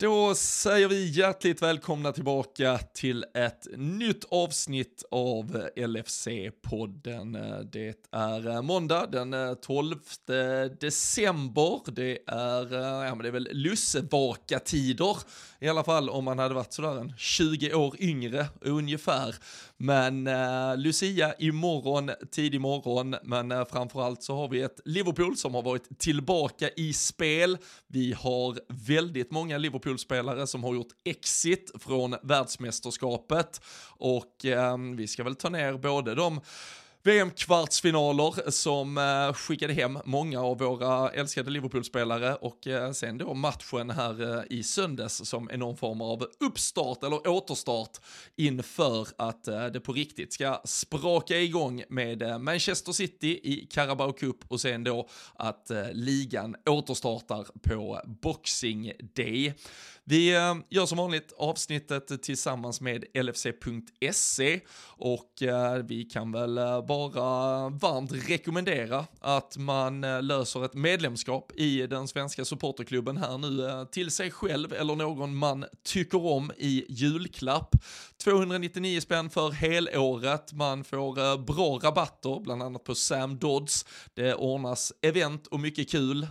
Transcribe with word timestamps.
Då 0.00 0.34
säger 0.34 0.88
vi 0.88 1.08
hjärtligt 1.08 1.62
välkomna 1.62 2.12
tillbaka 2.12 2.78
till 2.78 3.24
ett 3.34 3.66
nytt 3.76 4.24
avsnitt 4.30 5.04
av 5.10 5.68
LFC-podden. 5.76 7.62
Det 7.72 8.08
är 8.10 8.48
eh, 8.48 8.62
måndag 8.62 9.06
den 9.06 9.34
eh, 9.34 9.54
12 9.54 9.96
december. 10.80 11.80
Det 11.92 12.18
är, 12.26 12.74
eh, 12.74 13.06
ja, 13.06 13.14
men 13.14 13.18
det 13.18 13.28
är 13.28 13.32
väl 13.32 13.48
lussevaka-tider 13.52 15.16
i 15.60 15.68
alla 15.68 15.84
fall 15.84 16.10
om 16.10 16.24
man 16.24 16.38
hade 16.38 16.54
varit 16.54 16.72
sådär 16.72 17.00
en 17.00 17.12
20 17.16 17.74
år 17.74 17.94
yngre 17.98 18.46
ungefär. 18.60 19.34
Men 19.76 20.26
eh, 20.26 20.76
Lucia 20.76 21.34
imorgon, 21.38 22.10
tidig 22.30 22.60
morgon, 22.60 23.16
men 23.22 23.52
eh, 23.52 23.64
framförallt 23.70 24.22
så 24.22 24.36
har 24.36 24.48
vi 24.48 24.62
ett 24.62 24.80
Liverpool 24.84 25.36
som 25.36 25.54
har 25.54 25.62
varit 25.62 25.98
tillbaka 25.98 26.68
i 26.76 26.92
spel. 26.92 27.58
Vi 27.86 28.12
har 28.12 28.58
väldigt 28.68 29.30
många 29.30 29.58
Liverpool 29.58 29.89
Liverpool-spelare 29.90 30.46
som 30.46 30.64
har 30.64 30.74
gjort 30.74 30.92
exit 31.04 31.70
från 31.78 32.16
världsmästerskapet. 32.22 33.60
Och 33.88 34.44
eh, 34.44 34.76
vi 34.96 35.06
ska 35.06 35.24
väl 35.24 35.36
ta 35.36 35.48
ner 35.48 35.72
både 35.72 36.14
de 36.14 36.40
VM-kvartsfinaler 37.02 38.50
som 38.50 38.98
eh, 38.98 39.32
skickade 39.32 39.72
hem 39.72 39.98
många 40.04 40.40
av 40.40 40.58
våra 40.58 41.10
älskade 41.10 41.50
Liverpool-spelare 41.50 42.34
och 42.34 42.66
eh, 42.66 42.92
sen 42.92 43.18
då 43.18 43.34
matchen 43.34 43.90
här 43.90 44.38
eh, 44.38 44.44
i 44.50 44.62
söndags 44.62 45.24
som 45.24 45.50
är 45.50 45.56
någon 45.56 45.76
form 45.76 46.00
av 46.00 46.26
uppstart 46.40 47.04
eller 47.04 47.28
återstart 47.28 47.98
inför 48.36 49.08
att 49.18 49.48
eh, 49.48 49.66
det 49.66 49.80
på 49.80 49.92
riktigt 49.92 50.32
ska 50.32 50.60
spraka 50.64 51.38
igång 51.38 51.82
med 51.88 52.22
eh, 52.22 52.38
Manchester 52.38 52.92
City 52.92 53.40
i 53.42 53.66
Carabao 53.70 54.12
Cup 54.12 54.36
och 54.48 54.60
sen 54.60 54.84
då 54.84 55.08
att 55.34 55.70
eh, 55.70 55.92
ligan 55.92 56.56
återstartar 56.66 57.46
på 57.62 58.00
Boxing 58.22 58.92
Day. 59.16 59.54
Vi 60.10 60.34
eh, 60.34 60.54
gör 60.68 60.86
som 60.86 60.98
vanligt 60.98 61.32
avsnittet 61.38 62.22
tillsammans 62.22 62.80
med 62.80 63.04
LFC.se 63.14 64.60
och 64.86 65.42
eh, 65.42 65.74
vi 65.74 66.04
kan 66.04 66.32
väl 66.32 66.58
eh, 66.58 66.86
bara 66.86 67.68
varmt 67.68 68.12
rekommendera 68.28 69.06
att 69.20 69.56
man 69.56 70.00
löser 70.00 70.64
ett 70.64 70.74
medlemskap 70.74 71.52
i 71.54 71.86
den 71.86 72.08
svenska 72.08 72.44
supporterklubben 72.44 73.16
här 73.16 73.38
nu 73.38 73.86
till 73.92 74.10
sig 74.10 74.30
själv 74.30 74.72
eller 74.72 74.96
någon 74.96 75.36
man 75.36 75.64
tycker 75.84 76.26
om 76.26 76.52
i 76.56 76.84
julklapp. 76.88 77.76
299 78.24 79.00
spänn 79.00 79.30
för 79.30 79.50
helåret, 79.50 80.52
man 80.52 80.84
får 80.84 81.38
bra 81.38 81.78
rabatter, 81.78 82.40
bland 82.40 82.62
annat 82.62 82.84
på 82.84 82.94
Sam 82.94 83.38
Dodds. 83.38 83.86
Det 84.14 84.34
ordnas 84.34 84.92
event 85.02 85.46
och 85.46 85.60
mycket 85.60 85.90
kul, 85.90 86.26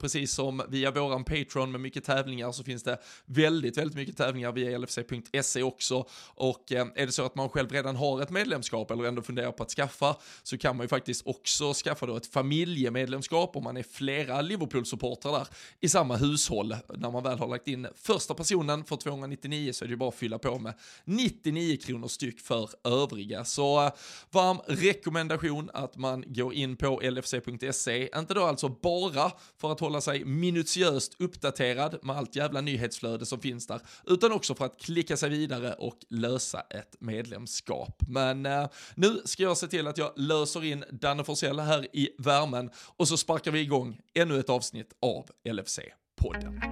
precis 0.00 0.32
som 0.32 0.62
via 0.68 0.90
våran 0.90 1.24
Patreon 1.24 1.72
med 1.72 1.80
mycket 1.80 2.04
tävlingar 2.04 2.52
så 2.52 2.64
finns 2.64 2.82
det 2.82 2.98
väldigt, 3.26 3.78
väldigt 3.78 3.96
mycket 3.96 4.16
tävlingar 4.16 4.52
via 4.52 4.78
LFC.se 4.78 5.62
också. 5.62 6.06
Och 6.34 6.72
eh, 6.72 6.86
är 6.94 7.06
det 7.06 7.12
så 7.12 7.26
att 7.26 7.34
man 7.34 7.48
själv 7.48 7.72
redan 7.72 7.96
har 7.96 8.22
ett 8.22 8.30
medlemskap 8.30 8.90
eller 8.90 9.04
ändå 9.04 9.22
funderar 9.22 9.52
på 9.52 9.62
att 9.62 9.70
skaffa 9.70 10.16
så 10.42 10.58
kan 10.58 10.76
man 10.76 10.84
ju 10.84 10.88
faktiskt 10.88 11.26
också 11.26 11.72
skaffa 11.74 12.06
då 12.06 12.16
ett 12.16 12.26
familjemedlemskap 12.26 13.56
om 13.56 13.64
man 13.64 13.76
är 13.76 13.82
flera 13.82 14.42
Liverpool-supportrar 14.42 15.32
där 15.32 15.46
i 15.80 15.88
samma 15.88 16.16
hushåll. 16.16 16.76
När 16.94 17.10
man 17.10 17.22
väl 17.22 17.38
har 17.38 17.48
lagt 17.48 17.68
in 17.68 17.88
första 17.94 18.34
personen 18.34 18.84
för 18.84 18.96
299 18.96 19.72
så 19.72 19.84
är 19.84 19.88
det 19.88 19.92
ju 19.92 19.96
bara 19.96 20.08
att 20.08 20.14
fylla 20.14 20.38
på 20.38 20.58
med 20.58 20.74
99 21.04 21.76
kronor 21.76 22.08
styck 22.08 22.40
för 22.40 22.68
övriga. 22.84 23.44
Så 23.44 23.84
eh, 23.84 23.92
varm 24.30 24.58
rekommendation 24.66 25.70
att 25.72 25.96
man 25.96 26.24
går 26.26 26.54
in 26.54 26.76
på 26.76 27.00
LFC.se, 27.02 28.08
inte 28.16 28.34
då 28.34 28.44
alltså 28.44 28.68
bara 28.68 29.32
för 29.60 29.72
att 29.72 29.80
hålla 29.80 30.00
sig 30.00 30.24
minutiöst 30.24 31.16
uppdaterad 31.18 31.98
med 32.02 32.16
allt 32.16 32.36
jävla 32.36 32.60
nyhetsflöde 32.60 33.09
som 33.18 33.40
finns 33.40 33.66
där, 33.66 33.80
utan 34.06 34.32
också 34.32 34.54
för 34.54 34.64
att 34.64 34.80
klicka 34.80 35.16
sig 35.16 35.30
vidare 35.30 35.72
och 35.72 35.98
lösa 36.08 36.60
ett 36.60 36.96
medlemskap. 37.00 38.02
Men 38.08 38.46
eh, 38.46 38.68
nu 38.94 39.22
ska 39.24 39.42
jag 39.42 39.56
se 39.56 39.66
till 39.66 39.86
att 39.86 39.98
jag 39.98 40.12
löser 40.16 40.64
in 40.64 40.84
Danne 40.90 41.24
Forsell 41.24 41.60
här 41.60 41.96
i 41.96 42.08
värmen 42.18 42.70
och 42.96 43.08
så 43.08 43.16
sparkar 43.16 43.50
vi 43.50 43.60
igång 43.60 44.00
ännu 44.14 44.40
ett 44.40 44.50
avsnitt 44.50 44.92
av 45.00 45.26
LFC-podden. 45.44 46.69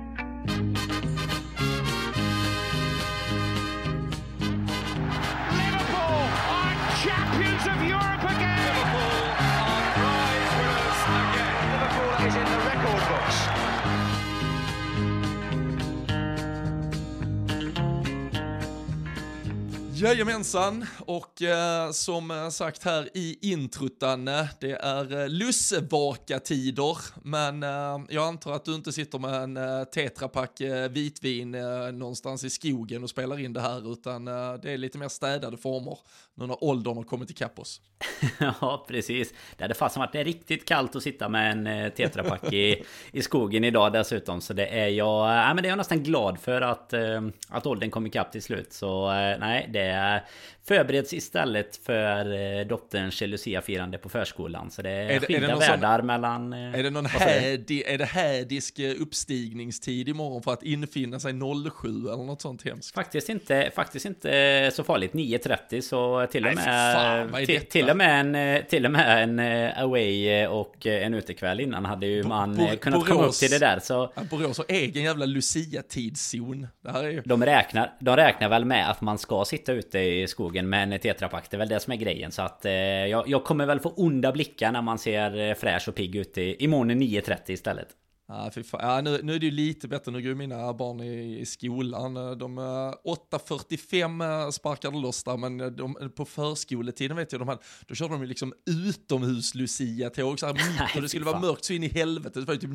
Jajamensan, 20.00 20.86
och 20.98 21.42
eh, 21.42 21.90
som 21.90 22.50
sagt 22.52 22.84
här 22.84 23.08
i 23.14 23.38
intrutan, 23.52 24.24
det 24.60 24.72
är 24.80 25.20
eh, 25.20 25.28
lussevaka-tider, 25.28 26.96
men 27.22 27.62
eh, 27.62 28.00
jag 28.08 28.26
antar 28.26 28.52
att 28.52 28.64
du 28.64 28.74
inte 28.74 28.92
sitter 28.92 29.18
med 29.18 29.34
en 29.34 29.56
eh, 29.56 29.84
tetrapack 29.84 30.60
eh, 30.60 30.88
vitvin 30.88 31.54
eh, 31.54 31.92
någonstans 31.92 32.44
i 32.44 32.50
skogen 32.50 33.02
och 33.02 33.10
spelar 33.10 33.40
in 33.40 33.52
det 33.52 33.60
här, 33.60 33.92
utan 33.92 34.28
eh, 34.28 34.54
det 34.62 34.70
är 34.70 34.78
lite 34.78 34.98
mer 34.98 35.08
städade 35.08 35.56
former 35.56 35.98
nu 36.34 36.46
när 36.46 36.64
åldern 36.64 36.96
har 36.96 37.04
kommit 37.04 37.30
ikapp 37.30 37.58
oss. 37.58 37.80
ja, 38.60 38.84
precis. 38.88 39.34
Det 39.56 39.64
hade 39.64 39.74
fasen 39.74 40.00
varit 40.00 40.14
riktigt 40.14 40.64
kallt 40.64 40.96
att 40.96 41.02
sitta 41.02 41.28
med 41.28 41.52
en 41.52 41.66
eh, 41.66 41.88
tetrapack 41.88 42.52
i, 42.52 42.84
i 43.12 43.22
skogen 43.22 43.64
idag 43.64 43.92
dessutom, 43.92 44.40
så 44.40 44.52
det 44.52 44.66
är 44.66 44.88
jag, 44.88 45.48
äh, 45.48 45.54
men 45.54 45.56
det 45.56 45.66
är 45.66 45.70
jag 45.70 45.78
nästan 45.78 46.02
glad 46.02 46.38
för 46.38 46.60
att, 46.60 46.92
eh, 46.92 47.22
att 47.48 47.66
åldern 47.66 47.90
kom 47.90 48.06
ikapp 48.06 48.32
till 48.32 48.42
slut, 48.42 48.72
så 48.72 49.12
eh, 49.12 49.38
nej, 49.38 49.70
det 49.72 49.87
det 49.88 50.22
förbereds 50.68 51.12
istället 51.12 51.76
för 51.76 52.32
eh, 52.32 52.66
dotterns 52.66 53.20
Lucia-firande 53.20 53.98
på 53.98 54.08
förskolan. 54.08 54.70
Så 54.70 54.82
det 54.82 54.90
är, 54.90 55.10
är 55.10 55.20
det, 55.20 55.26
skilda 55.26 55.46
är 55.46 55.52
det 55.52 55.58
världar 55.58 55.98
sån, 55.98 56.06
mellan... 56.06 56.52
Eh, 56.52 56.78
är 56.78 56.82
det 56.82 56.90
någon 56.90 57.06
hädi, 57.06 57.82
är 57.86 57.98
det 57.98 58.04
hädisk 58.04 58.78
eh, 58.78 59.02
uppstigningstid 59.02 60.08
imorgon 60.08 60.42
för 60.42 60.52
att 60.52 60.62
infinna 60.62 61.20
sig 61.20 61.32
07 61.32 61.88
eller 61.88 62.24
något 62.24 62.42
sånt 62.42 62.64
hemskt? 62.64 62.94
Faktiskt 62.94 63.28
inte, 63.28 63.70
faktiskt 63.74 64.06
inte 64.06 64.70
så 64.74 64.84
farligt. 64.84 65.12
9.30 65.12 65.80
så 65.80 66.26
till 66.30 66.46
och 66.46 66.54
med... 66.54 67.28
Nej, 67.32 67.46
till, 67.46 67.66
till, 67.66 67.90
och 67.90 67.96
med 67.96 68.36
en, 68.36 68.62
till 68.64 68.84
och 68.84 68.92
med 68.92 69.22
en 69.22 69.40
away 69.84 70.46
och 70.46 70.86
en 70.86 71.14
utekväll 71.14 71.60
innan 71.60 71.84
hade 71.84 72.06
ju 72.06 72.22
man 72.22 72.56
Bo, 72.56 72.66
kunnat 72.76 73.00
Borås, 73.00 73.08
komma 73.08 73.26
upp 73.26 73.34
till 73.34 73.50
det 73.50 73.58
där. 73.58 73.78
Så... 73.78 74.12
Borås 74.30 74.58
har 74.58 74.66
egen 74.68 75.02
jävla 75.02 75.26
Lucia-tidszon. 75.26 76.66
Ju... 77.02 77.22
De, 77.24 77.44
räknar, 77.44 77.92
de 78.00 78.16
räknar 78.16 78.48
väl 78.48 78.64
med 78.64 78.90
att 78.90 79.00
man 79.00 79.18
ska 79.18 79.44
sitta 79.44 79.72
ute 79.78 79.98
i 79.98 80.26
skogen 80.26 80.68
med 80.68 80.92
en 80.92 80.98
tetrapack. 80.98 81.50
Det 81.50 81.56
är 81.56 81.58
väl 81.58 81.68
det 81.68 81.80
som 81.80 81.92
är 81.92 81.96
grejen. 81.96 82.32
Så 82.32 82.42
att 82.42 82.64
eh, 82.64 82.72
jag, 82.72 83.28
jag, 83.28 83.44
kommer 83.44 83.66
väl 83.66 83.80
få 83.80 83.88
onda 83.96 84.32
blickar 84.32 84.72
när 84.72 84.82
man 84.82 84.98
ser 84.98 85.38
eh, 85.40 85.54
fräsch 85.54 85.88
och 85.88 85.94
pigg 85.94 86.16
ut 86.16 86.38
i, 86.38 86.64
imorgon 86.64 87.02
9.30 87.02 87.50
istället. 87.50 87.88
Fan. 88.28 88.80
Ja, 88.80 89.00
nu, 89.00 89.20
nu 89.22 89.34
är 89.34 89.38
det 89.38 89.46
ju 89.46 89.52
lite 89.52 89.88
bättre, 89.88 90.12
nu 90.12 90.22
går 90.22 90.34
mina 90.34 90.72
barn 90.72 91.00
i, 91.00 91.40
i 91.40 91.46
skolan. 91.46 92.14
De 92.14 92.58
8.45 92.58 94.44
eh, 94.44 94.50
sparkade 94.50 94.98
loss 94.98 95.24
där, 95.24 95.36
men 95.36 95.76
de, 95.76 96.10
på 96.16 96.24
förskoletiden 96.24 97.16
vet 97.16 97.32
jag, 97.32 97.40
de 97.40 97.48
hade, 97.48 97.60
då 97.86 97.94
körde 97.94 98.14
de 98.14 98.20
ju 98.20 98.28
liksom 98.28 98.54
utomhus 98.70 99.54
Lucia-tåg, 99.54 100.40
så 100.40 100.46
här 100.46 100.52
mitt, 100.52 100.64
och 100.96 101.02
det 101.02 101.08
skulle 101.08 101.24
vara 101.24 101.40
mörkt 101.40 101.64
så 101.64 101.72
in 101.72 101.84
i 101.84 101.88
helvete. 101.88 102.40
Det 102.40 102.46
var 102.46 102.54
ju 102.54 102.60
typ 102.60 102.70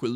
07 0.00 0.08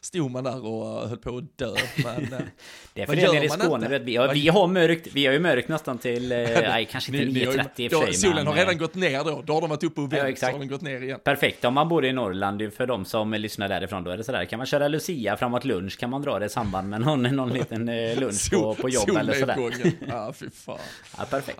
stod 0.00 0.30
man 0.30 0.44
där 0.44 0.66
och 0.66 1.02
eh, 1.02 1.08
höll 1.08 1.18
på 1.18 1.36
att 1.36 1.58
dö. 1.58 1.74
Men, 2.04 2.32
eh, 2.32 2.38
det 2.94 3.02
är 3.02 3.06
för 3.06 3.16
det 3.16 3.32
nere 3.32 3.44
i 3.44 3.48
Skåne, 3.48 3.88
vet, 3.88 4.02
vi, 4.02 4.16
har, 4.16 4.34
vi 4.34 4.48
har 4.48 4.66
mörkt, 4.66 5.08
vi 5.12 5.26
har 5.26 5.32
ju 5.32 5.40
mörkt 5.40 5.68
nästan 5.68 5.98
till, 5.98 6.28
nej 6.28 6.88
kanske 6.90 7.16
inte 7.16 7.40
9.30 7.40 7.68
i 7.76 7.88
och 7.88 7.92
för 7.92 8.06
sig. 8.06 8.14
Solen 8.14 8.46
har 8.46 8.54
redan 8.54 8.78
gått 8.78 8.94
ner 8.94 9.24
då, 9.24 9.42
då 9.46 9.52
har 9.52 9.60
de 9.60 9.70
varit 9.70 9.84
uppe 9.84 10.00
och 10.00 10.12
vänt, 10.12 10.28
ja, 10.28 10.36
så 10.36 10.52
har 10.52 10.58
den 10.58 10.68
gått 10.68 10.82
ner 10.82 11.02
igen. 11.02 11.20
Perfekt 11.24 11.64
om 11.64 11.74
man 11.74 11.88
bor 11.88 12.04
i 12.04 12.12
Norrland, 12.12 12.72
för 12.72 12.86
de 12.86 13.04
som 13.04 13.32
lyssnar 13.32 13.68
därifrån, 13.68 14.04
då 14.04 14.10
är 14.10 14.16
det 14.16 14.27
sådär. 14.28 14.44
Kan 14.44 14.58
man 14.58 14.66
köra 14.66 14.88
Lucia 14.88 15.36
framåt 15.36 15.64
lunch? 15.64 15.98
Kan 15.98 16.10
man 16.10 16.22
dra 16.22 16.38
det 16.38 16.46
i 16.46 16.48
samband 16.48 16.88
med 16.88 17.00
någon, 17.00 17.22
någon 17.22 17.52
liten 17.52 17.88
eh, 17.88 18.16
lunch 18.20 18.50
på, 18.50 18.74
på 18.74 18.88
jobb 18.88 19.08
eller 19.08 19.34
sådär? 19.34 19.72
Ja, 20.08 20.32
fy 20.32 20.50
fan. 20.50 20.78
Ja, 21.18 21.24
perfekt. 21.24 21.58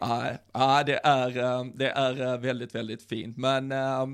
Ja, 0.52 0.82
det 0.86 1.00
är, 1.02 1.38
eh, 1.38 1.64
det 1.74 1.90
är 1.90 2.20
eh, 2.20 2.38
väldigt, 2.38 2.74
väldigt 2.74 3.02
fint. 3.02 3.36
Men 3.36 3.68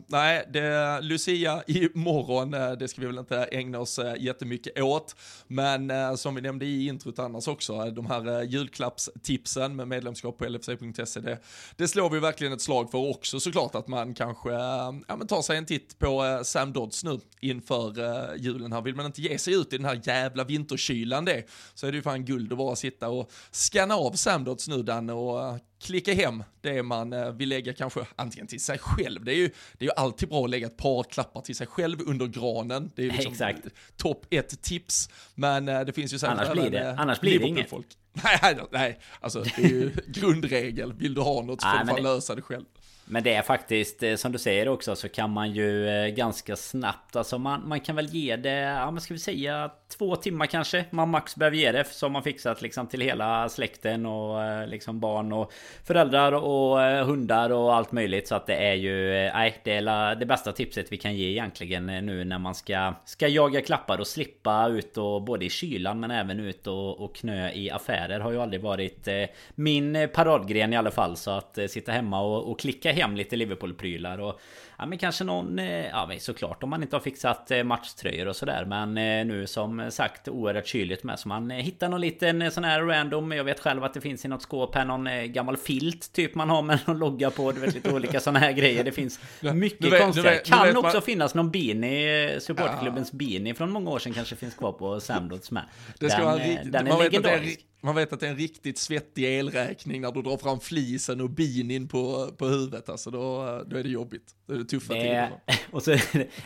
nej, 0.07 0.49
det, 0.53 1.01
Lucia 1.01 1.63
imorgon, 1.67 2.51
det 2.51 2.89
ska 2.89 3.01
vi 3.01 3.07
väl 3.07 3.19
inte 3.19 3.45
ägna 3.45 3.79
oss 3.79 4.01
jättemycket 4.19 4.81
åt. 4.81 5.17
Men 5.47 5.93
som 6.19 6.35
vi 6.35 6.41
nämnde 6.41 6.67
i 6.67 6.87
introt 6.87 7.19
annars 7.19 7.49
också, 7.49 7.91
de 7.91 8.07
här 8.07 8.43
julklappstipsen 8.43 9.77
med 9.77 9.89
medlemskap 9.89 10.39
på 10.39 10.45
lfc.se, 10.45 11.21
det, 11.21 11.39
det 11.77 11.89
slår 11.89 12.11
vi 12.11 12.21
verkligen 12.21 12.53
ett 12.53 12.63
slag 12.63 12.91
för 12.91 13.11
också 13.11 13.41
såklart 13.41 13.75
att 13.75 13.89
man 13.89 14.15
kanske 14.15 14.51
ja, 14.53 14.95
men 15.09 15.27
tar 15.27 15.43
sig 15.43 15.57
en 15.57 15.67
titt 15.67 15.99
på 15.99 16.41
Sam 16.45 16.73
Dodds 16.73 17.05
nu 17.05 17.21
inför 17.41 17.95
julen 18.45 18.73
här. 18.73 18.83
Vill 18.83 18.95
man 18.95 19.07
inte 19.07 19.23
ge 19.23 19.39
sig 19.39 19.55
ut 19.55 19.73
i 19.73 19.77
den 19.77 19.87
här 19.87 20.01
jävla 20.05 20.45
vinterkylan 20.45 21.25
det, 21.25 21.45
så 21.75 21.87
är 21.87 21.93
det 21.93 21.97
ju 21.97 22.03
fan 22.03 22.25
guld 22.25 22.53
att 22.53 22.59
bara 22.59 22.77
sitta 22.77 23.09
och 23.09 23.31
scanna 23.51 23.95
av 23.95 24.13
Samdots 24.13 24.69
nu 24.69 24.83
Danne 24.83 25.13
och 25.13 25.55
uh, 25.55 25.57
klicka 25.83 26.15
hem 26.15 26.45
det 26.61 26.83
man 26.83 27.13
uh, 27.13 27.31
vill 27.31 27.49
lägga 27.49 27.73
kanske 27.73 28.07
antingen 28.17 28.47
till 28.47 28.61
sig 28.61 28.79
själv. 28.79 29.25
Det 29.25 29.33
är 29.33 29.37
ju, 29.37 29.51
det 29.73 29.85
är 29.85 29.89
ju 29.89 29.95
alltid 29.97 30.29
bra 30.29 30.45
att 30.45 30.51
lägga 30.51 30.67
ett 30.67 30.77
par 30.77 31.03
klappar 31.03 31.41
till 31.41 31.57
sig 31.57 31.67
själv 31.67 31.99
under 32.07 32.27
granen. 32.27 32.91
Det 32.97 33.03
är 33.03 33.07
ju 33.07 33.13
liksom 33.13 33.53
topp 33.97 34.27
ett 34.31 34.63
tips. 34.63 35.09
Men 35.35 35.69
uh, 35.69 35.81
det 35.81 35.93
finns 35.93 36.13
ju 36.13 36.19
säkert 36.19 36.39
annars 36.39 36.53
blir 36.53 36.71
det, 36.71 36.97
annars 36.99 37.21
blir 37.21 37.39
det 37.39 37.47
inget. 37.47 37.71
Folk. 37.71 37.87
Nej, 38.25 38.59
nej, 38.71 38.99
alltså 39.21 39.43
det 39.43 39.65
är 39.65 39.69
ju 39.69 39.91
grundregel. 40.07 40.93
Vill 40.93 41.15
du 41.15 41.21
ha 41.21 41.43
något 41.43 41.63
så 41.63 41.69
får 41.69 41.79
du 41.79 41.87
fan 41.87 42.03
lösa 42.03 42.35
det 42.35 42.43
själv. 42.43 42.65
Men 43.07 43.23
det 43.23 43.35
är 43.35 43.43
faktiskt, 43.43 44.03
eh, 44.03 44.17
som 44.17 44.33
du 44.33 44.39
säger 44.39 44.69
också, 44.69 44.97
så 44.97 45.09
kan 45.09 45.31
man 45.31 45.53
ju 45.53 45.89
eh, 45.89 46.09
ganska 46.09 46.57
snabbt, 46.57 47.17
alltså 47.17 47.39
man, 47.39 47.69
man 47.69 47.81
kan 47.81 47.97
väl 47.97 48.07
ge 48.07 48.37
det, 48.37 48.61
ja 48.61 48.91
men 48.91 49.01
ska 49.01 49.15
vi 49.15 49.21
säga 49.21 49.71
två 49.99 50.17
timmar 50.17 50.47
kanske 50.47 50.85
man 50.91 51.11
max 51.11 51.37
behöver 51.37 51.57
ge 51.57 51.73
det. 51.73 51.85
som 51.85 52.13
man 52.13 52.23
fixat 52.23 52.63
liksom 52.63 52.87
till 52.87 53.01
hela 53.01 53.49
släkten 53.49 54.07
och 54.07 54.43
eh, 54.43 54.67
liksom 54.67 55.01
barn 55.01 55.33
och 55.33 55.53
föräldrar 55.85 56.33
och 56.33 56.79
hundar 57.07 57.51
och 57.51 57.75
allt 57.75 57.93
möjligt. 57.93 58.29
Så 58.29 58.35
att 58.35 58.47
det 58.47 58.57
är 58.57 58.75
ju, 58.75 59.11
nej 59.11 59.61
det 59.65 59.77
är 59.77 60.15
det 60.15 60.27
bästa 60.27 60.53
tipset 60.53 60.93
vi 60.93 60.97
kan 60.97 61.15
ge 61.15 61.31
egentligen 61.31 61.87
nu 61.87 62.25
när 62.25 62.39
man 62.39 62.55
ska, 62.55 62.95
ska 63.05 63.29
jaga 63.29 63.61
klappar 63.61 63.99
och 63.99 64.07
slippa 64.07 64.69
ut 64.69 64.99
och 64.99 65.23
både 65.23 65.45
i 65.45 65.51
kylan 65.51 66.01
men 66.01 66.11
även 66.11 66.41
ut 66.41 66.67
och, 66.67 67.01
och 67.01 67.15
knö 67.15 67.51
i 67.51 67.71
affärer 67.71 68.21
har 68.21 68.31
ju 68.31 68.41
aldrig 68.41 68.63
varit 68.63 69.09
min 69.55 70.09
paradgren 70.15 70.73
i 70.73 70.77
alla 70.77 70.91
fall. 70.91 71.17
Så 71.17 71.31
att 71.31 71.59
sitta 71.69 71.93
hemma 71.93 72.21
och, 72.21 72.51
och 72.51 72.61
klicka 72.61 72.93
hem 72.95 73.17
lite 73.17 73.37
Liverpool-prylar 73.37 74.19
och 74.19 74.41
Ja 74.79 74.87
men 74.87 74.99
kanske 74.99 75.25
någon, 75.25 75.59
eh, 75.59 75.87
ja 75.87 76.07
men 76.07 76.21
såklart 76.21 76.63
om 76.63 76.71
man 76.71 76.83
inte 76.83 76.97
har 76.97 77.01
fixat 77.01 77.51
eh, 77.51 77.65
matchtröjor 77.65 78.29
och 78.29 78.37
sådär 78.37 78.65
Men 78.65 78.99
eh, 78.99 79.27
nu 79.27 79.47
som 79.47 79.91
sagt 79.91 80.29
oerhört 80.29 80.67
kyligt 80.67 81.05
med 81.05 81.19
så 81.19 81.29
man 81.29 81.51
hittar 81.51 81.89
någon 81.89 82.01
liten 82.01 82.51
sån 82.53 82.65
här 82.65 82.83
random 82.83 83.33
Jag 83.33 83.45
vet 83.45 83.61
själv 83.61 83.85
att 83.85 83.95
det 83.95 84.01
finns 84.01 84.25
i 84.25 84.29
något 84.29 84.43
skåp 84.43 84.75
här 84.75 84.85
någon 84.85 85.33
gammal 85.33 85.57
filt 85.57 86.13
typ 86.13 86.35
man 86.35 86.51
har 86.51 86.63
med 86.63 86.79
någon 86.87 86.99
logga 86.99 87.31
på 87.31 87.53
Du 87.53 87.61
vet 87.61 87.75
lite 87.75 87.93
olika 87.93 88.21
såna 88.21 88.39
här 88.39 88.53
grejer. 88.53 88.85
Det 88.85 88.93
finns 88.93 89.21
mycket 89.55 89.93
vet, 89.93 90.03
konstiga. 90.03 90.31
vet, 90.31 90.47
Kan 90.47 90.67
vet, 90.67 90.77
också 90.77 90.97
man... 90.97 91.03
finnas 91.03 91.35
någon 91.35 91.51
beanie 91.51 92.41
Supportklubbens 92.41 93.11
ja. 93.13 93.19
beanie 93.19 93.55
från 93.55 93.71
många 93.71 93.91
år 93.91 93.99
sedan 93.99 94.13
kanske 94.13 94.37
finns 94.37 94.55
kvar 94.55 94.73
på 94.73 95.01
Samdots 95.01 95.51
med. 95.51 95.65
Det 95.99 96.11
ska 96.11 96.19
den, 96.19 96.27
vara 96.27 96.39
den 96.65 96.87
är 96.87 96.99
legendarisk 96.99 97.61
man 97.85 97.95
vet 97.95 98.13
att 98.13 98.21
det 98.21 98.27
är 98.27 98.31
en 98.31 98.37
riktigt 98.37 98.79
svettig 98.79 99.39
elräkning 99.39 100.01
när 100.01 100.13
du 100.13 100.23
drar 100.23 100.37
fram 100.37 100.61
flisen 100.61 101.21
och 101.21 101.31
binin 101.31 101.89
på, 101.89 102.31
på 102.37 102.47
huvudet. 102.47 102.89
Alltså 102.89 103.11
då, 103.11 103.63
då 103.67 103.77
är 103.77 103.83
det 103.83 103.89
jobbigt. 103.89 104.35
Då 104.47 104.55
är 104.55 104.59
det 104.59 104.65
tuffa 104.65 104.95
tider. 104.95 105.31
Och 105.71 105.83
så 105.83 105.97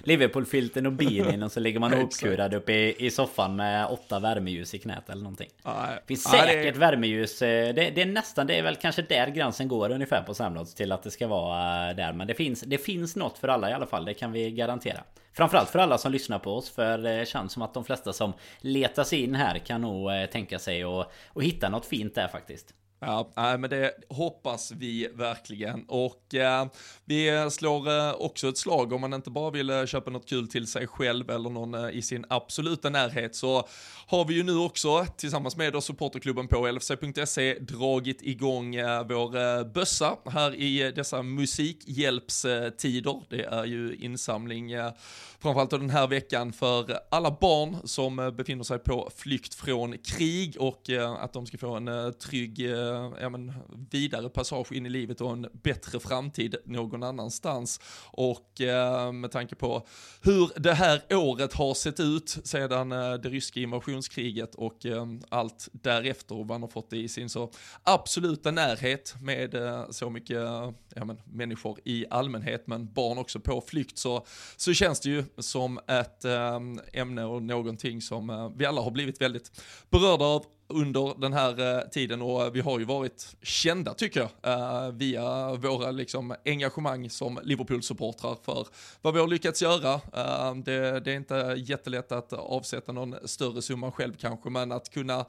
Liverpool-filten 0.03 0.87
och 0.87 0.93
binin 0.93 1.43
och 1.43 1.53
så 1.53 1.61
ligger 1.61 1.81
man 1.81 1.93
ihopkurad 1.99 2.55
uppe 2.55 2.73
i, 2.73 3.07
i 3.07 3.11
soffan 3.11 3.57
med 3.57 3.87
åtta 3.87 4.21
värmeljus 4.21 4.75
i 4.75 4.79
knät 4.79 5.11
eller 5.11 5.23
någonting. 5.23 5.49
Det 5.65 6.03
finns 6.07 6.23
säkert 6.23 6.75
det... 6.75 6.81
värmeljus. 6.81 7.43
Eh, 7.43 7.75
det, 7.75 7.91
det, 7.91 8.03
är 8.03 8.07
nästan, 8.07 8.47
det 8.47 8.59
är 8.59 8.63
väl 8.63 8.77
kanske 8.77 9.03
där 9.03 9.29
gränsen 9.29 9.69
går 9.69 9.91
ungefär 9.91 10.23
på 10.23 10.35
Samlots 10.35 10.75
till 10.75 10.93
att 10.93 11.03
det 11.03 11.11
ska 11.11 11.27
vara 11.27 11.91
eh, 11.91 11.97
där. 11.97 12.13
Men 12.13 12.27
det 12.27 12.35
finns, 12.35 12.61
det 12.61 12.79
finns 12.79 13.17
något 13.17 13.39
för 13.39 13.49
alla 13.49 13.71
i 13.71 13.73
alla 13.73 13.87
fall, 13.87 14.05
det 14.05 14.15
kan 14.15 14.33
vi 14.33 14.51
garantera. 14.51 15.01
Framförallt 15.39 15.71
för 15.71 15.79
alla 15.79 15.99
som 15.99 16.13
lyssnar 16.13 16.39
på 16.39 16.57
oss 16.57 16.71
för 16.71 16.99
det 16.99 17.29
känns 17.29 17.53
som 17.53 17.63
att 17.63 17.75
de 17.75 17.85
flesta 17.85 18.13
som 18.13 18.33
letar 18.61 19.05
sig 19.05 19.23
in 19.23 19.35
här 19.35 19.59
kan 19.59 19.81
nog 19.81 20.13
eh, 20.13 20.27
tänka 20.27 20.59
sig 20.59 20.83
att 20.83 21.09
hitta 21.41 21.69
något 21.69 21.87
fint 21.87 22.15
där 22.15 22.29
faktiskt. 22.29 22.75
Ja, 23.01 23.33
men 23.35 23.71
det 23.71 23.93
hoppas 24.09 24.73
vi 24.73 25.09
verkligen. 25.15 25.85
Och 25.89 26.35
eh, 26.35 26.67
vi 27.05 27.49
slår 27.51 27.89
eh, 27.89 28.13
också 28.13 28.49
ett 28.49 28.59
slag 28.59 28.93
om 28.93 29.01
man 29.01 29.15
inte 29.15 29.31
bara 29.31 29.51
vill 29.51 29.71
eh, 29.71 29.87
köpa 29.87 30.11
något 30.11 30.29
kul 30.29 30.49
till 30.49 30.67
sig 30.67 30.87
själv 30.87 31.31
eller 31.31 31.51
någon 31.51 31.75
eh, 31.75 31.91
i 31.91 32.03
sin 32.03 32.25
absoluta 32.29 32.91
närhet 32.91 33.35
så 33.35 33.69
har 34.07 34.25
vi 34.25 34.35
ju 34.35 34.43
nu 34.43 34.57
också 34.57 35.07
tillsammans 35.17 35.57
med 35.57 35.83
supporterklubben 35.83 36.49
på 36.49 36.69
lfc.se 36.69 37.59
dragit 37.59 38.23
igång 38.23 38.75
eh, 38.75 39.07
vår 39.09 39.37
eh, 39.37 39.65
bössa 39.65 40.17
här 40.27 40.55
i 40.55 40.83
eh, 40.83 40.89
dessa 40.89 41.23
musikhjälpstider. 41.23 43.23
Det 43.29 43.45
är 43.45 43.65
ju 43.65 43.97
insamling 43.97 44.73
eh, 44.73 44.93
framförallt 45.41 45.71
den 45.71 45.91
här 45.91 46.07
veckan 46.07 46.53
för 46.53 46.99
alla 47.11 47.37
barn 47.41 47.77
som 47.85 48.19
eh, 48.19 48.31
befinner 48.31 48.65
sig 48.65 48.79
på 48.79 49.11
flykt 49.17 49.55
från 49.55 49.99
krig 49.99 50.57
och 50.59 50.91
att 51.19 51.33
de 51.33 51.47
ska 51.47 51.59
få 51.59 51.75
en 51.75 52.15
trygg 52.15 52.61
Eh, 52.89 53.13
ja, 53.21 53.29
men, 53.29 53.53
vidare 53.91 54.29
passage 54.29 54.73
in 54.73 54.87
i 54.87 54.91
livet 54.91 55.21
och 55.21 55.33
en 55.33 55.47
bättre 55.53 56.01
framtid 56.01 56.57
någon 56.65 57.03
annanstans. 57.03 57.81
Och 58.11 58.61
eh, 58.61 59.13
med 59.13 59.31
tanke 59.31 59.55
på 59.55 59.87
hur 60.23 60.51
det 60.57 60.73
här 60.73 61.03
året 61.11 61.53
har 61.53 61.75
sett 61.75 62.01
ut 62.01 62.39
sedan 62.45 62.93
eh, 62.93 63.13
det 63.13 63.29
ryska 63.29 63.61
invasionskriget 63.61 64.55
och 64.55 64.87
eh, 64.87 65.07
allt 65.29 65.69
därefter 65.73 66.35
och 66.35 66.47
man 66.47 66.63
har 66.63 66.69
fått 66.69 66.91
det 66.91 66.97
i 66.97 67.09
sin 67.09 67.29
så 67.29 67.51
absoluta 67.83 68.51
närhet 68.51 69.15
med 69.21 69.55
eh, 69.55 69.91
så 69.91 70.11
mycket 70.11 70.37
eh, 70.37 70.71
ja, 70.95 71.05
men, 71.05 71.21
människor 71.25 71.79
i 71.85 72.07
allmänhet 72.11 72.67
men 72.67 72.93
barn 72.93 73.19
också 73.19 73.41
på 73.41 73.61
flykt 73.61 73.99
så, 73.99 74.27
så 74.57 74.73
känns 74.73 75.01
det 75.01 75.11
ju 75.11 75.25
som 75.39 75.79
ett 75.87 76.25
eh, 76.25 76.61
ämne 76.93 77.25
och 77.25 77.43
någonting 77.43 78.03
som 78.03 78.31
eh, 78.31 78.53
vi 78.57 78.67
alla 78.67 78.81
har 78.81 78.91
blivit 78.91 79.21
väldigt 79.21 79.63
berörda 79.91 80.25
av 80.25 80.45
under 80.69 81.21
den 81.21 81.33
här 81.33 81.77
eh, 81.77 81.89
tiden 81.89 82.23
och 82.23 82.57
vi 82.57 82.61
har 82.61 82.79
ju 82.79 82.85
varit 82.85 83.37
kända 83.43 83.95
tycker 83.95 84.21
jag 84.21 84.53
eh, 84.53 84.93
via 84.93 85.55
våra 85.55 85.91
liksom 85.91 86.35
engagemang 86.45 87.11
som 87.11 87.39
Liverpool-supportrar 87.43 88.37
för 88.45 88.67
vad 89.03 89.15
vi 89.15 89.21
har 89.21 89.27
lyckats 89.27 89.63
göra. 89.63 89.95
Eh, 89.95 90.55
det, 90.55 91.01
det, 91.01 91.13
är 91.13 91.17
inte 91.17 91.55
jättelätt 91.59 92.13
att 92.13 92.33
avsätta 92.33 92.93
någon 92.93 93.15
större 93.25 93.63
summa 93.63 93.93
själv 93.93 94.15
kanske 94.21 94.51
men 94.51 94.73
att 94.73 94.91
kunna 94.91 95.25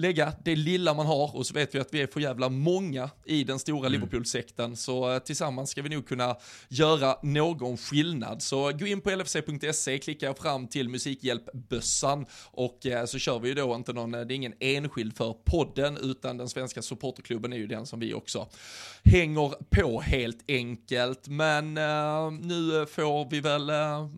lägga 0.00 0.32
det 0.44 0.56
lilla 0.56 0.94
man 0.94 1.06
har 1.06 1.36
och 1.36 1.46
så 1.46 1.54
vet 1.54 1.74
vi 1.74 1.80
att 1.80 1.94
vi 1.94 2.02
är 2.02 2.06
för 2.06 2.20
jävla 2.20 2.48
många 2.48 3.10
i 3.24 3.44
den 3.44 3.58
stora 3.58 3.86
mm. 3.86 3.92
Liverpool-sekten 3.92 4.76
så 4.76 5.20
tillsammans 5.20 5.70
ska 5.70 5.82
vi 5.82 5.88
nog 5.88 6.08
kunna 6.08 6.36
göra 6.68 7.16
någon 7.22 7.76
skillnad. 7.76 8.42
Så 8.42 8.72
gå 8.72 8.86
in 8.86 9.00
på 9.00 9.10
lfc.se, 9.10 9.98
klicka 9.98 10.34
fram 10.34 10.68
till 10.68 10.88
musikhjälpbössan 10.88 12.26
och 12.44 12.86
så 13.06 13.18
kör 13.18 13.38
vi 13.38 13.48
ju 13.48 13.54
då 13.54 13.74
inte 13.74 13.92
någon, 13.92 14.10
det 14.10 14.18
är 14.18 14.32
ingen 14.32 14.54
enskild 14.60 15.16
för 15.16 15.32
podden, 15.44 15.96
utan 15.96 16.36
den 16.36 16.48
svenska 16.48 16.82
supporterklubben 16.82 17.52
är 17.52 17.56
ju 17.56 17.66
den 17.66 17.86
som 17.86 18.00
vi 18.00 18.14
också 18.14 18.48
hänger 19.04 19.54
på 19.70 20.00
helt 20.00 20.50
enkelt. 20.50 21.28
Men 21.28 21.74
nu 22.40 22.86
får 22.86 23.30
vi 23.30 23.40
väl 23.40 23.70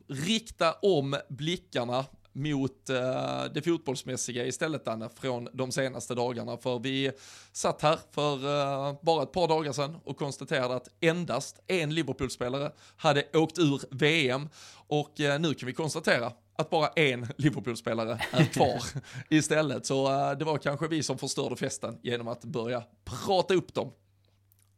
rikta 0.09 0.73
om 0.73 1.17
blickarna 1.29 2.05
mot 2.33 2.91
uh, 2.91 3.53
det 3.55 3.63
fotbollsmässiga 3.63 4.47
istället 4.47 4.89
Anna 4.89 5.09
från 5.09 5.49
de 5.53 5.73
senaste 5.73 6.15
dagarna. 6.15 6.57
För 6.57 6.79
vi 6.79 7.11
satt 7.53 7.83
här 7.83 7.99
för 8.11 8.35
uh, 8.35 8.99
bara 9.03 9.23
ett 9.23 9.33
par 9.33 9.49
dagar 9.49 9.73
sedan 9.73 9.97
och 10.05 10.17
konstaterade 10.17 10.75
att 10.75 10.89
endast 11.01 11.63
en 11.67 11.95
Liverpool-spelare 11.95 12.73
hade 12.97 13.25
åkt 13.35 13.59
ur 13.59 13.81
VM 13.91 14.49
och 14.87 15.21
uh, 15.21 15.39
nu 15.39 15.55
kan 15.55 15.67
vi 15.67 15.73
konstatera 15.73 16.33
att 16.57 16.71
bara 16.71 16.89
en 16.89 17.27
Liverpool-spelare 17.37 18.21
är 18.31 18.45
kvar 18.45 18.83
istället. 19.31 19.87
Så 19.87 20.31
uh, 20.31 20.39
det 20.39 20.45
var 20.45 20.59
kanske 20.59 20.89
vi 20.89 21.03
som 21.03 21.19
förstörde 21.19 21.57
festen 21.57 21.99
genom 22.03 22.29
att 22.29 22.45
börja 22.45 22.83
prata 23.05 23.55
upp 23.55 23.75
dem. 23.75 23.93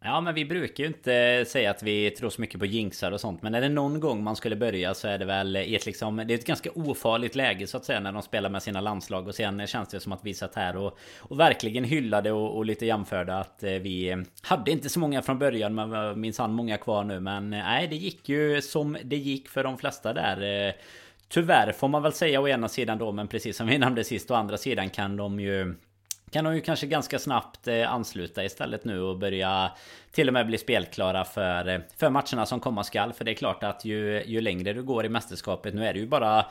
Ja 0.06 0.20
men 0.20 0.34
vi 0.34 0.44
brukar 0.44 0.84
ju 0.84 0.88
inte 0.88 1.44
säga 1.48 1.70
att 1.70 1.82
vi 1.82 2.10
tror 2.10 2.30
så 2.30 2.40
mycket 2.40 2.60
på 2.60 2.66
jinxar 2.66 3.12
och 3.12 3.20
sånt 3.20 3.42
Men 3.42 3.54
är 3.54 3.60
det 3.60 3.68
någon 3.68 4.00
gång 4.00 4.24
man 4.24 4.36
skulle 4.36 4.56
börja 4.56 4.94
så 4.94 5.08
är 5.08 5.18
det 5.18 5.24
väl 5.24 5.56
i 5.56 5.76
ett 5.76 5.86
liksom 5.86 6.16
Det 6.16 6.34
är 6.34 6.38
ett 6.38 6.46
ganska 6.46 6.70
ofarligt 6.74 7.34
läge 7.34 7.66
så 7.66 7.76
att 7.76 7.84
säga 7.84 8.00
när 8.00 8.12
de 8.12 8.22
spelar 8.22 8.50
med 8.50 8.62
sina 8.62 8.80
landslag 8.80 9.28
Och 9.28 9.34
sen 9.34 9.66
känns 9.66 9.88
det 9.88 10.00
som 10.00 10.12
att 10.12 10.24
vi 10.24 10.34
satt 10.34 10.54
här 10.54 10.76
och, 10.76 10.98
och 11.18 11.40
verkligen 11.40 11.84
hyllade 11.84 12.32
och, 12.32 12.56
och 12.56 12.64
lite 12.64 12.86
jämförde 12.86 13.38
att 13.38 13.62
eh, 13.62 13.70
vi 13.70 14.24
Hade 14.42 14.70
inte 14.70 14.88
så 14.88 15.00
många 15.00 15.22
från 15.22 15.38
början 15.38 15.74
men 15.74 16.20
minsann 16.20 16.52
många 16.52 16.76
kvar 16.76 17.04
nu 17.04 17.20
Men 17.20 17.52
eh, 17.52 17.64
nej 17.64 17.88
det 17.88 17.96
gick 17.96 18.28
ju 18.28 18.62
som 18.62 18.96
det 19.04 19.16
gick 19.16 19.48
för 19.48 19.64
de 19.64 19.78
flesta 19.78 20.12
där 20.12 20.66
eh. 20.68 20.74
Tyvärr 21.28 21.72
får 21.72 21.88
man 21.88 22.02
väl 22.02 22.12
säga 22.12 22.40
å 22.40 22.48
ena 22.48 22.68
sidan 22.68 22.98
då 22.98 23.12
Men 23.12 23.28
precis 23.28 23.56
som 23.56 23.66
vi 23.66 23.78
nämnde 23.78 24.04
sist 24.04 24.30
å 24.30 24.34
andra 24.34 24.56
sidan 24.56 24.90
kan 24.90 25.16
de 25.16 25.40
ju 25.40 25.74
kan 26.34 26.44
de 26.44 26.54
ju 26.54 26.60
kanske 26.60 26.86
ganska 26.86 27.18
snabbt 27.18 27.68
eh, 27.68 27.92
ansluta 27.92 28.44
istället 28.44 28.84
nu 28.84 29.00
och 29.00 29.18
börja 29.18 29.72
till 30.10 30.28
och 30.28 30.34
med 30.34 30.46
bli 30.46 30.58
spelklara 30.58 31.24
för, 31.24 31.68
eh, 31.68 31.80
för 31.96 32.10
matcherna 32.10 32.46
som 32.46 32.60
komma 32.60 32.84
skall. 32.84 33.12
För 33.12 33.24
det 33.24 33.30
är 33.30 33.34
klart 33.34 33.62
att 33.62 33.84
ju, 33.84 34.24
ju 34.26 34.40
längre 34.40 34.72
du 34.72 34.82
går 34.82 35.06
i 35.06 35.08
mästerskapet, 35.08 35.74
nu 35.74 35.86
är 35.86 35.92
det 35.92 35.98
ju 35.98 36.06
bara 36.06 36.46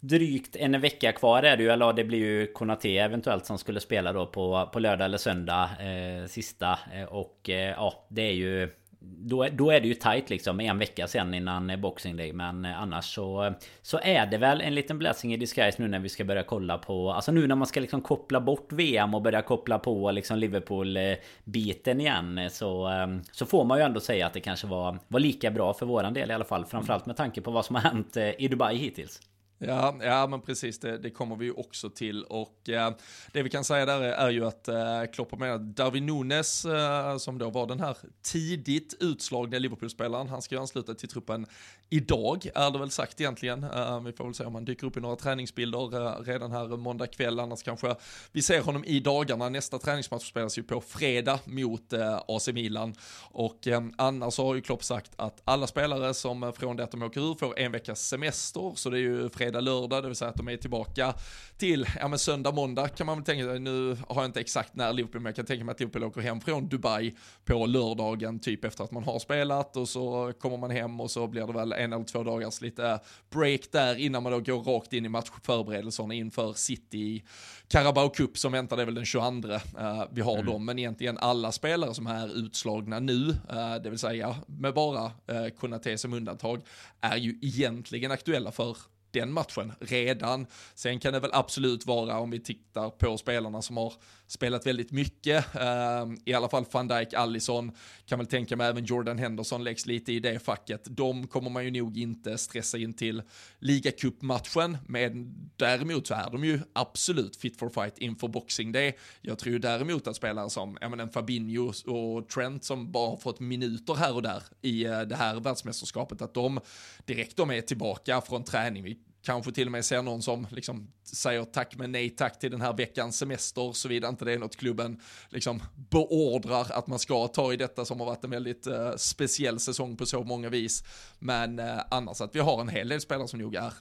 drygt 0.00 0.56
en 0.56 0.80
vecka 0.80 1.12
kvar 1.12 1.42
är 1.42 1.56
det 1.56 1.62
ju. 1.62 1.70
Eller 1.70 1.92
det 1.92 2.04
blir 2.04 2.18
ju 2.18 2.46
Konate 2.46 2.98
eventuellt 2.98 3.46
som 3.46 3.58
skulle 3.58 3.80
spela 3.80 4.12
då 4.12 4.26
på, 4.26 4.70
på 4.72 4.78
lördag 4.78 5.04
eller 5.04 5.18
söndag 5.18 5.70
eh, 5.80 6.26
sista. 6.26 6.78
Eh, 6.94 7.04
och 7.04 7.50
eh, 7.50 7.70
ja, 7.70 8.06
det 8.08 8.22
är 8.22 8.32
ju 8.32 8.70
då, 9.04 9.48
då 9.52 9.70
är 9.70 9.80
det 9.80 9.88
ju 9.88 9.94
tight 9.94 10.30
liksom 10.30 10.60
en 10.60 10.78
vecka 10.78 11.06
sen 11.06 11.34
innan 11.34 11.80
Boxing 11.80 12.16
Day 12.16 12.32
Men 12.32 12.64
annars 12.64 13.14
så 13.14 13.54
Så 13.82 14.00
är 14.02 14.26
det 14.26 14.38
väl 14.38 14.60
en 14.60 14.74
liten 14.74 14.98
blessing 14.98 15.34
i 15.34 15.36
disguise 15.36 15.82
nu 15.82 15.88
när 15.88 15.98
vi 15.98 16.08
ska 16.08 16.24
börja 16.24 16.42
kolla 16.42 16.78
på 16.78 17.12
Alltså 17.12 17.32
nu 17.32 17.46
när 17.46 17.54
man 17.54 17.66
ska 17.66 17.80
liksom 17.80 18.00
koppla 18.00 18.40
bort 18.40 18.72
VM 18.72 19.14
och 19.14 19.22
börja 19.22 19.42
koppla 19.42 19.78
på 19.78 20.10
liksom 20.10 20.38
Liverpool 20.38 20.98
biten 21.44 22.00
igen 22.00 22.50
Så 22.50 22.90
Så 23.32 23.46
får 23.46 23.64
man 23.64 23.78
ju 23.78 23.84
ändå 23.84 24.00
säga 24.00 24.26
att 24.26 24.32
det 24.32 24.40
kanske 24.40 24.66
var 24.66 24.98
Var 25.08 25.20
lika 25.20 25.50
bra 25.50 25.74
för 25.74 25.86
våran 25.86 26.14
del 26.14 26.30
i 26.30 26.34
alla 26.34 26.44
fall 26.44 26.64
Framförallt 26.64 27.06
med 27.06 27.16
tanke 27.16 27.40
på 27.40 27.50
vad 27.50 27.64
som 27.64 27.76
har 27.76 27.82
hänt 27.82 28.16
i 28.38 28.48
Dubai 28.48 28.76
hittills 28.76 29.20
Ja, 29.66 29.96
ja 30.02 30.26
men 30.26 30.40
precis, 30.40 30.78
det, 30.78 30.98
det 30.98 31.10
kommer 31.10 31.36
vi 31.36 31.44
ju 31.44 31.52
också 31.52 31.90
till. 31.90 32.24
Och 32.24 32.68
eh, 32.68 32.92
det 33.32 33.42
vi 33.42 33.50
kan 33.50 33.64
säga 33.64 33.86
där 33.86 34.00
är, 34.00 34.12
är 34.12 34.30
ju 34.30 34.46
att 34.46 34.68
eh, 34.68 35.04
Klopp 35.12 35.38
med 35.38 35.60
Darwin 35.60 36.06
Nunes, 36.06 36.64
eh, 36.64 37.16
som 37.16 37.38
då 37.38 37.50
var 37.50 37.66
den 37.66 37.80
här 37.80 37.96
tidigt 38.22 38.94
utslagna 39.00 39.58
Liverpool-spelaren, 39.58 40.28
han 40.28 40.42
ska 40.42 40.54
ju 40.54 40.60
ansluta 40.60 40.94
till 40.94 41.08
truppen 41.08 41.46
idag, 41.92 42.46
är 42.54 42.70
det 42.70 42.78
väl 42.78 42.90
sagt 42.90 43.20
egentligen. 43.20 43.64
Eh, 43.64 44.00
vi 44.00 44.12
får 44.12 44.24
väl 44.24 44.34
se 44.34 44.44
om 44.44 44.54
han 44.54 44.64
dyker 44.64 44.86
upp 44.86 44.96
i 44.96 45.00
några 45.00 45.16
träningsbilder 45.16 46.06
eh, 46.06 46.24
redan 46.24 46.52
här 46.52 46.76
måndag 46.76 47.06
kväll, 47.06 47.40
annars 47.40 47.62
kanske 47.62 47.94
vi 48.32 48.42
ser 48.42 48.60
honom 48.60 48.84
i 48.84 49.00
dagarna. 49.00 49.48
Nästa 49.48 49.78
träningsmatch 49.78 50.28
spelas 50.28 50.58
ju 50.58 50.62
på 50.62 50.80
fredag 50.80 51.38
mot 51.44 51.92
eh, 51.92 52.20
AC 52.28 52.48
Milan. 52.48 52.94
Och 53.30 53.68
eh, 53.68 53.82
annars 53.96 54.38
har 54.38 54.54
ju 54.54 54.60
Klopp 54.60 54.84
sagt 54.84 55.12
att 55.16 55.42
alla 55.44 55.66
spelare 55.66 56.14
som 56.14 56.52
från 56.52 56.76
det 56.76 56.84
att 56.84 56.90
de 56.90 57.02
åker 57.02 57.20
ur 57.30 57.34
får 57.34 57.58
en 57.58 57.72
veckas 57.72 58.08
semester, 58.08 58.72
så 58.76 58.90
det 58.90 58.98
är 58.98 59.00
ju 59.00 59.30
fredag, 59.30 59.51
lördag, 59.60 60.02
det 60.02 60.08
vill 60.08 60.16
säga 60.16 60.28
att 60.28 60.36
de 60.36 60.48
är 60.48 60.56
tillbaka 60.56 61.14
till, 61.58 61.86
ja 62.00 62.08
men 62.08 62.18
söndag, 62.18 62.52
måndag 62.52 62.88
kan 62.88 63.06
man 63.06 63.16
väl 63.16 63.24
tänka 63.24 63.44
sig, 63.44 63.60
nu 63.60 63.96
har 64.08 64.22
jag 64.22 64.24
inte 64.24 64.40
exakt 64.40 64.76
när 64.76 64.92
Liverpool, 64.92 65.22
men 65.22 65.30
jag 65.30 65.36
kan 65.36 65.46
tänka 65.46 65.64
mig 65.64 65.72
att 65.72 65.80
Liverpool 65.80 66.04
åker 66.04 66.20
hem 66.20 66.40
från 66.40 66.68
Dubai 66.68 67.14
på 67.44 67.66
lördagen, 67.66 68.38
typ 68.38 68.64
efter 68.64 68.84
att 68.84 68.90
man 68.90 69.04
har 69.04 69.18
spelat 69.18 69.76
och 69.76 69.88
så 69.88 70.32
kommer 70.40 70.56
man 70.56 70.70
hem 70.70 71.00
och 71.00 71.10
så 71.10 71.26
blir 71.26 71.46
det 71.46 71.52
väl 71.52 71.72
en 71.72 71.92
eller 71.92 72.04
två 72.04 72.22
dagars 72.22 72.60
lite 72.60 73.00
break 73.30 73.60
där 73.72 73.98
innan 73.98 74.22
man 74.22 74.32
då 74.32 74.40
går 74.40 74.62
rakt 74.62 74.92
in 74.92 75.04
i 75.04 75.08
matchförberedelserna 75.08 76.14
inför 76.14 76.52
City 76.52 77.24
Carabao 77.68 78.08
Cup 78.08 78.38
som 78.38 78.52
väntar, 78.52 78.76
det 78.76 78.82
är 78.82 78.86
väl 78.86 78.94
den 78.94 79.04
22. 79.04 79.48
Uh, 79.48 79.54
eh, 79.54 80.04
vi 80.12 80.20
har 80.20 80.34
mm. 80.34 80.46
dem, 80.46 80.64
men 80.64 80.78
egentligen 80.78 81.18
alla 81.18 81.52
spelare 81.52 81.94
som 81.94 82.06
är 82.06 82.38
utslagna 82.38 83.00
nu, 83.00 83.28
uh, 83.28 83.74
det 83.82 83.90
vill 83.90 83.98
säga 83.98 84.36
med 84.46 84.74
bara 84.74 85.04
uh, 85.04 85.48
Konate 85.58 85.98
som 85.98 86.12
undantag, 86.12 86.62
är 87.00 87.16
ju 87.16 87.38
egentligen 87.42 88.10
aktuella 88.10 88.52
för 88.52 88.76
den 89.12 89.32
matchen 89.32 89.72
redan. 89.80 90.46
Sen 90.74 91.00
kan 91.00 91.12
det 91.12 91.20
väl 91.20 91.30
absolut 91.32 91.86
vara 91.86 92.18
om 92.18 92.30
vi 92.30 92.40
tittar 92.40 92.90
på 92.90 93.18
spelarna 93.18 93.62
som 93.62 93.76
har 93.76 93.92
spelat 94.32 94.66
väldigt 94.66 94.92
mycket, 94.92 95.54
ehm, 95.54 96.16
i 96.24 96.34
alla 96.34 96.48
fall 96.48 96.64
van 96.70 96.88
Dijk, 96.88 97.14
Allison, 97.14 97.72
kan 98.06 98.18
väl 98.18 98.26
tänka 98.26 98.56
mig 98.56 98.66
även 98.66 98.84
Jordan 98.84 99.18
Henderson 99.18 99.64
läggs 99.64 99.86
lite 99.86 100.12
i 100.12 100.20
det 100.20 100.38
facket. 100.38 100.86
De 100.90 101.26
kommer 101.26 101.50
man 101.50 101.64
ju 101.64 101.70
nog 101.82 101.98
inte 101.98 102.38
stressa 102.38 102.78
in 102.78 102.92
till 102.92 103.22
ligacupmatchen, 103.58 104.78
men 104.86 105.34
däremot 105.56 106.06
så 106.06 106.14
är 106.14 106.30
de 106.30 106.44
ju 106.44 106.60
absolut 106.72 107.36
fit 107.36 107.58
for 107.58 107.68
fight 107.68 107.98
inför 107.98 108.28
boxing 108.28 108.72
day. 108.72 108.98
Jag 109.20 109.38
tror 109.38 109.58
däremot 109.58 110.06
att 110.06 110.16
spelare 110.16 110.50
som, 110.50 110.78
ja 110.80 110.88
men 110.88 111.00
en 111.00 111.10
Fabinho 111.10 111.72
och 111.86 112.28
Trent 112.28 112.64
som 112.64 112.92
bara 112.92 113.10
har 113.10 113.16
fått 113.16 113.40
minuter 113.40 113.94
här 113.94 114.14
och 114.14 114.22
där 114.22 114.42
i 114.62 114.84
eh, 114.84 115.00
det 115.00 115.16
här 115.16 115.40
världsmästerskapet, 115.40 116.22
att 116.22 116.34
de 116.34 116.60
direkt 117.04 117.36
de 117.36 117.50
är 117.50 117.60
tillbaka 117.60 118.20
från 118.20 118.44
träning, 118.44 118.96
kanske 119.22 119.52
till 119.52 119.68
och 119.68 119.72
med 119.72 119.84
ser 119.84 120.02
någon 120.02 120.22
som 120.22 120.46
liksom 120.50 120.92
säger 121.04 121.44
tack 121.44 121.76
men 121.76 121.92
nej 121.92 122.10
tack 122.10 122.38
till 122.38 122.50
den 122.50 122.60
här 122.60 122.72
veckans 122.72 123.18
semester, 123.18 123.72
såvida 123.72 124.08
inte 124.08 124.24
det 124.24 124.32
är 124.32 124.38
något 124.38 124.56
klubben 124.56 125.00
liksom 125.28 125.62
beordrar 125.90 126.72
att 126.72 126.86
man 126.86 126.98
ska 126.98 127.28
ta 127.28 127.52
i 127.52 127.56
detta 127.56 127.84
som 127.84 128.00
har 128.00 128.06
varit 128.06 128.24
en 128.24 128.30
väldigt 128.30 128.66
eh, 128.66 128.96
speciell 128.96 129.60
säsong 129.60 129.96
på 129.96 130.06
så 130.06 130.24
många 130.24 130.48
vis. 130.48 130.84
Men 131.18 131.58
eh, 131.58 131.80
annars 131.90 132.20
att 132.20 132.34
vi 132.36 132.40
har 132.40 132.60
en 132.60 132.68
hel 132.68 132.88
del 132.88 133.00
spelare 133.00 133.28
som 133.28 133.38
nog 133.38 133.54
är 133.54 133.72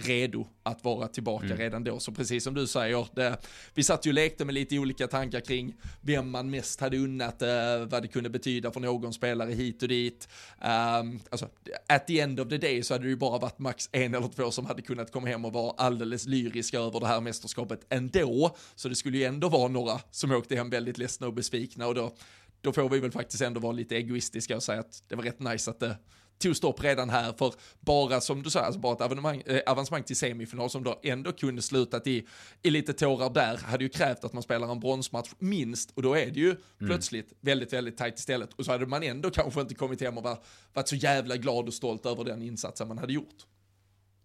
redo 0.00 0.46
att 0.62 0.84
vara 0.84 1.08
tillbaka 1.08 1.46
mm. 1.46 1.58
redan 1.58 1.84
då. 1.84 1.98
Så 1.98 2.12
precis 2.12 2.44
som 2.44 2.54
du 2.54 2.66
säger, 2.66 3.06
det, 3.14 3.36
vi 3.74 3.82
satt 3.82 4.06
ju 4.06 4.10
och 4.10 4.14
lekte 4.14 4.44
med 4.44 4.54
lite 4.54 4.78
olika 4.78 5.06
tankar 5.08 5.40
kring 5.40 5.74
vem 6.00 6.30
man 6.30 6.50
mest 6.50 6.80
hade 6.80 6.98
unnat, 6.98 7.42
eh, 7.42 7.48
vad 7.88 8.02
det 8.02 8.08
kunde 8.08 8.30
betyda 8.30 8.70
för 8.70 8.80
någon 8.80 9.12
spelare 9.12 9.52
hit 9.52 9.82
och 9.82 9.88
dit. 9.88 10.28
Um, 10.58 11.20
alltså, 11.30 11.48
at 11.88 12.06
the 12.06 12.20
end 12.20 12.40
of 12.40 12.48
the 12.48 12.58
day 12.58 12.82
så 12.82 12.94
hade 12.94 13.04
det 13.04 13.10
ju 13.10 13.16
bara 13.16 13.38
varit 13.38 13.58
max 13.58 13.88
en 13.92 14.14
eller 14.14 14.28
två 14.28 14.50
som 14.50 14.66
hade 14.66 14.82
kunnat 14.82 15.12
komma 15.12 15.28
hem 15.28 15.44
och 15.44 15.52
vara 15.52 15.74
alldeles 15.76 16.26
lyriska 16.26 16.78
över 16.78 17.00
det 17.00 17.06
här 17.06 17.20
mästerskapet 17.20 17.80
ändå. 17.88 18.56
Så 18.74 18.88
det 18.88 18.94
skulle 18.94 19.18
ju 19.18 19.24
ändå 19.24 19.48
vara 19.48 19.68
några 19.68 20.00
som 20.10 20.32
åkte 20.32 20.56
hem 20.56 20.70
väldigt 20.70 20.98
ledsna 20.98 21.26
och 21.26 21.34
besvikna 21.34 21.86
och 21.86 21.94
då, 21.94 22.12
då 22.60 22.72
får 22.72 22.88
vi 22.88 23.00
väl 23.00 23.12
faktiskt 23.12 23.42
ändå 23.42 23.60
vara 23.60 23.72
lite 23.72 23.96
egoistiska 23.96 24.56
och 24.56 24.62
säga 24.62 24.80
att 24.80 25.02
det 25.08 25.16
var 25.16 25.22
rätt 25.22 25.40
nice 25.40 25.70
att 25.70 25.80
det 25.80 25.96
tog 26.40 26.56
stopp 26.56 26.84
redan 26.84 27.10
här 27.10 27.32
för 27.32 27.54
bara 27.80 28.20
som 28.20 28.42
du 28.42 28.50
säger, 28.50 28.66
alltså 28.66 28.80
bara 28.80 29.32
ett 29.32 29.48
äh, 29.48 29.72
avancemang 29.72 30.02
till 30.02 30.16
semifinal 30.16 30.70
som 30.70 30.84
då 30.84 31.00
ändå 31.02 31.32
kunde 31.32 31.62
slutat 31.62 32.06
i, 32.06 32.26
i 32.62 32.70
lite 32.70 32.92
tårar 32.92 33.30
där 33.30 33.56
hade 33.56 33.84
ju 33.84 33.90
krävt 33.90 34.24
att 34.24 34.32
man 34.32 34.42
spelar 34.42 34.72
en 34.72 34.80
bronsmatch 34.80 35.30
minst 35.38 35.90
och 35.94 36.02
då 36.02 36.14
är 36.14 36.26
det 36.26 36.40
ju 36.40 36.50
mm. 36.50 36.60
plötsligt 36.86 37.32
väldigt, 37.40 37.72
väldigt 37.72 37.96
tajt 37.96 38.18
istället 38.18 38.52
och 38.52 38.64
så 38.64 38.72
hade 38.72 38.86
man 38.86 39.02
ändå 39.02 39.30
kanske 39.30 39.60
inte 39.60 39.74
kommit 39.74 40.00
hem 40.00 40.18
och 40.18 40.24
var, 40.24 40.38
varit 40.72 40.88
så 40.88 40.96
jävla 40.96 41.36
glad 41.36 41.66
och 41.66 41.74
stolt 41.74 42.06
över 42.06 42.24
den 42.24 42.42
insatsen 42.42 42.88
man 42.88 42.98
hade 42.98 43.12
gjort. 43.12 43.46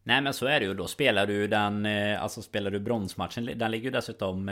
Nej 0.07 0.21
men 0.21 0.33
så 0.33 0.45
är 0.45 0.59
det 0.59 0.65
ju. 0.65 0.73
Då 0.73 0.87
spelar 0.87 1.27
du 1.27 1.47
den... 1.47 1.85
Eh, 1.85 2.23
alltså 2.23 2.41
spelar 2.41 2.71
du 2.71 2.79
bronsmatchen. 2.79 3.49
Den 3.55 3.71
ligger 3.71 3.85
ju 3.85 3.91
dessutom 3.91 4.51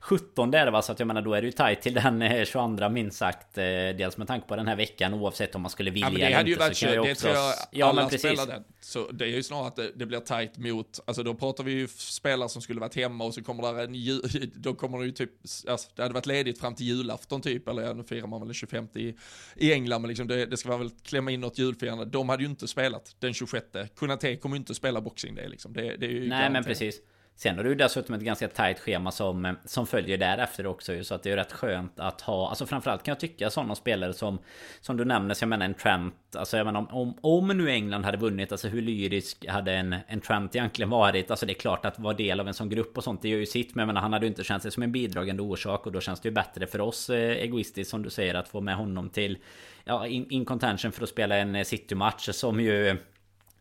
17 0.00 0.50
där 0.50 0.70
va. 0.70 0.82
Så 0.82 0.92
att 0.92 0.98
jag 0.98 1.06
menar 1.06 1.22
då 1.22 1.34
är 1.34 1.42
det 1.42 1.46
ju 1.46 1.52
tajt 1.52 1.82
till 1.82 1.94
den 1.94 2.44
22 2.46 2.84
eh, 2.84 2.88
minst 2.88 3.18
sagt. 3.18 3.58
Eh, 3.58 3.64
dels 3.64 4.16
med 4.16 4.26
tanke 4.26 4.48
på 4.48 4.56
den 4.56 4.68
här 4.68 4.76
veckan 4.76 5.14
oavsett 5.14 5.54
om 5.54 5.62
man 5.62 5.70
skulle 5.70 5.90
vilja 5.90 6.06
ja, 6.06 6.12
men 6.12 6.20
det 6.20 6.36
hade 6.36 6.50
ju 6.50 6.56
varit 6.56 6.80
det 6.80 7.14
tror 7.14 7.34
jag 7.34 7.54
ja, 7.70 7.86
alla 7.86 8.00
men 8.00 8.10
precis. 8.10 8.40
spelade. 8.40 8.64
Så 8.86 9.10
det 9.10 9.24
är 9.24 9.28
ju 9.28 9.42
snarare 9.42 9.66
att 9.66 9.76
det, 9.76 9.92
det, 9.94 10.06
blir 10.06 10.20
tajt 10.20 10.58
mot, 10.58 11.00
alltså 11.04 11.22
då 11.22 11.34
pratar 11.34 11.64
vi 11.64 11.72
ju 11.72 11.88
spelare 11.88 12.48
som 12.48 12.62
skulle 12.62 12.80
varit 12.80 12.94
hemma 12.94 13.24
och 13.24 13.34
så 13.34 13.42
kommer 13.42 13.62
där 13.62 13.84
en 13.84 14.50
då 14.62 14.74
kommer 14.74 14.98
det 14.98 15.04
ju 15.04 15.12
typ, 15.12 15.30
alltså, 15.68 15.90
det 15.94 16.02
hade 16.02 16.14
varit 16.14 16.26
ledigt 16.26 16.58
fram 16.58 16.74
till 16.74 16.86
julafton 16.86 17.40
typ, 17.40 17.68
eller 17.68 17.82
ja, 17.82 17.92
nu 17.92 18.04
firar 18.04 18.26
man 18.26 18.40
väl 18.40 18.48
den 18.48 18.54
25 18.54 18.88
i, 18.94 19.14
i 19.56 19.72
England, 19.72 20.02
men 20.02 20.08
liksom 20.08 20.26
det, 20.26 20.46
det 20.46 20.56
ska 20.56 20.68
man 20.68 20.78
väl 20.78 20.90
klämma 21.02 21.30
in 21.30 21.40
något 21.40 21.58
julfirande. 21.58 22.04
De 22.04 22.28
hade 22.28 22.42
ju 22.42 22.48
inte 22.48 22.68
spelat 22.68 23.16
den 23.18 23.34
26. 23.34 23.66
Kunate 23.96 24.36
kommer 24.36 24.56
ju 24.56 24.58
inte 24.58 24.74
spela 24.74 25.00
Boxing 25.00 25.34
Day 25.34 25.48
liksom. 25.48 25.72
Det, 25.72 25.96
det 25.96 26.06
är 26.06 26.10
ju 26.10 26.20
Nej 26.20 26.28
garanterat. 26.28 26.52
men 26.52 26.64
precis. 26.64 27.00
Sen 27.38 27.56
har 27.56 27.64
du 27.64 27.74
dessutom 27.74 28.14
ett 28.14 28.20
ganska 28.20 28.48
tajt 28.48 28.78
schema 28.78 29.10
som, 29.10 29.44
eh, 29.44 29.52
som 29.64 29.86
följer 29.86 30.18
därefter 30.18 30.66
också 30.66 30.94
ju. 30.94 31.04
Så 31.04 31.14
att 31.14 31.22
det 31.22 31.30
är 31.30 31.36
rätt 31.36 31.52
skönt 31.52 32.00
att 32.00 32.20
ha 32.20 32.48
Alltså 32.48 32.66
framförallt 32.66 33.02
kan 33.02 33.12
jag 33.12 33.20
tycka 33.20 33.50
sådana 33.50 33.74
spelare 33.74 34.12
som 34.12 34.38
Som 34.80 34.96
du 34.96 35.04
nämner, 35.04 35.34
så 35.34 35.42
jag 35.42 35.48
menar 35.48 35.66
en 35.66 35.74
Trent 35.74 36.14
Alltså 36.36 36.56
jag 36.56 36.66
menar 36.66 36.80
om, 36.80 36.88
om, 36.88 37.18
om 37.20 37.48
nu 37.48 37.70
England 37.70 38.04
hade 38.04 38.18
vunnit 38.18 38.52
Alltså 38.52 38.68
hur 38.68 38.82
lyrisk 38.82 39.46
hade 39.46 39.72
en, 39.72 39.96
en 40.06 40.20
Trent 40.20 40.56
egentligen 40.56 40.90
varit 40.90 41.30
Alltså 41.30 41.46
det 41.46 41.52
är 41.52 41.54
klart 41.54 41.84
att 41.84 41.98
vara 41.98 42.14
del 42.14 42.40
av 42.40 42.48
en 42.48 42.54
sån 42.54 42.68
grupp 42.68 42.98
och 42.98 43.04
sånt 43.04 43.22
Det 43.22 43.28
gör 43.28 43.38
ju 43.38 43.46
sitt 43.46 43.74
Men 43.74 43.82
jag 43.82 43.86
menar 43.86 44.00
han 44.00 44.12
hade 44.12 44.26
ju 44.26 44.30
inte 44.30 44.44
känt 44.44 44.62
sig 44.62 44.70
som 44.70 44.82
en 44.82 44.92
bidragande 44.92 45.42
orsak 45.42 45.86
Och 45.86 45.92
då 45.92 46.00
känns 46.00 46.20
det 46.20 46.28
ju 46.28 46.34
bättre 46.34 46.66
för 46.66 46.80
oss 46.80 47.10
eh, 47.10 47.30
egoistiskt 47.30 47.90
som 47.90 48.02
du 48.02 48.10
säger 48.10 48.34
Att 48.34 48.48
få 48.48 48.60
med 48.60 48.76
honom 48.76 49.08
till 49.10 49.38
Ja, 49.84 50.06
in, 50.06 50.30
in 50.30 50.44
contention 50.44 50.92
för 50.92 51.02
att 51.02 51.08
spela 51.08 51.36
en 51.36 51.54
eh, 51.54 51.64
City-match 51.64 52.28
som 52.32 52.60
ju 52.60 52.96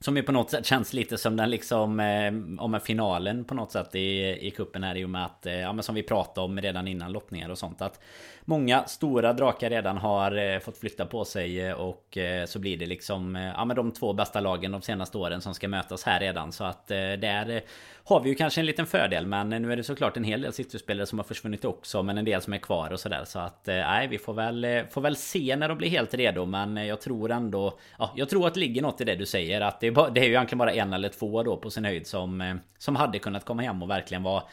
som 0.05 0.17
ju 0.17 0.23
på 0.23 0.31
något 0.31 0.49
sätt 0.49 0.65
känns 0.65 0.93
lite 0.93 1.17
som 1.17 1.35
den 1.37 1.49
liksom 1.49 1.99
eh, 1.99 2.63
Om 2.63 2.73
en 2.73 2.81
finalen 2.81 3.45
på 3.45 3.55
något 3.55 3.71
sätt 3.71 3.95
i, 3.95 4.37
i 4.47 4.51
kuppen 4.51 4.83
här 4.83 4.95
i 4.95 5.05
och 5.05 5.09
med 5.09 5.25
att 5.25 5.45
eh, 5.45 5.59
Ja 5.59 5.73
men 5.73 5.83
som 5.83 5.95
vi 5.95 6.03
pratade 6.03 6.45
om 6.45 6.61
redan 6.61 6.87
innan 6.87 7.11
lottningar 7.11 7.49
och 7.49 7.57
sånt 7.57 7.81
att 7.81 7.99
Många 8.47 8.83
stora 8.83 9.33
drakar 9.33 9.69
redan 9.69 9.97
har 9.97 10.53
eh, 10.53 10.59
fått 10.59 10.77
flytta 10.77 11.05
på 11.05 11.25
sig 11.25 11.61
eh, 11.61 11.73
och 11.73 12.17
eh, 12.17 12.45
så 12.45 12.59
blir 12.59 12.77
det 12.77 12.85
liksom 12.85 13.35
Ja 13.35 13.65
men 13.65 13.75
de 13.75 13.91
två 13.91 14.13
bästa 14.13 14.39
lagen 14.39 14.71
de 14.71 14.81
senaste 14.81 15.17
åren 15.17 15.41
som 15.41 15.53
ska 15.53 15.67
mötas 15.67 16.03
här 16.03 16.19
redan. 16.19 16.51
Så 16.51 16.63
att 16.63 16.87
där 16.87 17.63
har 18.03 18.19
vi 18.19 18.29
ju 18.29 18.35
kanske 18.35 18.61
en 18.61 18.65
liten 18.65 18.85
fördel 18.85 19.27
men 19.27 19.49
nu 19.49 19.71
är 19.71 19.77
det 19.77 19.83
såklart 19.83 20.17
en 20.17 20.23
hel 20.23 20.41
del 20.41 20.53
City-spelare 20.53 21.05
som 21.05 21.19
har 21.19 21.23
försvunnit 21.23 21.65
också 21.65 22.03
men 22.03 22.17
en 22.17 22.25
del 22.25 22.41
som 22.41 22.53
är 22.53 22.57
kvar 22.57 22.93
och 22.93 22.99
sådär. 22.99 23.23
Så 23.25 23.39
att 23.39 23.63
nej 23.65 24.07
vi 24.07 24.17
får 24.17 24.33
väl 24.33 24.83
Får 24.89 25.01
väl 25.01 25.15
se 25.15 25.55
när 25.55 25.69
de 25.69 25.77
blir 25.77 25.89
helt 25.89 26.13
redo 26.13 26.45
men 26.45 26.87
jag 26.87 27.01
tror 27.01 27.31
ändå 27.31 27.79
Ja 27.99 28.13
jag 28.15 28.29
tror 28.29 28.47
att 28.47 28.53
det 28.53 28.59
ligger 28.59 28.81
något 28.81 29.01
i 29.01 29.03
det 29.03 29.15
du 29.15 29.25
säger 29.25 29.61
att 29.61 29.79
det 29.79 29.87
är, 29.87 29.91
bara, 29.91 30.09
det 30.09 30.19
är 30.19 30.25
ju 30.25 30.31
egentligen 30.31 30.59
bara 30.59 30.73
en 30.73 30.93
eller 30.93 31.09
två 31.09 31.43
då 31.43 31.57
på 31.57 31.69
sin 31.69 31.85
höjd 31.85 32.07
som 32.07 32.59
Som 32.77 32.95
hade 32.95 33.19
kunnat 33.19 33.45
komma 33.45 33.61
hem 33.61 33.83
och 33.83 33.89
verkligen 33.89 34.23
vara 34.23 34.43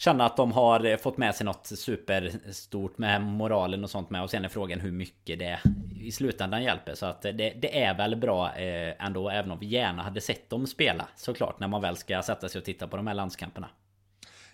känna 0.00 0.26
att 0.26 0.36
de 0.36 0.52
har 0.52 0.84
eh, 0.84 0.96
fått 0.96 1.16
med 1.16 1.34
sig 1.34 1.46
något 1.46 1.66
superstort 1.66 2.98
med 2.98 3.22
moralen 3.22 3.84
och 3.84 3.90
sånt 3.90 4.10
med. 4.10 4.22
Och 4.22 4.30
sen 4.30 4.44
är 4.44 4.48
frågan 4.48 4.80
hur 4.80 4.92
mycket 4.92 5.38
det 5.38 5.60
i 6.00 6.12
slutändan 6.12 6.62
hjälper. 6.62 6.94
Så 6.94 7.06
att 7.06 7.22
det, 7.22 7.32
det 7.32 7.82
är 7.82 7.94
väl 7.94 8.16
bra 8.16 8.54
eh, 8.56 9.06
ändå. 9.06 9.30
Även 9.30 9.50
om 9.50 9.58
vi 9.58 9.66
gärna 9.66 10.02
hade 10.02 10.20
sett 10.20 10.50
dem 10.50 10.66
spela 10.66 11.08
såklart. 11.16 11.60
När 11.60 11.68
man 11.68 11.82
väl 11.82 11.96
ska 11.96 12.22
sätta 12.22 12.48
sig 12.48 12.58
och 12.58 12.64
titta 12.64 12.88
på 12.88 12.96
de 12.96 13.06
här 13.06 13.14
landskamperna. 13.14 13.68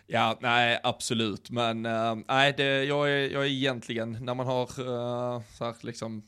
Ja, 0.07 0.39
nej, 0.41 0.81
absolut. 0.83 1.51
Men 1.51 1.87
uh, 1.87 2.17
nej, 2.29 2.55
det, 2.57 2.85
jag, 2.85 3.11
är, 3.11 3.31
jag 3.33 3.43
är 3.43 3.51
egentligen, 3.51 4.19
när 4.21 4.35
man 4.35 4.47
har 4.47 4.63
uh, 4.63 5.43
så 5.53 5.65
här, 5.65 5.75
liksom, 5.81 6.23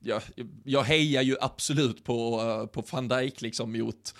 jag, 0.00 0.22
jag 0.64 0.82
hejar 0.82 1.22
ju 1.22 1.36
absolut 1.40 2.04
på, 2.04 2.40
uh, 2.42 2.66
på 2.66 2.84
van 2.90 3.08
Dijk 3.08 3.40
liksom 3.40 3.72
mot 3.72 4.14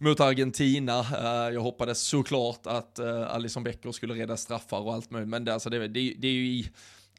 mot 0.00 0.20
Argentina. 0.20 0.98
Eh, 1.00 1.54
jag 1.54 1.60
hoppades 1.60 2.00
såklart 2.00 2.66
att 2.66 2.98
Alisson 2.98 3.24
Alison 3.30 3.62
Becker 3.62 3.92
skulle 3.92 4.14
rädda 4.14 4.36
straffar 4.36 4.80
och 4.80 4.94
allt 4.94 5.10
möjligt, 5.10 5.28
men 5.28 5.44
det, 5.44 5.54
alltså, 5.54 5.70
det, 5.70 5.78
det, 5.78 6.14
det 6.18 6.28
är 6.28 6.32
ju 6.32 6.46
i 6.46 6.70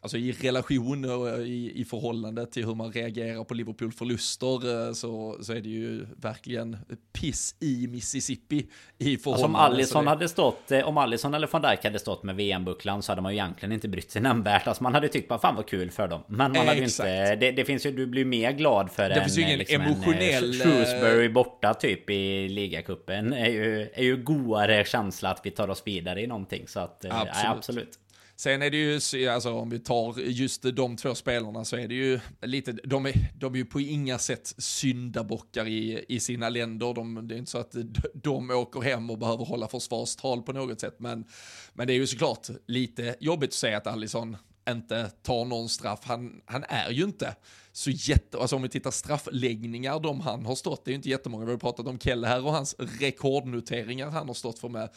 alltså 0.01 0.17
i 0.17 0.31
relation 0.31 1.05
och 1.05 1.47
i, 1.47 1.81
i 1.81 1.85
förhållande 1.85 2.45
till 2.45 2.65
hur 2.65 2.75
man 2.75 2.91
reagerar 2.91 3.43
på 3.43 3.53
Liverpool-förluster 3.53 4.87
eh, 4.87 4.93
så, 4.93 5.37
så 5.41 5.53
är 5.53 5.61
det 5.61 5.69
ju 5.69 6.05
verkligen 6.15 6.77
piss 7.13 7.55
i 7.59 7.87
Mississippi 7.87 8.67
i 8.97 9.17
förhållande. 9.17 9.57
Alltså 9.57 9.67
om 9.67 9.73
Alisson 9.73 10.07
hade 10.07 10.29
stått, 10.29 10.71
eh, 10.71 10.87
om 10.87 10.97
Alisson 10.97 11.33
eller 11.33 11.47
van 11.51 11.61
Dijk 11.61 11.83
hade 11.83 11.99
stått 11.99 12.23
med 12.23 12.35
VM-bucklan 12.35 13.01
så 13.01 13.11
hade 13.11 13.21
man 13.21 13.31
ju 13.31 13.37
egentligen 13.37 13.71
inte 13.71 13.87
brytt 13.87 14.11
sig 14.11 14.21
nämnvärt. 14.21 14.67
Alltså 14.67 14.83
man 14.83 14.93
hade 14.93 15.07
tyckt 15.07 15.29
bara 15.29 15.39
fan 15.39 15.55
vad 15.55 15.67
kul 15.67 15.91
för 15.91 16.07
dem. 16.07 16.23
Men 16.27 16.51
man 16.51 16.67
hade 16.67 16.79
ju 16.79 16.83
inte, 16.83 17.35
det, 17.35 17.51
det, 17.51 17.65
finns 17.65 17.85
ju, 17.85 17.91
du 17.91 18.07
blir 18.07 18.25
mer 18.25 18.51
glad 18.51 18.91
för 18.91 19.09
det 19.09 19.15
en, 19.15 19.23
finns 19.23 19.37
ju 19.37 19.41
ingen 19.41 19.59
liksom 19.59 19.81
emotionell... 19.81 20.53
Shrewsbury 20.53 21.29
borta 21.29 21.73
typ 21.73 22.09
i 22.09 22.49
ligacupen. 22.49 23.33
Är 23.33 23.49
ju, 23.49 23.89
är 23.93 24.03
ju 24.03 24.17
godare 24.17 24.85
känsla 24.85 25.29
att 25.29 25.41
vi 25.43 25.51
tar 25.51 25.69
oss 25.69 25.83
vidare 25.85 26.21
i 26.21 26.27
någonting. 26.27 26.67
Så 26.67 26.79
att, 26.79 27.05
absolut. 27.05 27.33
Nej, 27.33 27.45
absolut. 27.45 27.99
Sen 28.41 28.61
är 28.61 28.69
det 28.69 28.77
ju, 28.77 29.27
alltså 29.27 29.53
om 29.53 29.69
vi 29.69 29.79
tar 29.79 30.19
just 30.19 30.61
de 30.61 30.97
två 30.97 31.15
spelarna 31.15 31.65
så 31.65 31.75
är 31.75 31.87
det 31.87 31.95
ju 31.95 32.19
lite, 32.41 32.71
de 32.71 33.05
är, 33.05 33.13
de 33.35 33.53
är 33.53 33.57
ju 33.57 33.65
på 33.65 33.79
inga 33.79 34.19
sätt 34.19 34.53
syndabockar 34.57 35.67
i, 35.67 36.05
i 36.07 36.19
sina 36.19 36.49
länder. 36.49 36.93
De, 36.93 37.27
det 37.27 37.35
är 37.35 37.37
inte 37.37 37.51
så 37.51 37.57
att 37.57 37.75
de 38.13 38.49
åker 38.49 38.81
hem 38.81 39.09
och 39.09 39.17
behöver 39.17 39.45
hålla 39.45 39.67
försvarstal 39.67 40.41
på 40.41 40.53
något 40.53 40.79
sätt. 40.79 40.95
Men, 40.99 41.25
men 41.73 41.87
det 41.87 41.93
är 41.93 41.95
ju 41.95 42.07
såklart 42.07 42.47
lite 42.67 43.15
jobbigt 43.19 43.49
att 43.49 43.53
säga 43.53 43.77
att 43.77 43.87
Allison 43.87 44.37
inte 44.69 45.09
tar 45.09 45.45
någon 45.45 45.69
straff. 45.69 45.99
Han, 46.03 46.41
han 46.45 46.63
är 46.63 46.89
ju 46.89 47.03
inte 47.03 47.35
så 47.73 47.89
jätte, 47.89 48.37
alltså 48.37 48.55
om 48.55 48.61
vi 48.61 48.69
tittar 48.69 48.91
straffläggningar, 48.91 49.99
de 49.99 50.19
han 50.19 50.45
har 50.45 50.55
stått, 50.55 50.85
det 50.85 50.89
är 50.89 50.93
ju 50.93 50.95
inte 50.95 51.09
jättemånga, 51.09 51.45
vi 51.45 51.51
har 51.51 51.57
pratat 51.57 51.87
om 51.87 51.99
Kelle 51.99 52.27
här 52.27 52.45
och 52.45 52.51
hans 52.51 52.75
rekordnoteringar 52.99 54.09
han 54.09 54.27
har 54.27 54.33
stått 54.33 54.59
för 54.59 54.69
med, 54.69 54.89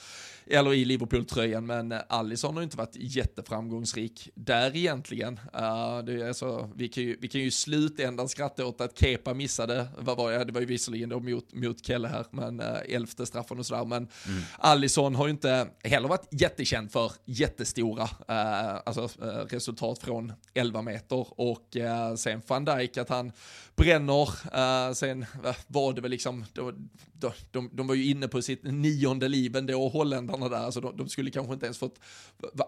eller 0.46 0.74
i 0.74 0.84
Liverpool-tröjan, 0.84 1.66
men 1.66 1.94
Alisson 2.08 2.54
har 2.54 2.62
inte 2.62 2.76
varit 2.76 2.96
jätteframgångsrik 2.96 4.30
där 4.34 4.76
egentligen. 4.76 5.34
Uh, 5.34 6.04
det 6.04 6.12
är 6.12 6.28
alltså, 6.28 6.70
vi, 6.74 6.88
kan 6.88 7.02
ju, 7.02 7.16
vi 7.20 7.28
kan 7.28 7.40
ju 7.40 7.46
i 7.46 7.50
slutändan 7.50 8.28
skratta 8.28 8.66
åt 8.66 8.80
att 8.80 8.98
Kepa 8.98 9.34
missade, 9.34 9.86
vad 9.98 10.16
var 10.16 10.32
det, 10.32 10.44
det 10.44 10.52
var 10.52 10.60
ju 10.60 10.66
visserligen 10.66 11.08
då 11.08 11.20
mot, 11.20 11.54
mot 11.54 11.86
Kelle 11.86 12.08
här, 12.08 12.26
men 12.30 12.60
uh, 12.60 12.66
elfte 12.88 13.26
straffen 13.26 13.58
och 13.58 13.66
sådär, 13.66 13.84
men 13.84 14.08
mm. 14.26 14.42
Alisson 14.58 15.14
har 15.14 15.26
ju 15.26 15.30
inte 15.30 15.66
heller 15.84 16.08
varit 16.08 16.28
jättekänd 16.30 16.92
för 16.92 17.12
jättestora 17.24 18.02
uh, 18.04 18.80
alltså, 18.86 19.02
uh, 19.02 19.28
resultat 19.28 19.98
från 19.98 20.32
11 20.54 20.82
meter 20.82 21.40
och 21.40 21.76
uh, 21.76 22.14
sen 22.16 22.42
fann 22.42 22.63
van 22.64 22.78
Dijk 22.78 22.96
att 22.96 23.08
han 23.08 23.32
bränner. 23.76 24.28
Uh, 24.28 24.94
sen 24.94 25.26
var 25.66 25.92
det 25.92 26.00
väl 26.00 26.10
liksom, 26.10 26.44
då, 26.52 26.72
då, 27.12 27.32
de, 27.50 27.70
de 27.72 27.86
var 27.86 27.94
ju 27.94 28.10
inne 28.10 28.28
på 28.28 28.42
sitt 28.42 28.62
nionde 28.62 29.28
liv 29.28 29.56
ändå, 29.56 29.88
holländarna 29.88 30.48
där, 30.48 30.70
så 30.70 30.80
de, 30.80 30.96
de, 30.96 31.08
skulle 31.08 31.30
kanske 31.30 31.54
inte 31.54 31.66
ens 31.66 31.78
fått, 31.78 32.00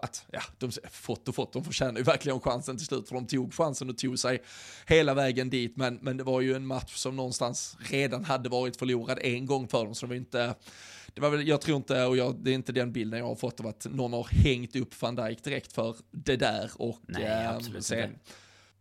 att, 0.01 0.25
ja, 0.31 0.41
de 0.57 0.71
fått 0.91 1.27
och 1.27 1.35
fått, 1.35 1.53
de 1.53 1.63
förtjänar 1.63 1.97
ju 1.97 2.03
verkligen 2.03 2.39
chansen 2.39 2.77
till 2.77 2.85
slut, 2.85 3.07
för 3.07 3.15
de 3.15 3.27
tog 3.27 3.53
chansen 3.53 3.89
och 3.89 3.97
tog 3.97 4.19
sig 4.19 4.43
hela 4.87 5.13
vägen 5.13 5.49
dit, 5.49 5.77
men, 5.77 5.99
men 6.01 6.17
det 6.17 6.23
var 6.23 6.41
ju 6.41 6.53
en 6.53 6.67
match 6.67 6.95
som 6.95 7.15
någonstans 7.15 7.77
redan 7.79 8.25
hade 8.25 8.49
varit 8.49 8.77
förlorad 8.77 9.19
en 9.21 9.45
gång 9.45 9.67
för 9.67 9.85
dem, 9.85 9.95
så 9.95 10.05
det 10.05 10.09
var 10.09 10.15
inte 10.15 10.55
det 11.13 11.21
var 11.21 11.29
väl, 11.29 11.47
jag 11.47 11.61
tror 11.61 11.77
inte, 11.77 12.05
och 12.05 12.17
jag, 12.17 12.35
det 12.35 12.51
är 12.51 12.55
inte 12.55 12.71
den 12.71 12.91
bilden 12.91 13.19
jag 13.19 13.27
har 13.27 13.35
fått 13.35 13.59
av 13.59 13.67
att 13.67 13.87
någon 13.91 14.13
har 14.13 14.23
hängt 14.23 14.75
upp 14.75 15.01
van 15.01 15.15
Dijk 15.15 15.43
direkt 15.43 15.73
för 15.73 15.95
det 16.11 16.35
där. 16.35 16.71
Och 16.75 16.99
Nej, 17.07 17.23
eh, 17.23 17.59
sen, 17.59 18.03
inte 18.03 18.19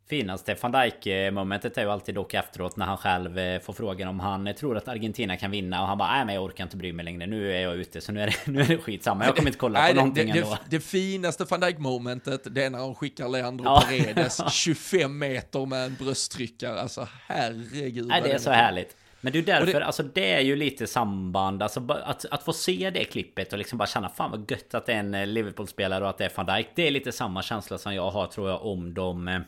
finaste 0.08 0.56
van 0.60 0.72
Dijk-momentet 0.72 1.78
är 1.78 1.82
ju 1.82 1.90
alltid 1.90 2.14
dock 2.14 2.34
efteråt 2.34 2.76
när 2.76 2.86
han 2.86 2.96
själv 2.96 3.38
eh, 3.38 3.60
får 3.60 3.72
frågan 3.72 4.08
om 4.08 4.20
han 4.20 4.54
tror 4.54 4.76
att 4.76 4.88
Argentina 4.88 5.36
kan 5.36 5.50
vinna 5.50 5.82
och 5.82 5.88
han 5.88 5.98
bara 5.98 6.12
nej 6.12 6.24
men 6.24 6.34
jag 6.34 6.44
orkar 6.44 6.64
inte 6.64 6.76
bry 6.76 6.92
mig 6.92 7.04
längre 7.04 7.26
nu 7.26 7.52
är 7.52 7.60
jag 7.60 7.76
ute 7.76 8.00
så 8.00 8.12
nu 8.12 8.20
är 8.20 8.26
det, 8.26 8.34
nu 8.52 8.60
är 8.60 8.66
det 8.66 8.78
skitsamma 8.78 9.24
jag 9.24 9.36
kommer 9.36 9.48
inte 9.48 9.58
kolla 9.58 9.80
nej, 9.80 9.88
på 9.88 9.94
det, 9.94 10.00
någonting 10.00 10.32
det, 10.32 10.38
ändå. 10.38 10.50
Det, 10.50 10.76
det 10.76 10.80
finaste 10.80 11.44
van 11.44 11.60
Dijk-momentet 11.60 12.54
det 12.54 12.64
är 12.64 12.70
när 12.70 12.78
han 12.78 12.94
skickar 12.94 13.28
Leandro 13.28 13.64
ja. 13.64 13.82
Paredes 13.86 14.52
25 14.52 15.18
meter 15.18 15.66
med 15.66 15.84
en 15.84 15.94
brösttryckare 15.94 16.80
alltså 16.80 17.08
herregud. 17.26 18.06
Nej 18.06 18.22
det 18.22 18.32
är 18.32 18.38
så 18.38 18.50
härligt. 18.50 18.96
Men 19.20 19.36
är 19.36 19.42
därför, 19.42 19.80
det... 19.80 19.86
alltså 19.86 20.02
det 20.02 20.32
är 20.32 20.40
ju 20.40 20.56
lite 20.56 20.86
samband, 20.86 21.62
alltså 21.62 21.92
att, 21.92 22.24
att 22.24 22.42
få 22.42 22.52
se 22.52 22.90
det 22.90 23.04
klippet 23.04 23.52
och 23.52 23.58
liksom 23.58 23.78
bara 23.78 23.86
känna 23.86 24.08
fan 24.08 24.30
vad 24.30 24.50
gött 24.50 24.74
att 24.74 24.86
det 24.86 24.92
är 24.92 24.98
en 24.98 25.14
eh, 25.14 25.26
Liverpool-spelare 25.26 26.04
och 26.04 26.10
att 26.10 26.18
det 26.18 26.24
är 26.24 26.32
van 26.36 26.46
Dijk. 26.46 26.68
Det 26.74 26.86
är 26.86 26.90
lite 26.90 27.12
samma 27.12 27.42
känsla 27.42 27.78
som 27.78 27.94
jag 27.94 28.10
har 28.10 28.26
tror 28.26 28.50
jag 28.50 28.66
om 28.66 28.94
de 28.94 29.28
eh, 29.28 29.40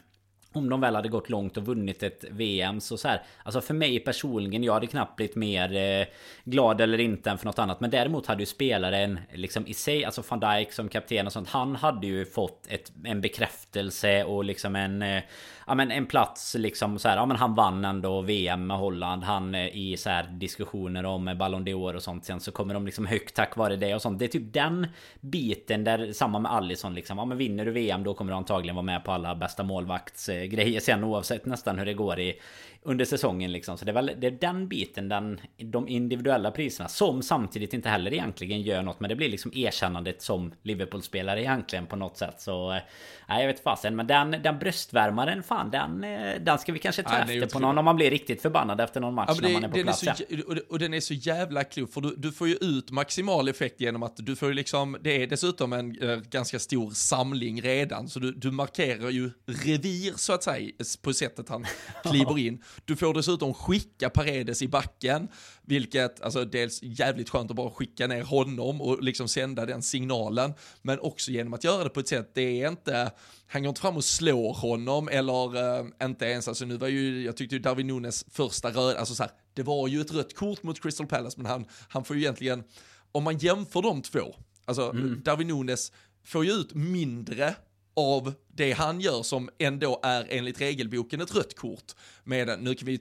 om 0.52 0.68
de 0.68 0.80
väl 0.80 0.94
hade 0.94 1.08
gått 1.08 1.28
långt 1.28 1.56
och 1.56 1.66
vunnit 1.66 2.02
ett 2.02 2.24
VM 2.30 2.80
så 2.80 2.96
så 2.96 3.08
här, 3.08 3.22
Alltså 3.42 3.60
för 3.60 3.74
mig 3.74 4.00
personligen, 4.00 4.64
jag 4.64 4.72
hade 4.72 4.86
knappt 4.86 5.16
blivit 5.16 5.36
mer 5.36 5.76
eh, 5.76 6.06
glad 6.44 6.80
eller 6.80 7.00
inte 7.00 7.30
än 7.30 7.38
för 7.38 7.46
något 7.46 7.58
annat. 7.58 7.80
Men 7.80 7.90
däremot 7.90 8.26
hade 8.26 8.42
ju 8.42 8.46
spelaren 8.46 9.20
liksom 9.32 9.66
i 9.66 9.74
sig, 9.74 10.04
alltså 10.04 10.22
van 10.28 10.40
Dijk 10.40 10.72
som 10.72 10.88
kapten 10.88 11.26
och 11.26 11.32
sånt. 11.32 11.48
Han 11.48 11.76
hade 11.76 12.06
ju 12.06 12.24
fått 12.24 12.66
ett, 12.68 12.92
en 13.04 13.20
bekräftelse 13.20 14.24
och 14.24 14.44
liksom 14.44 14.76
en... 14.76 15.02
Eh, 15.02 15.22
ja 15.68 15.74
men 15.74 15.90
en 15.90 16.06
plats 16.06 16.54
liksom 16.54 16.98
så 16.98 17.08
här, 17.08 17.16
ja 17.16 17.26
men 17.26 17.36
han 17.36 17.54
vann 17.54 17.84
ändå 17.84 18.20
VM 18.20 18.66
med 18.66 18.76
Holland. 18.76 19.24
Han 19.24 19.54
eh, 19.54 19.76
i 19.76 19.96
så 19.96 20.10
här 20.10 20.22
diskussioner 20.22 21.04
om 21.04 21.36
Ballon 21.38 21.66
d'Or 21.66 21.94
och 21.94 22.02
sånt. 22.02 22.24
Sen 22.24 22.40
så 22.40 22.52
kommer 22.52 22.74
de 22.74 22.86
liksom 22.86 23.06
högt 23.06 23.34
tack 23.34 23.56
vare 23.56 23.76
det 23.76 23.94
och 23.94 24.02
sånt. 24.02 24.18
Det 24.18 24.24
är 24.24 24.28
typ 24.28 24.52
den 24.52 24.86
biten 25.20 25.84
där, 25.84 26.12
samma 26.12 26.38
med 26.38 26.52
Allison 26.52 26.94
liksom. 26.94 27.18
Ja 27.18 27.24
men 27.24 27.38
vinner 27.38 27.64
du 27.64 27.70
VM 27.70 28.04
då 28.04 28.14
kommer 28.14 28.32
du 28.32 28.36
antagligen 28.36 28.76
vara 28.76 28.86
med 28.86 29.04
på 29.04 29.12
alla 29.12 29.34
bästa 29.34 29.62
målvaktsgrejer 29.62 30.80
sen 30.80 31.04
oavsett 31.04 31.46
nästan 31.46 31.78
hur 31.78 31.86
det 31.86 31.94
går 31.94 32.20
i 32.20 32.40
under 32.82 33.04
säsongen 33.04 33.52
liksom. 33.52 33.78
Så 33.78 33.84
det 33.84 33.90
är 33.90 33.94
väl 33.94 34.12
det 34.18 34.26
är 34.26 34.30
den 34.30 34.68
biten, 34.68 35.08
den, 35.08 35.40
de 35.56 35.88
individuella 35.88 36.50
priserna 36.50 36.88
som 36.88 37.22
samtidigt 37.22 37.74
inte 37.74 37.88
heller 37.88 38.12
egentligen 38.12 38.62
gör 38.62 38.82
något. 38.82 39.00
Men 39.00 39.08
det 39.08 39.16
blir 39.16 39.28
liksom 39.28 39.52
erkännandet 39.54 40.22
som 40.22 40.52
Liverpool-spelare 40.62 41.40
egentligen 41.40 41.86
på 41.86 41.96
något 41.96 42.16
sätt. 42.16 42.40
Så 42.40 42.72
eh, 42.72 42.82
nej, 43.28 43.40
jag 43.40 43.46
vet 43.46 43.62
fasen. 43.62 43.96
Men 43.96 44.06
den, 44.06 44.30
den 44.30 44.58
bröstvärmaren, 44.58 45.42
fan 45.42 45.70
den, 45.70 46.04
eh, 46.04 46.40
den 46.40 46.58
ska 46.58 46.72
vi 46.72 46.78
kanske 46.78 47.02
ta 47.02 47.14
ja, 47.14 47.18
efter 47.18 47.46
på 47.46 47.58
någon 47.58 47.78
om 47.78 47.84
man 47.84 47.96
blir 47.96 48.10
riktigt 48.10 48.42
förbannad 48.42 48.80
efter 48.80 49.00
någon 49.00 49.14
match 49.14 49.30
ja, 49.34 49.34
det, 49.34 49.52
när 49.52 49.52
man 49.52 49.64
är 49.64 49.68
på 49.68 49.82
plats. 49.82 50.02
Är 50.02 50.14
så, 50.14 50.48
och, 50.48 50.56
och 50.68 50.78
den 50.78 50.94
är 50.94 51.00
så 51.00 51.14
jävla 51.14 51.64
klok, 51.64 51.92
för 51.92 52.00
du, 52.00 52.14
du, 52.16 52.32
får 52.32 52.48
ju 52.48 52.54
ut 52.54 52.90
maximal 52.90 53.48
effekt 53.48 53.80
genom 53.80 54.02
att 54.02 54.16
du 54.16 54.36
får 54.36 54.48
ju 54.48 54.54
liksom, 54.54 54.96
det 55.00 55.22
är 55.22 55.26
dessutom 55.26 55.72
en 55.72 56.10
äh, 56.10 56.18
ganska 56.18 56.58
stor 56.58 56.90
samling 56.90 57.62
redan, 57.62 58.08
så 58.08 58.20
du, 58.20 58.32
du 58.32 58.50
markerar 58.50 59.10
ju 59.10 59.30
revir 59.46 60.12
så 60.16 60.32
att 60.32 60.42
säga 60.42 60.70
på 61.02 61.12
sättet 61.12 61.48
han 61.48 61.66
kliver 62.02 62.38
in. 62.38 62.62
Du 62.84 62.96
får 62.96 63.14
dessutom 63.14 63.54
skicka 63.54 64.10
Paredes 64.10 64.62
i 64.62 64.68
backen, 64.68 65.28
vilket, 65.62 66.20
alltså 66.20 66.44
dels 66.44 66.82
jävligt 66.82 67.30
skönt 67.30 67.50
att 67.50 67.56
bara 67.56 67.70
skicka 67.70 68.06
ner 68.06 68.22
honom 68.22 68.80
och 68.80 69.02
liksom 69.02 69.28
sända 69.28 69.66
den 69.66 69.82
signalen, 69.82 70.54
men 70.82 71.00
också 71.00 71.30
genom 71.30 71.54
att 71.54 71.64
göra 71.64 71.84
det 71.84 71.90
på 71.90 72.00
ett 72.00 72.08
sätt, 72.08 72.30
det 72.34 72.62
är 72.62 72.68
inte, 72.68 73.10
han 73.46 73.62
går 73.62 73.68
inte 73.68 73.80
fram 73.80 73.96
och 73.96 74.04
slår 74.04 74.54
honom 74.54 75.08
eller 75.08 75.56
uh, 75.56 75.86
inte 76.02 76.24
ens, 76.24 76.48
alltså 76.48 76.64
nu 76.64 76.76
var 76.76 76.88
ju, 76.88 77.24
jag 77.24 77.36
tyckte 77.36 77.56
ju 77.56 77.62
Darwin 77.62 77.86
Nunes 77.86 78.24
första 78.30 78.70
röd, 78.70 78.96
alltså 78.96 79.14
så 79.14 79.22
här, 79.22 79.32
det 79.54 79.62
var 79.62 79.88
ju 79.88 80.00
ett 80.00 80.12
rött 80.12 80.34
kort 80.34 80.62
mot 80.62 80.82
Crystal 80.82 81.06
Palace, 81.06 81.40
men 81.40 81.46
han, 81.50 81.64
han 81.88 82.04
får 82.04 82.16
ju 82.16 82.22
egentligen, 82.22 82.64
om 83.12 83.24
man 83.24 83.38
jämför 83.38 83.82
de 83.82 84.02
två, 84.02 84.34
alltså 84.64 84.90
mm. 84.90 85.20
Darwin 85.24 85.48
Nunes 85.48 85.92
får 86.24 86.44
ju 86.44 86.52
ut 86.52 86.74
mindre 86.74 87.54
av 87.98 88.32
det 88.48 88.72
han 88.72 89.00
gör 89.00 89.22
som 89.22 89.48
ändå 89.58 90.00
är 90.02 90.26
enligt 90.30 90.60
regelboken 90.60 91.20
ett 91.20 91.34
rött 91.34 91.56
kort. 91.56 91.94
Medan, 92.24 92.60
nu 92.60 92.74
kan 92.74 92.86
vi 92.86 92.98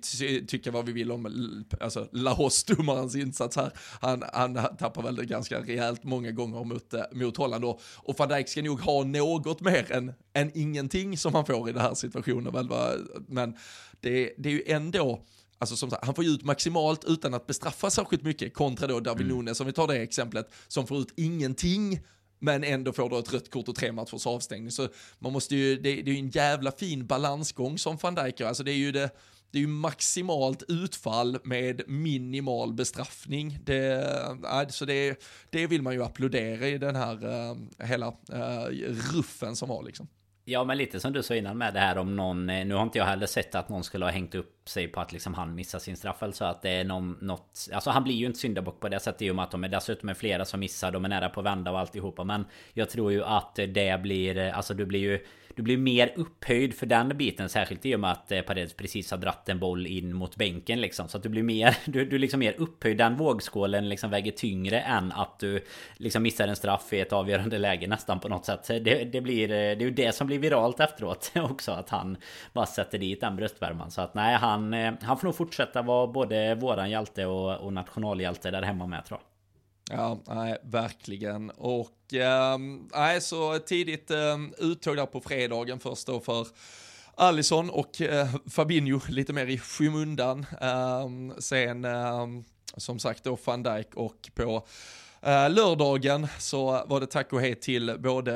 tycka 0.48 0.72
vad 0.72 0.86
vi 0.86 0.92
vill 0.92 1.12
om 1.12 1.66
alltså, 1.82 2.08
Lahos-domarens 2.12 3.16
insats 3.16 3.56
här. 3.56 3.72
Han, 4.02 4.24
han 4.34 4.54
tappar 4.78 5.02
väl 5.02 5.16
det 5.16 5.26
ganska 5.26 5.60
rejält 5.60 6.04
många 6.04 6.32
gånger 6.32 6.64
mot, 6.64 6.94
eh, 6.94 7.04
mot 7.12 7.38
Holland 7.38 7.66
och, 7.66 7.82
och 7.96 8.20
van 8.20 8.30
Dijk 8.30 8.50
ska 8.50 8.62
nog 8.62 8.80
ha 8.80 9.04
något 9.04 9.62
mer 9.62 9.92
än, 9.92 10.14
än 10.34 10.52
ingenting 10.54 11.18
som 11.18 11.34
han 11.34 11.46
får 11.46 11.70
i 11.70 11.72
den 11.72 11.82
här 11.82 11.94
situationen. 11.94 12.54
Väl, 12.54 12.70
va? 12.70 12.94
Men 13.28 13.56
det, 14.00 14.34
det 14.38 14.50
är 14.50 14.54
ju 14.54 14.64
ändå, 14.68 15.24
Alltså 15.60 15.76
som 15.76 15.90
sagt, 15.90 16.06
han 16.06 16.16
får 16.16 16.24
ju 16.24 16.30
ut 16.30 16.44
maximalt 16.44 17.04
utan 17.04 17.34
att 17.34 17.48
bestraffa 17.48 17.90
särskilt 17.90 18.24
mycket 18.24 18.54
kontra 18.54 18.88
då 18.88 19.00
Darwin 19.00 19.26
mm. 19.28 19.38
Nunes, 19.38 19.60
om 19.60 19.68
vi 19.68 19.74
tar 19.74 19.88
det 19.88 20.02
exemplet, 20.02 20.52
som 20.68 20.88
får 20.88 21.00
ut 21.00 21.14
ingenting 21.16 22.00
men 22.40 22.64
ändå 22.64 22.94
får 22.94 23.10
du 23.10 23.20
ett 23.20 23.34
rött 23.34 23.52
kort 23.52 23.68
och 23.68 23.76
tre 23.76 23.92
matchers 23.92 24.28
avstängning. 24.28 24.72
Så 24.72 24.88
man 25.20 25.34
måste 25.34 25.56
ju, 25.56 25.76
det, 25.76 26.02
det 26.02 26.12
är 26.12 26.16
ju 26.16 26.20
en 26.20 26.30
jävla 26.30 26.72
fin 26.72 27.08
balansgång 27.08 27.78
som 27.78 27.98
van 28.02 28.16
Dijk 28.16 28.40
gör. 28.40 28.48
Alltså 28.48 28.64
det 28.64 28.72
är 28.72 28.76
ju 28.76 28.92
det, 28.92 29.10
det 29.52 29.58
är 29.58 29.62
ju 29.62 29.68
maximalt 29.68 30.64
utfall 30.68 31.40
med 31.44 31.82
minimal 31.88 32.74
bestraffning. 32.74 33.60
Det, 33.64 34.06
alltså 34.44 34.86
det, 34.86 35.22
det 35.50 35.68
vill 35.68 35.82
man 35.82 35.94
ju 35.94 36.04
applådera 36.04 36.68
i 36.68 36.78
den 36.78 36.96
här 36.96 37.26
uh, 37.26 37.58
hela 37.80 38.08
uh, 38.08 38.96
ruffen 39.14 39.56
som 39.56 39.70
var 39.70 39.84
liksom. 39.84 40.08
Ja 40.50 40.64
men 40.64 40.78
lite 40.78 41.00
som 41.00 41.14
du 41.14 41.24
sa 41.24 41.36
innan 41.36 41.58
med 41.58 41.74
det 41.74 41.80
här 41.80 41.98
om 41.98 42.16
någon 42.16 42.50
eh, 42.50 42.66
Nu 42.66 42.76
har 42.76 42.84
inte 42.84 42.98
jag 42.98 43.06
heller 43.06 43.26
sett 43.26 43.56
att 43.56 43.70
någon 43.70 43.84
skulle 43.84 44.06
ha 44.06 44.12
hängt 44.12 44.36
upp 44.36 44.70
sig 44.70 44.88
på 44.88 45.00
att 45.00 45.12
liksom 45.12 45.34
han 45.34 45.56
missar 45.56 45.80
sin 45.80 45.98
straff. 45.98 46.24
Alltså 46.24 46.46
att 46.46 46.62
det 46.62 46.70
är 46.70 46.84
någon, 46.84 47.18
något... 47.22 47.70
Alltså 47.74 47.90
han 47.90 48.04
blir 48.04 48.16
ju 48.16 48.26
inte 48.26 48.40
syndabock 48.40 48.80
på 48.80 48.90
det 48.90 49.00
sättet 49.00 49.22
i 49.22 49.32
och 49.32 49.36
med 49.36 49.44
att 49.44 49.52
de 49.52 49.64
är 49.64 49.70
dessutom 49.70 50.10
är 50.10 50.14
flera 50.14 50.46
som 50.46 50.60
missar. 50.60 50.92
De 50.92 51.06
är 51.06 51.10
nära 51.10 51.30
på 51.30 51.40
att 51.40 51.46
vända 51.46 51.72
och 51.72 51.80
alltihopa. 51.80 52.24
Men 52.24 52.46
jag 52.74 52.90
tror 52.90 53.12
ju 53.12 53.24
att 53.24 53.56
det 53.56 54.02
blir... 54.02 54.38
Eh, 54.38 54.58
alltså 54.58 54.74
du 54.74 54.86
blir 54.86 55.00
ju 55.00 55.26
du 55.58 55.64
blir 55.64 55.78
mer 55.78 56.14
upphöjd 56.16 56.74
för 56.74 56.86
den 56.86 57.18
biten 57.18 57.50
Särskilt 57.50 57.86
i 57.86 57.96
och 57.96 58.00
med 58.00 58.12
att 58.12 58.32
eh, 58.32 58.42
Paredes 58.42 58.74
precis 58.74 59.12
har 59.12 59.18
dratt 59.18 59.50
en 59.50 59.60
boll 59.60 59.88
in 59.88 60.14
mot 60.14 60.36
bänken 60.36 60.82
liksom. 60.82 61.08
Så 61.08 61.18
att 61.18 61.24
du 61.24 61.30
blir 61.30 61.44
mer 61.44 61.78
Du, 61.86 62.06
du 62.06 62.18
liksom 62.18 62.40
mer 62.40 62.56
upphöjd. 62.58 62.98
Den 62.98 63.16
vågskålen 63.16 63.90
liksom 63.90 64.10
väger 64.10 64.32
tyngre 64.32 64.80
än 64.80 65.12
att 65.12 65.40
du 65.40 65.64
Liksom 65.98 66.24
missar 66.24 66.48
en 66.48 66.56
straff 66.56 66.94
i 66.94 67.00
ett 67.00 67.14
avgörande 67.14 67.58
läge 67.58 67.88
nästan 67.88 68.20
på 68.20 68.30
något 68.30 68.46
sätt. 68.46 68.68
Det, 68.68 69.12
det 69.12 69.22
blir 69.22 69.44
eh, 69.44 69.56
Det 69.56 69.58
är 69.58 69.82
ju 69.82 69.92
det 69.92 70.16
som 70.16 70.28
blir 70.28 70.40
viralt 70.40 70.80
efteråt 70.80 71.32
också 71.36 71.72
Att 71.72 71.90
han 71.90 72.18
bara 72.54 72.66
sätter 72.66 72.98
dit 72.98 73.22
den 73.22 73.36
bröstvärman 73.36 73.92
Så 73.92 74.02
att 74.02 74.14
nej 74.14 74.36
han 74.36 74.74
eh, 74.74 74.94
Han 75.02 75.18
får 75.18 75.28
nog 75.28 75.36
fortsätta 75.36 75.82
vara 75.82 76.08
både 76.08 76.56
våran 76.56 76.90
hjälte 76.90 77.26
och, 77.26 77.58
och 77.58 77.74
nationalhjälte 77.74 78.52
där 78.52 78.62
hemma 78.62 78.88
med 78.88 79.06
tror 79.06 79.20
jag. 79.20 79.27
Ja, 79.90 80.20
nej, 80.28 80.58
verkligen. 80.64 81.50
Och 81.50 82.14
eh, 82.14 82.58
nej, 82.94 83.22
så 83.22 83.60
tidigt 83.60 84.12
eh, 84.12 84.38
uttåg 84.58 84.96
där 84.96 85.06
på 85.06 85.22
fredagen 85.22 85.80
först 85.80 86.08
då 86.08 86.20
för 86.20 86.48
Allison 87.16 87.70
och 87.70 88.02
eh, 88.02 88.28
Fabinho 88.50 89.00
lite 89.08 89.34
mer 89.34 89.48
i 89.48 89.58
skymundan. 89.58 90.46
Eh, 90.62 91.10
sen 91.40 91.86
eh, 91.86 92.28
som 92.78 93.00
sagt 93.00 93.24
då 93.24 93.38
van 93.46 93.64
Dijk 93.64 93.96
och 93.96 94.30
på 94.36 94.68
lördagen 95.50 96.28
så 96.40 96.84
var 96.88 97.00
det 97.00 97.08
tack 97.08 97.34
och 97.34 97.42
hej 97.42 97.56
till 97.56 97.96
både 98.00 98.34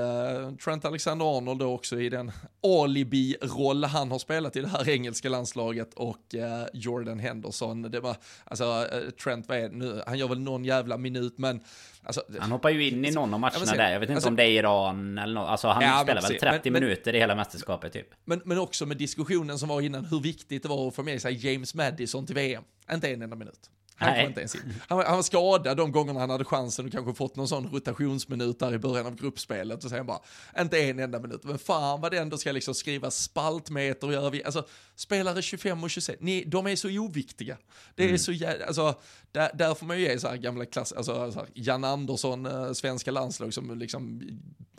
Trent 0.63 0.86
Alexander-Arnold 0.86 1.62
också 1.62 2.01
i 2.01 2.10
den 2.10 2.32
alibi-roll 2.63 3.84
han 3.84 4.12
har 4.12 4.19
spelat 4.19 4.56
i 4.56 4.62
det 4.62 4.67
här 4.67 4.89
engelska 4.89 5.30
landslaget 5.30 5.93
och 5.93 6.36
uh, 6.36 6.41
Jordan 6.73 7.19
Henderson. 7.19 7.82
Det 7.82 7.99
var, 7.99 8.15
alltså 8.45 8.65
uh, 8.65 9.10
Trent, 9.10 9.47
vad 9.49 9.58
är 9.58 9.69
det 9.69 9.75
nu? 9.75 10.01
Han 10.08 10.17
gör 10.17 10.27
väl 10.27 10.39
någon 10.39 10.65
jävla 10.65 10.97
minut 10.97 11.38
men 11.38 11.62
Alltså, 12.04 12.23
han 12.39 12.51
hoppar 12.51 12.69
ju 12.69 12.88
in 12.88 13.06
i 13.06 13.12
någon 13.12 13.34
av 13.34 13.39
matcherna 13.39 13.65
ja, 13.65 13.75
där. 13.75 13.91
Jag 13.91 13.99
vet 13.99 14.10
inte 14.10 14.17
alltså, 14.17 14.30
om 14.30 14.36
det 14.36 14.43
är 14.43 14.49
Iran 14.49 15.17
eller 15.17 15.34
något. 15.34 15.49
Alltså 15.49 15.67
han 15.67 15.84
ja, 15.84 15.99
spelar 16.04 16.21
väl 16.21 16.39
30 16.39 16.71
men, 16.71 16.84
minuter 16.84 17.15
i 17.15 17.19
hela 17.19 17.36
mästerskapet 17.36 17.93
typ. 17.93 18.08
Men, 18.25 18.41
men 18.45 18.58
också 18.58 18.86
med 18.86 18.97
diskussionen 18.97 19.60
som 19.60 19.69
var 19.69 19.82
innan 19.82 20.06
hur 20.06 20.19
viktigt 20.19 20.63
det 20.63 20.69
var 20.69 20.88
att 20.88 20.95
få 20.95 21.04
med 21.04 21.21
sig 21.21 21.47
James 21.47 21.75
Madison 21.75 22.25
till 22.25 22.36
VM. 22.36 22.63
Inte 22.91 23.10
en 23.10 23.21
enda 23.21 23.36
minut. 23.36 23.69
Han, 24.05 24.15
kom 24.15 24.25
inte 24.25 24.39
ens 24.39 24.55
in. 24.55 24.73
Han, 24.87 24.97
var, 24.97 25.05
han 25.05 25.15
var 25.15 25.23
skadad 25.23 25.77
de 25.77 25.91
gångerna 25.91 26.19
han 26.19 26.29
hade 26.29 26.45
chansen 26.45 26.85
och 26.85 26.91
kanske 26.91 27.13
fått 27.13 27.35
någon 27.35 27.47
sån 27.47 27.67
rotationsminut 27.67 28.59
där 28.59 28.73
i 28.73 28.79
början 28.79 29.05
av 29.05 29.15
gruppspelet 29.15 29.83
och 29.83 29.89
sen 29.89 30.05
bara, 30.05 30.19
inte 30.59 30.79
en 30.79 30.99
enda 30.99 31.19
minut. 31.19 31.43
Men 31.43 31.59
fan 31.59 32.01
vad 32.01 32.11
det 32.11 32.17
ändå 32.17 32.37
ska 32.37 32.51
liksom 32.51 32.75
skriva 32.75 33.11
spaltmeter 33.11 34.07
och 34.07 34.13
göra, 34.13 34.29
vi, 34.29 34.43
alltså 34.43 34.65
spelare 34.95 35.41
25 35.41 35.83
och 35.83 35.89
26, 35.89 36.21
ni, 36.21 36.43
de 36.43 36.67
är 36.67 36.75
så 36.75 36.87
oviktiga. 36.87 37.57
Det 37.95 38.03
är 38.03 38.07
mm. 38.07 38.19
så 38.19 38.31
jävla, 38.31 38.65
alltså 38.65 38.95
där, 39.31 39.51
där 39.53 39.73
får 39.73 39.85
man 39.85 39.99
ju 39.99 40.03
ge 40.03 40.19
så 40.19 40.27
här 40.27 40.37
gamla 40.37 40.65
klass, 40.65 40.93
alltså 40.93 41.31
så 41.31 41.39
här, 41.39 41.47
Jan 41.53 41.83
Andersson, 41.83 42.45
äh, 42.45 42.71
svenska 42.71 43.11
landslag 43.11 43.53
som 43.53 43.79
liksom 43.79 44.21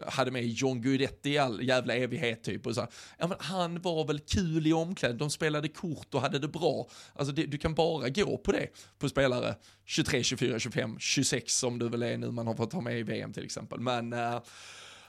hade 0.06 0.30
med 0.30 0.46
John 0.46 0.80
Guidetti 0.80 1.30
i 1.30 1.38
all 1.38 1.62
jävla 1.62 1.94
evighet 1.94 2.42
typ. 2.42 2.66
Och 2.66 2.74
så 2.74 2.80
här, 2.80 2.90
ja, 3.18 3.26
men 3.26 3.37
han 3.40 3.82
var 3.82 4.04
väl 4.04 4.18
kul 4.18 4.66
i 4.66 4.72
omklädningen, 4.72 5.18
de 5.18 5.30
spelade 5.30 5.68
kort 5.68 6.14
och 6.14 6.20
hade 6.20 6.38
det 6.38 6.48
bra. 6.48 6.88
Alltså 7.14 7.35
det, 7.35 7.46
du 7.46 7.58
kan 7.58 7.74
bara 7.74 8.08
gå 8.08 8.37
på 8.38 8.52
det 8.52 8.68
på 8.98 9.08
spelare 9.12 9.55
23, 9.85 10.22
24, 10.22 10.59
25, 10.59 10.96
26 10.98 11.53
som 11.53 11.79
du 11.79 11.88
väl 11.88 12.03
är 12.03 12.16
nu 12.16 12.31
man 12.31 12.46
har 12.46 12.55
fått 12.55 12.72
ha 12.72 12.81
med 12.81 12.98
i 12.98 13.03
VM 13.03 13.33
till 13.33 13.44
exempel. 13.44 13.81
Men 13.81 14.12
äh, 14.12 14.38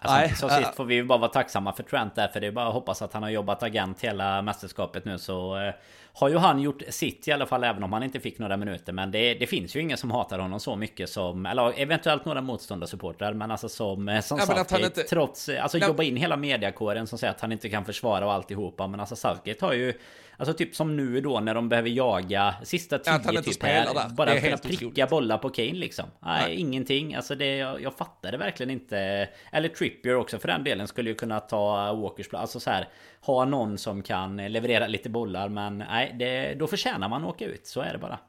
Alltså, 0.03 0.17
Nej, 0.17 0.35
så 0.35 0.49
sist 0.49 0.75
får 0.75 0.85
vi 0.85 1.03
bara 1.03 1.17
vara 1.17 1.31
tacksamma 1.31 1.73
för 1.73 1.83
Trent 1.83 2.15
där, 2.15 2.27
för 2.27 2.39
det 2.39 2.47
är 2.47 2.51
bara 2.51 2.67
att 2.67 2.73
hoppas 2.73 3.01
att 3.01 3.13
han 3.13 3.23
har 3.23 3.29
jobbat 3.29 3.63
agent 3.63 4.01
hela 4.01 4.41
mästerskapet 4.41 5.05
nu 5.05 5.17
så 5.17 5.57
eh, 5.57 5.73
har 6.13 6.29
ju 6.29 6.37
han 6.37 6.61
gjort 6.61 6.81
sitt 6.89 7.27
i 7.27 7.31
alla 7.31 7.45
fall 7.45 7.63
även 7.63 7.83
om 7.83 7.93
han 7.93 8.03
inte 8.03 8.19
fick 8.19 8.39
några 8.39 8.57
minuter. 8.57 8.93
Men 8.93 9.11
det, 9.11 9.33
det 9.33 9.47
finns 9.47 9.75
ju 9.75 9.79
ingen 9.79 9.97
som 9.97 10.11
hatar 10.11 10.39
honom 10.39 10.59
så 10.59 10.75
mycket 10.75 11.09
som, 11.09 11.45
eller 11.45 11.79
eventuellt 11.79 12.25
några 12.25 12.41
motståndarsupportrar, 12.41 13.33
men 13.33 13.51
alltså 13.51 13.69
som, 13.69 14.09
eh, 14.09 14.21
som 14.21 14.37
ja, 14.37 14.45
Southgate, 14.45 14.85
inte... 14.85 15.03
trots, 15.03 15.49
alltså 15.49 15.77
ja. 15.77 15.87
jobba 15.87 16.03
in 16.03 16.15
hela 16.15 16.37
mediakåren 16.37 17.07
som 17.07 17.17
säger 17.17 17.33
att 17.33 17.41
han 17.41 17.51
inte 17.51 17.69
kan 17.69 17.85
försvara 17.85 18.25
och 18.25 18.33
alltihopa. 18.33 18.87
Men 18.87 18.99
alltså 18.99 19.15
Southgate 19.15 19.65
har 19.65 19.73
ju 19.73 19.93
Alltså 20.37 20.53
typ 20.53 20.75
som 20.75 20.97
nu 20.97 21.21
då 21.21 21.39
när 21.39 21.55
de 21.55 21.69
behöver 21.69 21.89
jaga 21.89 22.55
sista 22.63 22.99
tio 22.99 23.19
ja, 23.33 23.41
typ 23.41 23.63
här. 23.63 23.93
Där. 23.93 24.09
Bara 24.09 24.39
för 24.39 24.51
att 24.51 24.63
pricka 24.63 24.85
otroligt. 24.85 25.09
bollar 25.09 25.37
på 25.37 25.49
Kane 25.49 25.73
liksom. 25.73 26.05
Nej, 26.19 26.43
Nej. 26.43 26.55
ingenting. 26.55 27.15
Alltså 27.15 27.35
det, 27.35 27.55
jag, 27.57 27.81
jag 27.81 27.93
fattar 27.93 28.31
det 28.31 28.37
verkligen 28.37 28.69
inte. 28.69 29.29
Eller 29.51 29.69
Trippier 29.69 30.15
också 30.15 30.39
för 30.39 30.47
den 30.47 30.63
delen 30.63 30.87
skulle 30.87 31.09
ju 31.09 31.15
kunna 31.15 31.39
ta 31.39 31.93
Walkers 31.93 32.29
plats. 32.29 32.41
Alltså 32.41 32.59
så 32.59 32.69
här. 32.69 32.87
Ha 33.21 33.45
någon 33.45 33.77
som 33.77 34.01
kan 34.03 34.37
leverera 34.37 34.87
lite 34.87 35.09
bollar. 35.09 35.49
Men 35.49 35.77
nej, 35.77 36.15
det, 36.19 36.53
då 36.53 36.67
förtjänar 36.67 37.09
man 37.09 37.23
att 37.23 37.29
åka 37.29 37.45
ut. 37.45 37.67
Så 37.67 37.81
är 37.81 37.93
det 37.93 37.99
bara. 37.99 38.19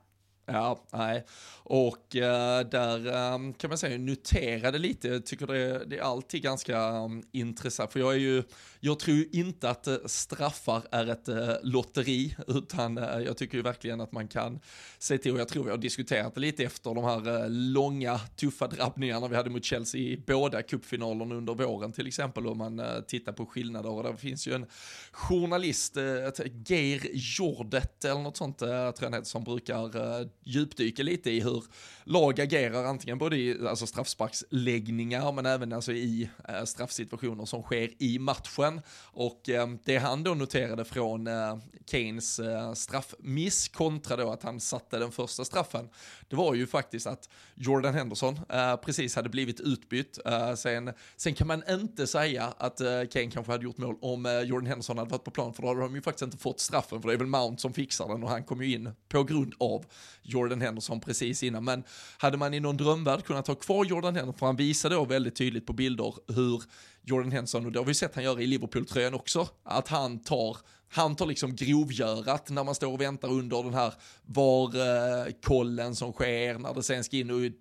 Ja, 0.46 0.78
nej. 0.92 1.24
Och 1.66 2.16
eh, 2.16 2.66
där 2.66 3.06
eh, 3.06 3.52
kan 3.56 3.70
man 3.70 3.78
säga 3.78 3.98
noterade 3.98 4.78
lite, 4.78 5.08
jag 5.08 5.26
tycker 5.26 5.46
det, 5.46 5.84
det 5.84 5.98
är 5.98 6.02
alltid 6.02 6.42
ganska 6.42 6.90
um, 6.90 7.22
intressant, 7.32 7.92
för 7.92 8.00
jag 8.00 8.12
är 8.12 8.18
ju, 8.18 8.42
jag 8.80 8.98
tror 8.98 9.16
ju 9.16 9.28
inte 9.32 9.70
att 9.70 9.88
straffar 10.06 10.82
är 10.90 11.06
ett 11.06 11.28
lotteri, 11.62 12.36
utan 12.46 12.96
jag 12.96 13.36
tycker 13.36 13.56
ju 13.56 13.62
verkligen 13.62 14.00
att 14.00 14.12
man 14.12 14.28
kan 14.28 14.60
se 14.98 15.18
till, 15.18 15.32
och 15.32 15.40
jag 15.40 15.48
tror 15.48 15.64
vi 15.64 15.70
har 15.70 15.78
diskuterat 15.78 16.34
det 16.34 16.40
lite 16.40 16.64
efter 16.64 16.94
de 16.94 17.04
här 17.04 17.48
långa, 17.48 18.18
tuffa 18.18 18.66
drabbningarna 18.66 19.28
vi 19.28 19.36
hade 19.36 19.50
mot 19.50 19.64
Chelsea 19.64 20.00
i 20.00 20.22
båda 20.26 20.62
cupfinalerna 20.62 21.34
under 21.34 21.54
våren 21.54 21.92
till 21.92 22.06
exempel, 22.06 22.46
om 22.46 22.58
man 22.58 22.82
tittar 23.08 23.32
på 23.32 23.46
skillnader, 23.46 23.90
och 23.90 24.02
där 24.02 24.16
finns 24.16 24.48
ju 24.48 24.52
en 24.52 24.66
journalist, 25.12 25.96
Geir 26.66 27.10
Jordet 27.12 28.04
eller 28.04 28.20
något 28.20 28.36
sånt, 28.36 28.58
tror 28.58 28.94
jag 29.00 29.10
heter, 29.10 29.22
som 29.22 29.44
brukar 29.44 29.90
djupdyka 30.42 31.02
lite 31.02 31.30
i 31.30 31.40
hur 31.40 31.53
lag 32.04 32.40
agerar, 32.40 32.84
antingen 32.84 33.18
både 33.18 33.36
i 33.36 33.66
alltså 33.68 33.86
straffsparksläggningar 33.86 35.32
men 35.32 35.46
även 35.46 35.72
alltså 35.72 35.92
i 35.92 36.30
eh, 36.48 36.64
straffsituationer 36.64 37.44
som 37.44 37.62
sker 37.62 38.02
i 38.02 38.18
matchen. 38.18 38.80
Och 39.02 39.48
eh, 39.48 39.68
det 39.84 39.96
han 39.96 40.22
då 40.22 40.34
noterade 40.34 40.84
från 40.84 41.26
eh, 41.26 41.58
Kanes 41.86 42.38
eh, 42.38 42.72
straffmiss 42.72 43.68
kontra 43.68 44.16
då 44.16 44.30
att 44.30 44.42
han 44.42 44.60
satte 44.60 44.98
den 44.98 45.12
första 45.12 45.44
straffen, 45.44 45.88
det 46.28 46.36
var 46.36 46.54
ju 46.54 46.66
faktiskt 46.66 47.06
att 47.06 47.28
Jordan 47.54 47.94
Henderson 47.94 48.40
eh, 48.48 48.76
precis 48.76 49.16
hade 49.16 49.28
blivit 49.28 49.60
utbytt. 49.60 50.18
Eh, 50.24 50.54
sen, 50.54 50.92
sen 51.16 51.34
kan 51.34 51.46
man 51.46 51.62
inte 51.68 52.06
säga 52.06 52.54
att 52.58 52.80
eh, 52.80 52.86
Kane 53.12 53.30
kanske 53.30 53.52
hade 53.52 53.64
gjort 53.64 53.78
mål 53.78 53.96
om 54.00 54.42
Jordan 54.46 54.66
Henderson 54.66 54.98
hade 54.98 55.10
varit 55.10 55.24
på 55.24 55.30
plan, 55.30 55.54
för 55.54 55.62
då 55.62 55.68
hade 55.68 55.80
de 55.80 55.94
ju 55.94 56.02
faktiskt 56.02 56.22
inte 56.22 56.36
fått 56.36 56.60
straffen, 56.60 57.02
för 57.02 57.08
det 57.08 57.14
är 57.14 57.18
väl 57.18 57.26
Mount 57.26 57.60
som 57.60 57.72
fixar 57.72 58.08
den 58.08 58.22
och 58.22 58.30
han 58.30 58.44
kom 58.44 58.62
ju 58.62 58.74
in 58.74 58.90
på 59.08 59.24
grund 59.24 59.54
av 59.60 59.84
Jordan 60.22 60.60
Henderson 60.60 61.00
precis 61.00 61.42
innan. 61.46 61.64
Men 61.64 61.84
hade 62.18 62.36
man 62.36 62.54
i 62.54 62.60
någon 62.60 62.76
drömvärld 62.76 63.24
kunnat 63.24 63.46
ha 63.46 63.54
kvar 63.54 63.84
Jordan 63.84 64.16
Henderson, 64.16 64.38
för 64.38 64.46
han 64.46 64.56
visade 64.56 64.94
då 64.94 65.04
väldigt 65.04 65.36
tydligt 65.36 65.66
på 65.66 65.72
bilder 65.72 66.14
hur 66.34 66.62
Jordan 67.02 67.32
Henderson, 67.32 67.66
och 67.66 67.72
det 67.72 67.78
har 67.78 67.86
vi 67.86 67.94
sett 67.94 68.14
han 68.14 68.24
göra 68.24 68.40
i 68.40 68.46
Liverpool-tröjan 68.46 69.14
också, 69.14 69.48
att 69.64 69.88
han 69.88 70.18
tar 70.18 70.56
han 70.88 71.16
tar 71.16 71.26
liksom 71.26 71.56
grovgörat 71.56 72.50
när 72.50 72.64
man 72.64 72.74
står 72.74 72.92
och 72.92 73.00
väntar 73.00 73.28
under 73.28 73.62
den 73.62 73.74
här 73.74 73.94
VAR-kollen 74.22 75.86
eh, 75.86 75.92
som 75.92 76.12
sker, 76.12 76.58
när 76.58 76.74
det 76.74 76.82
sen 76.82 77.04
ska 77.04 77.16
in 77.16 77.30
och 77.30 77.52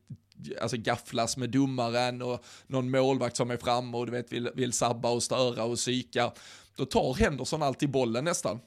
alltså 0.62 0.78
gafflas 0.78 1.38
med 1.38 1.50
domaren 1.50 2.22
och 2.22 2.44
någon 2.68 2.92
målvakt 2.92 3.38
som 3.38 3.52
är 3.52 3.58
framme 3.58 3.98
och 3.98 4.06
du 4.06 4.12
vet 4.12 4.32
vill, 4.32 4.50
vill 4.56 4.74
sabba 4.74 5.10
och 5.10 5.24
störa 5.24 5.64
och 5.64 5.76
psyka. 5.76 6.32
Då 6.76 6.86
tar 6.86 7.14
Henderson 7.14 7.64
alltid 7.64 7.92
bollen 7.92 8.26
nästan 8.26 8.60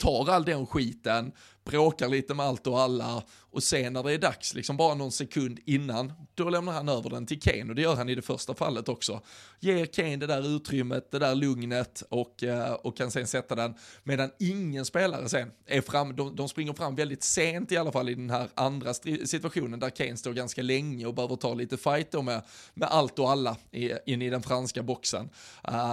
tar 0.00 0.30
all 0.30 0.44
den 0.44 0.66
skiten, 0.66 1.32
bråkar 1.64 2.08
lite 2.08 2.34
med 2.34 2.46
allt 2.46 2.66
och 2.66 2.80
alla 2.80 3.22
och 3.52 3.62
sen 3.62 3.92
när 3.92 4.02
det 4.02 4.12
är 4.12 4.18
dags, 4.18 4.54
liksom 4.54 4.76
bara 4.76 4.94
någon 4.94 5.12
sekund 5.12 5.58
innan, 5.64 6.12
då 6.34 6.50
lämnar 6.50 6.72
han 6.72 6.88
över 6.88 7.10
den 7.10 7.26
till 7.26 7.40
Kane 7.40 7.64
och 7.68 7.74
det 7.74 7.82
gör 7.82 7.96
han 7.96 8.08
i 8.08 8.14
det 8.14 8.22
första 8.22 8.54
fallet 8.54 8.88
också. 8.88 9.20
Ger 9.60 9.86
Kane 9.86 10.16
det 10.16 10.26
där 10.26 10.56
utrymmet, 10.56 11.10
det 11.10 11.18
där 11.18 11.34
lugnet 11.34 12.02
och, 12.08 12.42
eh, 12.42 12.72
och 12.72 12.96
kan 12.96 13.10
sen 13.10 13.26
sätta 13.26 13.54
den, 13.54 13.74
medan 14.04 14.30
ingen 14.38 14.84
spelare 14.84 15.28
sen 15.28 15.50
är 15.66 15.80
fram, 15.80 16.16
de, 16.16 16.36
de 16.36 16.48
springer 16.48 16.72
fram 16.72 16.94
väldigt 16.94 17.22
sent 17.22 17.72
i 17.72 17.76
alla 17.76 17.92
fall 17.92 18.08
i 18.08 18.14
den 18.14 18.30
här 18.30 18.48
andra 18.54 18.94
situationen 19.24 19.80
där 19.80 19.90
Kane 19.90 20.16
står 20.16 20.32
ganska 20.32 20.62
länge 20.62 21.06
och 21.06 21.14
behöver 21.14 21.36
ta 21.36 21.54
lite 21.54 21.76
fight 21.76 22.10
då 22.10 22.22
med, 22.22 22.42
med 22.74 22.88
allt 22.88 23.18
och 23.18 23.30
alla 23.30 23.56
i, 23.70 23.92
in 24.06 24.22
i 24.22 24.30
den 24.30 24.42
franska 24.42 24.82
boxen. 24.82 25.30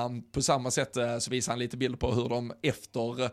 Um, 0.06 0.32
på 0.32 0.42
samma 0.42 0.72
sätt 0.72 0.98
eh, 0.98 1.18
så 1.18 1.32
visar 1.32 1.52
han 1.52 1.60
lite 1.60 1.78
bilder 1.78 1.98
på 1.98 2.12
hur 2.12 2.30
de 2.30 2.54
efter 2.62 3.32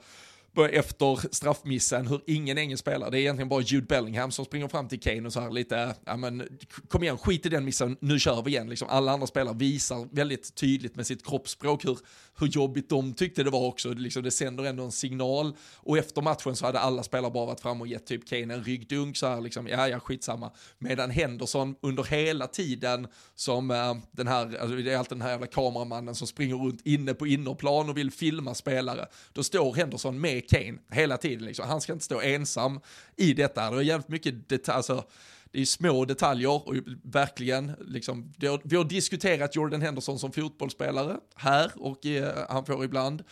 Eh, 0.56 0.78
efter 0.78 1.34
straffmissen, 1.34 2.06
hur 2.06 2.20
ingen 2.26 2.58
engelsk 2.58 2.80
spelare, 2.80 3.10
det 3.10 3.18
är 3.18 3.20
egentligen 3.20 3.48
bara 3.48 3.62
Jude 3.62 3.86
Bellingham 3.86 4.30
som 4.30 4.44
springer 4.44 4.68
fram 4.68 4.88
till 4.88 5.00
Kane 5.00 5.26
och 5.26 5.32
så 5.32 5.40
här 5.40 5.50
lite, 5.50 5.94
ja 6.04 6.16
men 6.16 6.58
kom 6.88 7.02
igen, 7.02 7.18
skit 7.18 7.46
i 7.46 7.48
den 7.48 7.64
missen, 7.64 7.96
nu 8.00 8.18
kör 8.18 8.42
vi 8.42 8.50
igen. 8.50 8.68
Liksom, 8.68 8.88
alla 8.88 9.12
andra 9.12 9.26
spelare 9.26 9.56
visar 9.56 10.08
väldigt 10.10 10.54
tydligt 10.54 10.96
med 10.96 11.06
sitt 11.06 11.26
kroppsspråk 11.26 11.84
hur, 11.84 11.98
hur 12.38 12.46
jobbigt 12.46 12.88
de 12.88 13.14
tyckte 13.14 13.42
det 13.42 13.50
var 13.50 13.66
också. 13.66 13.92
Liksom, 13.92 14.22
det 14.22 14.30
sänder 14.30 14.64
ändå 14.64 14.84
en 14.84 14.92
signal. 14.92 15.56
Och 15.76 15.98
efter 15.98 16.22
matchen 16.22 16.56
så 16.56 16.66
hade 16.66 16.78
alla 16.78 17.02
spelare 17.02 17.30
bara 17.30 17.46
varit 17.46 17.60
fram 17.60 17.80
och 17.80 17.86
gett 17.86 18.06
typ 18.06 18.28
Kane 18.28 18.54
en 18.54 18.64
ryggdunk 18.64 19.16
så 19.16 19.26
här 19.26 19.40
liksom, 19.40 19.68
ja 19.68 19.88
ja 19.88 20.00
skitsamma. 20.00 20.50
Medan 20.78 21.10
Henderson 21.10 21.74
under 21.80 22.04
hela 22.04 22.46
tiden 22.46 23.06
som 23.34 23.70
äh, 23.70 23.94
den 24.10 24.28
här, 24.28 24.58
alltså 24.58 24.76
det 24.76 24.92
är 24.92 24.98
alltid 24.98 25.18
den 25.18 25.22
här 25.22 25.30
jävla 25.30 25.46
kameramannen 25.46 26.14
som 26.14 26.26
springer 26.26 26.54
runt 26.56 26.80
inne 26.86 27.14
på 27.14 27.26
innerplan 27.26 27.90
och 27.90 27.96
vill 27.96 28.10
filma 28.10 28.54
spelare. 28.54 29.06
Då 29.32 29.42
står 29.42 29.74
Henderson 29.74 30.20
med 30.20 30.48
Kane 30.48 30.78
hela 30.90 31.16
tiden. 31.16 31.44
Liksom. 31.44 31.68
Han 31.68 31.80
ska 31.80 31.92
inte 31.92 32.04
stå 32.04 32.20
ensam 32.20 32.80
i 33.16 33.32
detta. 33.32 33.70
Det 33.70 33.76
var 33.76 33.82
jävligt 33.82 34.08
mycket 34.08 34.48
detaljer, 34.48 34.76
alltså, 34.76 35.04
det 35.54 35.60
är 35.60 35.64
små 35.64 36.04
detaljer 36.04 36.68
och 36.68 36.74
verkligen, 37.02 37.72
liksom, 37.80 38.32
har, 38.42 38.60
vi 38.64 38.76
har 38.76 38.84
diskuterat 38.84 39.56
Jordan 39.56 39.82
Henderson 39.82 40.18
som 40.18 40.32
fotbollsspelare 40.32 41.16
här 41.34 41.72
och 41.74 42.06
eh, 42.06 42.46
han 42.48 42.66
får 42.66 42.84
ibland 42.84 43.22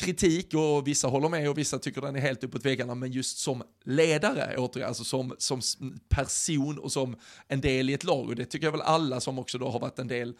kritik 0.00 0.54
och 0.54 0.88
vissa 0.88 1.08
håller 1.08 1.28
med 1.28 1.50
och 1.50 1.58
vissa 1.58 1.78
tycker 1.78 2.00
den 2.00 2.16
är 2.16 2.20
helt 2.20 2.44
uppåt 2.44 2.64
väggarna, 2.64 2.94
men 2.94 3.12
just 3.12 3.38
som 3.38 3.62
ledare, 3.84 4.56
återigen, 4.56 4.88
alltså 4.88 5.04
som, 5.04 5.34
som 5.38 5.60
person 6.08 6.78
och 6.78 6.92
som 6.92 7.16
en 7.48 7.60
del 7.60 7.90
i 7.90 7.92
ett 7.92 8.04
lag. 8.04 8.28
Och 8.28 8.36
det 8.36 8.44
tycker 8.44 8.66
jag 8.66 8.72
väl 8.72 8.80
alla 8.80 9.20
som 9.20 9.38
också 9.38 9.58
då 9.58 9.68
har 9.68 9.80
varit 9.80 9.98
en 9.98 10.08
del 10.08 10.34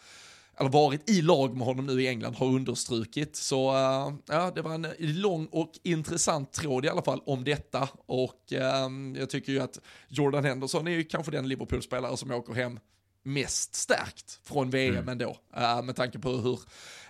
eller 0.59 0.69
varit 0.69 1.09
i 1.09 1.21
lag 1.21 1.57
med 1.57 1.67
honom 1.67 1.85
nu 1.85 2.01
i 2.01 2.07
England 2.07 2.35
har 2.35 2.47
understrukit. 2.47 3.35
Så 3.35 3.71
uh, 3.71 4.13
ja, 4.25 4.51
det 4.55 4.61
var 4.61 4.73
en 4.73 4.87
lång 4.99 5.45
och 5.45 5.71
intressant 5.83 6.51
tråd 6.51 6.85
i 6.85 6.89
alla 6.89 7.01
fall 7.01 7.21
om 7.25 7.43
detta 7.43 7.89
och 8.05 8.41
uh, 8.51 9.19
jag 9.19 9.29
tycker 9.29 9.51
ju 9.51 9.59
att 9.59 9.79
Jordan 10.07 10.45
Henderson 10.45 10.87
är 10.87 10.91
ju 10.91 11.03
kanske 11.03 11.31
den 11.31 11.47
Liverpool-spelare 11.47 12.17
som 12.17 12.31
åker 12.31 12.53
hem 12.53 12.79
mest 13.23 13.75
stärkt 13.75 14.39
från 14.43 14.69
VM 14.69 14.95
mm. 14.95 15.09
ändå. 15.09 15.37
Uh, 15.57 15.81
med 15.81 15.95
tanke 15.95 16.19
på 16.19 16.29
hur, 16.29 16.59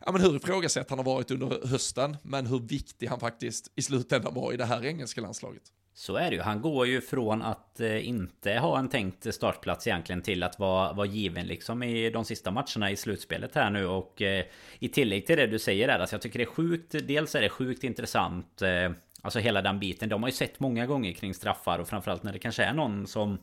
ja, 0.05 0.11
men 0.11 0.21
hur 0.21 0.35
ifrågasatt 0.35 0.89
han 0.89 0.99
har 0.99 1.05
varit 1.05 1.31
under 1.31 1.67
hösten, 1.67 2.17
men 2.23 2.45
hur 2.45 2.59
viktig 2.59 3.07
han 3.07 3.19
faktiskt 3.19 3.71
i 3.75 3.81
slutändan 3.81 4.33
var 4.33 4.53
i 4.53 4.57
det 4.57 4.65
här 4.65 4.85
engelska 4.85 5.21
landslaget. 5.21 5.63
Så 5.95 6.15
är 6.15 6.29
det 6.29 6.35
ju. 6.35 6.41
Han 6.41 6.61
går 6.61 6.87
ju 6.87 7.01
från 7.01 7.41
att 7.41 7.79
eh, 7.79 8.07
inte 8.07 8.53
ha 8.53 8.79
en 8.79 8.89
tänkt 8.89 9.33
startplats 9.33 9.87
egentligen 9.87 10.21
till 10.21 10.43
att 10.43 10.59
vara, 10.59 10.93
vara 10.93 11.07
given 11.07 11.47
liksom 11.47 11.83
i 11.83 12.09
de 12.09 12.25
sista 12.25 12.51
matcherna 12.51 12.91
i 12.91 12.95
slutspelet 12.95 13.55
här 13.55 13.69
nu. 13.69 13.85
Och 13.85 14.21
eh, 14.21 14.45
i 14.79 14.89
tillägg 14.89 15.25
till 15.25 15.37
det 15.37 15.47
du 15.47 15.59
säger 15.59 15.87
där, 15.87 15.99
alltså 15.99 16.13
jag 16.13 16.21
tycker 16.21 16.39
det 16.39 16.45
är 16.45 16.45
sjukt. 16.45 16.95
Dels 17.07 17.35
är 17.35 17.41
det 17.41 17.49
sjukt 17.49 17.83
intressant. 17.83 18.61
Eh, 18.61 18.91
alltså 19.21 19.39
hela 19.39 19.61
den 19.61 19.79
biten. 19.79 20.09
De 20.09 20.23
har 20.23 20.29
ju 20.29 20.35
sett 20.35 20.59
många 20.59 20.85
gånger 20.85 21.13
kring 21.13 21.33
straffar 21.33 21.79
och 21.79 21.87
framförallt 21.87 22.23
när 22.23 22.33
det 22.33 22.39
kanske 22.39 22.63
är 22.63 22.73
någon 22.73 23.07
som 23.07 23.37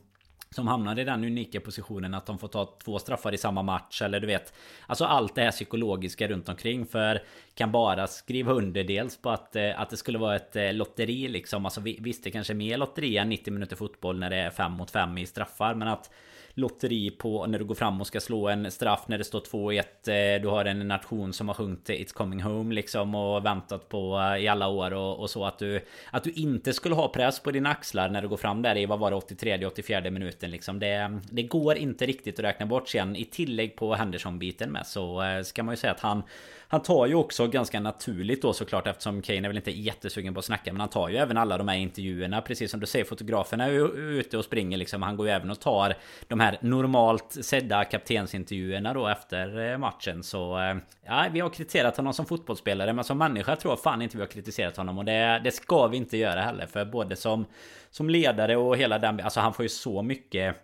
som 0.55 0.67
hamnar 0.67 0.99
i 0.99 1.03
den 1.03 1.23
unika 1.23 1.59
positionen 1.59 2.13
att 2.13 2.25
de 2.25 2.39
får 2.39 2.47
ta 2.47 2.77
två 2.83 2.99
straffar 2.99 3.33
i 3.33 3.37
samma 3.37 3.61
match 3.61 4.01
eller 4.01 4.19
du 4.19 4.27
vet 4.27 4.53
Alltså 4.87 5.05
allt 5.05 5.35
det 5.35 5.41
här 5.41 5.51
psykologiska 5.51 6.27
runt 6.27 6.49
omkring 6.49 6.85
för 6.85 7.23
Kan 7.55 7.71
bara 7.71 8.07
skriva 8.07 8.51
under 8.51 8.83
dels 8.83 9.17
på 9.17 9.29
att, 9.29 9.55
eh, 9.55 9.81
att 9.81 9.89
det 9.89 9.97
skulle 9.97 10.17
vara 10.17 10.35
ett 10.35 10.55
eh, 10.55 10.73
lotteri 10.73 11.27
liksom. 11.27 11.65
Alltså 11.65 11.81
visst 11.81 12.23
det 12.23 12.31
kanske 12.31 12.53
är 12.53 12.55
mer 12.55 12.77
lotteri 12.77 13.17
än 13.17 13.29
90 13.29 13.53
minuter 13.53 13.75
fotboll 13.75 14.19
när 14.19 14.29
det 14.29 14.35
är 14.35 14.49
5 14.49 14.71
mot 14.71 14.91
5 14.91 15.17
i 15.17 15.25
straffar 15.25 15.75
men 15.75 15.87
att 15.87 16.11
lotteri 16.53 17.09
på 17.09 17.45
när 17.45 17.59
du 17.59 17.65
går 17.65 17.75
fram 17.75 18.01
och 18.01 18.07
ska 18.07 18.19
slå 18.19 18.47
en 18.47 18.71
straff 18.71 19.03
när 19.07 19.17
det 19.17 19.23
står 19.23 19.39
2-1. 19.39 19.79
Eh, 19.79 20.41
du 20.41 20.47
har 20.47 20.65
en 20.65 20.87
nation 20.87 21.33
som 21.33 21.47
har 21.47 21.55
sjungit 21.55 21.89
It's 21.89 22.13
coming 22.13 22.41
home 22.41 22.75
liksom 22.75 23.15
och 23.15 23.45
väntat 23.45 23.89
på 23.89 24.19
eh, 24.19 24.43
i 24.43 24.47
alla 24.47 24.67
år 24.67 24.93
och, 24.93 25.19
och, 25.19 25.29
så 25.29 25.45
att 25.45 25.59
du 25.59 25.81
att 26.11 26.23
du 26.23 26.31
inte 26.31 26.73
skulle 26.73 26.95
ha 26.95 27.07
press 27.07 27.39
på 27.39 27.51
dina 27.51 27.69
axlar 27.69 28.09
när 28.09 28.21
du 28.21 28.27
går 28.27 28.37
fram 28.37 28.61
där 28.61 28.77
i 28.77 28.85
vad 28.85 28.99
var 28.99 29.11
det 29.11 29.17
83 29.17 29.65
84 29.65 30.11
minuten 30.11 30.51
liksom. 30.51 30.79
Det, 30.79 31.19
det 31.31 31.43
går 31.43 31.77
inte 31.77 32.05
riktigt 32.05 32.39
att 32.39 32.45
räkna 32.45 32.65
bort 32.65 32.89
sen 32.89 33.15
i 33.15 33.25
tillägg 33.25 33.75
på 33.75 33.95
Henderson-biten 33.95 34.71
med 34.71 34.87
så 34.87 35.23
eh, 35.23 35.43
ska 35.43 35.63
man 35.63 35.73
ju 35.73 35.77
säga 35.77 35.93
att 35.93 35.99
han 35.99 36.23
han 36.71 36.81
tar 36.81 37.05
ju 37.05 37.15
också 37.15 37.47
ganska 37.47 37.79
naturligt 37.79 38.41
då 38.41 38.53
såklart 38.53 38.87
eftersom 38.87 39.21
Kane 39.21 39.37
är 39.37 39.47
väl 39.47 39.57
inte 39.57 39.71
jättesugen 39.71 40.33
på 40.33 40.39
att 40.39 40.45
snacka 40.45 40.73
Men 40.73 40.79
han 40.79 40.89
tar 40.89 41.09
ju 41.09 41.17
även 41.17 41.37
alla 41.37 41.57
de 41.57 41.67
här 41.67 41.77
intervjuerna. 41.77 42.41
Precis 42.41 42.71
som 42.71 42.79
du 42.79 42.85
säger 42.85 43.05
fotograferna 43.05 43.65
är 43.65 43.71
ju 43.71 43.87
ute 43.87 44.37
och 44.37 44.45
springer 44.45 44.77
liksom. 44.77 45.01
Han 45.01 45.17
går 45.17 45.27
ju 45.27 45.33
även 45.33 45.51
och 45.51 45.59
tar 45.59 45.95
de 46.27 46.39
här 46.39 46.57
normalt 46.61 47.37
sedda 47.41 47.83
kaptensintervjuerna 47.83 48.93
då 48.93 49.07
efter 49.07 49.71
eh, 49.71 49.77
matchen. 49.77 50.23
Så 50.23 50.59
eh, 50.59 50.75
ja, 51.05 51.25
vi 51.31 51.39
har 51.39 51.49
kritiserat 51.49 51.97
honom 51.97 52.13
som 52.13 52.25
fotbollsspelare 52.25 52.93
Men 52.93 53.03
som 53.03 53.17
människa 53.17 53.55
tror 53.55 53.71
jag 53.71 53.81
fan 53.81 54.01
inte 54.01 54.17
vi 54.17 54.23
har 54.23 54.29
kritiserat 54.29 54.77
honom. 54.77 54.97
Och 54.97 55.05
det, 55.05 55.41
det 55.43 55.51
ska 55.51 55.87
vi 55.87 55.97
inte 55.97 56.17
göra 56.17 56.41
heller 56.41 56.65
För 56.65 56.85
både 56.85 57.15
som, 57.15 57.45
som 57.89 58.09
ledare 58.09 58.57
och 58.57 58.77
hela 58.77 58.99
den 58.99 59.19
Alltså 59.19 59.39
han 59.39 59.53
får 59.53 59.63
ju 59.63 59.69
så 59.69 60.01
mycket 60.01 60.55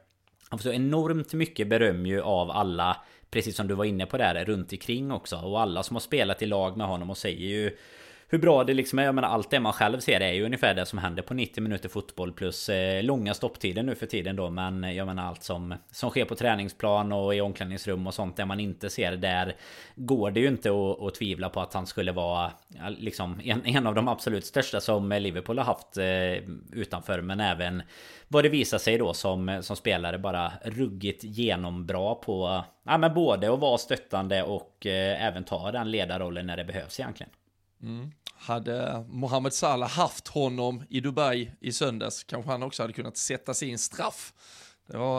Han 0.49 0.59
får 0.59 0.63
så 0.63 0.73
enormt 0.73 1.33
mycket 1.33 1.67
beröm 1.67 2.05
ju 2.05 2.21
av 2.21 2.51
alla 2.51 2.97
Precis 3.29 3.55
som 3.55 3.67
du 3.67 3.75
var 3.75 3.85
inne 3.85 4.05
på 4.05 4.17
där 4.17 4.45
runt 4.45 4.71
omkring 4.71 5.11
också. 5.11 5.35
Och 5.35 5.61
alla 5.61 5.83
som 5.83 5.95
har 5.95 6.01
spelat 6.01 6.41
i 6.41 6.45
lag 6.45 6.77
med 6.77 6.87
honom 6.87 7.09
och 7.09 7.17
säger 7.17 7.47
ju 7.47 7.77
hur 8.29 8.37
bra 8.37 8.63
det 8.63 8.73
liksom 8.73 8.99
är. 8.99 9.03
Jag 9.03 9.15
menar 9.15 9.27
allt 9.27 9.49
det 9.49 9.59
man 9.59 9.73
själv 9.73 9.99
ser 9.99 10.19
är 10.21 10.33
ju 10.33 10.45
ungefär 10.45 10.73
det 10.73 10.85
som 10.85 10.99
händer 10.99 11.23
på 11.23 11.33
90 11.33 11.63
minuter 11.63 11.89
fotboll 11.89 12.33
plus 12.33 12.69
eh, 12.69 13.03
långa 13.03 13.33
stopptider 13.33 13.83
nu 13.83 13.95
för 13.95 14.05
tiden 14.05 14.35
då. 14.35 14.49
Men 14.49 14.95
jag 14.95 15.07
menar 15.07 15.27
allt 15.27 15.43
som, 15.43 15.75
som 15.91 16.09
sker 16.09 16.25
på 16.25 16.35
träningsplan 16.35 17.11
och 17.11 17.35
i 17.35 17.41
omklädningsrum 17.41 18.07
och 18.07 18.13
sånt. 18.13 18.37
där 18.37 18.45
man 18.45 18.59
inte 18.59 18.89
ser 18.89 19.11
där 19.11 19.55
går 19.95 20.31
det 20.31 20.39
ju 20.39 20.47
inte 20.47 20.69
att, 20.69 21.01
att 21.01 21.15
tvivla 21.15 21.49
på 21.49 21.59
att 21.59 21.73
han 21.73 21.87
skulle 21.87 22.11
vara 22.11 22.51
liksom 22.97 23.41
en, 23.43 23.65
en 23.65 23.87
av 23.87 23.95
de 23.95 24.07
absolut 24.07 24.45
största 24.45 24.81
som 24.81 25.09
Liverpool 25.09 25.57
har 25.57 25.65
haft 25.65 25.97
eh, 25.97 26.79
utanför. 26.79 27.21
Men 27.21 27.39
även 27.39 27.81
vad 28.27 28.43
det 28.43 28.49
visar 28.49 28.77
sig 28.77 28.97
då 28.97 29.13
som, 29.13 29.59
som 29.61 29.75
spelare 29.75 30.17
bara 30.19 30.51
ruggigt 30.63 31.23
genombra 31.23 32.15
på 32.15 32.63
ja, 32.83 32.97
men 32.97 33.13
både 33.13 33.53
att 33.53 33.59
vara 33.59 33.77
stöttande 33.77 34.43
och 34.43 34.85
eh, 34.85 35.25
även 35.25 35.43
ta 35.43 35.71
den 35.71 35.91
ledarrollen 35.91 36.47
när 36.47 36.57
det 36.57 36.65
behövs 36.65 36.99
egentligen. 36.99 37.31
Mm. 37.81 38.11
Hade 38.33 39.05
Mohamed 39.07 39.53
Salah 39.53 39.89
haft 39.89 40.27
honom 40.27 40.83
i 40.89 40.99
Dubai 40.99 41.51
i 41.59 41.71
söndags 41.71 42.23
kanske 42.23 42.51
han 42.51 42.63
också 42.63 42.83
hade 42.83 42.93
kunnat 42.93 43.17
sätta 43.17 43.53
sin 43.53 43.77
straff. 43.77 44.33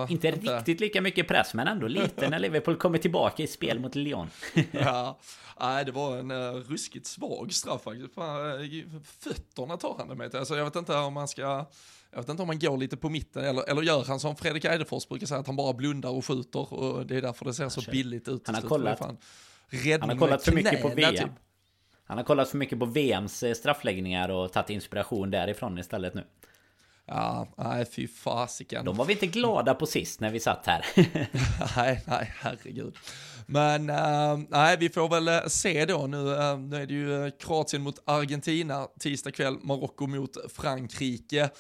inte, 0.09 0.29
inte 0.29 0.57
riktigt 0.57 0.81
lika 0.81 1.01
mycket 1.01 1.29
press 1.29 1.55
men 1.55 1.68
ändå 1.68 1.88
lite 1.88 2.29
när 2.29 2.38
Liverpool 2.38 2.77
kommer 2.77 2.99
tillbaka 2.99 3.42
i 3.42 3.47
spel 3.47 3.81
mot 3.81 3.94
Lyon. 3.94 4.31
ja, 4.71 5.18
nej, 5.61 5.85
det 5.85 5.92
var 5.92 6.16
en 6.16 6.31
uh, 6.31 6.55
ruskigt 6.55 7.07
svag 7.07 7.53
straff 7.53 7.83
faktiskt. 7.83 8.18
Uh, 8.18 9.01
fötterna 9.05 9.77
tar 9.77 9.94
han 9.99 10.09
det 10.09 10.14
med. 10.14 10.35
Alltså, 10.35 10.57
jag 10.57 10.64
vet 10.64 10.77
inte 10.77 10.97
om 10.97 11.14
man 11.14 11.29
ska 11.29 11.66
jag 12.11 12.18
vet 12.18 12.29
inte 12.29 12.42
om 12.42 12.49
han 12.49 12.59
går 12.59 12.77
lite 12.77 12.97
på 12.97 13.09
mitten 13.09 13.44
eller, 13.44 13.71
eller 13.71 13.83
gör 13.83 14.05
han 14.05 14.21
som 14.21 14.37
Fredrik 14.37 14.64
Eidefors 14.64 15.09
brukar 15.09 15.27
säga 15.27 15.40
att 15.40 15.47
han 15.47 15.57
bara 15.57 15.73
blundar 15.73 16.11
och 16.11 16.25
skjuter 16.25 16.75
och 16.75 17.07
det 17.07 17.16
är 17.16 17.23
därför 17.23 17.44
det 17.44 17.55
ser 17.55 17.68
så 17.68 17.90
billigt 17.90 18.29
ut. 18.29 18.47
Han 18.47 18.55
har 18.55 18.62
kollat, 18.62 19.01
han 19.01 19.16
har 20.01 20.16
kollat 20.16 20.44
för 20.44 20.53
mycket 20.53 20.83
på 20.83 20.88
VM. 20.88 21.14
Typ. 21.14 21.31
Han 22.09 22.16
har 22.16 22.25
kollat 22.25 22.49
för 22.49 22.59
mycket 22.59 22.79
på 22.79 22.87
VMs 22.87 23.42
eh, 23.42 23.55
straffläggningar 23.55 24.29
och 24.29 24.53
tagit 24.53 24.71
inspiration 24.71 25.31
därifrån 25.31 25.79
istället 25.79 26.14
nu. 26.14 26.25
Ja, 27.07 27.49
nej 27.57 27.85
fy 27.85 28.09
fasiken. 28.09 28.85
De 28.85 28.97
var 28.97 29.05
vi 29.05 29.12
inte 29.12 29.27
glada 29.27 29.75
på 29.75 29.87
sist 29.87 30.21
när 30.21 30.31
vi 30.31 30.40
satt 30.40 30.66
här. 30.66 30.87
nej, 31.77 32.03
nej, 32.07 32.33
herregud. 32.40 32.97
Men 33.47 33.90
uh, 33.90 34.38
nej, 34.49 34.77
vi 34.81 34.88
får 34.88 35.09
väl 35.09 35.29
uh, 35.29 35.47
se 35.49 35.85
då 35.85 36.07
nu. 36.07 36.16
Uh, 36.16 36.59
nu 36.59 36.77
är 36.77 36.87
det 36.87 36.94
ju 36.94 37.31
Kroatien 37.31 37.83
mot 37.83 38.03
Argentina, 38.05 38.87
tisdag 39.01 39.31
kväll, 39.31 39.59
Marocko 39.62 40.07
mot 40.07 40.37
Frankrike. 40.53 41.51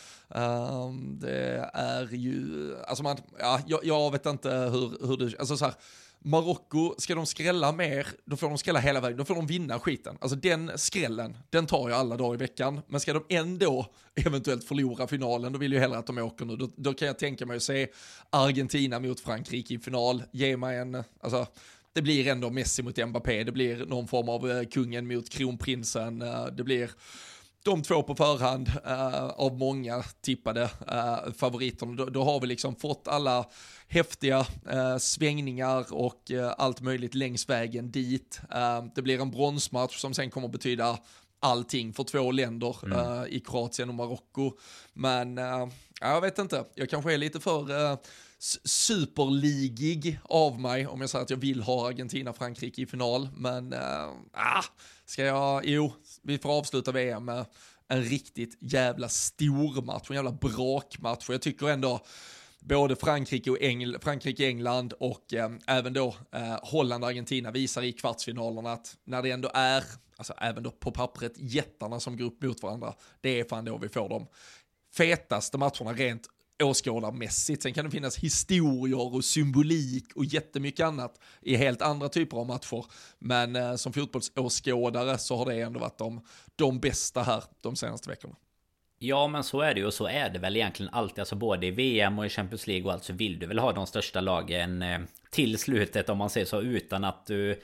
det 1.20 1.70
är 1.72 2.12
ju, 2.12 2.76
alltså 2.86 3.02
man, 3.02 3.16
ja, 3.38 3.60
jag, 3.66 3.80
jag 3.82 4.12
vet 4.12 4.26
inte 4.26 4.50
hur, 4.50 5.06
hur 5.06 5.16
det, 5.16 5.38
alltså 5.38 5.56
så 5.56 5.64
här, 5.64 5.74
Marocko, 6.20 6.94
ska 6.98 7.14
de 7.14 7.26
skrälla 7.26 7.72
mer, 7.72 8.06
då 8.24 8.36
får 8.36 8.48
de 8.48 8.58
skrälla 8.58 8.78
hela 8.78 9.00
vägen, 9.00 9.18
då 9.18 9.24
får 9.24 9.34
de 9.34 9.46
vinna 9.46 9.78
skiten. 9.78 10.18
Alltså 10.20 10.36
den 10.36 10.70
skrällen, 10.76 11.36
den 11.50 11.66
tar 11.66 11.90
jag 11.90 11.98
alla 11.98 12.16
dagar 12.16 12.34
i 12.34 12.36
veckan. 12.36 12.80
Men 12.88 13.00
ska 13.00 13.12
de 13.12 13.24
ändå 13.28 13.86
eventuellt 14.26 14.64
förlora 14.64 15.06
finalen, 15.06 15.52
då 15.52 15.58
vill 15.58 15.72
jag 15.72 15.80
hellre 15.80 15.98
att 15.98 16.06
de 16.06 16.18
åker 16.18 16.44
nu. 16.44 16.56
Då, 16.56 16.70
då 16.76 16.94
kan 16.94 17.06
jag 17.08 17.18
tänka 17.18 17.46
mig 17.46 17.56
att 17.56 17.62
se 17.62 17.88
Argentina 18.30 19.00
mot 19.00 19.20
Frankrike 19.20 19.74
i 19.74 19.78
final. 19.78 20.22
Ge 20.30 20.56
mig 20.56 20.78
en, 20.78 21.04
alltså, 21.20 21.46
det 21.92 22.02
blir 22.02 22.28
ändå 22.28 22.50
Messi 22.50 22.82
mot 22.82 23.06
Mbappé, 23.08 23.44
det 23.44 23.52
blir 23.52 23.86
någon 23.86 24.08
form 24.08 24.28
av 24.28 24.50
eh, 24.50 24.64
kungen 24.64 25.06
mot 25.06 25.30
kronprinsen, 25.30 26.22
eh, 26.22 26.46
det 26.46 26.64
blir 26.64 26.90
de 27.68 27.82
två 27.82 28.02
på 28.02 28.14
förhand 28.14 28.68
uh, 28.86 29.24
av 29.24 29.58
många 29.58 30.02
tippade 30.20 30.62
uh, 30.62 31.32
favoriterna. 31.32 31.92
Då, 31.92 32.04
då, 32.04 32.24
har 32.24 32.40
vi 32.40 32.46
liksom 32.46 32.76
fått 32.76 33.08
alla 33.08 33.44
häftiga 33.88 34.38
uh, 34.38 34.96
svängningar 34.98 35.92
och 35.92 36.30
allt 36.56 36.80
möjligt 36.80 37.14
längs 37.14 37.48
vägen 37.48 37.90
dit. 37.90 38.40
det 38.94 39.02
blir 39.02 39.20
en 39.20 39.30
bronsmatch 39.30 39.98
som 39.98 40.14
sen 40.14 40.30
kommer 40.30 40.48
betyda 40.48 40.98
allting 41.40 41.92
för 41.92 42.04
två 42.04 42.30
länder 42.30 42.76
mm. 42.84 43.26
i 43.28 43.40
Kroatien 43.40 43.88
och 43.88 43.94
Marocko. 43.94 44.52
Men 44.92 45.36
jag 46.00 46.20
vet 46.20 46.38
inte, 46.38 46.64
jag 46.74 46.90
kanske 46.90 47.12
är 47.12 47.18
lite 47.18 47.40
för 47.40 47.98
superligig 48.64 50.20
av 50.22 50.60
mig 50.60 50.86
om 50.86 51.00
jag 51.00 51.10
säger 51.10 51.22
att 51.22 51.30
jag 51.30 51.36
vill 51.36 51.62
ha 51.62 51.88
Argentina-Frankrike 51.88 52.82
i 52.82 52.86
final. 52.86 53.28
Men 53.36 53.72
äh, 53.72 54.64
ska 55.04 55.24
jag, 55.24 55.66
jo, 55.66 55.92
vi 56.22 56.38
får 56.38 56.58
avsluta 56.58 56.92
VM 56.92 57.24
med 57.24 57.46
en 57.88 58.02
riktigt 58.02 58.56
jävla 58.60 59.08
stor 59.08 59.82
match, 59.82 60.10
en 60.10 60.16
jävla 60.16 60.32
brakmatch. 60.32 61.28
Och 61.28 61.34
jag 61.34 61.42
tycker 61.42 61.68
ändå 61.68 62.00
både 62.60 62.96
Frankrike 62.96 63.50
och 63.50 63.62
Engl 63.62 63.96
Frankrike, 64.02 64.46
England 64.46 64.92
och 64.92 65.34
eh, 65.34 65.50
även 65.66 65.92
då 65.92 66.14
eh, 66.32 66.58
Holland 66.62 67.04
och 67.04 67.10
Argentina 67.10 67.50
visar 67.50 67.82
i 67.82 67.92
kvartsfinalerna 67.92 68.72
att 68.72 68.96
när 69.04 69.22
det 69.22 69.30
ändå 69.30 69.50
är, 69.54 69.84
alltså 70.16 70.34
även 70.38 70.62
då 70.62 70.70
på 70.70 70.90
pappret, 70.90 71.32
jättarna 71.36 72.00
som 72.00 72.16
går 72.16 72.24
upp 72.24 72.42
mot 72.42 72.62
varandra, 72.62 72.94
det 73.20 73.40
är 73.40 73.44
fan 73.44 73.64
då 73.64 73.78
vi 73.78 73.88
får 73.88 74.08
de 74.08 74.26
fetaste 74.96 75.58
matcherna 75.58 75.92
rent 75.92 76.28
åskådarmässigt. 76.62 77.62
Sen 77.62 77.74
kan 77.74 77.84
det 77.84 77.90
finnas 77.90 78.18
historier 78.18 79.14
och 79.14 79.24
symbolik 79.24 80.04
och 80.14 80.24
jättemycket 80.24 80.86
annat 80.86 81.20
i 81.42 81.56
helt 81.56 81.82
andra 81.82 82.08
typer 82.08 82.36
av 82.36 82.46
matcher. 82.46 82.84
Men 83.18 83.56
eh, 83.56 83.74
som 83.74 83.92
fotbollsåskådare 83.92 85.18
så 85.18 85.36
har 85.36 85.46
det 85.46 85.60
ändå 85.60 85.80
varit 85.80 85.98
de, 85.98 86.20
de 86.56 86.80
bästa 86.80 87.22
här 87.22 87.44
de 87.60 87.76
senaste 87.76 88.10
veckorna. 88.10 88.34
Ja 88.98 89.28
men 89.28 89.44
så 89.44 89.60
är 89.60 89.74
det 89.74 89.80
ju 89.80 89.86
och 89.86 89.94
så 89.94 90.06
är 90.06 90.30
det 90.30 90.38
väl 90.38 90.56
egentligen 90.56 90.94
alltid 90.94 91.18
Alltså 91.18 91.36
både 91.36 91.66
i 91.66 91.70
VM 91.70 92.18
och 92.18 92.26
i 92.26 92.28
Champions 92.28 92.66
League 92.66 92.86
och 92.86 92.92
allt 92.92 93.04
så 93.04 93.12
vill 93.12 93.38
du 93.38 93.46
väl 93.46 93.58
ha 93.58 93.72
de 93.72 93.86
största 93.86 94.20
lagen 94.20 94.82
eh, 94.82 94.98
till 95.30 95.58
slutet 95.58 96.08
om 96.08 96.18
man 96.18 96.30
säger 96.30 96.46
så 96.46 96.60
utan 96.60 97.04
att 97.04 97.26
du 97.26 97.60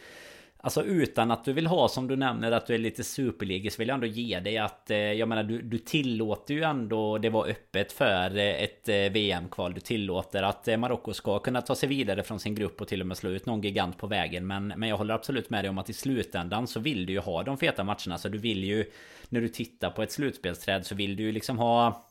Alltså 0.65 0.85
utan 0.85 1.31
att 1.31 1.45
du 1.45 1.53
vill 1.53 1.67
ha 1.67 1.89
som 1.89 2.09
du 2.09 2.17
nämner 2.17 2.53
att 2.53 2.67
du 2.67 2.75
är 2.75 2.79
lite 2.79 3.05
superligig 3.05 3.73
så 3.73 3.79
vill 3.79 3.89
jag 3.89 3.95
ändå 3.95 4.07
ge 4.07 4.41
dig 4.41 4.59
att 4.59 4.91
eh, 4.91 4.97
Jag 4.97 5.29
menar 5.29 5.43
du, 5.43 5.63
du 5.63 5.79
tillåter 5.79 6.55
ju 6.55 6.63
ändå 6.63 7.19
det 7.19 7.31
var 7.31 7.49
öppet 7.49 7.93
för 7.93 8.37
eh, 8.37 8.63
ett 8.63 8.89
eh, 8.89 8.95
VM-kval 8.95 9.75
Du 9.75 9.81
tillåter 9.81 10.43
att 10.43 10.69
Marocko 10.79 11.13
ska 11.13 11.39
kunna 11.39 11.63
ta 11.63 11.75
sig 11.75 11.89
vidare 11.89 12.23
från 12.23 12.41
sin 12.41 12.55
grupp 12.55 12.81
och 12.81 12.89
till 12.89 13.01
och 13.01 13.07
med 13.07 13.17
slå 13.17 13.31
ut 13.31 13.47
någon 13.47 13.61
gigant 13.61 13.99
på 13.99 14.07
vägen. 14.07 14.47
Men, 14.47 14.69
men 14.77 14.89
jag 14.89 14.97
håller 14.97 15.15
absolut 15.15 15.51
med 15.51 15.65
dig 15.65 15.69
om 15.69 15.79
att 15.79 15.91
i 15.91 15.93
slutändan 15.93 16.67
så 16.67 16.81
vill 16.81 17.07
du 17.07 17.13
ju 17.13 17.21
ha 17.21 17.43
de 17.43 17.59
feta 17.59 17.85
matcherna. 17.85 18.19
Så 18.19 18.29
du 18.29 18.39
vill 18.39 18.65
ju 18.65 18.91
När 19.29 19.41
du 19.41 19.49
tittar 19.49 19.91
på 19.91 20.03
ett 20.03 20.13
slutspelsträd 20.13 20.87
så 20.87 20.95
vill 20.95 21.17
du 21.17 21.23
ju 21.23 21.33
liksom 21.33 21.59
ha 21.59 22.07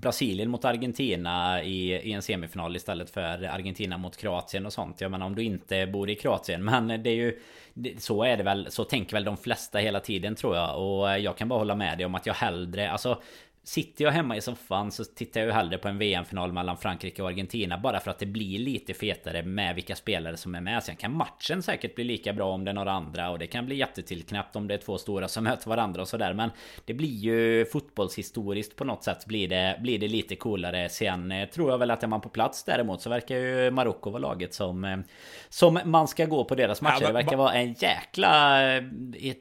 Brasilien 0.00 0.50
mot 0.50 0.64
Argentina 0.64 1.62
i, 1.62 1.92
i 1.92 2.12
en 2.12 2.22
semifinal 2.22 2.76
istället 2.76 3.10
för 3.10 3.42
Argentina 3.44 3.98
mot 3.98 4.16
Kroatien 4.16 4.66
och 4.66 4.72
sånt. 4.72 5.00
Jag 5.00 5.10
menar 5.10 5.26
om 5.26 5.34
du 5.34 5.42
inte 5.42 5.86
bor 5.86 6.10
i 6.10 6.14
Kroatien. 6.14 6.64
Men 6.64 6.88
det 6.88 7.10
är 7.10 7.14
ju 7.14 7.40
Så 7.98 8.24
är 8.24 8.36
det 8.36 8.42
väl. 8.42 8.70
Så 8.70 8.84
tänker 8.84 9.12
väl 9.12 9.24
de 9.24 9.36
flesta 9.36 9.78
hela 9.78 10.00
tiden 10.00 10.34
tror 10.34 10.56
jag. 10.56 10.82
Och 10.82 11.20
jag 11.20 11.36
kan 11.36 11.48
bara 11.48 11.58
hålla 11.58 11.74
med 11.74 11.98
dig 11.98 12.06
om 12.06 12.14
att 12.14 12.26
jag 12.26 12.34
hellre 12.34 12.90
Alltså 12.90 13.22
Sitter 13.68 14.04
jag 14.04 14.12
hemma 14.12 14.36
i 14.36 14.40
soffan 14.40 14.92
så 14.92 15.04
tittar 15.04 15.40
jag 15.40 15.46
ju 15.46 15.52
hellre 15.52 15.78
på 15.78 15.88
en 15.88 15.98
VM-final 15.98 16.52
mellan 16.52 16.76
Frankrike 16.76 17.22
och 17.22 17.28
Argentina 17.28 17.78
Bara 17.78 18.00
för 18.00 18.10
att 18.10 18.18
det 18.18 18.26
blir 18.26 18.58
lite 18.58 18.94
fetare 18.94 19.42
med 19.42 19.74
vilka 19.74 19.96
spelare 19.96 20.36
som 20.36 20.54
är 20.54 20.60
med. 20.60 20.82
Sen 20.82 20.96
kan 20.96 21.16
matchen 21.16 21.62
säkert 21.62 21.94
bli 21.94 22.04
lika 22.04 22.32
bra 22.32 22.52
om 22.52 22.64
det 22.64 22.70
är 22.70 22.74
några 22.74 22.92
andra 22.92 23.30
Och 23.30 23.38
det 23.38 23.46
kan 23.46 23.66
bli 23.66 23.76
jättetillknäppt 23.76 24.56
om 24.56 24.68
det 24.68 24.74
är 24.74 24.78
två 24.78 24.98
stora 24.98 25.28
som 25.28 25.44
möter 25.48 25.68
varandra 25.68 26.02
och 26.02 26.08
sådär. 26.08 26.34
Men 26.34 26.50
det 26.84 26.94
blir 26.94 27.08
ju 27.08 27.66
fotbollshistoriskt 27.66 28.76
på 28.76 28.84
något 28.84 29.04
sätt 29.04 29.26
blir 29.26 29.48
det, 29.48 29.78
blir 29.82 29.98
det 29.98 30.08
lite 30.08 30.36
coolare. 30.36 30.88
Sen 30.88 31.32
eh, 31.32 31.48
tror 31.48 31.70
jag 31.70 31.78
väl 31.78 31.90
att 31.90 32.02
är 32.02 32.06
man 32.06 32.20
på 32.20 32.28
plats 32.28 32.64
däremot 32.64 33.02
så 33.02 33.10
verkar 33.10 33.36
ju 33.36 33.70
Marocko 33.70 34.10
vara 34.10 34.20
laget 34.20 34.54
som 34.54 34.84
eh, 34.84 34.98
Som 35.48 35.80
man 35.84 36.08
ska 36.08 36.26
gå 36.26 36.44
på 36.44 36.54
deras 36.54 36.82
matcher. 36.82 37.06
Det 37.06 37.12
verkar 37.12 37.36
vara 37.36 37.52
en 37.52 37.72
jäkla 37.72 38.62
eh, 38.76 38.82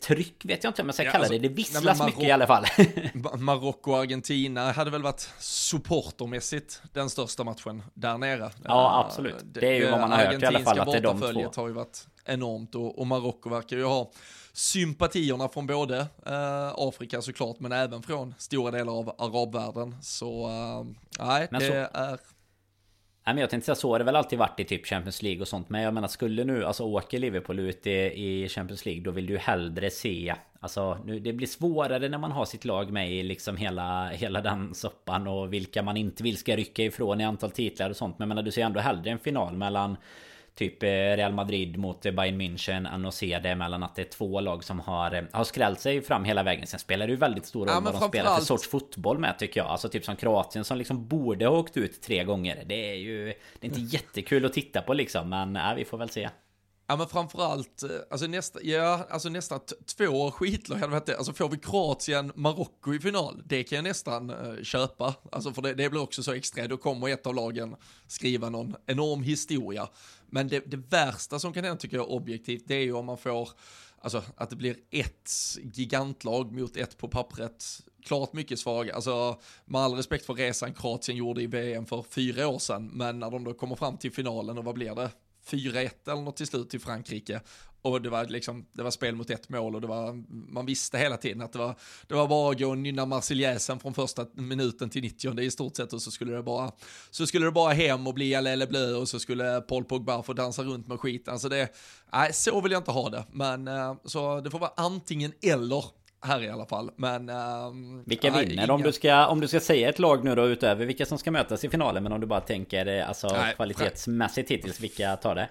tryck 0.01 0.45
vet 0.45 0.63
jag 0.63 0.71
inte 0.71 0.81
om 0.81 0.87
jag 0.87 0.95
ska 0.95 1.03
kalla 1.03 1.17
alltså, 1.17 1.33
det. 1.33 1.39
Det 1.39 1.49
visslas 1.49 2.05
mycket 2.05 2.23
i 2.23 2.31
alla 2.31 2.47
fall. 2.47 2.65
Marocko 3.37 3.91
Argentina 4.17 4.71
hade 4.71 4.91
väl 4.91 5.03
varit 5.03 5.29
supportermässigt 5.39 6.81
den 6.93 7.09
största 7.09 7.43
matchen 7.43 7.83
där 7.93 8.17
nere. 8.17 8.51
Ja, 8.63 9.05
absolut. 9.05 9.35
Det 9.43 9.67
är 9.67 9.73
ju 9.73 9.91
vad 9.91 9.99
man 9.99 10.11
har 10.11 10.17
hört 10.17 10.43
i 10.43 10.45
alla 10.45 10.59
fall 10.59 10.79
att 10.79 10.91
det 10.91 10.97
är 10.97 11.01
de 11.01 11.19
två. 11.19 11.61
har 11.61 11.67
ju 11.67 11.73
varit 11.73 12.07
enormt 12.25 12.75
och, 12.75 12.99
och 12.99 13.07
Marocko 13.07 13.49
verkar 13.49 13.77
ju 13.77 13.83
ha 13.83 14.11
sympatierna 14.53 15.49
från 15.49 15.67
både 15.67 15.99
äh, 16.25 16.73
Afrika 16.75 17.21
såklart, 17.21 17.59
men 17.59 17.71
även 17.71 18.03
från 18.03 18.35
stora 18.37 18.71
delar 18.71 18.99
av 18.99 19.15
arabvärlden. 19.17 19.95
Så 20.01 20.47
äh, 20.47 21.23
nej, 21.25 21.47
det 21.51 21.67
så... 21.67 21.97
är 21.99 22.17
Nej 23.27 23.33
men 23.33 23.41
jag 23.41 23.49
tänkte 23.49 23.65
säga 23.65 23.75
så 23.75 23.91
har 23.91 23.99
det 23.99 24.05
väl 24.05 24.15
alltid 24.15 24.39
varit 24.39 24.59
i 24.59 24.63
typ 24.63 24.85
Champions 24.85 25.21
League 25.21 25.41
och 25.41 25.47
sånt 25.47 25.69
Men 25.69 25.81
jag 25.81 25.93
menar 25.93 26.07
skulle 26.07 26.43
nu 26.43 26.65
Alltså 26.65 26.83
åker 26.83 27.19
Liverpool 27.19 27.59
ut 27.59 27.87
i, 27.87 27.91
i 27.91 28.49
Champions 28.49 28.85
League 28.85 29.03
Då 29.03 29.11
vill 29.11 29.25
du 29.25 29.37
hellre 29.37 29.89
se 29.89 30.35
Alltså 30.59 30.97
nu, 31.05 31.19
det 31.19 31.33
blir 31.33 31.47
svårare 31.47 32.09
när 32.09 32.17
man 32.17 32.31
har 32.31 32.45
sitt 32.45 32.65
lag 32.65 32.91
med 32.91 33.11
i 33.11 33.23
liksom 33.23 33.57
hela, 33.57 34.09
hela 34.09 34.41
den 34.41 34.73
soppan 34.73 35.27
Och 35.27 35.53
vilka 35.53 35.83
man 35.83 35.97
inte 35.97 36.23
vill 36.23 36.37
ska 36.37 36.55
rycka 36.55 36.83
ifrån 36.83 37.21
i 37.21 37.23
antal 37.23 37.51
titlar 37.51 37.89
och 37.89 37.95
sånt 37.95 38.19
Men 38.19 38.27
menar 38.29 38.43
du 38.43 38.51
ser 38.51 38.61
ändå 38.61 38.79
hellre 38.79 39.11
en 39.11 39.19
final 39.19 39.57
mellan 39.57 39.97
Typ 40.57 40.83
eh, 40.83 40.87
Real 40.87 41.33
Madrid 41.33 41.77
mot 41.77 42.05
eh, 42.05 42.11
Bayern 42.11 42.41
München 42.41 42.93
än 42.93 43.05
att 43.05 43.13
se 43.13 43.39
det 43.39 43.55
mellan 43.55 43.83
att 43.83 43.95
det 43.95 44.01
är 44.01 44.09
två 44.09 44.39
lag 44.39 44.63
som 44.63 44.79
har, 44.79 45.13
eh, 45.13 45.23
har 45.31 45.43
skrällt 45.43 45.79
sig 45.79 46.01
fram 46.01 46.23
hela 46.23 46.43
vägen. 46.43 46.67
Sen 46.67 46.79
spelar 46.79 47.07
det 47.07 47.11
ju 47.11 47.17
väldigt 47.17 47.45
stor 47.45 47.59
roll 47.59 47.69
ja, 47.73 47.79
vad 47.79 48.01
de 48.01 48.07
spelar 48.07 48.35
för 48.35 48.45
sorts 48.45 48.67
fotboll 48.67 49.19
med 49.19 49.39
tycker 49.39 49.59
jag. 49.59 49.67
Alltså 49.67 49.89
typ 49.89 50.05
som 50.05 50.15
Kroatien 50.15 50.65
som 50.65 50.77
liksom 50.77 51.07
borde 51.07 51.47
ha 51.47 51.57
åkt 51.57 51.77
ut 51.77 52.01
tre 52.01 52.23
gånger. 52.23 52.63
Det 52.65 52.91
är 52.91 52.95
ju 52.95 53.25
det 53.59 53.67
är 53.67 53.69
inte 53.77 53.95
jättekul 53.95 54.45
att 54.45 54.53
titta 54.53 54.81
på 54.81 54.93
liksom. 54.93 55.29
Men 55.29 55.55
äh, 55.55 55.75
vi 55.75 55.85
får 55.85 55.97
väl 55.97 56.09
se. 56.09 56.29
Ja 56.89 56.95
men 56.95 57.07
framförallt, 57.07 57.83
eh, 57.83 57.89
alltså 58.09 58.27
nästa, 58.27 58.63
ja, 58.63 59.07
alltså 59.09 59.29
nästan 59.29 59.59
två 59.97 60.31
skitlag 60.31 60.77
hade 60.77 60.91
varit 60.91 61.05
det. 61.05 61.17
Alltså 61.17 61.33
får 61.33 61.49
vi 61.49 61.57
Kroatien, 61.57 62.31
Marocko 62.35 62.93
i 62.93 62.99
final, 62.99 63.41
det 63.45 63.63
kan 63.63 63.75
jag 63.75 63.83
nästan 63.83 64.29
uh, 64.29 64.63
köpa. 64.63 65.15
Alltså 65.31 65.53
för 65.53 65.61
det, 65.61 65.73
det 65.73 65.89
blir 65.89 66.01
också 66.01 66.23
så 66.23 66.33
extra, 66.33 66.67
då 66.67 66.77
kommer 66.77 67.09
ett 67.09 67.27
av 67.27 67.35
lagen 67.35 67.75
skriva 68.07 68.49
någon 68.49 68.75
enorm 68.85 69.23
historia. 69.23 69.89
Men 70.29 70.47
det, 70.47 70.59
det 70.59 70.77
värsta 70.77 71.39
som 71.39 71.53
kan 71.53 71.63
hända 71.63 71.79
tycker 71.79 71.97
jag 71.97 72.11
objektivt, 72.11 72.63
det 72.67 72.75
är 72.75 72.83
ju 72.83 72.93
om 72.93 73.05
man 73.05 73.17
får, 73.17 73.49
alltså 74.01 74.23
att 74.35 74.49
det 74.49 74.55
blir 74.55 74.77
ett 74.91 75.31
gigantlag 75.73 76.51
mot 76.51 76.77
ett 76.77 76.97
på 76.97 77.07
pappret 77.07 77.65
klart 78.05 78.33
mycket 78.33 78.59
svaga. 78.59 78.95
Alltså, 78.95 79.39
med 79.65 79.81
all 79.81 79.93
respekt 79.93 80.25
för 80.25 80.33
resan 80.33 80.73
Kroatien 80.73 81.17
gjorde 81.17 81.41
i 81.41 81.47
VM 81.47 81.85
för 81.85 82.03
fyra 82.09 82.47
år 82.47 82.59
sedan, 82.59 82.91
men 82.93 83.19
när 83.19 83.31
de 83.31 83.43
då 83.43 83.53
kommer 83.53 83.75
fram 83.75 83.97
till 83.97 84.11
finalen 84.11 84.57
och 84.57 84.63
vad 84.63 84.75
blir 84.75 84.95
det? 84.95 85.11
4-1 85.47 85.89
eller 86.05 86.21
något 86.21 86.37
till 86.37 86.47
slut 86.47 86.69
till 86.69 86.79
Frankrike. 86.79 87.41
Och 87.81 88.01
det 88.01 88.09
var 88.09 88.25
liksom, 88.25 88.65
det 88.73 88.83
var 88.83 88.91
spel 88.91 89.15
mot 89.15 89.29
ett 89.29 89.49
mål 89.49 89.75
och 89.75 89.81
det 89.81 89.87
var, 89.87 90.23
man 90.51 90.65
visste 90.65 90.97
hela 90.97 91.17
tiden 91.17 91.41
att 91.41 91.53
det 91.53 91.59
var, 91.59 91.75
det 92.07 92.15
var 92.15 92.27
bara 92.27 92.51
att 92.51 92.59
gå 92.59 92.69
och 92.69 92.77
nynna 92.77 93.05
Marseljäsen 93.05 93.79
från 93.79 93.93
första 93.93 94.25
minuten 94.33 94.89
till 94.89 95.01
90 95.01 95.39
i 95.39 95.51
stort 95.51 95.75
sett 95.75 95.93
och 95.93 96.01
så 96.01 96.11
skulle 96.11 96.33
det 96.35 96.43
bara, 96.43 96.71
så 97.11 97.27
skulle 97.27 97.45
det 97.45 97.51
bara 97.51 97.73
hem 97.73 98.07
och 98.07 98.13
bli 98.13 98.33
eller 98.33 98.67
blö 98.67 98.93
och 98.93 99.09
så 99.09 99.19
skulle 99.19 99.61
Paul 99.61 99.83
Pogba 99.83 100.23
få 100.23 100.33
dansa 100.33 100.63
runt 100.63 100.87
med 100.87 100.99
skiten. 100.99 101.33
Alltså 101.33 101.49
det, 101.49 101.69
nej 102.13 102.33
så 102.33 102.61
vill 102.61 102.71
jag 102.71 102.79
inte 102.79 102.91
ha 102.91 103.09
det, 103.09 103.25
men 103.31 103.67
eh, 103.67 103.95
så 104.05 104.41
det 104.41 104.51
får 104.51 104.59
vara 104.59 104.73
antingen 104.75 105.33
eller 105.41 105.85
här 106.21 106.43
i 106.43 106.49
alla 106.49 106.65
fall. 106.65 106.91
Men... 106.95 107.29
Um, 107.29 108.03
vilka 108.05 108.31
vinner? 108.31 108.63
Inga... 108.63 108.73
Om, 108.73 108.81
du 108.81 108.91
ska, 108.91 109.27
om 109.27 109.41
du 109.41 109.47
ska 109.47 109.59
säga 109.59 109.89
ett 109.89 109.99
lag 109.99 110.23
nu 110.23 110.35
då 110.35 110.47
utöver 110.47 110.85
vilka 110.85 111.05
som 111.05 111.17
ska 111.17 111.31
mötas 111.31 111.63
i 111.63 111.69
finalen. 111.69 112.03
Men 112.03 112.11
om 112.11 112.21
du 112.21 112.27
bara 112.27 112.41
tänker 112.41 112.85
eh, 112.85 113.09
alltså, 113.09 113.27
nej, 113.27 113.55
kvalitetsmässigt 113.55 114.51
hittills, 114.51 114.79
vilka 114.79 115.15
tar 115.15 115.35
det? 115.35 115.49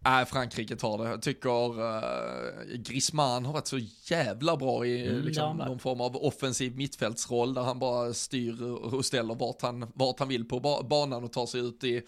Nej, 0.00 0.26
Frankrike 0.26 0.76
tar 0.76 0.98
det. 0.98 1.10
Jag 1.10 1.22
tycker 1.22 1.80
uh, 1.80 2.76
Griezmann 2.76 3.44
har 3.44 3.52
varit 3.52 3.66
så 3.66 3.78
jävla 4.04 4.56
bra 4.56 4.86
i 4.86 5.08
mm, 5.08 5.20
liksom, 5.24 5.56
någon 5.56 5.78
form 5.78 6.00
av 6.00 6.16
offensiv 6.16 6.76
mittfältsroll 6.76 7.54
där 7.54 7.62
han 7.62 7.78
bara 7.78 8.14
styr 8.14 8.62
och 8.62 9.04
ställer 9.04 9.34
vart 9.34 9.62
han, 9.62 9.92
vart 9.94 10.18
han 10.18 10.28
vill 10.28 10.44
på 10.44 10.60
banan 10.90 11.24
och 11.24 11.32
tar 11.32 11.46
sig 11.46 11.60
ut 11.60 11.84
i 11.84 12.02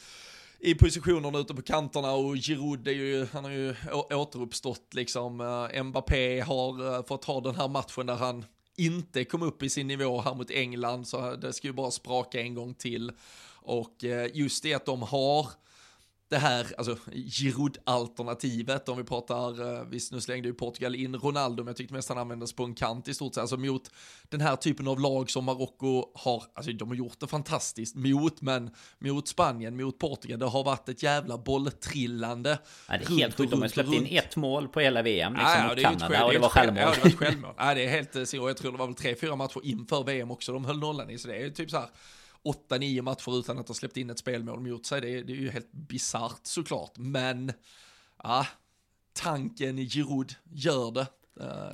i 0.62 0.74
positionerna 0.74 1.38
ute 1.38 1.54
på 1.54 1.62
kanterna 1.62 2.12
och 2.12 2.36
Giroud 2.36 2.88
är 2.88 2.92
ju, 2.92 3.26
han 3.32 3.44
har 3.44 3.50
ju 3.50 3.74
återuppstått 4.10 4.94
liksom. 4.94 5.40
Eh, 5.72 5.82
Mbappé 5.82 6.40
har 6.40 6.94
eh, 6.94 7.04
fått 7.04 7.24
ha 7.24 7.40
den 7.40 7.54
här 7.54 7.68
matchen 7.68 8.06
där 8.06 8.14
han 8.14 8.44
inte 8.76 9.24
kom 9.24 9.42
upp 9.42 9.62
i 9.62 9.70
sin 9.70 9.86
nivå 9.86 10.20
här 10.20 10.34
mot 10.34 10.50
England 10.50 11.08
så 11.08 11.36
det 11.36 11.52
ska 11.52 11.66
ju 11.66 11.72
bara 11.72 11.90
spraka 11.90 12.40
en 12.40 12.54
gång 12.54 12.74
till. 12.74 13.12
Och 13.62 14.04
eh, 14.04 14.30
just 14.34 14.62
det 14.62 14.74
att 14.74 14.86
de 14.86 15.02
har 15.02 15.46
det 16.30 16.38
här, 16.38 16.66
alltså 16.78 16.96
Giroud-alternativet, 17.12 18.88
om 18.88 18.96
vi 18.96 19.04
pratar, 19.04 19.76
eh, 19.76 19.84
visst 19.84 20.12
nu 20.12 20.20
slängde 20.20 20.48
ju 20.48 20.54
Portugal 20.54 20.94
in 20.94 21.16
Ronaldo, 21.16 21.62
men 21.62 21.66
jag 21.66 21.76
tyckte 21.76 21.94
mest 21.94 22.08
han 22.08 22.18
användes 22.18 22.52
på 22.52 22.64
en 22.64 22.74
kant 22.74 23.08
i 23.08 23.14
stort 23.14 23.34
sett, 23.34 23.40
alltså 23.40 23.56
mot 23.56 23.90
den 24.28 24.40
här 24.40 24.56
typen 24.56 24.88
av 24.88 25.00
lag 25.00 25.30
som 25.30 25.44
Marocko 25.44 26.04
har, 26.14 26.44
alltså 26.54 26.72
de 26.72 26.88
har 26.88 26.94
gjort 26.94 27.20
det 27.20 27.26
fantastiskt 27.26 27.96
mot, 27.96 28.40
men 28.40 28.70
mot 28.98 29.28
Spanien, 29.28 29.76
mot 29.76 29.98
Portugal, 29.98 30.38
det 30.38 30.46
har 30.46 30.64
varit 30.64 30.88
ett 30.88 31.02
jävla 31.02 31.38
bolltrillande. 31.38 32.58
Ja, 32.88 32.98
det 32.98 33.04
är 33.04 33.18
helt 33.18 33.36
sjukt, 33.36 33.50
de 33.50 33.62
har 33.62 33.68
släppt 33.68 33.92
in 33.92 34.06
ett 34.06 34.36
mål 34.36 34.68
på 34.68 34.80
hela 34.80 35.02
VM, 35.02 35.32
liksom 35.32 35.52
ja, 35.52 35.62
ja, 35.62 35.68
mot 35.68 36.00
Kanada, 36.00 36.08
själv, 36.08 36.26
och 36.26 36.32
det 36.32 36.38
var 36.38 36.48
självmål. 36.48 36.82
Ja, 36.82 36.92
det 36.94 37.00
var 37.00 37.08
ett 37.08 37.18
självmål. 37.18 37.54
ja, 37.56 37.74
det 37.74 37.84
är 37.84 37.88
helt 37.88 38.28
så, 38.28 38.36
jag 38.36 38.56
tror 38.56 38.72
det 38.72 38.78
var 38.78 38.86
väl 38.86 38.94
tre, 38.96 39.14
fyra 39.14 39.36
matcher 39.36 39.60
inför 39.64 40.04
VM 40.04 40.30
också, 40.30 40.52
de 40.52 40.64
höll 40.64 40.78
nollan 40.78 41.10
i, 41.10 41.18
så 41.18 41.28
det 41.28 41.36
är 41.36 41.50
typ 41.50 41.70
så 41.70 41.76
här, 41.76 41.88
8-9 42.44 43.02
matcher 43.02 43.38
utan 43.38 43.58
att 43.58 43.68
ha 43.68 43.74
släppt 43.74 43.96
in 43.96 44.10
ett 44.10 44.18
spelmål 44.18 44.60
mot 44.60 44.86
sig. 44.86 45.00
Det 45.00 45.08
är, 45.08 45.24
det 45.24 45.32
är 45.32 45.36
ju 45.36 45.50
helt 45.50 45.72
bisarrt 45.72 46.46
såklart, 46.46 46.98
men 46.98 47.52
ja, 48.22 48.46
tanken 49.12 49.78
i 49.78 49.88
Giroud 49.88 50.34
gör 50.52 50.90
det. 50.90 51.06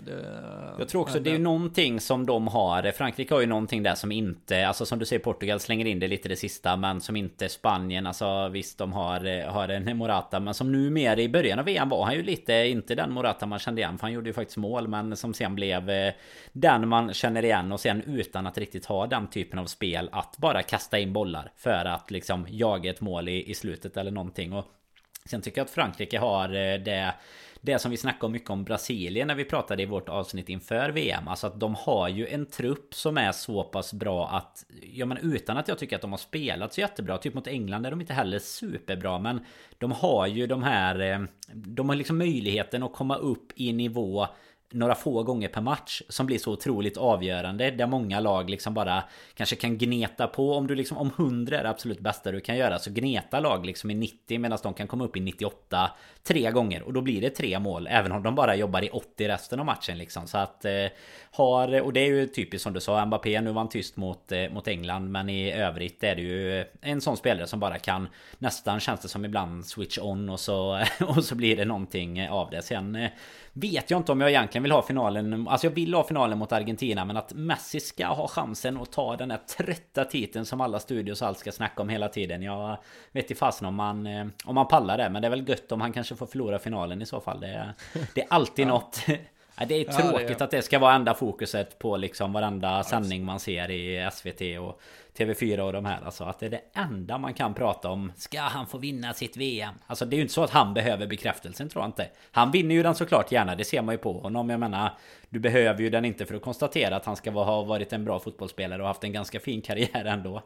Det, 0.00 0.76
jag 0.78 0.88
tror 0.88 1.02
också 1.02 1.20
det 1.20 1.30
är 1.30 1.32
ju 1.32 1.38
någonting 1.38 2.00
som 2.00 2.26
de 2.26 2.48
har. 2.48 2.92
Frankrike 2.92 3.34
har 3.34 3.40
ju 3.40 3.46
någonting 3.46 3.82
där 3.82 3.94
som 3.94 4.12
inte 4.12 4.68
Alltså 4.68 4.86
som 4.86 4.98
du 4.98 5.04
säger 5.04 5.20
Portugal 5.22 5.60
slänger 5.60 5.86
in 5.86 6.00
det 6.00 6.08
lite 6.08 6.28
det 6.28 6.36
sista 6.36 6.76
Men 6.76 7.00
som 7.00 7.16
inte 7.16 7.48
Spanien 7.48 8.06
Alltså 8.06 8.48
visst 8.48 8.78
de 8.78 8.92
har, 8.92 9.48
har 9.48 9.68
en 9.68 9.96
Morata 9.96 10.40
Men 10.40 10.54
som 10.54 10.72
numera 10.72 11.20
i 11.20 11.28
början 11.28 11.58
av 11.58 11.64
VM 11.64 11.88
var 11.88 12.04
han 12.04 12.14
ju 12.14 12.22
lite 12.22 12.52
Inte 12.52 12.94
den 12.94 13.12
Morata 13.12 13.46
man 13.46 13.58
kände 13.58 13.80
igen 13.80 13.98
För 13.98 14.02
han 14.02 14.12
gjorde 14.12 14.28
ju 14.28 14.34
faktiskt 14.34 14.56
mål 14.56 14.88
Men 14.88 15.16
som 15.16 15.34
sen 15.34 15.54
blev 15.54 15.90
eh, 15.90 16.12
Den 16.52 16.88
man 16.88 17.14
känner 17.14 17.44
igen 17.44 17.72
Och 17.72 17.80
sen 17.80 18.02
utan 18.02 18.46
att 18.46 18.58
riktigt 18.58 18.86
ha 18.86 19.06
den 19.06 19.26
typen 19.26 19.58
av 19.58 19.66
spel 19.66 20.08
Att 20.12 20.38
bara 20.38 20.62
kasta 20.62 20.98
in 20.98 21.12
bollar 21.12 21.52
För 21.56 21.84
att 21.84 22.10
liksom 22.10 22.46
jaga 22.50 22.90
ett 22.90 23.00
mål 23.00 23.28
i, 23.28 23.50
i 23.50 23.54
slutet 23.54 23.96
eller 23.96 24.10
någonting. 24.10 24.52
Och 24.52 24.64
Sen 25.26 25.40
tycker 25.40 25.58
jag 25.58 25.64
att 25.64 25.70
Frankrike 25.70 26.18
har 26.18 26.48
eh, 26.48 26.78
det 26.78 27.14
det 27.66 27.78
som 27.78 27.90
vi 27.90 27.96
snackade 27.96 28.32
mycket 28.32 28.50
om 28.50 28.64
Brasilien 28.64 29.28
när 29.28 29.34
vi 29.34 29.44
pratade 29.44 29.82
i 29.82 29.86
vårt 29.86 30.08
avsnitt 30.08 30.48
inför 30.48 30.90
VM. 30.90 31.28
Alltså 31.28 31.46
att 31.46 31.60
de 31.60 31.74
har 31.74 32.08
ju 32.08 32.26
en 32.26 32.46
trupp 32.46 32.94
som 32.94 33.18
är 33.18 33.32
så 33.32 33.64
pass 33.64 33.92
bra 33.92 34.28
att... 34.28 34.64
Ja 34.92 35.06
men 35.06 35.18
utan 35.18 35.56
att 35.56 35.68
jag 35.68 35.78
tycker 35.78 35.96
att 35.96 36.02
de 36.02 36.10
har 36.10 36.18
spelat 36.18 36.74
så 36.74 36.80
jättebra. 36.80 37.18
Typ 37.18 37.34
mot 37.34 37.46
England 37.46 37.86
är 37.86 37.90
de 37.90 38.00
inte 38.00 38.14
heller 38.14 38.38
superbra. 38.38 39.18
Men 39.18 39.40
de 39.78 39.92
har 39.92 40.26
ju 40.26 40.46
de 40.46 40.62
här... 40.62 41.00
Eh, 41.00 41.20
de 41.54 41.88
har 41.88 41.96
liksom 41.96 42.18
möjligheten 42.18 42.82
att 42.82 42.92
komma 42.92 43.16
upp 43.16 43.52
i 43.54 43.72
nivå 43.72 44.26
några 44.72 44.94
få 44.94 45.22
gånger 45.22 45.48
per 45.48 45.60
match 45.60 46.02
som 46.08 46.26
blir 46.26 46.38
så 46.38 46.52
otroligt 46.52 46.96
avgörande 46.96 47.70
där 47.70 47.86
många 47.86 48.20
lag 48.20 48.50
liksom 48.50 48.74
bara 48.74 49.04
kanske 49.34 49.56
kan 49.56 49.78
gneta 49.78 50.26
på 50.26 50.54
om 50.54 50.66
du 50.66 50.74
liksom 50.74 50.96
om 50.96 51.10
100 51.16 51.58
är 51.58 51.62
det 51.62 51.70
absolut 51.70 52.00
bästa 52.00 52.32
du 52.32 52.40
kan 52.40 52.56
göra 52.56 52.78
så 52.78 52.90
gneta 52.90 53.40
lag 53.40 53.66
liksom 53.66 53.90
i 53.90 53.94
90 53.94 54.38
medan 54.38 54.58
de 54.62 54.74
kan 54.74 54.86
komma 54.86 55.04
upp 55.04 55.16
i 55.16 55.20
98 55.20 55.90
tre 56.26 56.50
gånger 56.50 56.82
och 56.82 56.92
då 56.92 57.00
blir 57.00 57.20
det 57.20 57.30
tre 57.30 57.58
mål 57.58 57.88
även 57.90 58.12
om 58.12 58.22
de 58.22 58.34
bara 58.34 58.56
jobbar 58.56 58.84
i 58.84 58.88
80 58.88 59.28
resten 59.28 59.60
av 59.60 59.66
matchen 59.66 59.98
liksom 59.98 60.26
så 60.26 60.38
att 60.38 60.64
eh, 60.64 60.86
har 61.30 61.80
och 61.80 61.92
det 61.92 62.00
är 62.00 62.06
ju 62.06 62.26
typiskt 62.26 62.62
som 62.62 62.72
du 62.72 62.80
sa 62.80 63.06
Mbappé 63.06 63.40
nu 63.40 63.52
var 63.52 63.60
han 63.60 63.68
tyst 63.68 63.96
mot 63.96 64.32
eh, 64.32 64.50
mot 64.50 64.68
England 64.68 65.12
men 65.12 65.28
i 65.28 65.52
övrigt 65.52 66.04
är 66.04 66.14
det 66.14 66.22
ju 66.22 66.64
en 66.80 67.00
sån 67.00 67.16
spelare 67.16 67.46
som 67.46 67.60
bara 67.60 67.78
kan 67.78 68.08
nästan 68.38 68.80
känns 68.80 69.00
det 69.00 69.08
som 69.08 69.24
ibland 69.24 69.66
switch 69.66 69.98
on 69.98 70.28
och 70.28 70.40
så 70.40 70.84
och 71.00 71.24
så 71.24 71.34
blir 71.34 71.56
det 71.56 71.64
någonting 71.64 72.28
av 72.28 72.50
det 72.50 72.62
sen 72.62 72.96
eh, 72.96 73.10
vet 73.58 73.90
jag 73.90 74.00
inte 74.00 74.12
om 74.12 74.20
jag 74.20 74.30
egentligen 74.30 74.62
vill 74.62 74.72
ha 74.72 74.82
finalen. 74.82 75.48
Alltså 75.48 75.66
jag 75.66 75.74
vill 75.74 75.94
ha 75.94 76.04
finalen 76.04 76.38
mot 76.38 76.52
Argentina. 76.52 77.04
Men 77.04 77.16
att 77.16 77.32
Messi 77.34 77.80
ska 77.80 78.06
ha 78.06 78.28
chansen 78.28 78.76
att 78.76 78.92
ta 78.92 79.16
den 79.16 79.30
här 79.30 79.38
trötta 79.38 80.04
titeln 80.04 80.46
som 80.46 80.60
alla 80.60 80.78
studios 80.78 81.22
allt 81.22 81.38
ska 81.38 81.52
snacka 81.52 81.82
om 81.82 81.88
hela 81.88 82.08
tiden. 82.08 82.42
Jag 82.42 82.76
vet 83.12 83.24
inte 83.24 83.34
fasen 83.34 83.66
om 83.66 83.74
man, 83.74 84.06
eh, 84.06 84.26
om 84.44 84.54
man 84.54 84.68
pallar 84.68 84.98
det. 84.98 85.10
Men 85.10 85.22
det 85.22 85.28
är 85.28 85.30
väl 85.30 85.48
gött 85.48 85.72
om 85.72 85.80
han 85.80 85.92
kanske 85.92 86.15
får 86.16 86.26
förlora 86.26 86.58
finalen 86.58 87.02
i 87.02 87.06
så 87.06 87.20
fall. 87.20 87.40
Det, 87.40 87.74
det 88.14 88.20
är 88.20 88.26
alltid 88.30 88.64
ja. 88.66 88.68
något. 88.68 89.00
Det 89.68 89.80
är 89.80 89.84
tråkigt 89.84 90.20
ja, 90.20 90.28
det 90.28 90.40
är. 90.40 90.44
att 90.44 90.50
det 90.50 90.62
ska 90.62 90.78
vara 90.78 90.94
enda 90.94 91.14
fokuset 91.14 91.78
på 91.78 91.96
liksom 91.96 92.32
varenda 92.32 92.82
sändning 92.82 93.24
man 93.24 93.40
ser 93.40 93.70
i 93.70 94.10
SVT 94.12 94.40
och 94.60 94.80
TV4 95.16 95.58
och 95.60 95.72
de 95.72 95.84
här. 95.84 95.98
Alltså 96.04 96.24
att 96.24 96.38
det 96.38 96.46
är 96.46 96.50
det 96.50 96.60
enda 96.72 97.18
man 97.18 97.34
kan 97.34 97.54
prata 97.54 97.90
om. 97.90 98.12
Ska 98.16 98.40
han 98.40 98.66
få 98.66 98.78
vinna 98.78 99.14
sitt 99.14 99.36
VM? 99.36 99.74
Alltså 99.86 100.04
det 100.04 100.14
är 100.14 100.16
ju 100.16 100.22
inte 100.22 100.34
så 100.34 100.44
att 100.44 100.50
han 100.50 100.74
behöver 100.74 101.06
bekräftelsen 101.06 101.68
tror 101.68 101.82
jag 101.82 101.88
inte. 101.88 102.08
Han 102.30 102.50
vinner 102.50 102.74
ju 102.74 102.82
den 102.82 102.94
såklart 102.94 103.32
gärna, 103.32 103.54
det 103.54 103.64
ser 103.64 103.82
man 103.82 103.94
ju 103.94 103.98
på 103.98 104.12
honom. 104.12 104.50
Jag 104.50 104.60
menar, 104.60 104.90
du 105.28 105.38
behöver 105.38 105.80
ju 105.82 105.90
den 105.90 106.04
inte 106.04 106.26
för 106.26 106.34
att 106.34 106.42
konstatera 106.42 106.96
att 106.96 107.04
han 107.04 107.16
ska 107.16 107.30
ha 107.30 107.62
varit 107.62 107.92
en 107.92 108.04
bra 108.04 108.18
fotbollsspelare 108.18 108.82
och 108.82 108.88
haft 108.88 109.04
en 109.04 109.12
ganska 109.12 109.40
fin 109.40 109.62
karriär 109.62 110.04
ändå. 110.04 110.42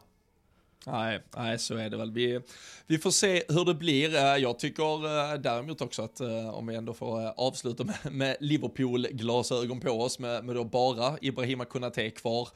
Nej, 0.87 1.21
nej, 1.37 1.59
så 1.59 1.77
är 1.77 1.91
det 1.91 1.97
väl. 1.97 2.11
Vi, 2.11 2.41
vi 2.87 2.99
får 2.99 3.11
se 3.11 3.43
hur 3.49 3.65
det 3.65 3.75
blir. 3.75 4.15
Eh, 4.15 4.37
jag 4.37 4.59
tycker 4.59 5.05
eh, 5.33 5.39
däremot 5.39 5.81
också 5.81 6.03
att 6.03 6.21
eh, 6.21 6.55
om 6.55 6.67
vi 6.67 6.75
ändå 6.75 6.95
får 6.95 7.41
avsluta 7.41 7.85
med, 7.85 8.13
med 8.13 8.37
Liverpool-glasögon 8.41 9.81
på 9.81 9.91
oss 9.91 10.19
med, 10.19 10.45
med 10.45 10.55
då 10.55 10.65
bara 10.65 11.19
Ibrahima 11.21 11.65
Konate 11.65 12.11
kvar. 12.11 12.49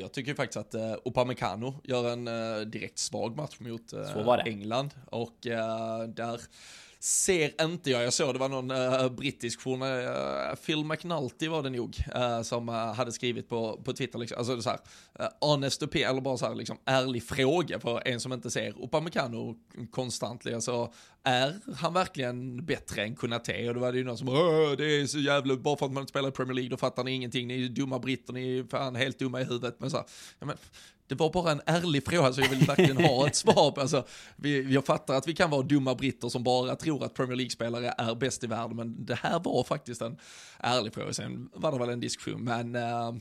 Jag 0.00 0.12
tycker 0.12 0.34
faktiskt 0.34 0.56
att 0.56 1.00
Upamecano 1.04 1.74
gör 1.84 2.12
en 2.12 2.24
direkt 2.70 2.98
svag 2.98 3.36
match 3.36 3.56
mot 3.58 3.92
England 4.46 4.90
och 5.06 5.36
där 6.08 6.40
ser 7.02 7.62
inte 7.64 7.90
jag. 7.90 8.02
Jag 8.02 8.12
såg 8.12 8.34
det 8.34 8.38
var 8.38 8.48
någon 8.48 8.70
uh, 8.70 9.08
brittisk 9.08 9.60
journal, 9.60 9.98
uh, 9.98 10.54
Phil 10.66 10.84
McNulty 10.84 11.48
var 11.48 11.62
det 11.62 11.70
nog, 11.70 11.96
uh, 12.16 12.42
som 12.42 12.68
uh, 12.68 12.74
hade 12.74 13.12
skrivit 13.12 13.48
på, 13.48 13.80
på 13.84 13.92
Twitter, 13.92 14.18
liksom, 14.18 14.38
alltså 14.38 14.56
det 14.56 14.62
så 14.62 14.70
här, 14.70 14.78
uh, 15.20 15.26
honest 15.40 15.82
opinion, 15.82 16.10
eller 16.10 16.20
bara 16.20 16.36
så 16.36 16.46
här, 16.46 16.54
liksom, 16.54 16.78
ärlig 16.84 17.24
fråga 17.24 17.80
för 17.80 18.08
en 18.08 18.20
som 18.20 18.32
inte 18.32 18.50
ser 18.50 18.84
Upamecano 18.84 19.56
konstant, 19.90 20.46
alltså 20.46 20.92
är 21.24 21.60
han 21.76 21.92
verkligen 21.92 22.64
bättre 22.64 23.02
än 23.02 23.16
Kunate? 23.16 23.68
Och 23.68 23.74
då 23.74 23.80
var 23.80 23.92
det 23.92 23.98
ju 23.98 24.04
någon 24.04 24.18
som, 24.18 24.26
det 24.78 25.00
är 25.00 25.06
så 25.06 25.18
jävla, 25.18 25.56
bara 25.56 25.76
för 25.76 25.86
att 25.86 25.92
man 25.92 26.06
spelar 26.06 26.28
i 26.28 26.32
Premier 26.32 26.54
League, 26.54 26.70
då 26.70 26.76
fattar 26.76 27.04
ni 27.04 27.10
ingenting, 27.10 27.46
ni 27.48 27.64
är 27.64 27.68
dumma 27.68 27.98
britter, 27.98 28.32
ni 28.32 28.58
är 28.58 28.64
fan 28.64 28.96
helt 28.96 29.18
dumma 29.18 29.40
i 29.40 29.44
huvudet, 29.44 29.76
men 29.78 29.90
så 29.90 29.96
här, 29.96 30.06
ja, 30.38 30.46
men, 30.46 30.56
det 31.06 31.14
var 31.14 31.32
bara 31.32 31.52
en 31.52 31.60
ärlig 31.66 32.06
fråga, 32.06 32.32
så 32.32 32.40
jag 32.40 32.48
vill 32.48 32.66
verkligen 32.66 32.96
ha 32.96 33.26
ett 33.26 33.36
svar. 33.36 33.78
Alltså, 33.78 34.06
vi, 34.36 34.72
jag 34.74 34.86
fattar 34.86 35.14
att 35.14 35.28
vi 35.28 35.34
kan 35.34 35.50
vara 35.50 35.62
dumma 35.62 35.94
britter 35.94 36.28
som 36.28 36.44
bara 36.44 36.76
tror 36.76 37.04
att 37.04 37.14
Premier 37.14 37.36
League-spelare 37.36 37.94
är 37.98 38.14
bäst 38.14 38.44
i 38.44 38.46
världen, 38.46 38.76
men 38.76 39.04
det 39.04 39.14
här 39.14 39.40
var 39.40 39.64
faktiskt 39.64 40.02
en 40.02 40.16
ärlig 40.58 40.94
fråga. 40.94 41.12
Sen 41.12 41.50
var 41.54 41.72
det 41.72 41.78
väl 41.78 41.88
en 41.88 42.00
diskussion, 42.00 42.44
men 42.44 42.76
uh, 42.76 43.14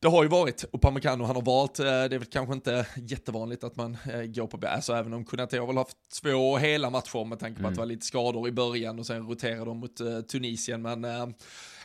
det 0.00 0.08
har 0.08 0.22
ju 0.22 0.28
varit 0.28 0.64
Upamecano 0.72 1.24
han 1.24 1.36
har 1.36 1.42
valt, 1.42 1.78
eh, 1.78 1.84
det 1.84 1.90
är 1.90 2.08
väl 2.18 2.24
kanske 2.24 2.54
inte 2.54 2.86
jättevanligt 2.96 3.64
att 3.64 3.76
man 3.76 3.96
eh, 4.12 4.22
går 4.22 4.46
på 4.46 4.66
alltså 4.66 4.92
även 4.92 5.12
om 5.12 5.24
Kunate 5.24 5.58
har 5.58 5.66
väl 5.66 5.76
haft 5.76 5.96
två 6.22 6.56
hela 6.56 6.90
matcher 6.90 7.24
med 7.24 7.38
tanke 7.38 7.54
på 7.54 7.60
mm. 7.60 7.68
att 7.68 7.74
det 7.74 7.80
var 7.80 7.86
lite 7.86 8.06
skador 8.06 8.48
i 8.48 8.52
början 8.52 8.98
och 8.98 9.06
sen 9.06 9.28
roterar 9.28 9.66
de 9.66 9.78
mot 9.78 10.28
Tunisien, 10.28 10.82
men 10.82 11.04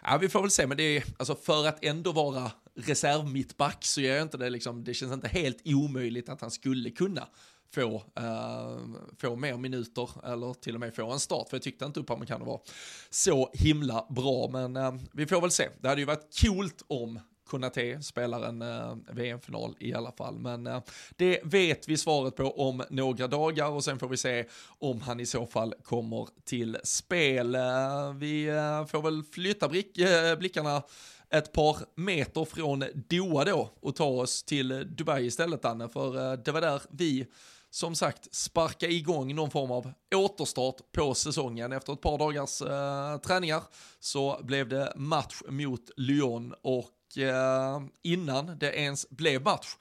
ja, 0.04 0.18
vi 0.22 0.30
får 0.30 0.42
väl 0.42 0.52
se, 0.52 0.68
men 0.68 0.78
det 0.78 0.84
är 0.84 1.04
alltså 1.18 1.36
för 1.36 1.68
att 1.68 1.84
ändå 1.84 2.12
vara 2.12 2.52
reserv 2.76 3.28
mittback 3.28 3.86
så 3.86 4.02
gör 4.02 4.16
jag 4.16 4.22
inte 4.22 4.38
det 4.38 4.50
liksom, 4.50 4.84
det 4.84 4.94
känns 4.94 5.14
inte 5.14 5.28
helt 5.28 5.62
omöjligt 5.66 6.30
att 6.30 6.42
han 6.42 6.52
skulle 6.52 6.90
kunna 6.90 7.28
få, 7.74 7.96
uh, 8.20 8.96
få 9.18 9.36
mer 9.36 9.58
minuter 9.58 10.10
eller 10.26 10.54
till 10.54 10.74
och 10.74 10.80
med 10.80 10.96
få 10.96 11.12
en 11.12 11.20
start. 11.20 11.50
För 11.50 11.58
jag 11.58 11.62
tyckte 11.62 11.86
inte 11.86 12.00
Upamecano 12.00 12.46
var 12.46 12.62
så 13.10 13.50
himla 13.54 14.08
bra. 14.10 14.50
Men 14.52 14.78
uh, 14.78 15.02
vi 15.14 15.26
får 15.26 15.42
väl 15.42 15.52
se. 15.52 15.70
Det 15.82 15.88
hade 15.88 16.02
ju 16.02 16.06
varit 16.08 16.42
coolt 16.42 16.84
om 16.88 17.20
Konate 17.46 18.02
spelar 18.02 18.44
en 18.44 18.62
eh, 18.62 18.96
VM-final 19.12 19.76
i 19.80 19.94
alla 19.94 20.12
fall. 20.12 20.40
Men 20.40 20.68
eh, 20.68 20.82
det 21.16 21.40
vet 21.44 21.88
vi 21.88 21.98
svaret 21.98 22.36
på 22.36 22.68
om 22.68 22.84
några 22.90 23.28
dagar 23.28 23.70
och 23.70 23.84
sen 23.84 24.00
får 24.00 24.08
vi 24.08 24.18
se 24.18 24.46
om 24.80 25.02
han 25.02 25.20
i 25.20 25.26
så 25.26 25.46
fall 25.46 25.74
kommer 25.84 26.28
till 26.46 26.78
spel. 26.84 27.56
Eh, 27.56 28.14
vi 28.16 28.48
eh, 28.48 28.86
får 28.86 29.02
väl 29.02 29.24
flytta 29.24 29.70
blick, 29.70 29.98
eh, 29.98 30.38
blickarna 30.38 30.84
ett 31.30 31.52
par 31.52 31.78
meter 31.96 32.46
från 32.46 32.84
Doha 33.10 33.44
då 33.44 33.70
och 33.80 33.96
ta 33.96 34.06
oss 34.06 34.44
till 34.44 34.96
Dubai 34.96 35.26
istället 35.26 35.62
Danne, 35.62 35.90
för 35.90 36.32
eh, 36.32 36.38
det 36.38 36.52
var 36.52 36.62
där 36.62 36.82
vi 36.90 37.28
som 37.70 37.96
sagt 37.96 38.36
sparka 38.36 38.88
igång 38.88 39.36
någon 39.36 39.52
form 39.52 39.72
av 39.72 39.92
återstart 40.16 40.76
på 40.92 41.14
säsongen. 41.14 41.72
Efter 41.72 41.94
ett 41.94 42.02
par 42.02 42.18
dagars 42.18 42.62
eh, 42.62 43.18
träningar 43.18 43.64
så 44.00 44.40
blev 44.44 44.70
det 44.70 44.94
match 44.96 45.42
mot 45.48 45.90
Lyon 45.98 46.54
och 46.62 46.90
eh, 47.18 47.82
innan 48.04 48.58
det 48.60 48.72
ens 48.72 49.10
blev 49.10 49.42
match 49.42 49.76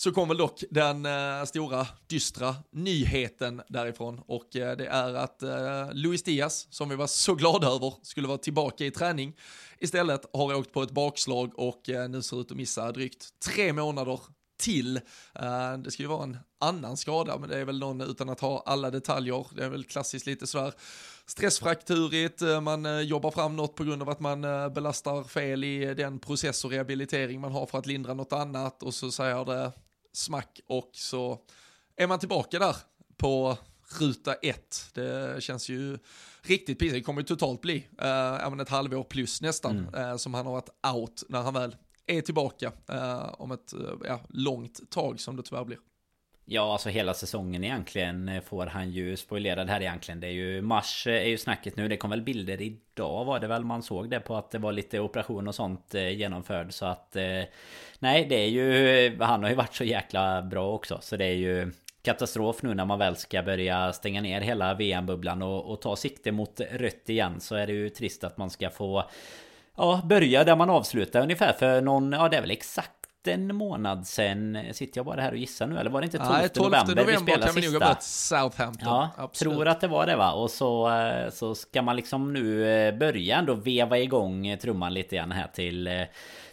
så 0.00 0.12
kom 0.12 0.28
väl 0.28 0.36
dock 0.36 0.62
den 0.70 1.06
eh, 1.06 1.44
stora 1.44 1.86
dystra 2.06 2.56
nyheten 2.70 3.62
därifrån 3.68 4.20
och 4.26 4.56
eh, 4.56 4.76
det 4.76 4.86
är 4.86 5.14
att 5.14 5.42
eh, 5.42 5.92
Luis 5.92 6.22
Diaz, 6.22 6.66
som 6.70 6.88
vi 6.88 6.96
var 6.96 7.06
så 7.06 7.34
glada 7.34 7.66
över, 7.66 7.94
skulle 8.02 8.28
vara 8.28 8.38
tillbaka 8.38 8.84
i 8.84 8.90
träning, 8.90 9.36
istället 9.78 10.26
har 10.32 10.54
åkt 10.54 10.72
på 10.72 10.82
ett 10.82 10.90
bakslag 10.90 11.58
och 11.58 11.88
eh, 11.88 12.08
nu 12.08 12.22
ser 12.22 12.40
ut 12.40 12.50
att 12.50 12.56
missa 12.56 12.92
drygt 12.92 13.28
tre 13.46 13.72
månader 13.72 14.20
till. 14.60 14.96
Eh, 15.34 15.78
det 15.78 15.90
ska 15.90 16.02
ju 16.02 16.08
vara 16.08 16.22
en 16.22 16.38
annan 16.60 16.96
skada, 16.96 17.38
men 17.38 17.48
det 17.48 17.58
är 17.58 17.64
väl 17.64 17.78
någon 17.78 18.00
utan 18.00 18.28
att 18.28 18.40
ha 18.40 18.62
alla 18.66 18.90
detaljer. 18.90 19.46
Det 19.56 19.64
är 19.64 19.68
väl 19.68 19.84
klassiskt 19.84 20.26
lite 20.26 20.46
sådär 20.46 20.72
stressfrakturigt, 21.30 22.42
eh, 22.42 22.60
man 22.60 22.86
uh, 22.86 23.00
jobbar 23.00 23.30
fram 23.30 23.56
något 23.56 23.74
på 23.74 23.84
grund 23.84 24.02
av 24.02 24.08
att 24.08 24.20
man 24.20 24.44
uh, 24.44 24.68
belastar 24.68 25.24
fel 25.24 25.64
i 25.64 25.94
den 25.94 26.18
process 26.18 26.64
och 26.64 26.70
rehabilitering 26.70 27.40
man 27.40 27.52
har 27.52 27.66
för 27.66 27.78
att 27.78 27.86
lindra 27.86 28.14
något 28.14 28.32
annat 28.32 28.82
och 28.82 28.94
så 28.94 29.10
säger 29.10 29.44
det 29.44 29.72
smack 30.12 30.60
och 30.66 30.90
så 30.92 31.38
är 31.96 32.06
man 32.06 32.18
tillbaka 32.18 32.58
där 32.58 32.76
på 33.16 33.58
ruta 34.00 34.34
ett. 34.34 34.90
Det 34.94 35.42
känns 35.42 35.68
ju 35.68 35.98
riktigt 36.42 36.78
pinsamt. 36.78 37.00
Det 37.00 37.04
kommer 37.04 37.20
ju 37.20 37.26
totalt 37.26 37.60
bli 37.60 37.86
uh, 38.02 38.60
ett 38.60 38.68
halvår 38.68 39.04
plus 39.04 39.42
nästan 39.42 39.78
mm. 39.78 40.10
uh, 40.10 40.16
som 40.16 40.34
han 40.34 40.46
har 40.46 40.52
varit 40.52 40.96
out 40.96 41.22
när 41.28 41.42
han 41.42 41.54
väl 41.54 41.76
är 42.06 42.20
tillbaka 42.20 42.72
uh, 42.92 43.34
om 43.40 43.52
ett 43.52 43.74
ja, 44.04 44.20
långt 44.28 44.90
tag 44.90 45.20
som 45.20 45.36
det 45.36 45.42
tyvärr 45.42 45.64
blir. 45.64 45.78
Ja, 46.44 46.72
alltså 46.72 46.88
hela 46.88 47.14
säsongen 47.14 47.64
egentligen 47.64 48.42
får 48.42 48.66
han 48.66 48.90
ju 48.90 49.16
spoilerad 49.16 49.68
här 49.68 49.80
egentligen. 49.80 50.20
Det 50.20 50.26
är 50.26 50.30
ju 50.30 50.62
mars 50.62 51.06
eh, 51.06 51.14
är 51.14 51.28
ju 51.28 51.38
snacket 51.38 51.76
nu. 51.76 51.88
Det 51.88 51.96
kom 51.96 52.10
väl 52.10 52.22
bilder 52.22 52.62
idag 52.62 53.24
var 53.24 53.40
det 53.40 53.46
väl 53.46 53.64
man 53.64 53.82
såg 53.82 54.10
det 54.10 54.20
på 54.20 54.36
att 54.36 54.50
det 54.50 54.58
var 54.58 54.72
lite 54.72 55.00
operation 55.00 55.48
och 55.48 55.54
sånt 55.54 55.94
eh, 55.94 56.08
genomförd. 56.08 56.72
Så 56.72 56.86
att 56.86 57.16
eh, 57.16 57.42
nej, 57.98 58.26
det 58.28 58.34
är 58.34 58.48
ju 58.48 59.16
han 59.20 59.42
har 59.42 59.50
ju 59.50 59.56
varit 59.56 59.74
så 59.74 59.84
jäkla 59.84 60.42
bra 60.42 60.72
också. 60.72 60.98
Så 61.02 61.16
det 61.16 61.24
är 61.24 61.34
ju 61.34 61.72
katastrof 62.02 62.62
nu 62.62 62.74
när 62.74 62.84
man 62.84 62.98
väl 62.98 63.16
ska 63.16 63.42
börja 63.42 63.92
stänga 63.92 64.20
ner 64.20 64.40
hela 64.40 64.74
VM-bubblan 64.74 65.42
och, 65.42 65.72
och 65.72 65.80
ta 65.80 65.96
sikte 65.96 66.32
mot 66.32 66.60
rött 66.70 67.08
igen 67.08 67.40
så 67.40 67.54
är 67.54 67.66
det 67.66 67.72
ju 67.72 67.88
trist 67.88 68.24
att 68.24 68.36
man 68.36 68.50
ska 68.50 68.70
få 68.70 69.10
Ja, 69.76 70.00
börja 70.04 70.44
där 70.44 70.56
man 70.56 70.70
avslutar 70.70 71.22
ungefär 71.22 71.52
för 71.52 71.80
någon, 71.80 72.12
ja 72.12 72.28
det 72.28 72.36
är 72.36 72.40
väl 72.40 72.50
exakt 72.50 72.99
en 73.28 73.54
månad 73.56 74.06
sen. 74.06 74.58
Sitter 74.72 74.98
jag 74.98 75.06
bara 75.06 75.20
här 75.20 75.30
och 75.30 75.36
gissar 75.36 75.66
nu? 75.66 75.78
Eller 75.78 75.90
var 75.90 76.00
det 76.00 76.04
inte 76.04 76.18
12, 76.18 76.30
Nej, 76.30 76.48
12 76.48 76.70
november, 76.70 76.94
november 76.94 77.12
vi 77.12 77.18
spelade 77.32 77.52
kan 77.52 77.62
sista? 77.62 77.96
Southampton. 78.00 78.88
Ja, 78.88 79.10
Absolut. 79.16 79.54
tror 79.54 79.68
att 79.68 79.80
det 79.80 79.88
var 79.88 80.06
det 80.06 80.16
va? 80.16 80.32
Och 80.32 80.50
så, 80.50 80.90
eh, 80.90 81.30
så 81.30 81.54
ska 81.54 81.82
man 81.82 81.96
liksom 81.96 82.32
nu 82.32 82.68
eh, 82.68 82.94
börja 82.98 83.36
ändå 83.38 83.54
veva 83.54 83.98
igång 83.98 84.46
eh, 84.46 84.58
trumman 84.58 84.94
lite 84.94 85.16
grann 85.16 85.32
här 85.32 85.48
till 85.54 86.06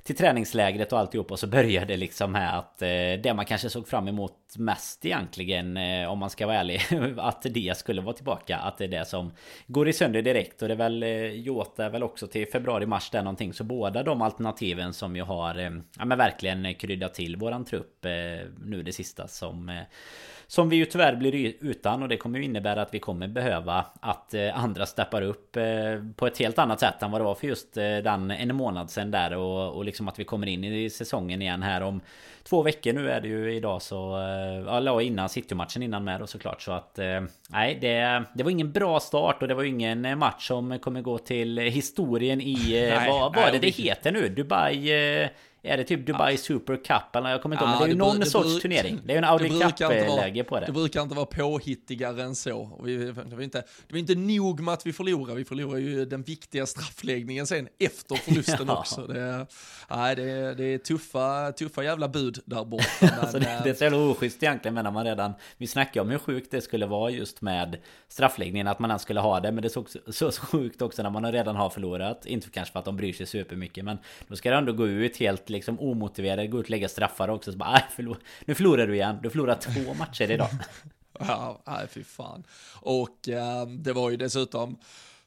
till 0.08 0.16
träningslägret 0.16 0.94
och 0.94 1.00
alltihop 1.00 1.32
och 1.32 1.40
så 1.40 1.48
började 1.48 1.86
det 1.86 1.98
liksom 1.98 2.36
här 2.36 2.60
att 2.60 2.82
eh, 2.82 2.88
det 3.24 3.34
man 3.36 3.46
kanske 3.46 3.70
såg 3.70 3.88
fram 3.88 4.08
emot 4.08 4.34
mest 4.58 5.06
egentligen 5.06 5.78
eh, 5.78 6.12
om 6.12 6.20
man 6.20 6.30
ska 6.30 6.48
vara 6.48 6.58
ärlig 6.58 6.82
att 7.18 7.42
det 7.50 7.78
skulle 7.78 8.02
vara 8.02 8.16
tillbaka 8.16 8.58
att 8.58 8.78
det 8.78 8.84
är 8.84 8.88
det 8.88 9.06
som 9.06 9.32
går 9.68 9.88
i 9.88 9.94
sönder 9.94 10.22
direkt. 10.22 10.62
Och 10.62 10.68
det 10.68 10.74
är 10.74 10.78
väl 10.78 11.04
eh, 11.04 11.26
Jota 11.26 11.86
är 11.86 11.90
väl 11.90 12.04
också 12.04 12.28
till 12.28 12.48
februari-mars 12.48 13.10
där 13.10 13.24
någonting. 13.24 13.54
Så 13.54 13.64
båda 13.64 14.04
de 14.04 14.22
alternativen 14.22 14.94
som 14.94 15.16
ju 15.16 15.22
har 15.22 15.60
eh, 15.60 15.72
ja 15.98 16.06
men 16.06 16.18
verkligen 16.18 16.76
kryddat 16.76 17.14
till 17.14 17.36
våran 17.36 17.66
trupp 17.66 18.06
eh, 18.06 18.12
nu 18.66 18.84
det 18.84 18.94
sista 18.94 19.28
som 19.28 19.70
eh, 19.70 19.82
som 20.48 20.70
vi 20.70 20.76
ju 20.76 20.86
tyvärr 20.86 21.16
blir 21.16 21.54
utan 21.60 22.04
och 22.04 22.10
det 22.10 22.18
kommer 22.18 22.40
ju 22.40 22.46
innebära 22.46 22.82
att 22.82 22.94
vi 22.94 23.00
kommer 23.00 23.28
behöva 23.28 23.86
att 24.00 24.34
eh, 24.34 24.64
andra 24.64 24.86
steppar 24.86 25.22
upp 25.22 25.56
eh, 25.56 25.64
på 26.16 26.28
ett 26.28 26.38
helt 26.38 26.60
annat 26.60 26.80
sätt 26.80 27.04
än 27.04 27.12
vad 27.12 27.22
det 27.22 27.26
var 27.26 27.36
för 27.36 27.48
just 27.48 27.78
eh, 27.78 27.84
den 27.84 28.32
en 28.32 28.56
månad 28.56 28.90
sedan 28.90 29.12
där 29.12 29.36
och, 29.36 29.76
och 29.76 29.86
liksom 29.86 30.08
att 30.08 30.20
vi 30.20 30.24
kommer 30.24 30.48
in 30.48 30.64
i 30.64 30.90
säsongen 30.90 31.42
igen 31.42 31.64
här 31.64 31.82
om 31.82 32.02
två 32.44 32.64
veckor 32.64 32.94
nu 32.94 33.10
är 33.10 33.22
det 33.22 33.28
ju 33.28 33.54
idag 33.54 33.82
så... 33.82 34.18
Eller 34.70 35.02
innan 35.02 35.30
City-matchen 35.30 35.84
innan 35.84 36.04
med 36.04 36.22
och 36.22 36.30
såklart 36.30 36.62
så 36.62 36.72
att... 36.72 37.00
Nej, 37.50 37.78
det, 37.82 38.24
det 38.34 38.44
var 38.44 38.52
ingen 38.52 38.72
bra 38.72 39.00
start 39.00 39.42
och 39.42 39.48
det 39.48 39.54
var 39.54 39.64
ingen 39.64 40.20
match 40.20 40.48
som 40.48 40.80
kommer 40.80 41.02
gå 41.02 41.18
till 41.18 41.58
historien 41.58 42.42
i... 42.42 42.90
Nej, 42.96 43.10
vad 43.10 43.36
var 43.36 43.52
det 43.52 43.60
det 43.60 43.70
heter 43.70 44.12
nu? 44.12 44.30
Dubai... 44.30 45.30
Är 45.64 45.78
det 45.78 45.84
typ 45.84 46.06
Dubai 46.06 46.38
Super 46.38 46.76
Cup 46.76 47.16
eller 47.16 47.30
jag 47.30 47.42
kommer 47.42 47.56
inte 47.56 47.66
ihåg. 47.66 47.74
Ja, 47.74 47.80
men 47.80 47.88
det 47.88 47.92
är 47.92 47.94
ju 47.94 48.18
någon 48.18 48.26
sorts 48.26 48.62
turnering. 48.62 49.00
Det 49.06 49.12
är 49.12 49.16
ju 49.16 49.18
en 49.18 49.24
Audi 49.24 49.50
Cup-läge 49.50 50.44
på 50.44 50.60
det. 50.60 50.66
Det 50.66 50.72
brukar 50.72 51.02
inte 51.02 51.16
vara 51.16 51.26
påhittigare 51.26 52.24
än 52.24 52.36
så. 52.36 52.80
Vi, 52.84 52.98
det, 52.98 53.36
var 53.36 53.42
inte, 53.42 53.58
det 53.88 53.94
var 53.94 54.00
inte 54.00 54.16
nog 54.16 54.60
med 54.60 54.74
att 54.74 54.86
vi 54.86 54.94
förlorar. 54.94 55.36
Vi 55.36 55.46
förlorar 55.46 55.78
ju 55.78 56.06
den 56.06 56.24
viktiga 56.24 56.66
straffläggningen 56.66 57.48
sen 57.48 57.68
efter 57.80 58.16
förlusten 58.16 58.58
ja. 58.68 58.80
också. 58.80 59.08
Det, 59.08 59.48
nej, 59.90 60.16
det, 60.16 60.54
det 60.56 60.64
är 60.64 60.78
tuffa, 60.78 61.52
tuffa 61.52 61.84
jävla 61.84 62.08
bud 62.08 62.40
där 62.46 62.66
borta. 62.66 62.84
Alltså 63.22 63.40
det, 63.40 63.62
det 63.64 63.70
är 63.70 63.74
så 63.74 63.84
jävla 63.84 63.98
oschysst 63.98 64.44
egentligen 64.44 64.74
men 64.74 64.84
när 64.84 64.92
man 64.92 65.06
redan... 65.06 65.34
Vi 65.58 65.68
snackade 65.68 66.02
om 66.02 66.10
hur 66.10 66.18
sjukt 66.18 66.52
det 66.52 66.62
skulle 66.62 66.86
vara 66.86 67.10
just 67.10 67.42
med 67.42 67.78
straffläggningen. 68.08 68.68
Att 68.68 68.80
man 68.80 68.90
ens 68.90 69.02
skulle 69.02 69.20
ha 69.20 69.40
det. 69.40 69.52
Men 69.52 69.62
det 69.62 69.68
är 69.68 69.70
så, 69.70 69.86
så, 70.12 70.32
så 70.32 70.42
sjukt 70.42 70.82
också 70.82 71.04
när 71.04 71.10
man 71.10 71.32
redan 71.32 71.56
har 71.56 71.70
förlorat. 71.70 72.26
Inte 72.26 72.50
kanske 72.50 72.72
för 72.72 72.80
att 72.80 72.86
de 72.86 72.98
bryr 72.98 73.14
sig 73.14 73.26
supermycket. 73.26 73.86
Men 73.86 73.98
då 74.28 74.36
ska 74.36 74.50
det 74.50 74.56
ändå 74.56 74.74
gå 74.74 74.88
ut 74.88 75.18
helt 75.18 75.47
liksom 75.50 75.80
omotiverade, 75.80 76.48
gå 76.48 76.60
ut 76.60 76.66
och 76.66 76.70
lägga 76.70 76.90
straffar 76.90 77.30
också. 77.30 77.52
Så 77.52 77.58
bara, 77.58 77.82
förlor, 77.96 78.18
nu 78.46 78.56
förlorar 78.56 78.88
du 78.88 78.96
igen. 78.96 79.20
Du 79.24 79.30
förlorar 79.30 79.56
två 79.56 79.94
matcher 79.94 80.32
idag. 80.32 80.50
ja, 81.20 81.62
nej 81.68 81.88
fy 81.90 82.04
fan. 82.04 82.44
Och 82.74 83.30
äh, 83.30 83.68
det 83.68 83.94
var 83.94 84.10
ju 84.10 84.18
dessutom 84.18 84.78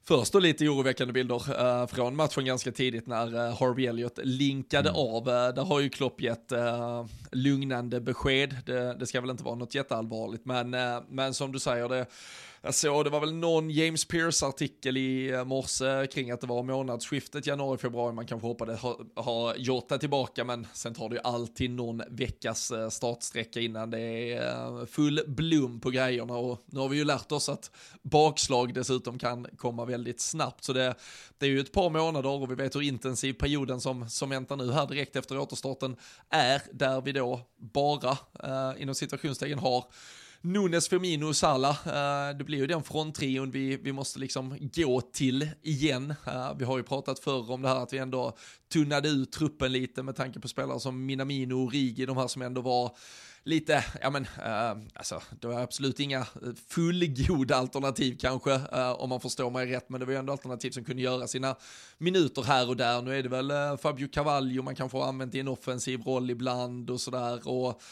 Först 0.05 0.33
då 0.33 0.39
lite 0.39 0.69
oroväckande 0.69 1.13
bilder 1.13 1.35
uh, 1.37 1.87
från 1.87 2.17
matchen 2.17 2.45
ganska 2.45 2.73
tidigt 2.73 3.07
när 3.07 3.35
uh, 3.35 3.61
Harvey 3.61 3.87
Elliott 3.87 4.19
linkade 4.23 4.89
mm. 4.89 5.01
av. 5.01 5.29
Uh, 5.29 5.55
där 5.55 5.65
har 5.65 5.81
ju 5.81 5.89
Klopp 5.89 6.21
gett 6.21 6.53
uh, 6.53 7.07
lugnande 7.33 8.01
besked. 8.01 8.57
Det, 8.67 8.95
det, 8.95 9.07
ska 9.07 9.21
väl 9.21 9.31
inte 9.31 9.45
vara 9.45 9.55
något 9.55 9.75
jätteallvarligt, 9.75 10.45
men, 10.45 10.77
men 11.09 11.35
som 11.35 11.53
du 11.53 11.59
säger, 11.59 11.89
det, 11.89 12.07
jag 12.63 12.75
såg, 12.75 13.05
det 13.05 13.11
var 13.11 13.21
väl 13.21 13.35
någon 13.35 13.71
James 13.71 14.05
Pierce-artikel 14.05 14.97
i 14.97 15.31
eh, 15.31 15.45
morse 15.45 16.07
kring 16.07 16.31
att 16.31 16.41
det 16.41 16.47
var 16.47 16.63
månadsskiftet 16.63 17.47
januari-februari 17.47 18.13
man 18.13 18.27
kanske 18.27 18.47
hoppades 18.47 18.81
ha, 18.81 19.01
ha 19.17 19.55
Jota 19.57 19.99
tillbaka, 19.99 20.45
men 20.45 20.67
sen 20.73 20.95
tar 20.95 21.09
det 21.09 21.15
ju 21.15 21.21
alltid 21.25 21.71
någon 21.71 22.03
veckas 22.09 22.71
eh, 22.71 22.89
startsträcka 22.89 23.61
innan 23.61 23.91
det 23.91 24.01
är 24.01 24.81
eh, 24.81 24.87
full 24.87 25.21
blom 25.27 25.81
på 25.81 25.91
grejerna. 25.91 26.37
Och 26.37 26.63
nu 26.67 26.81
har 26.81 26.89
vi 26.89 26.97
ju 26.97 27.05
lärt 27.05 27.33
oss 27.33 27.49
att 27.49 27.71
bakslag 28.03 28.75
dessutom 28.75 29.19
kan 29.19 29.47
komma 29.57 29.85
väldigt 29.85 30.21
snabbt, 30.21 30.65
så 30.65 30.73
det, 30.73 30.95
det 31.39 31.47
är 31.47 31.51
ju 31.51 31.61
ett 31.61 31.73
par 31.73 31.91
månader 31.91 32.31
och 32.31 32.51
vi 32.51 32.55
vet 32.55 32.75
hur 32.77 32.83
intensiv 32.83 33.33
perioden 33.33 33.81
som, 33.81 34.09
som 34.09 34.31
väntar 34.31 34.57
nu 34.57 34.73
här 34.73 34.87
direkt 34.87 35.17
efter 35.17 35.39
återstarten 35.39 35.97
är, 36.31 36.63
där 36.73 37.01
vi 37.01 37.13
då 37.13 37.41
bara, 37.57 38.19
eh, 38.45 38.83
inom 38.83 38.95
situationstecken 38.95 39.59
har 39.59 39.85
Nunes, 40.43 40.89
Firmino 40.89 41.27
och 41.27 41.37
Salah. 41.37 41.89
Eh, 41.89 42.37
det 42.37 42.45
blir 42.45 42.59
ju 42.59 42.67
den 42.67 42.83
fronttrion 42.83 43.51
vi, 43.51 43.77
vi 43.77 43.93
måste 43.93 44.19
liksom 44.19 44.71
gå 44.75 45.01
till 45.01 45.51
igen. 45.63 46.15
Eh, 46.27 46.55
vi 46.59 46.65
har 46.65 46.77
ju 46.77 46.83
pratat 46.83 47.19
förr 47.19 47.51
om 47.51 47.63
det 47.63 47.69
här 47.69 47.83
att 47.83 47.93
vi 47.93 47.99
ändå 47.99 48.37
tunnade 48.73 49.09
ut 49.09 49.33
truppen 49.33 49.73
lite 49.73 50.03
med 50.03 50.17
tanke 50.17 50.41
på 50.41 50.49
spelare 50.49 50.81
som 50.81 51.07
Minamino 51.07 51.65
och 51.65 51.73
Rigi, 51.73 52.07
de 52.07 52.17
här 52.17 52.27
som 52.29 52.43
ändå 52.43 52.61
var 52.61 52.97
lite, 53.45 53.85
ja 54.01 54.11
men, 54.11 54.23
uh, 54.23 54.87
alltså, 54.95 55.23
det 55.41 55.47
var 55.47 55.61
absolut 55.61 56.01
inga 56.01 56.27
fullgoda 56.69 57.57
alternativ 57.57 58.17
kanske, 58.21 58.51
uh, 58.55 58.91
om 58.91 59.09
man 59.09 59.21
förstår 59.21 59.51
mig 59.51 59.67
rätt, 59.67 59.89
men 59.89 60.01
det 60.01 60.07
var 60.07 60.13
ju 60.13 60.19
ändå 60.19 60.33
alternativ 60.33 60.71
som 60.71 60.85
kunde 60.85 61.03
göra 61.03 61.27
sina 61.29 61.57
minuter 61.99 62.43
här 62.43 62.69
och 62.69 62.77
där. 62.77 63.03
Nu 63.03 63.19
är 63.19 63.23
det 63.23 63.29
väl 63.29 63.51
uh, 63.51 63.77
Fabio 63.77 64.09
Cavallo 64.09 64.63
man 64.63 64.75
kanske 64.75 64.99
har 64.99 65.09
använt 65.09 65.35
i 65.35 65.41
en 65.41 65.49
offensiv 65.49 66.01
roll 66.01 66.31
ibland 66.31 66.91
och 66.91 67.01
sådär. 67.01 67.49
Och 67.49 67.83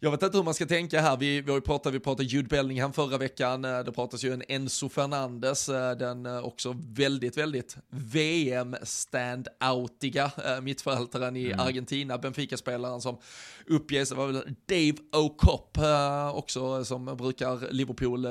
jag 0.00 0.10
vet 0.10 0.22
inte 0.22 0.36
hur 0.36 0.44
man 0.44 0.54
ska 0.54 0.66
tänka 0.66 1.00
här. 1.00 1.16
Vi, 1.16 1.40
vi 1.40 1.50
har 1.50 1.56
ju 1.56 1.62
pratat, 1.62 1.94
vi 1.94 2.00
pratade 2.00 2.28
Jude 2.28 2.48
Bellingham 2.48 2.92
förra 2.92 3.18
veckan. 3.18 3.64
Eh, 3.64 3.78
det 3.78 3.92
pratas 3.92 4.24
ju 4.24 4.32
en 4.32 4.42
Enzo 4.48 4.88
Fernandes, 4.88 5.68
eh, 5.68 5.96
den 5.96 6.26
eh, 6.26 6.38
också 6.38 6.76
väldigt, 6.78 7.36
väldigt 7.36 7.76
VM-standoutiga 7.90 10.32
mittfältaren 10.62 11.36
i 11.36 11.46
mm. 11.46 11.60
Argentina, 11.60 12.18
Benfica-spelaren 12.18 13.00
som 13.00 13.18
uppges, 13.66 14.12
var 14.12 14.26
väl 14.26 14.42
Dave 14.66 14.96
O'Cop 15.12 16.32
också 16.32 16.84
som 16.84 17.04
brukar 17.04 17.72
Liverpool 17.72 18.26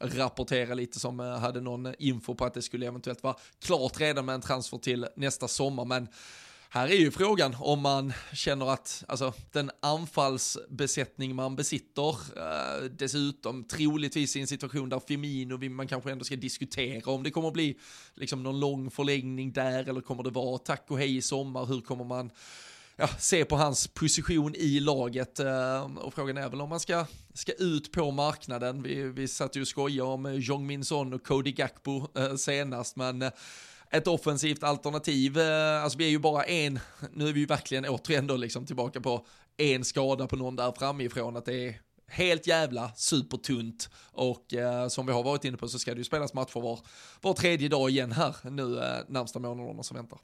rapportera 0.00 0.74
lite 0.74 1.00
som 1.00 1.18
hade 1.18 1.60
någon 1.60 1.94
info 1.98 2.34
på 2.34 2.44
att 2.44 2.54
det 2.54 2.62
skulle 2.62 2.86
eventuellt 2.86 3.22
vara 3.22 3.36
klart 3.64 4.00
redan 4.00 4.24
med 4.24 4.34
en 4.34 4.40
transfer 4.40 4.78
till 4.78 5.06
nästa 5.16 5.48
sommar, 5.48 5.84
men 5.84 6.08
här 6.74 6.88
är 6.88 6.96
ju 6.96 7.10
frågan 7.10 7.56
om 7.58 7.80
man 7.80 8.12
känner 8.32 8.72
att 8.72 9.04
alltså, 9.08 9.32
den 9.52 9.70
anfallsbesättning 9.80 11.34
man 11.34 11.56
besitter, 11.56 12.08
eh, 12.10 12.84
dessutom 12.90 13.64
troligtvis 13.64 14.36
i 14.36 14.40
en 14.40 14.46
situation 14.46 14.88
där 14.88 15.00
Firmino, 15.08 15.68
man 15.68 15.88
kanske 15.88 16.12
ändå 16.12 16.24
ska 16.24 16.36
diskutera 16.36 17.10
om 17.10 17.22
det 17.22 17.30
kommer 17.30 17.50
bli 17.50 17.78
liksom, 18.14 18.42
någon 18.42 18.60
lång 18.60 18.90
förlängning 18.90 19.52
där 19.52 19.88
eller 19.88 20.00
kommer 20.00 20.22
det 20.22 20.30
vara 20.30 20.58
tack 20.58 20.84
och 20.88 20.98
hej 20.98 21.16
i 21.16 21.22
sommar, 21.22 21.66
hur 21.66 21.80
kommer 21.80 22.04
man 22.04 22.30
ja, 22.96 23.08
se 23.18 23.44
på 23.44 23.56
hans 23.56 23.88
position 23.88 24.54
i 24.54 24.80
laget 24.80 25.40
eh, 25.40 25.96
och 25.96 26.14
frågan 26.14 26.36
är 26.36 26.48
väl 26.48 26.60
om 26.60 26.68
man 26.68 26.80
ska, 26.80 27.06
ska 27.34 27.52
ut 27.52 27.92
på 27.92 28.10
marknaden. 28.10 28.82
Vi, 28.82 29.02
vi 29.02 29.28
satt 29.28 29.56
ju 29.56 29.60
och 29.60 29.68
skojade 29.68 30.10
om 30.10 30.34
Jong 30.34 30.66
Min 30.66 30.84
Son 30.84 31.12
och 31.12 31.26
Cody 31.26 31.52
Gakpo 31.52 32.06
eh, 32.18 32.34
senast, 32.34 32.96
men 32.96 33.22
eh, 33.22 33.30
ett 33.94 34.06
offensivt 34.06 34.62
alternativ. 34.62 35.38
Eh, 35.38 35.82
alltså 35.82 35.98
vi 35.98 36.04
är 36.04 36.10
ju 36.10 36.18
bara 36.18 36.42
en, 36.44 36.80
nu 37.12 37.28
är 37.28 37.32
vi 37.32 37.40
ju 37.40 37.46
verkligen 37.46 37.84
återigen 37.84 38.26
då 38.26 38.36
liksom 38.36 38.66
tillbaka 38.66 39.00
på 39.00 39.26
en 39.56 39.84
skada 39.84 40.26
på 40.26 40.36
någon 40.36 40.56
där 40.56 40.72
framifrån, 40.72 41.36
att 41.36 41.44
det 41.44 41.68
är 41.68 41.80
helt 42.06 42.46
jävla 42.46 42.92
supertunt 42.96 43.90
och 44.12 44.54
eh, 44.54 44.88
som 44.88 45.06
vi 45.06 45.12
har 45.12 45.22
varit 45.22 45.44
inne 45.44 45.56
på 45.56 45.68
så 45.68 45.78
ska 45.78 45.94
det 45.94 45.98
ju 45.98 46.04
spelas 46.04 46.34
matcher 46.34 46.60
var, 46.60 46.80
var 47.20 47.32
tredje 47.32 47.68
dag 47.68 47.90
igen 47.90 48.12
här 48.12 48.36
nu 48.50 48.78
eh, 48.78 48.98
närmsta 49.08 49.38
månaderna 49.38 49.82
som 49.82 49.96
väntar. 49.96 50.18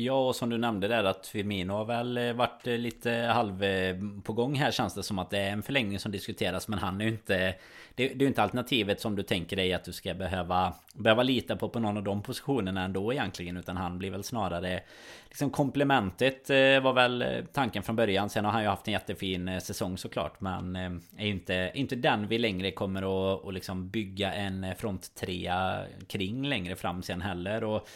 Ja, 0.00 0.28
och 0.28 0.36
som 0.36 0.50
du 0.50 0.58
nämnde 0.58 0.88
där 0.88 1.04
att 1.04 1.26
Firmino 1.26 1.72
har 1.72 1.84
väl 1.84 2.18
eh, 2.18 2.32
varit 2.32 2.66
eh, 2.66 2.78
lite 2.78 3.10
halv 3.12 3.62
eh, 3.64 3.96
på 4.22 4.32
gång 4.32 4.54
här 4.54 4.70
känns 4.70 4.94
det 4.94 5.02
som 5.02 5.18
att 5.18 5.30
det 5.30 5.38
är 5.38 5.50
en 5.50 5.62
förlängning 5.62 5.98
som 5.98 6.12
diskuteras 6.12 6.68
men 6.68 6.78
han 6.78 7.00
är 7.00 7.04
ju 7.04 7.10
inte 7.10 7.54
Det, 7.94 8.08
det 8.08 8.14
är 8.14 8.20
ju 8.20 8.26
inte 8.26 8.42
alternativet 8.42 9.00
som 9.00 9.16
du 9.16 9.22
tänker 9.22 9.56
dig 9.56 9.72
att 9.74 9.84
du 9.84 9.92
ska 9.92 10.14
behöva 10.14 10.74
Behöva 10.94 11.22
lita 11.22 11.56
på 11.56 11.68
på 11.68 11.80
någon 11.80 11.96
av 11.96 12.02
de 12.02 12.22
positionerna 12.22 12.84
ändå 12.84 13.12
egentligen 13.12 13.56
utan 13.56 13.76
han 13.76 13.98
blir 13.98 14.10
väl 14.10 14.24
snarare 14.24 14.80
Liksom 15.28 15.50
komplementet 15.50 16.48
var 16.82 16.92
väl 16.92 17.24
tanken 17.52 17.82
från 17.82 17.96
början. 17.96 18.30
Sen 18.30 18.44
har 18.44 18.52
han 18.52 18.62
ju 18.62 18.68
haft 18.68 18.88
en 18.88 18.92
jättefin 18.92 19.60
säsong 19.60 19.98
såklart 19.98 20.40
Men 20.40 20.76
är 20.76 21.24
ju 21.24 21.30
inte, 21.30 21.70
inte 21.74 21.96
den 21.96 22.28
vi 22.28 22.38
längre 22.38 22.70
kommer 22.70 23.02
att 23.02 23.44
och 23.44 23.52
liksom 23.52 23.90
bygga 23.90 24.32
en 24.32 24.66
fronttrea 24.76 25.84
kring 26.06 26.46
längre 26.46 26.76
fram 26.76 27.02
sen 27.02 27.20
heller. 27.20 27.64
Och 27.64 27.88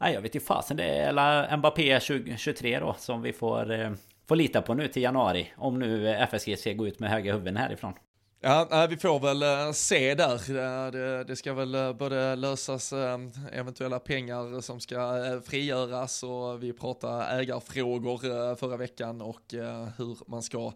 Nej 0.00 0.14
jag 0.14 0.20
vet 0.20 0.34
inte 0.34 0.46
fasen 0.46 0.76
det 0.76 0.84
är 0.84 1.08
eller 1.08 1.56
Mbappé 1.56 2.00
2023 2.00 2.78
då 2.80 2.94
som 2.98 3.22
vi 3.22 3.32
får, 3.32 3.70
eh, 3.72 3.90
får 4.28 4.36
lita 4.36 4.62
på 4.62 4.74
nu 4.74 4.88
till 4.88 5.02
januari. 5.02 5.52
Om 5.56 5.78
nu 5.78 6.08
eh, 6.08 6.22
FSG 6.22 6.58
ska 6.58 6.72
gå 6.72 6.86
ut 6.86 6.98
med 6.98 7.10
höga 7.10 7.32
huvuden 7.32 7.56
härifrån. 7.56 7.92
Ja, 8.40 8.68
eh, 8.72 8.88
vi 8.88 8.96
får 8.96 9.20
väl 9.20 9.42
eh, 9.42 9.72
se 9.72 10.14
där. 10.14 11.24
Det, 11.24 11.36
ska 11.36 11.54
väl 11.54 11.94
både 11.94 12.36
lösas 12.36 12.92
eventuella 13.52 13.98
pengar 13.98 14.60
som 14.60 14.80
ska 14.80 14.96
frigöras 15.44 16.22
och 16.22 16.62
vi 16.62 16.72
pratade 16.72 17.24
ägarfrågor 17.24 18.54
förra 18.54 18.76
veckan 18.76 19.20
och 19.20 19.42
hur 19.96 20.30
man 20.30 20.42
ska 20.42 20.72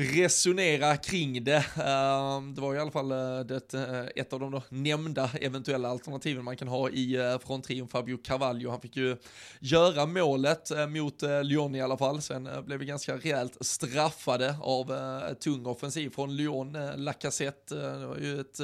resonera 0.00 0.96
kring 0.96 1.44
det. 1.44 1.64
Ehm, 1.76 2.54
det 2.54 2.60
var 2.60 2.74
i 2.74 2.78
alla 2.78 2.90
fall 2.90 3.12
eh, 3.12 3.40
det, 3.40 3.74
eh, 3.74 4.04
ett 4.16 4.32
av 4.32 4.40
de 4.40 4.50
då 4.50 4.62
nämnda 4.68 5.30
eventuella 5.40 5.88
alternativen 5.88 6.44
man 6.44 6.56
kan 6.56 6.68
ha 6.68 6.90
i 6.90 7.14
eh, 7.14 7.38
fronttrion 7.38 7.88
Fabio 7.88 8.16
Carvalho. 8.16 8.70
Han 8.70 8.80
fick 8.80 8.96
ju 8.96 9.16
göra 9.60 10.06
målet 10.06 10.70
eh, 10.70 10.86
mot 10.86 11.22
Lyon 11.42 11.74
i 11.74 11.80
alla 11.80 11.96
fall. 11.96 12.22
Sen 12.22 12.48
blev 12.64 12.78
vi 12.78 12.86
ganska 12.86 13.16
rejält 13.16 13.56
straffade 13.60 14.56
av 14.60 14.94
tung 15.34 15.66
offensiv 15.66 16.10
från 16.10 16.36
Lyon. 16.36 16.78
Lacazette, 16.96 17.74
det 17.74 18.06
var 18.06 18.16
ju 18.16 18.40
ett 18.40 18.60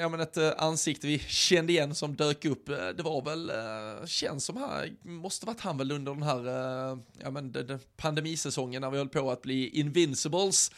ja, 0.00 0.08
men 0.08 0.20
ett 0.20 0.36
ansikte 0.36 1.06
vi 1.06 1.18
kände 1.18 1.72
igen 1.72 1.94
som 1.94 2.16
dök 2.16 2.44
upp. 2.44 2.66
Det 2.66 3.02
var 3.02 3.22
väl, 3.22 3.52
känns 4.08 4.44
som 4.44 4.56
här, 4.56 4.92
måste 5.02 5.46
varit 5.46 5.60
han 5.60 5.78
väl 5.78 5.92
under 5.92 6.14
den 6.14 6.22
här 6.22 6.44
ja, 7.22 7.30
men 7.30 7.52
den 7.52 7.78
pandemisäsongen 7.96 8.82
när 8.82 8.90
vi 8.90 8.98
höll 8.98 9.08
på 9.08 9.30
att 9.30 9.42
bli 9.42 9.68
invincibles 9.68 10.70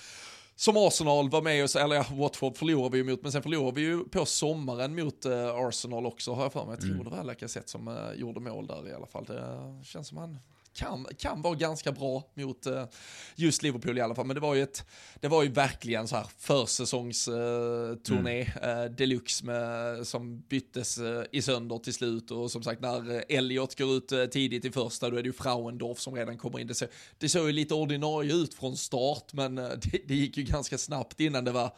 som 0.57 0.77
Arsenal 0.77 1.31
var 1.31 1.43
med 1.43 1.65
och, 1.65 1.77
eller 1.77 1.97
ja, 1.97 2.07
Watford 2.13 2.57
förlorade 2.57 2.93
vi 2.93 2.99
ju 2.99 3.05
mot, 3.05 3.23
men 3.23 3.33
sen 3.33 3.43
förlorade 3.43 3.81
vi 3.81 3.87
ju 3.87 4.05
på 4.05 4.27
sommaren 4.27 4.95
mot 4.95 5.27
Arsenal 5.55 6.07
också 6.07 6.35
har 6.35 6.43
jag 6.43 6.53
för 6.53 6.65
mig. 6.65 6.73
Jag 6.73 6.81
tror 6.81 6.93
mm. 6.93 7.05
det 7.05 7.11
var 7.11 7.25
Lacazette 7.25 7.71
som 7.71 8.13
gjorde 8.17 8.41
mål 8.41 8.67
där 8.67 8.89
i 8.89 8.93
alla 8.93 9.07
fall. 9.07 9.25
Det 9.25 9.85
känns 9.85 10.09
som 10.09 10.19
han 10.19 10.39
kan, 10.77 11.07
kan 11.19 11.43
vara 11.43 11.55
ganska 11.55 11.93
bra 11.93 12.31
mot 12.35 12.67
uh, 12.67 12.85
just 13.35 13.63
Liverpool 13.63 13.99
i 13.99 14.01
alla 14.01 14.15
fall. 14.15 14.27
Men 14.27 14.35
det 14.35 14.41
var 14.41 14.55
ju, 14.55 14.63
ett, 14.63 14.87
det 15.21 15.29
var 15.29 15.43
ju 15.43 15.49
verkligen 15.49 16.09
så 16.09 16.17
här 16.17 16.27
försäsongsturné 16.39 18.53
mm. 18.63 18.79
uh, 18.79 18.85
deluxe 18.91 19.45
med, 19.45 20.07
som 20.07 20.41
byttes 20.41 20.99
uh, 20.99 21.23
i 21.33 21.43
sönder 21.43 21.79
till 21.79 21.95
slut. 21.95 22.31
Och 22.31 22.51
som 22.51 22.63
sagt 22.63 22.81
när 22.81 23.25
Elliot 23.29 23.79
går 23.79 23.97
ut 23.97 24.33
tidigt 24.33 24.65
i 24.65 24.71
första 24.71 25.11
då 25.11 25.17
är 25.17 25.23
det 25.23 25.27
ju 25.27 25.33
Frauendorf 25.33 25.99
som 25.99 26.15
redan 26.15 26.39
kommer 26.39 26.59
in. 26.59 26.67
Det, 26.67 26.75
så, 26.75 26.87
det 27.19 27.29
såg 27.29 27.47
ju 27.47 27.53
lite 27.53 27.75
ordinarie 27.75 28.35
ut 28.35 28.55
från 28.55 28.77
start 28.77 29.33
men 29.33 29.55
det, 29.83 30.09
det 30.09 30.15
gick 30.15 30.37
ju 30.37 30.43
ganska 30.43 30.79
snabbt 30.79 31.21
innan 31.21 31.45
det 31.45 31.53
var 31.53 31.73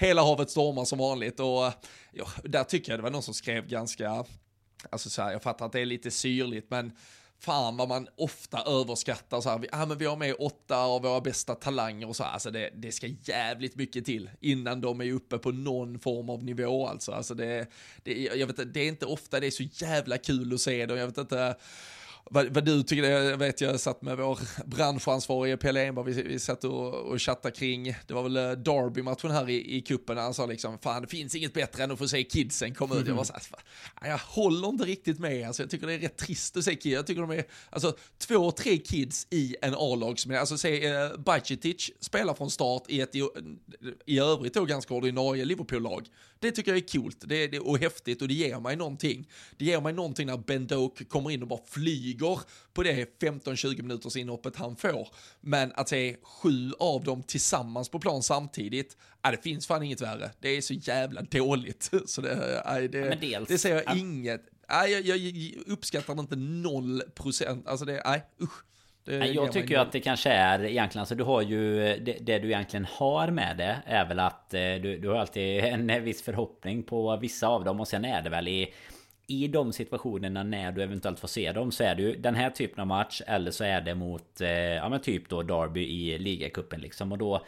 hela 0.00 0.22
havet 0.22 0.50
stormar 0.50 0.84
som 0.84 0.98
vanligt. 0.98 1.40
Och 1.40 1.72
ja, 2.12 2.26
där 2.44 2.64
tycker 2.64 2.92
jag 2.92 2.98
det 2.98 3.02
var 3.02 3.10
någon 3.10 3.22
som 3.22 3.34
skrev 3.34 3.68
ganska, 3.68 4.24
alltså 4.90 5.10
så 5.10 5.22
här, 5.22 5.32
jag 5.32 5.42
fattar 5.42 5.66
att 5.66 5.72
det 5.72 5.80
är 5.80 5.86
lite 5.86 6.10
syrligt 6.10 6.70
men 6.70 6.92
fan 7.40 7.76
vad 7.76 7.88
man 7.88 8.08
ofta 8.16 8.62
överskattar 8.62 9.40
så 9.40 9.50
här, 9.50 9.66
ah, 9.72 9.86
men 9.86 9.98
vi 9.98 10.06
har 10.06 10.16
med 10.16 10.34
åtta 10.38 10.76
av 10.76 11.02
våra 11.02 11.20
bästa 11.20 11.54
talanger 11.54 12.08
och 12.08 12.16
så 12.16 12.24
här, 12.24 12.32
alltså 12.32 12.50
det, 12.50 12.70
det 12.76 12.92
ska 12.92 13.06
jävligt 13.06 13.76
mycket 13.76 14.04
till 14.04 14.30
innan 14.40 14.80
de 14.80 15.00
är 15.00 15.12
uppe 15.12 15.38
på 15.38 15.50
någon 15.50 15.98
form 15.98 16.30
av 16.30 16.44
nivå 16.44 16.86
alltså, 16.86 17.12
alltså 17.12 17.34
det, 17.34 17.66
det, 18.02 18.12
jag 18.12 18.46
vet, 18.46 18.74
det 18.74 18.80
är 18.80 18.88
inte 18.88 19.06
ofta 19.06 19.40
det 19.40 19.46
är 19.46 19.50
så 19.50 19.62
jävla 19.62 20.18
kul 20.18 20.54
att 20.54 20.60
se 20.60 20.86
dem. 20.86 20.98
jag 20.98 21.06
vet 21.06 21.18
inte, 21.18 21.56
vad, 22.32 22.54
vad, 22.54 22.64
du 22.64 22.82
tycker, 22.82 23.04
jag 23.04 23.38
vet 23.38 23.60
jag 23.60 23.80
satt 23.80 24.02
med 24.02 24.16
vår 24.16 24.38
branschansvarige 24.66 25.56
Pelle 25.56 25.86
Enberg, 25.86 26.12
vi, 26.12 26.22
vi 26.22 26.38
satt 26.38 26.64
och, 26.64 26.94
och 26.94 27.22
chattade 27.22 27.54
kring, 27.54 27.94
det 28.06 28.14
var 28.14 28.22
väl 28.22 28.36
eh, 28.36 28.50
Derby-matchen 28.50 29.30
här 29.30 29.50
i, 29.50 29.76
i 29.76 29.80
kuppen 29.80 30.18
han 30.18 30.34
sa 30.34 30.46
liksom, 30.46 30.78
fan 30.78 31.02
det 31.02 31.08
finns 31.08 31.34
inget 31.34 31.54
bättre 31.54 31.84
än 31.84 31.90
att 31.90 31.98
få 31.98 32.08
se 32.08 32.24
kidsen 32.24 32.74
komma 32.74 32.94
ut. 32.94 33.06
Jag 33.06 33.14
var 33.14 33.24
så 33.24 33.32
här, 33.32 34.10
jag 34.10 34.18
håller 34.18 34.68
inte 34.68 34.84
riktigt 34.84 35.18
med, 35.18 35.46
alltså, 35.46 35.62
jag 35.62 35.70
tycker 35.70 35.86
det 35.86 35.94
är 35.94 35.98
rätt 35.98 36.16
trist 36.16 36.56
att 36.56 36.64
se 36.64 36.74
kids, 36.74 36.94
jag 36.94 37.06
tycker 37.06 37.20
de 37.20 37.30
är, 37.30 37.44
alltså 37.70 37.96
två, 38.18 38.50
tre 38.50 38.78
kids 38.78 39.26
i 39.30 39.56
en 39.62 39.74
A-lag, 39.74 40.16
alltså 40.34 40.58
se 40.58 40.86
eh, 40.86 41.16
Bajcetic 41.18 41.90
spela 42.00 42.34
från 42.34 42.50
start 42.50 42.82
i 42.88 43.00
ett 43.00 43.14
i, 43.14 43.28
i 44.06 44.18
övrigt 44.18 44.54
då 44.54 44.64
ganska 44.64 44.94
ordinarie 44.94 45.44
Liverpool-lag. 45.44 46.08
Det 46.40 46.52
tycker 46.52 46.70
jag 46.70 46.78
är 46.78 47.00
coolt 47.00 47.16
det, 47.20 47.46
det, 47.46 47.60
och 47.60 47.78
häftigt 47.78 48.22
och 48.22 48.28
det 48.28 48.34
ger 48.34 48.60
mig 48.60 48.76
någonting. 48.76 49.28
Det 49.56 49.64
ger 49.64 49.80
mig 49.80 49.92
någonting 49.92 50.26
när 50.26 50.36
Ben 50.36 50.66
Doak 50.66 51.08
kommer 51.08 51.30
in 51.30 51.42
och 51.42 51.48
bara 51.48 51.60
flyger 51.66 52.40
på 52.72 52.82
det 52.82 53.20
15-20 53.20 53.82
minuters 53.82 54.16
inhoppet 54.16 54.56
han 54.56 54.76
får. 54.76 55.08
Men 55.40 55.72
att 55.74 55.88
se 55.88 56.16
sju 56.22 56.72
av 56.78 57.04
dem 57.04 57.22
tillsammans 57.22 57.88
på 57.88 57.98
plan 57.98 58.22
samtidigt, 58.22 58.96
ja, 59.22 59.30
det 59.30 59.42
finns 59.42 59.66
fan 59.66 59.82
inget 59.82 60.00
värre. 60.00 60.30
Det 60.40 60.48
är 60.48 60.60
så 60.60 60.74
jävla 60.74 61.22
dåligt. 61.22 61.90
Så 62.06 62.20
det, 62.20 62.62
ja, 62.64 62.80
det, 62.80 63.18
dels, 63.20 63.48
det 63.48 63.58
ser 63.58 63.74
jag 63.74 63.82
ja. 63.86 63.96
inget. 63.96 64.42
Ja, 64.68 64.86
jag, 64.86 65.16
jag 65.16 65.54
uppskattar 65.66 66.20
inte 66.20 66.36
noll 66.36 67.02
procent. 67.14 67.66
Alltså 67.66 67.84
det, 67.84 68.02
nej 68.04 68.22
usch. 68.42 68.64
Jag 69.04 69.52
tycker 69.52 69.74
ju. 69.74 69.76
att 69.76 69.92
det 69.92 70.00
kanske 70.00 70.30
är 70.30 70.64
egentligen, 70.64 71.00
alltså 71.00 71.14
du 71.14 71.24
har 71.24 71.42
ju 71.42 71.76
det, 71.78 72.16
det, 72.20 72.38
du 72.38 72.48
egentligen 72.48 72.86
har 72.90 73.30
med 73.30 73.56
det 73.56 73.82
är 73.86 74.08
väl 74.08 74.18
att 74.18 74.54
eh, 74.54 74.60
du, 74.60 74.98
du 74.98 75.08
har 75.08 75.16
alltid 75.16 75.64
en 75.64 76.04
viss 76.04 76.22
förhoppning 76.22 76.82
på 76.82 77.16
vissa 77.16 77.48
av 77.48 77.64
dem 77.64 77.80
och 77.80 77.88
sen 77.88 78.04
är 78.04 78.22
det 78.22 78.30
väl 78.30 78.48
i 78.48 78.72
i 79.30 79.48
de 79.48 79.72
situationerna 79.72 80.42
när 80.42 80.72
du 80.72 80.82
eventuellt 80.82 81.20
får 81.20 81.28
se 81.28 81.52
dem 81.52 81.72
så 81.72 81.84
är 81.84 81.94
det 81.94 82.02
ju 82.02 82.16
den 82.16 82.34
här 82.34 82.50
typen 82.50 82.80
av 82.80 82.86
match 82.86 83.22
eller 83.26 83.50
så 83.50 83.64
är 83.64 83.80
det 83.80 83.94
mot 83.94 84.40
eh, 84.40 84.50
ja 84.50 84.88
men 84.88 85.00
typ 85.00 85.28
då 85.28 85.42
Derby 85.42 85.80
i 85.80 86.18
ligacupen 86.18 86.80
liksom. 86.80 87.12
Och 87.12 87.18
då 87.18 87.46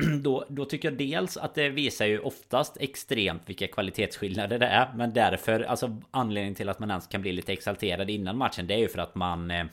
då, 0.22 0.44
då 0.48 0.64
tycker 0.64 0.90
jag 0.90 0.98
dels 0.98 1.36
att 1.36 1.54
det 1.54 1.68
visar 1.68 2.06
ju 2.06 2.18
oftast 2.18 2.76
extremt 2.80 3.42
vilka 3.46 3.66
kvalitetsskillnader 3.66 4.58
det 4.58 4.66
är 4.66 4.92
Men 4.94 5.12
därför, 5.12 5.60
alltså 5.60 5.96
anledningen 6.10 6.54
till 6.54 6.68
att 6.68 6.78
man 6.78 6.90
ens 6.90 7.06
kan 7.06 7.22
bli 7.22 7.32
lite 7.32 7.52
exalterad 7.52 8.10
innan 8.10 8.38
matchen 8.38 8.66
Det 8.66 8.74
är 8.74 8.78
ju 8.78 8.88
för 8.88 8.98
att 8.98 9.14
man 9.14 9.50
eh, 9.50 9.64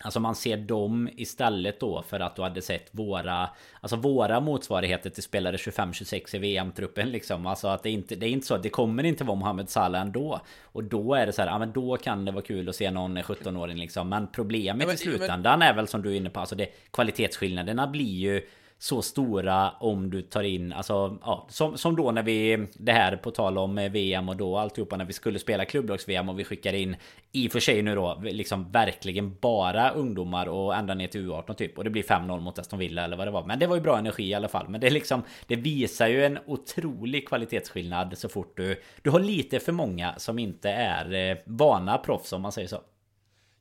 Alltså 0.00 0.20
man 0.20 0.34
ser 0.34 0.56
dem 0.56 1.08
istället 1.16 1.80
då 1.80 2.02
för 2.02 2.20
att 2.20 2.36
du 2.36 2.42
hade 2.42 2.62
sett 2.62 2.88
våra 2.90 3.48
Alltså 3.80 3.96
våra 3.96 4.40
motsvarigheter 4.40 5.10
till 5.10 5.22
spelare 5.22 5.56
25-26 5.56 6.36
i 6.36 6.38
VM-truppen 6.38 7.10
liksom. 7.10 7.46
Alltså 7.46 7.68
att 7.68 7.82
det 7.82 7.90
inte 7.90 8.14
Det 8.14 8.26
är 8.26 8.30
inte 8.30 8.46
så 8.46 8.56
Det 8.56 8.68
kommer 8.68 9.04
inte 9.04 9.24
vara 9.24 9.34
Mohamed 9.34 9.68
Salah 9.68 10.00
ändå. 10.00 10.40
Och 10.62 10.84
då 10.84 11.14
är 11.14 11.26
det 11.26 11.32
så 11.32 11.42
här 11.42 11.48
Ja 11.48 11.58
men 11.58 11.72
då 11.72 11.96
kan 11.96 12.24
det 12.24 12.32
vara 12.32 12.44
kul 12.44 12.68
att 12.68 12.76
se 12.76 12.90
någon 12.90 13.18
17-åring 13.18 13.76
liksom. 13.76 14.08
Men 14.08 14.26
problemet 14.26 14.80
ja, 14.82 14.86
men, 14.86 14.94
i 14.94 14.98
slutändan 14.98 15.58
men... 15.58 15.68
är 15.68 15.74
väl 15.74 15.88
som 15.88 16.02
du 16.02 16.12
är 16.12 16.16
inne 16.16 16.30
på 16.30 16.40
Alltså 16.40 16.54
det 16.54 16.66
Kvalitetsskillnaderna 16.90 17.86
blir 17.86 18.14
ju 18.14 18.42
så 18.78 19.02
stora 19.02 19.70
om 19.70 20.10
du 20.10 20.22
tar 20.22 20.42
in, 20.42 20.72
alltså 20.72 21.18
ja, 21.22 21.46
som, 21.50 21.78
som 21.78 21.96
då 21.96 22.10
när 22.10 22.22
vi 22.22 22.66
Det 22.72 22.92
här 22.92 23.16
på 23.16 23.30
tal 23.30 23.58
om 23.58 23.78
eh, 23.78 23.90
VM 23.90 24.28
och 24.28 24.36
då 24.36 24.56
alltihopa 24.56 24.96
när 24.96 25.04
vi 25.04 25.12
skulle 25.12 25.38
spela 25.38 25.64
klubblags-VM 25.64 26.28
och 26.28 26.38
vi 26.38 26.44
skickade 26.44 26.78
in 26.78 26.96
I 27.32 27.48
och 27.48 27.52
för 27.52 27.60
sig 27.60 27.82
nu 27.82 27.94
då 27.94 28.20
liksom 28.22 28.70
verkligen 28.72 29.36
bara 29.40 29.90
ungdomar 29.90 30.46
och 30.46 30.74
ända 30.74 30.94
ner 30.94 31.08
till 31.08 31.30
U18 31.30 31.54
typ 31.54 31.78
Och 31.78 31.84
det 31.84 31.90
blir 31.90 32.02
5-0 32.02 32.40
mot 32.40 32.58
Aston 32.58 32.78
Villa 32.78 33.04
eller 33.04 33.16
vad 33.16 33.26
det 33.26 33.30
var. 33.30 33.44
Men 33.44 33.58
det 33.58 33.66
var 33.66 33.76
ju 33.76 33.82
bra 33.82 33.98
energi 33.98 34.24
i 34.24 34.34
alla 34.34 34.48
fall. 34.48 34.68
Men 34.68 34.80
det 34.80 34.86
är 34.86 34.90
liksom 34.90 35.22
Det 35.46 35.56
visar 35.56 36.08
ju 36.08 36.24
en 36.24 36.38
otrolig 36.46 37.28
kvalitetsskillnad 37.28 38.18
så 38.18 38.28
fort 38.28 38.56
du 38.56 38.82
Du 39.02 39.10
har 39.10 39.20
lite 39.20 39.60
för 39.60 39.72
många 39.72 40.14
som 40.16 40.38
inte 40.38 40.70
är 40.70 41.30
eh, 41.30 41.36
vana 41.46 41.98
proffs 41.98 42.32
om 42.32 42.42
man 42.42 42.52
säger 42.52 42.68
så. 42.68 42.80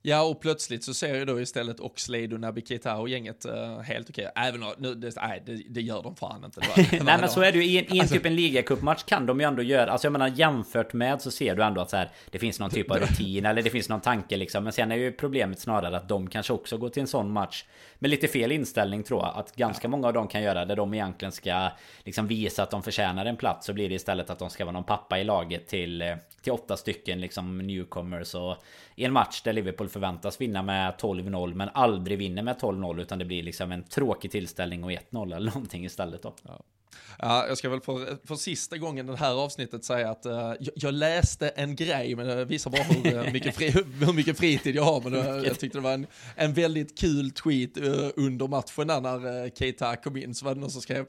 Ja, 0.08 0.22
och 0.24 0.42
plötsligt 0.42 0.84
så 0.84 0.94
ser 0.94 1.16
jag 1.16 1.28
då 1.28 1.42
istället 1.42 1.80
Oxlade 1.80 2.36
och 2.36 2.40
Naby 2.40 2.62
Keita 2.62 2.96
och 2.96 3.10
gänget 3.10 3.46
uh, 3.46 3.80
helt 3.80 4.10
okej. 4.10 4.28
Okay. 4.28 4.48
Även 4.48 4.64
nu, 4.78 4.96
det, 4.96 5.16
nej, 5.16 5.44
det, 5.46 5.62
det, 5.70 5.82
gör 5.82 6.04
de 6.04 6.16
fan 6.16 6.46
inte. 6.46 6.62
Nej, 7.04 7.18
men 7.20 7.30
så 7.30 7.42
är 7.42 7.52
det 7.52 7.58
ju. 7.58 7.66
I 7.66 7.78
en, 7.78 7.86
i 7.86 7.88
en 7.92 8.00
alltså, 8.00 8.16
typ 8.16 8.26
en 8.26 8.36
ligacupmatch 8.36 9.04
kan 9.04 9.26
de 9.26 9.40
ju 9.40 9.46
ändå 9.46 9.64
göra, 9.64 9.92
alltså 9.92 10.06
jag 10.06 10.12
menar 10.12 10.28
jämfört 10.28 10.94
med 10.94 11.22
så 11.22 11.32
ser 11.32 11.56
du 11.56 11.64
ändå 11.64 11.82
att 11.82 11.90
så 11.90 11.98
här, 11.98 12.10
det 12.30 12.40
finns 12.40 12.60
någon 12.60 12.70
typ 12.70 12.92
av 12.92 12.98
rutin 13.02 13.46
eller 13.46 13.62
det 13.62 13.70
finns 13.70 13.90
någon 13.90 14.02
tanke 14.02 14.38
liksom. 14.38 14.64
Men 14.64 14.74
sen 14.74 14.92
är 14.92 14.96
ju 14.96 15.12
problemet 15.12 15.60
snarare 15.60 15.98
att 15.98 16.10
de 16.10 16.30
kanske 16.30 16.54
också 16.54 16.78
går 16.78 16.90
till 16.90 17.02
en 17.02 17.08
sån 17.08 17.32
match 17.32 17.64
med 18.00 18.10
lite 18.10 18.28
fel 18.28 18.52
inställning 18.52 19.04
tror 19.04 19.22
jag. 19.24 19.32
Att 19.36 19.56
ganska 19.56 19.88
många 19.88 20.08
av 20.08 20.14
dem 20.14 20.28
kan 20.28 20.42
göra 20.42 20.66
det 20.66 20.76
de 20.76 20.94
egentligen 20.94 21.32
ska 21.32 21.70
liksom 22.04 22.28
visa 22.28 22.64
att 22.64 22.72
de 22.72 22.84
förtjänar 22.84 23.26
en 23.26 23.38
plats. 23.38 23.66
Så 23.66 23.74
blir 23.74 23.90
det 23.90 23.96
istället 23.96 24.30
att 24.30 24.40
de 24.40 24.50
ska 24.50 24.66
vara 24.66 24.74
någon 24.74 24.84
pappa 24.84 25.20
i 25.20 25.24
laget 25.24 25.68
till, 25.68 26.02
eh, 26.02 26.16
till 26.42 26.52
åtta 26.52 26.78
stycken 26.78 27.22
liksom 27.22 27.58
newcomers. 27.58 28.36
Och 28.36 28.56
i 28.96 29.06
en 29.06 29.14
match 29.14 29.42
där 29.42 29.54
Liverpool 29.54 29.90
förväntas 29.90 30.42
vinna 30.42 30.62
med 30.62 30.94
12-0 30.98 31.54
men 31.54 31.70
aldrig 31.74 32.18
vinner 32.18 32.44
med 32.44 32.58
12-0 32.58 33.02
utan 33.02 33.20
det 33.20 33.26
blir 33.26 33.44
liksom 33.44 33.72
en 33.72 33.84
tråkig 33.84 34.32
tillställning 34.32 34.84
och 34.84 34.92
1-0 34.92 35.36
eller 35.36 35.52
någonting 35.52 35.86
istället 35.86 36.22
då. 36.22 36.34
Ja. 36.44 36.62
Ja, 37.20 37.48
jag 37.48 37.58
ska 37.58 37.70
väl 37.70 37.82
för, 37.82 38.28
för 38.28 38.36
sista 38.36 38.78
gången 38.78 39.08
det 39.08 39.18
här 39.18 39.34
avsnittet 39.34 39.84
säga 39.84 40.10
att 40.10 40.26
uh, 40.26 40.32
jag, 40.34 40.74
jag, 40.76 40.94
läste 40.94 41.50
en 41.50 41.76
grej, 41.76 42.16
men 42.16 42.28
det 42.28 42.46
visar 42.46 42.72
bara 42.72 42.84
hur, 42.84 43.14
uh, 43.14 43.34
mycket, 43.34 43.56
fri, 43.56 43.70
hur 44.00 44.14
mycket 44.14 44.38
fritid 44.38 44.76
jag 44.76 44.84
har. 44.84 45.02
Men 45.02 45.14
uh, 45.14 45.48
jag 45.48 45.60
tyckte 45.60 45.78
det 45.78 45.82
var 45.82 45.94
en, 45.94 46.08
en 46.36 46.54
väldigt 46.54 47.00
kul 47.00 47.32
tweet 47.32 47.78
under 48.16 48.48
matchen 48.48 48.88
när 48.88 49.44
uh, 49.44 49.52
Keita 49.52 49.96
kom 49.96 50.18
in. 50.18 50.36
Så 50.36 50.46
var 50.46 50.56
det 50.56 50.62
någon 50.62 50.72
som 50.72 50.82
skrev, 50.82 51.06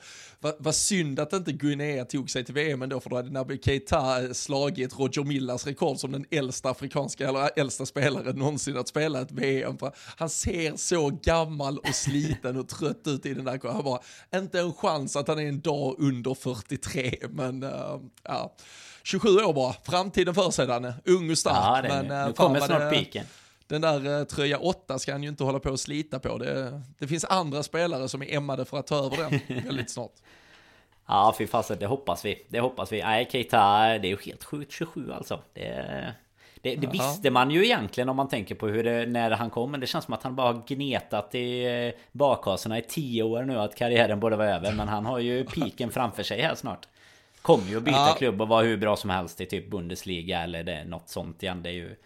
vad 0.58 0.74
synd 0.74 1.20
att 1.20 1.32
inte 1.32 1.52
Guinea 1.52 2.04
tog 2.04 2.30
sig 2.30 2.44
till 2.44 2.54
VM 2.54 2.82
ändå, 2.82 3.00
för 3.00 3.10
då 3.10 3.16
hade 3.16 3.30
Naby 3.30 3.58
Keita 3.58 4.34
slagit 4.34 4.98
Roger 4.98 5.24
Millas 5.24 5.66
rekord 5.66 5.98
som 5.98 6.12
den 6.12 6.24
äldsta 6.30 6.70
afrikanska, 6.70 7.28
eller 7.28 7.50
äldsta 7.56 7.86
spelaren 7.86 8.38
någonsin 8.38 8.76
att 8.76 8.88
spela 8.88 9.20
ett 9.20 9.32
VM. 9.32 9.78
För 9.78 9.92
han 10.16 10.30
ser 10.30 10.76
så 10.76 11.10
gammal 11.22 11.78
och 11.78 11.94
sliten 11.94 12.56
och 12.56 12.68
trött 12.68 13.06
ut 13.06 13.26
i 13.26 13.34
den 13.34 13.44
där. 13.44 13.72
Han 13.72 13.84
bara, 13.84 14.00
inte 14.34 14.60
en 14.60 14.72
chans 14.72 15.16
att 15.16 15.28
han 15.28 15.38
är 15.38 15.48
en 15.48 15.60
dag 15.60 15.75
under 15.98 16.34
43, 16.34 17.18
men 17.30 17.62
uh, 17.62 18.00
ja. 18.22 18.54
27 19.02 19.28
år 19.28 19.52
bara, 19.52 19.72
framtiden 19.72 20.34
för 20.34 20.50
sig 20.50 20.66
Danne. 20.66 20.94
Ung 21.04 21.30
och 21.30 21.38
stark. 21.38 21.84
Ja, 21.84 21.88
men, 21.88 22.06
nu, 22.06 22.14
uh, 22.14 22.32
kommer 22.32 22.60
snart 22.60 22.92
piken. 22.92 23.26
Den 23.66 23.80
där 23.80 24.06
uh, 24.06 24.24
tröja 24.24 24.58
8 24.58 24.98
ska 24.98 25.12
han 25.12 25.22
ju 25.22 25.28
inte 25.28 25.44
hålla 25.44 25.58
på 25.58 25.72
att 25.72 25.80
slita 25.80 26.18
på. 26.18 26.38
Det, 26.38 26.82
det 26.98 27.06
finns 27.06 27.24
andra 27.24 27.62
spelare 27.62 28.08
som 28.08 28.22
är 28.22 28.34
ämmade 28.34 28.64
för 28.64 28.78
att 28.78 28.86
ta 28.86 29.06
över 29.06 29.16
den 29.16 29.64
väldigt 29.64 29.90
snart. 29.90 30.14
Ja, 31.08 31.34
fy 31.38 31.46
fasen, 31.46 31.76
det 31.80 31.86
hoppas 31.86 32.24
vi. 32.24 32.46
Det 32.48 32.60
hoppas 32.60 32.92
vi. 32.92 33.02
Nej, 33.02 33.28
Keita, 33.32 33.58
det 33.98 34.08
är 34.08 34.10
ju 34.10 34.18
helt 34.24 34.44
sjukt 34.44 34.72
27 34.72 35.12
alltså. 35.12 35.40
Det, 35.52 36.14
det, 36.62 36.76
det 36.76 36.86
visste 36.86 37.30
man 37.30 37.50
ju 37.50 37.64
egentligen 37.64 38.08
om 38.08 38.16
man 38.16 38.28
tänker 38.28 38.54
på 38.54 38.68
hur 38.68 38.84
det, 38.84 39.06
när 39.06 39.30
han 39.30 39.50
kom. 39.50 39.70
Men 39.70 39.80
det 39.80 39.86
känns 39.86 40.04
som 40.04 40.14
att 40.14 40.22
han 40.22 40.36
bara 40.36 40.52
har 40.52 40.62
gnetat 40.66 41.34
i 41.34 41.64
eh, 41.64 42.00
bakhasorna 42.12 42.78
i 42.78 42.82
10 42.82 43.22
år 43.22 43.42
nu 43.42 43.58
att 43.60 43.74
karriären 43.74 44.20
borde 44.20 44.36
vara 44.36 44.54
över. 44.54 44.72
Men 44.72 44.88
han 44.88 45.06
har 45.06 45.18
ju 45.18 45.44
piken 45.54 45.90
framför 45.90 46.22
sig 46.22 46.40
här 46.40 46.54
snart. 46.54 46.88
Kommer 47.42 47.68
ju 47.68 47.76
att 47.76 47.82
byta 47.82 47.96
Ja. 47.96 48.14
klubb 48.18 48.40
och 48.42 48.48
vara 48.48 48.62
hur 48.62 48.76
bra 48.76 48.96
som 48.96 49.10
helst 49.10 49.40
i 49.40 49.46
typ 49.46 49.70
Bundesliga 49.70 50.42
eller 50.42 50.64
det, 50.64 50.84
något 50.84 51.08
sånt 51.08 51.42
igen. 51.42 51.62
Det 51.62 51.68
är 51.68 51.74
ju... 51.74 51.96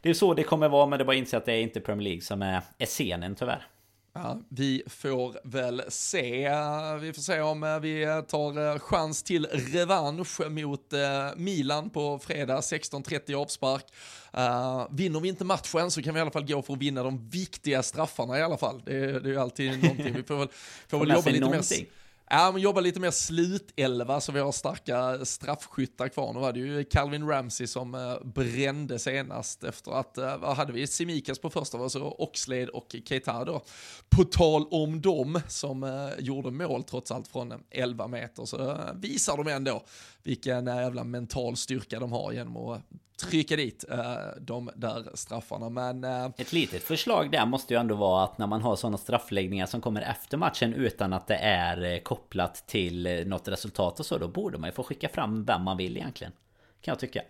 Det 0.00 0.10
är 0.10 0.14
så 0.14 0.34
det 0.34 0.42
kommer 0.42 0.68
vara, 0.68 0.86
men 0.86 0.98
det 0.98 1.02
är 1.02 1.06
bara 1.06 1.12
att 1.12 1.18
inse 1.18 1.36
att 1.36 1.44
det 1.44 1.52
är 1.52 1.60
inte 1.60 1.80
Premier 1.80 2.04
League 2.04 2.20
som 2.20 2.42
är, 2.42 2.62
är 2.78 2.86
scenen 2.86 3.34
tyvärr. 3.34 3.66
Ja, 4.14 4.40
vi 4.48 4.82
får 4.86 5.36
väl 5.44 5.82
se. 5.88 6.48
Vi 7.00 7.12
får 7.12 7.22
se 7.22 7.40
om 7.40 7.62
eh, 7.62 7.78
vi 7.78 8.22
tar 8.28 8.72
eh, 8.74 8.78
chans 8.78 9.22
till 9.22 9.46
revansch 9.46 10.40
mot 10.50 10.92
eh, 10.92 11.00
Milan 11.36 11.90
på 11.90 12.18
fredag 12.18 12.60
16.30 12.60 13.34
avspark. 13.34 13.84
Uh, 14.38 14.86
vinner 14.90 15.20
vi 15.20 15.28
inte 15.28 15.44
matchen 15.44 15.90
så 15.90 16.02
kan 16.02 16.14
vi 16.14 16.18
i 16.18 16.22
alla 16.22 16.30
fall 16.30 16.44
gå 16.46 16.62
för 16.62 16.72
att 16.72 16.78
vinna 16.78 17.02
de 17.02 17.28
viktiga 17.28 17.82
straffarna 17.82 18.38
i 18.38 18.42
alla 18.42 18.56
fall. 18.58 18.82
Det, 18.86 18.96
är- 18.96 19.20
det 19.20 19.28
är 19.28 19.32
ju 19.32 19.38
alltid 19.40 19.82
någonting. 19.82 20.14
Vi 20.14 20.22
får 20.22 20.36
väl, 20.38 20.48
får 20.88 20.98
väl 20.98 21.08
jobba 21.08 21.30
lite 21.32 21.44
mer... 21.50 21.62
Ja, 22.34 22.52
men 22.52 22.62
jobba 22.62 22.80
lite 22.80 23.00
mer 23.00 23.10
slutelva 23.10 24.20
så 24.20 24.32
vi 24.32 24.40
har 24.40 24.52
starka 24.52 25.24
straffskyttar 25.24 26.08
kvar. 26.08 26.32
Nu 26.32 26.40
var 26.40 26.52
det 26.52 26.58
ju 26.58 26.84
Calvin 26.84 27.28
Ramsey 27.28 27.66
som 27.66 27.94
eh, 27.94 28.24
brände 28.24 28.98
senast 28.98 29.64
efter 29.64 29.92
att, 29.92 30.18
eh, 30.18 30.36
vad 30.36 30.56
hade 30.56 30.72
vi, 30.72 30.86
Simikas 30.86 31.38
på 31.38 31.50
första, 31.50 31.78
var 31.78 31.88
så 31.88 32.16
Oxlade 32.18 32.68
och 32.68 32.96
Keita 33.04 33.44
då. 33.44 33.62
På 34.08 34.24
tal 34.24 34.66
om 34.70 35.00
dem 35.00 35.40
som 35.48 35.82
eh, 35.82 36.08
gjorde 36.18 36.50
mål 36.50 36.82
trots 36.84 37.10
allt 37.10 37.28
från 37.28 37.52
11 37.70 38.08
meter 38.08 38.44
så 38.44 38.78
visar 38.94 39.36
de 39.36 39.48
ändå 39.48 39.84
vilken 40.22 40.68
eh, 40.68 40.76
jävla 40.76 41.04
mental 41.04 41.56
styrka 41.56 42.00
de 42.00 42.12
har 42.12 42.32
genom 42.32 42.56
att 42.56 42.80
trycka 43.30 43.56
dit 43.56 43.84
eh, 43.90 44.14
de 44.40 44.70
där 44.76 45.04
straffarna. 45.14 45.68
Men 45.68 46.04
eh, 46.04 46.24
Ett 46.38 46.52
litet 46.52 46.82
förslag 46.82 47.30
där 47.30 47.46
måste 47.46 47.74
ju 47.74 47.80
ändå 47.80 47.94
vara 47.94 48.24
att 48.24 48.38
när 48.38 48.46
man 48.46 48.62
har 48.62 48.76
sådana 48.76 48.98
straffläggningar 48.98 49.66
som 49.66 49.80
kommer 49.80 50.02
efter 50.02 50.36
matchen 50.36 50.74
utan 50.74 51.12
att 51.12 51.26
det 51.26 51.36
är 51.36 51.84
eh, 51.94 51.98
kopplat 51.98 52.66
till 52.66 53.06
eh, 53.06 53.12
något 53.26 53.48
resultat 53.48 54.00
och 54.00 54.06
så, 54.06 54.18
då 54.18 54.28
borde 54.28 54.58
man 54.58 54.68
ju 54.68 54.72
få 54.74 54.82
skicka 54.82 55.08
fram 55.08 55.44
vem 55.44 55.62
man 55.62 55.76
vill 55.76 55.96
egentligen. 55.96 56.32
Kan 56.80 56.92
jag 56.92 56.98
tycka. 56.98 57.22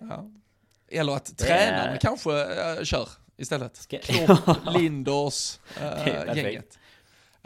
Eller 0.89 1.13
att 1.13 1.39
Det 1.39 1.45
är- 1.51 1.67
tränarna 1.71 1.97
kanske 1.99 2.41
äh, 2.43 2.83
kör 2.85 3.09
istället. 3.37 3.77
Ska- 3.77 3.99
Klopp, 3.99 4.31
äh, 4.49 4.55
Det 4.65 5.81
är 5.81 6.25
perfekt. 6.27 6.37
gänget. 6.37 6.79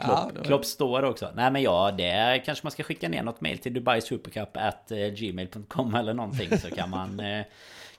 Klopp, 0.03 0.33
det- 0.35 0.43
Klopp 0.43 0.65
står 0.65 1.03
också. 1.03 1.29
Nej 1.35 1.51
men 1.51 1.61
ja, 1.61 1.91
det 1.91 2.41
kanske 2.45 2.65
man 2.65 2.71
ska 2.71 2.83
skicka 2.83 3.09
ner 3.09 3.23
något 3.23 3.41
mail 3.41 3.57
till 3.57 3.73
Dubai 3.73 4.01
Supercup 4.01 4.57
at 4.57 4.91
gmail.com 5.17 5.95
eller 5.95 6.13
någonting 6.13 6.57
så 6.57 6.69
kan 6.71 6.89
man 6.89 7.19
eh, 7.19 7.45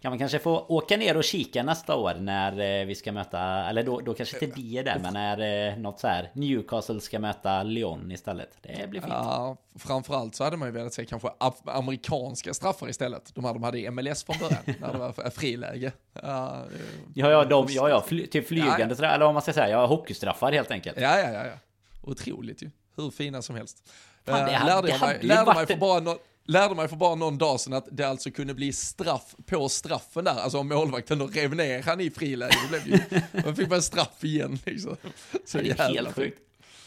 kan 0.02 0.10
man 0.12 0.18
kanske 0.18 0.38
få 0.38 0.64
åka 0.68 0.96
ner 0.96 1.16
och 1.16 1.24
kika 1.24 1.62
nästa 1.62 1.96
år 1.96 2.14
när 2.14 2.80
eh, 2.80 2.86
vi 2.86 2.94
ska 2.94 3.12
möta, 3.12 3.40
eller 3.40 3.82
då, 3.82 4.00
då 4.00 4.14
kanske 4.14 4.44
inte 4.44 4.60
vi 4.60 4.78
är 4.78 4.84
där, 4.84 4.98
men 5.02 5.12
när 5.12 5.68
eh, 5.70 5.76
något 5.76 6.00
så 6.00 6.08
här 6.08 6.30
Newcastle 6.32 7.00
ska 7.00 7.18
möta 7.18 7.62
Lyon 7.62 8.12
istället. 8.12 8.48
Det 8.62 8.90
blir 8.90 9.00
fint. 9.00 9.12
Ja, 9.12 9.56
framförallt 9.78 10.34
så 10.34 10.44
hade 10.44 10.56
man 10.56 10.68
ju 10.68 10.72
velat 10.74 10.92
se 10.92 11.04
kanske 11.04 11.28
amerikanska 11.64 12.54
straffar 12.54 12.88
istället. 12.88 13.34
De 13.34 13.44
här 13.44 13.54
de 13.54 13.62
hade 13.62 13.78
i 13.78 13.90
MLS 13.90 14.24
från 14.24 14.36
början, 14.40 14.62
när 14.80 14.92
det 14.92 14.98
var 14.98 15.30
friläge. 15.30 15.92
Ja, 16.22 16.64
Ja, 17.14 17.30
ja, 17.30 17.44
de, 17.44 17.66
ja, 17.68 17.88
ja, 17.88 18.04
fly, 18.06 18.26
typ 18.26 18.48
flygande 18.48 18.86
Ja, 18.88 18.94
sådär, 18.96 19.14
eller 19.14 19.24
vad 19.24 19.34
man 19.34 19.42
ska 19.42 19.52
säga, 19.52 19.68
ja, 19.68 19.86
hockeystraffar 19.86 20.52
helt 20.52 20.70
enkelt. 20.70 21.00
ja, 21.00 21.18
ja, 21.18 21.30
ja, 21.30 21.46
ja. 21.46 21.52
Otroligt 22.10 22.62
ju. 22.62 22.70
Hur 22.96 23.10
fina 23.10 23.42
som 23.42 23.56
helst. 23.56 23.88
Fan, 24.26 24.34
det 24.46 24.52
Eh, 24.52 24.58
hade- 24.58 24.74
lärde 24.74 24.88
jag 24.88 25.00
mig, 25.00 25.18
lärde 25.22 25.66
för 25.66 25.76
bara 25.76 26.00
någon, 26.00 26.18
lärde 26.44 26.74
mig 26.74 26.88
för 26.88 26.96
bara 26.96 27.14
någon 27.14 27.38
dag 27.38 27.60
sedan 27.60 27.72
att 27.72 27.88
det 27.92 28.04
alltså 28.04 28.30
kunde 28.30 28.54
bli 28.54 28.72
straff 28.72 29.34
på 29.46 29.68
straffen 29.68 30.24
där. 30.24 30.34
Alltså 30.34 30.58
om 30.58 30.68
målvakten 30.68 31.18
då 31.18 31.26
rev 31.26 31.54
ner 31.54 31.82
han 31.82 32.00
i 32.00 32.10
friläge, 32.10 32.56
blev 32.68 32.84
det 32.84 32.90
ju, 32.90 33.42
då 33.44 33.54
fick 33.54 33.68
man 33.70 33.82
straff 33.82 34.24
igen 34.24 34.58
liksom. 34.64 34.96
Så 35.46 35.58
Det 35.58 35.70
är 35.70 35.88
helt 35.94 36.14
sjukt. 36.14 36.38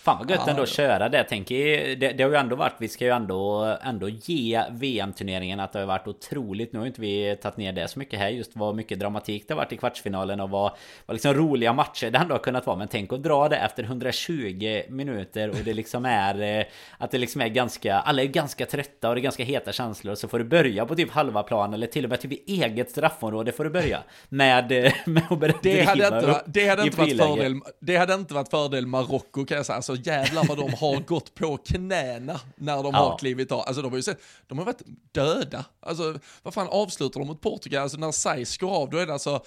Fan 0.04 0.18
vad 0.20 0.30
gött 0.30 0.41
Ja, 0.45 0.52
ändå 0.52 0.64
att 0.64 0.70
köra 0.70 1.10
det. 1.10 1.26
Tänk 1.30 1.47
det, 1.47 1.95
det 1.95 2.24
har 2.24 2.30
ju 2.30 2.36
ändå 2.36 2.56
varit, 2.56 2.76
vi 2.78 2.88
ska 2.88 3.06
ju 3.06 3.12
ändå, 3.12 3.78
ändå 3.84 4.10
ge 4.10 4.64
VM-turneringen 4.72 5.60
att 5.60 5.74
det 5.74 5.80
har 5.80 5.86
varit 5.86 6.08
otroligt. 6.08 6.74
Nu 6.74 6.80
har 6.80 6.86
ju 6.86 6.89
inte 6.89 7.02
vi 7.02 7.38
tagit 7.41 7.58
ner 7.58 7.74
det 7.74 7.88
så 7.88 7.99
mycket 7.99 8.20
här. 8.20 8.30
Just 8.30 8.52
vad 8.56 8.76
mycket 8.76 8.99
dramatik 8.99 9.47
det 9.47 9.54
har 9.54 9.58
varit 9.62 9.74
i 9.74 9.78
kvartsfinalen 9.78 10.39
och 10.39 10.49
vad, 10.49 10.72
vad 11.06 11.16
liksom 11.16 11.34
roliga 11.34 11.74
matcher 11.74 12.12
det 12.12 12.18
ändå 12.18 12.34
har 12.34 12.39
kunnat 12.39 12.66
vara. 12.66 12.78
Men 12.78 12.88
tänk 12.88 13.14
att 13.14 13.24
dra 13.24 13.49
det 13.49 13.56
efter 13.56 13.84
120 13.84 14.82
minuter 14.89 15.49
och 15.49 15.56
det 15.66 15.74
liksom 15.74 16.06
är 16.06 16.60
eh, 16.60 16.66
att 16.97 17.12
det 17.12 17.18
liksom 17.18 17.41
är 17.41 17.47
ganska, 17.47 17.99
alla 17.99 18.22
är 18.22 18.28
ganska 18.28 18.66
trötta 18.66 19.10
och 19.10 19.16
det 19.16 19.22
är 19.22 19.24
ganska 19.24 19.43
heta 19.43 19.72
känslor. 19.72 20.16
Så 20.16 20.28
får 20.28 20.39
du 20.39 20.45
börja 20.45 20.86
på 20.86 20.95
typ 20.95 21.12
halva 21.12 21.43
plan 21.43 21.74
eller 21.74 21.88
till 21.88 22.04
och 22.04 22.10
med 22.10 22.22
typ 22.22 22.32
i 22.32 22.43
eget 22.47 22.91
straffområde 22.91 23.52
får 23.52 23.64
du 23.64 23.70
börja. 23.70 24.04
Med, 24.30 24.72
eh, 24.72 24.93
med 25.06 25.24
att 25.30 25.39
börja 25.39 25.54
Det 25.62 25.82
hade 25.82 26.06
inte, 26.06 26.43
det 26.45 26.68
hade 26.68 26.84
inte 26.84 26.97
varit 26.97 27.18
fördel, 27.18 27.60
det 27.80 27.97
hade 27.97 28.14
inte 28.14 28.34
varit 28.34 28.49
fördel 28.49 28.88
Marocko 28.88 29.45
kan 29.45 29.58
jag 29.58 29.66
säga. 29.66 29.82
Alltså 29.92 30.10
jävlar 30.10 30.44
vad 30.48 30.58
de 30.58 30.74
har 30.74 31.00
gått 31.08 31.36
på 31.36 31.58
knäna 31.58 32.39
när 32.56 32.84
de 32.84 32.94
Ja. 32.94 33.00
har 33.00 33.18
klivit 33.18 33.52
av. 33.52 33.60
Alltså 33.60 33.82
de 33.82 33.89
har 33.92 33.98
ju 33.98 34.04
sett, 34.04 34.22
de 34.48 34.58
har 34.58 34.66
varit 34.66 34.82
döda. 35.12 35.66
Alltså 35.80 36.20
vad 36.44 36.54
fan 36.54 36.68
avslutar 36.68 37.20
de 37.20 37.28
mot 37.28 37.42
Portugal? 37.42 37.84
Alltså 37.84 37.98
när 37.98 38.12
Saiz 38.12 38.58
går 38.58 38.72
av 38.76 38.89
då 38.89 38.98
är 38.98 39.06
det 39.08 39.14
alltså 39.14 39.44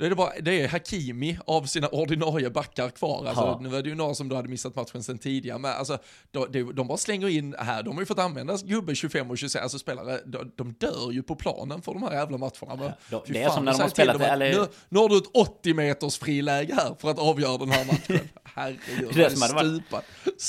då 0.00 0.06
är 0.06 0.10
det 0.10 0.16
bara, 0.16 0.32
det 0.40 0.60
är 0.62 0.68
Hakimi 0.68 1.38
av 1.46 1.62
sina 1.64 1.88
ordinarie 1.88 2.50
backar 2.50 2.88
kvar. 2.90 3.26
Alltså, 3.26 3.42
Ja. 3.44 3.58
Nu 3.62 3.68
var 3.68 3.82
det 3.82 3.88
ju 3.88 3.94
några 3.94 4.14
som 4.14 4.28
då 4.28 4.36
hade 4.36 4.48
missat 4.48 4.76
matchen 4.76 5.02
sen 5.02 5.18
tidigare, 5.18 5.58
men 5.58 5.72
alltså, 5.72 5.98
de, 6.30 6.72
de, 6.74 6.86
bara 6.86 6.98
slänger 6.98 7.28
in 7.28 7.54
här, 7.58 7.82
de 7.82 7.94
har 7.94 8.02
ju 8.02 8.06
fått 8.06 8.18
använda 8.18 8.56
gubbe 8.64 8.94
25 8.94 9.30
och 9.30 9.38
26, 9.38 9.62
alltså 9.62 9.78
spelare, 9.78 10.18
de, 10.26 10.52
de 10.56 10.72
dör 10.78 11.10
ju 11.12 11.22
på 11.22 11.34
planen 11.34 11.82
för 11.82 11.92
de 11.94 12.02
här 12.02 12.12
jävla 12.12 12.38
matcherna. 12.38 12.76
Men, 13.10 13.20
fy 13.26 13.32
det 13.32 13.42
är 13.42 13.46
fan, 13.46 13.54
som 13.54 13.64
när 13.64 13.72
de 13.72 13.80
har 13.82 13.88
spelat 13.88 14.18
dem 14.18 14.22
eller- 14.30 14.52
Nu, 14.52 14.66
nu 14.88 14.98
har 14.98 15.08
du 15.08 15.16
ett 15.16 15.30
80 15.34 15.74
meters 15.74 16.18
friläge 16.18 16.74
här 16.74 16.94
för 16.98 17.10
att 17.10 17.18
avgöra 17.18 17.58
den 17.58 17.70
här 17.70 17.84
matchen. 17.84 18.28
Herregud, 18.54 19.10
Det 19.14 19.20
är 19.24 19.30
det 19.30 19.36
som 19.36 19.42
hade 19.42 19.54
varit- 19.54 19.66
stupat. 19.84 20.04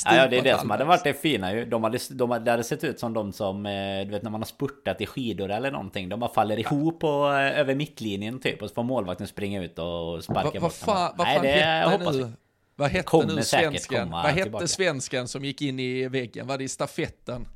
Ja, 0.06 0.16
ja, 0.16 0.28
det 0.28 0.38
är 0.38 0.41
det 0.41 0.60
som 0.60 0.70
hade 0.70 0.84
varit 0.86 1.04
det 1.04 1.14
fina 1.14 1.54
ju. 1.54 1.66
De 1.66 1.84
hade, 1.84 1.99
de 2.10 2.32
hade, 2.32 2.45
det 2.45 2.52
hade 2.52 2.64
sett 2.64 2.84
ut 2.84 2.99
som 2.99 3.14
de 3.14 3.34
som, 3.34 3.66
eh, 3.66 3.72
du 4.06 4.12
vet 4.12 4.24
när 4.24 4.32
man 4.32 4.41
har 4.41 4.45
spurtat 4.45 5.02
i 5.02 5.06
skidor 5.06 5.52
eller 5.52 5.72
någonting. 5.72 6.10
De 6.10 6.20
bara 6.20 6.34
faller 6.34 6.60
ihop 6.60 7.04
och, 7.04 7.34
eh, 7.39 7.60
över 7.60 7.76
mittlinjen 7.76 8.39
typ. 8.39 8.62
Och 8.62 8.70
så 8.70 8.76
får 8.76 8.84
målvakten 8.84 9.28
springa 9.42 9.64
ut 9.64 9.80
och 9.80 10.24
sparka 10.24 10.42
Vad 10.44 10.54
bort 10.54 10.62
vad 10.62 10.74
fan, 10.74 11.14
Nej, 11.18 11.39
det 11.42 11.50
hette 11.50 12.12
nu? 12.12 12.32
Vad 12.76 12.92
hette 12.92 13.26
nu 13.26 13.44
svensken? 13.44 14.10
Vad 14.10 14.26
hette 14.26 14.44
tillbaka. 14.44 14.68
svensken 14.68 15.28
som 15.28 15.46
gick 15.46 15.62
in 15.62 15.80
i 15.80 16.08
väggen? 16.08 16.48
Var 16.48 16.58
det 16.58 16.64
i 16.64 16.68
stafetten? 16.68 17.48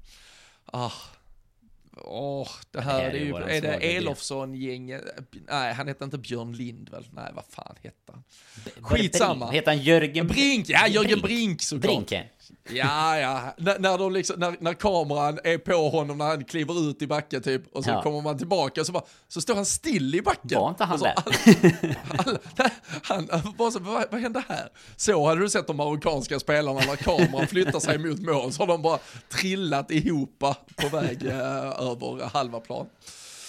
Ah. 0.65 0.91
Åh, 1.97 2.47
det 2.71 2.81
här, 2.81 2.97
Det 2.97 3.03
här 3.03 3.11
är, 3.11 3.19
ju, 3.19 3.35
är 3.35 3.61
det. 3.61 3.97
Elofsson-gänget? 3.97 5.03
Nej, 5.49 5.73
han 5.73 5.87
hette 5.87 6.03
inte 6.03 6.17
Björn 6.17 6.53
Lind 6.53 6.89
väl? 6.89 7.05
Nej, 7.13 7.31
vad 7.35 7.45
fan 7.49 7.75
hette 7.83 8.11
han? 8.11 8.23
Skitsamma. 8.81 9.45
Brink? 9.45 9.55
Heter 9.57 9.71
han 9.71 9.81
Jörgen 9.81 10.27
Brink, 10.27 10.69
ja 10.69 10.87
Jörgen 10.87 11.21
Brink 11.21 11.61
såklart. 11.61 11.95
Brinken. 11.95 12.25
Ja, 12.69 13.17
ja. 13.19 13.53
När, 13.57 13.79
när, 13.79 13.97
de 13.97 14.13
liksom, 14.13 14.39
när, 14.39 14.55
när 14.59 14.73
kameran 14.73 15.39
är 15.43 15.57
på 15.57 15.89
honom 15.89 16.17
när 16.17 16.25
han 16.25 16.43
kliver 16.45 16.89
ut 16.89 17.01
i 17.01 17.07
backen 17.07 17.41
typ 17.41 17.75
och 17.75 17.83
så 17.83 17.89
Ja. 17.89 18.01
kommer 18.01 18.21
man 18.21 18.37
tillbaka 18.37 18.81
och 18.81 18.87
så, 18.87 18.93
bara, 18.93 19.03
så 19.27 19.41
står 19.41 19.55
han 19.55 19.65
still 19.65 20.15
i 20.15 20.21
backen. 20.21 20.59
Var 20.59 20.69
inte 20.69 20.83
han 20.83 20.99
så 20.99 21.05
där? 21.05 21.15
alla, 22.17 22.37
nej, 22.57 22.69
han, 23.03 23.29
bara 23.57 23.71
så, 23.71 23.79
vad, 23.79 24.05
vad 24.11 24.21
hände 24.21 24.43
här? 24.49 24.69
Så 24.95 25.27
hade 25.27 25.41
du 25.41 25.49
sett 25.49 25.67
de 25.67 25.77
marockanska 25.77 26.39
spelarna 26.39 26.79
när 26.79 26.95
kameran 26.95 27.47
flyttar 27.47 27.79
sig 27.79 27.97
mot 27.97 28.19
mål 28.19 28.53
så 28.53 28.61
har 28.61 28.67
de 28.67 28.81
bara 28.81 28.99
trillat 29.29 29.91
ihop 29.91 30.43
på 30.75 30.87
väg 30.97 31.25
eh, 31.25 31.37
över 31.89 32.29
halva 32.33 32.59
plan. 32.59 32.85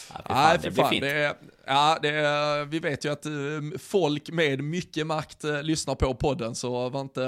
Ja, 0.09 0.16
fy 0.18 0.22
fan, 0.28 0.44
Nej, 0.49 0.57
det 0.57 0.62
för 0.62 0.70
blir 0.70 0.84
fint. 0.90 1.01
Det 1.03 1.11
är, 1.11 1.34
ja, 1.66 1.98
det 2.02 2.64
vi 2.68 2.78
vet 2.78 3.04
ju 3.04 3.12
att 3.12 3.26
eh, 3.26 3.32
folk 3.78 4.30
med 4.30 4.60
mycket 4.64 5.06
makt 5.06 5.44
eh, 5.44 5.62
lyssnar 5.62 5.94
på 5.94 6.14
podden, 6.14 6.54
så 6.54 6.88
var 6.88 7.00
inte, 7.00 7.20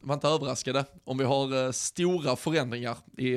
var 0.00 0.14
inte 0.14 0.28
överraskade 0.28 0.84
om 1.04 1.18
vi 1.18 1.24
har 1.24 1.64
eh, 1.64 1.70
stora 1.70 2.36
förändringar 2.36 2.96
i, 3.18 3.28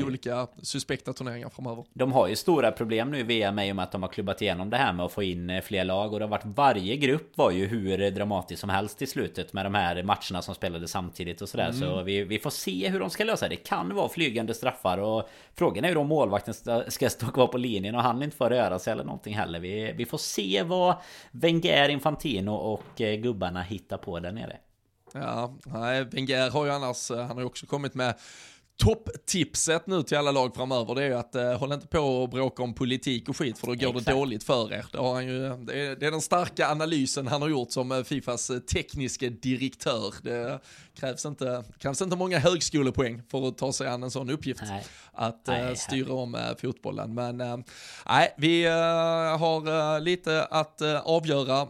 i 0.00 0.04
olika 0.04 0.46
suspekta 0.62 1.12
turneringar 1.12 1.48
framöver. 1.48 1.84
De 1.94 2.12
har 2.12 2.28
ju 2.28 2.36
stora 2.36 2.72
problem 2.72 3.10
nu 3.10 3.18
i 3.18 3.22
VM 3.22 3.58
i 3.58 3.72
och 3.72 3.76
med 3.76 3.82
att 3.82 3.92
de 3.92 4.02
har 4.02 4.08
klubbat 4.08 4.42
igenom 4.42 4.70
det 4.70 4.76
här 4.76 4.92
med 4.92 5.06
att 5.06 5.12
få 5.12 5.22
in 5.22 5.62
fler 5.64 5.84
lag 5.84 6.12
och 6.12 6.18
det 6.18 6.24
har 6.24 6.30
varit 6.30 6.44
varje 6.44 6.96
grupp 6.96 7.32
var 7.38 7.50
ju 7.50 7.66
hur 7.66 8.10
dramatiskt 8.10 8.60
som 8.60 8.70
helst 8.70 9.02
i 9.02 9.06
slutet 9.06 9.52
med 9.52 9.66
de 9.66 9.74
här 9.74 10.02
matcherna 10.02 10.42
som 10.42 10.54
spelades 10.54 10.90
samtidigt 10.90 11.42
och 11.42 11.48
sådär 11.48 11.72
så 11.72 12.02
vi, 12.02 12.24
vi 12.24 12.38
får 12.38 12.50
se 12.50 12.88
hur 12.88 13.00
de 13.00 13.10
ska 13.10 13.24
lösa 13.24 13.48
det. 13.48 13.54
Det 13.54 13.62
kan 13.68 13.94
vara 13.94 14.08
flygande 14.08 14.54
straffar 14.54 14.98
och 14.98 15.28
frågan 15.54 15.84
är 15.84 15.88
ju 15.88 15.96
om 15.96 16.06
målvakten 16.08 16.54
ska- 16.54 16.82
ska 16.88 17.10
stå 17.10 17.26
kvar 17.26 17.46
på 17.46 17.58
linjen 17.58 17.94
och 17.94 18.02
han 18.02 18.22
inte 18.22 18.36
får 18.36 18.50
röra 18.50 18.78
sig 18.78 18.92
eller 18.92 19.04
någonting 19.04 19.34
heller. 19.34 19.60
Vi, 19.60 19.77
Eh, 19.78 19.94
vi 19.96 20.06
får 20.06 20.18
se 20.18 20.62
vad 20.62 20.96
Wenger, 21.30 21.88
Infantino 21.88 22.50
och 22.50 23.00
eh, 23.00 23.20
gubbarna 23.20 23.62
hittar 23.62 23.98
på 23.98 24.20
där 24.20 24.32
nere. 24.32 24.56
Ja, 25.12 25.54
nej, 25.66 26.04
Wenger 26.04 26.50
har 26.50 26.64
ju 26.64 26.70
annars, 26.70 27.10
eh, 27.10 27.18
han 27.18 27.30
har 27.30 27.40
ju 27.40 27.46
också 27.46 27.66
kommit 27.66 27.94
med 27.94 28.14
topptipset 28.78 29.86
nu 29.86 30.02
till 30.02 30.16
alla 30.16 30.32
lag 30.32 30.54
framöver 30.54 30.94
det 30.94 31.02
är 31.02 31.06
ju 31.06 31.14
att 31.14 31.34
eh, 31.34 31.58
håll 31.58 31.72
inte 31.72 31.86
på 31.86 31.98
och 31.98 32.28
bråka 32.28 32.62
om 32.62 32.74
politik 32.74 33.28
och 33.28 33.36
skit 33.36 33.58
för 33.58 33.66
då 33.66 33.74
går 33.74 33.88
Exakt. 33.88 34.06
det 34.06 34.12
dåligt 34.12 34.44
för 34.44 34.72
er. 34.72 34.86
Det, 34.92 34.98
har 34.98 35.14
han 35.14 35.26
ju, 35.26 35.56
det, 35.56 35.80
är, 35.80 35.96
det 35.96 36.06
är 36.06 36.10
den 36.10 36.20
starka 36.20 36.68
analysen 36.68 37.26
han 37.26 37.42
har 37.42 37.48
gjort 37.48 37.72
som 37.72 37.92
eh, 37.92 38.02
Fifas 38.02 38.50
eh, 38.50 38.58
tekniska 38.58 39.30
direktör. 39.30 40.14
Det 40.22 40.60
krävs 40.94 41.26
inte, 41.26 41.64
krävs 41.78 42.02
inte 42.02 42.16
många 42.16 42.38
högskolepoäng 42.38 43.22
för 43.30 43.48
att 43.48 43.58
ta 43.58 43.72
sig 43.72 43.88
an 43.88 44.02
en 44.02 44.10
sån 44.10 44.30
uppgift. 44.30 44.62
Nej. 44.66 44.84
Att 45.12 45.48
eh, 45.48 45.54
Nej, 45.54 45.76
styra 45.76 46.12
om 46.12 46.34
eh, 46.34 46.40
fotbollen. 46.60 47.14
Men 47.14 47.64
nej, 48.06 48.34
vi 48.38 48.64
har 48.66 50.00
lite 50.00 50.44
att 50.44 50.82
avgöra 51.04 51.66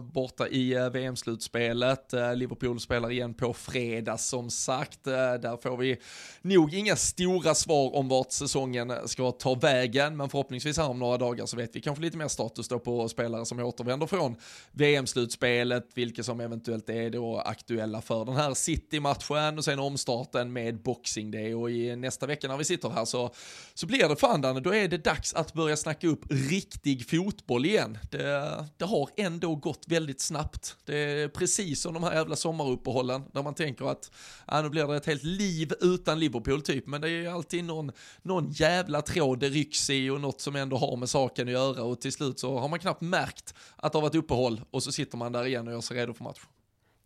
borta 0.00 0.48
i 0.48 0.90
VM-slutspelet. 0.92 2.12
Liverpool 2.34 2.80
spelar 2.80 3.10
igen 3.10 3.34
på 3.34 3.52
fredag 3.52 4.18
som 4.18 4.50
sagt. 4.50 5.04
Där 5.04 5.62
får 5.62 5.76
vi 5.76 5.98
nog 6.42 6.74
inga 6.74 6.96
stora 6.96 7.54
svar 7.54 7.96
om 7.96 8.08
vart 8.08 8.32
säsongen 8.32 8.92
ska 9.08 9.30
ta 9.30 9.54
vägen, 9.54 10.16
men 10.16 10.28
förhoppningsvis 10.28 10.76
här 10.76 10.88
om 10.88 10.98
några 10.98 11.18
dagar 11.18 11.46
så 11.46 11.56
vet 11.56 11.76
vi 11.76 11.80
kanske 11.80 12.02
lite 12.02 12.16
mer 12.16 12.28
status 12.28 12.68
då 12.68 12.78
på 12.78 13.08
spelare 13.08 13.46
som 13.46 13.58
återvänder 13.58 14.06
från 14.06 14.36
VM-slutspelet, 14.72 15.88
vilka 15.94 16.22
som 16.22 16.40
eventuellt 16.40 16.88
är 16.88 17.10
då 17.10 17.38
aktuella 17.38 18.00
för 18.00 18.24
den 18.24 18.36
här 18.36 18.54
City-matchen 18.54 19.58
och 19.58 19.64
sen 19.64 19.78
omstarten 19.78 20.52
med 20.52 20.82
Boxing 20.82 21.30
Day 21.30 21.54
och 21.54 21.70
i 21.70 21.96
nästa 21.96 22.26
vecka 22.26 22.48
när 22.48 22.56
vi 22.56 22.64
sitter 22.64 22.88
här 22.88 23.04
så, 23.04 23.34
så 23.74 23.86
blir 23.86 24.08
det 24.08 24.16
fan 24.16 24.40
Danne, 24.40 24.60
då 24.60 24.74
är 24.74 24.88
det 24.88 24.98
dags 24.98 25.34
att 25.34 25.52
börja 25.52 25.76
snacka 25.76 26.06
upp 26.06 26.24
riktig 26.30 27.10
fotboll 27.10 27.66
igen. 27.66 27.98
Det, 28.10 28.64
det 28.76 28.84
har 28.84 29.08
ändå 29.16 29.54
gått 29.54 29.84
väldigt 29.86 30.20
snabbt. 30.20 30.76
Det 30.84 30.96
är 30.96 31.28
precis 31.28 31.82
som 31.82 31.94
de 31.94 32.02
här 32.02 32.14
jävla 32.14 32.36
sommaruppehållen 32.36 33.22
där 33.32 33.42
man 33.42 33.54
tänker 33.54 33.90
att 33.90 34.10
ja, 34.46 34.62
nu 34.62 34.68
blir 34.68 34.86
det 34.86 34.96
ett 34.96 35.06
helt 35.06 35.24
liv 35.24 35.72
utan 35.80 36.18
Liverpool 36.22 36.62
typ, 36.62 36.86
men 36.86 37.00
det 37.00 37.08
är 37.08 37.10
ju 37.10 37.28
alltid 37.28 37.64
någon, 37.64 37.92
någon 38.22 38.50
jävla 38.50 39.02
tråd 39.02 39.38
det 39.38 39.48
rycks 39.48 39.90
i 39.90 40.10
och 40.10 40.20
något 40.20 40.40
som 40.40 40.56
ändå 40.56 40.76
har 40.76 40.96
med 40.96 41.08
saken 41.08 41.48
att 41.48 41.52
göra 41.52 41.82
och 41.82 42.00
till 42.00 42.12
slut 42.12 42.38
så 42.38 42.58
har 42.58 42.68
man 42.68 42.78
knappt 42.78 43.00
märkt 43.00 43.54
att 43.76 43.92
det 43.92 43.98
har 43.98 44.02
varit 44.02 44.14
uppehåll 44.14 44.60
och 44.70 44.82
så 44.82 44.92
sitter 44.92 45.16
man 45.16 45.32
där 45.32 45.44
igen 45.44 45.68
och 45.68 45.74
gör 45.74 45.80
sig 45.80 45.96
redo 45.96 46.14
för 46.14 46.24
match. 46.24 46.40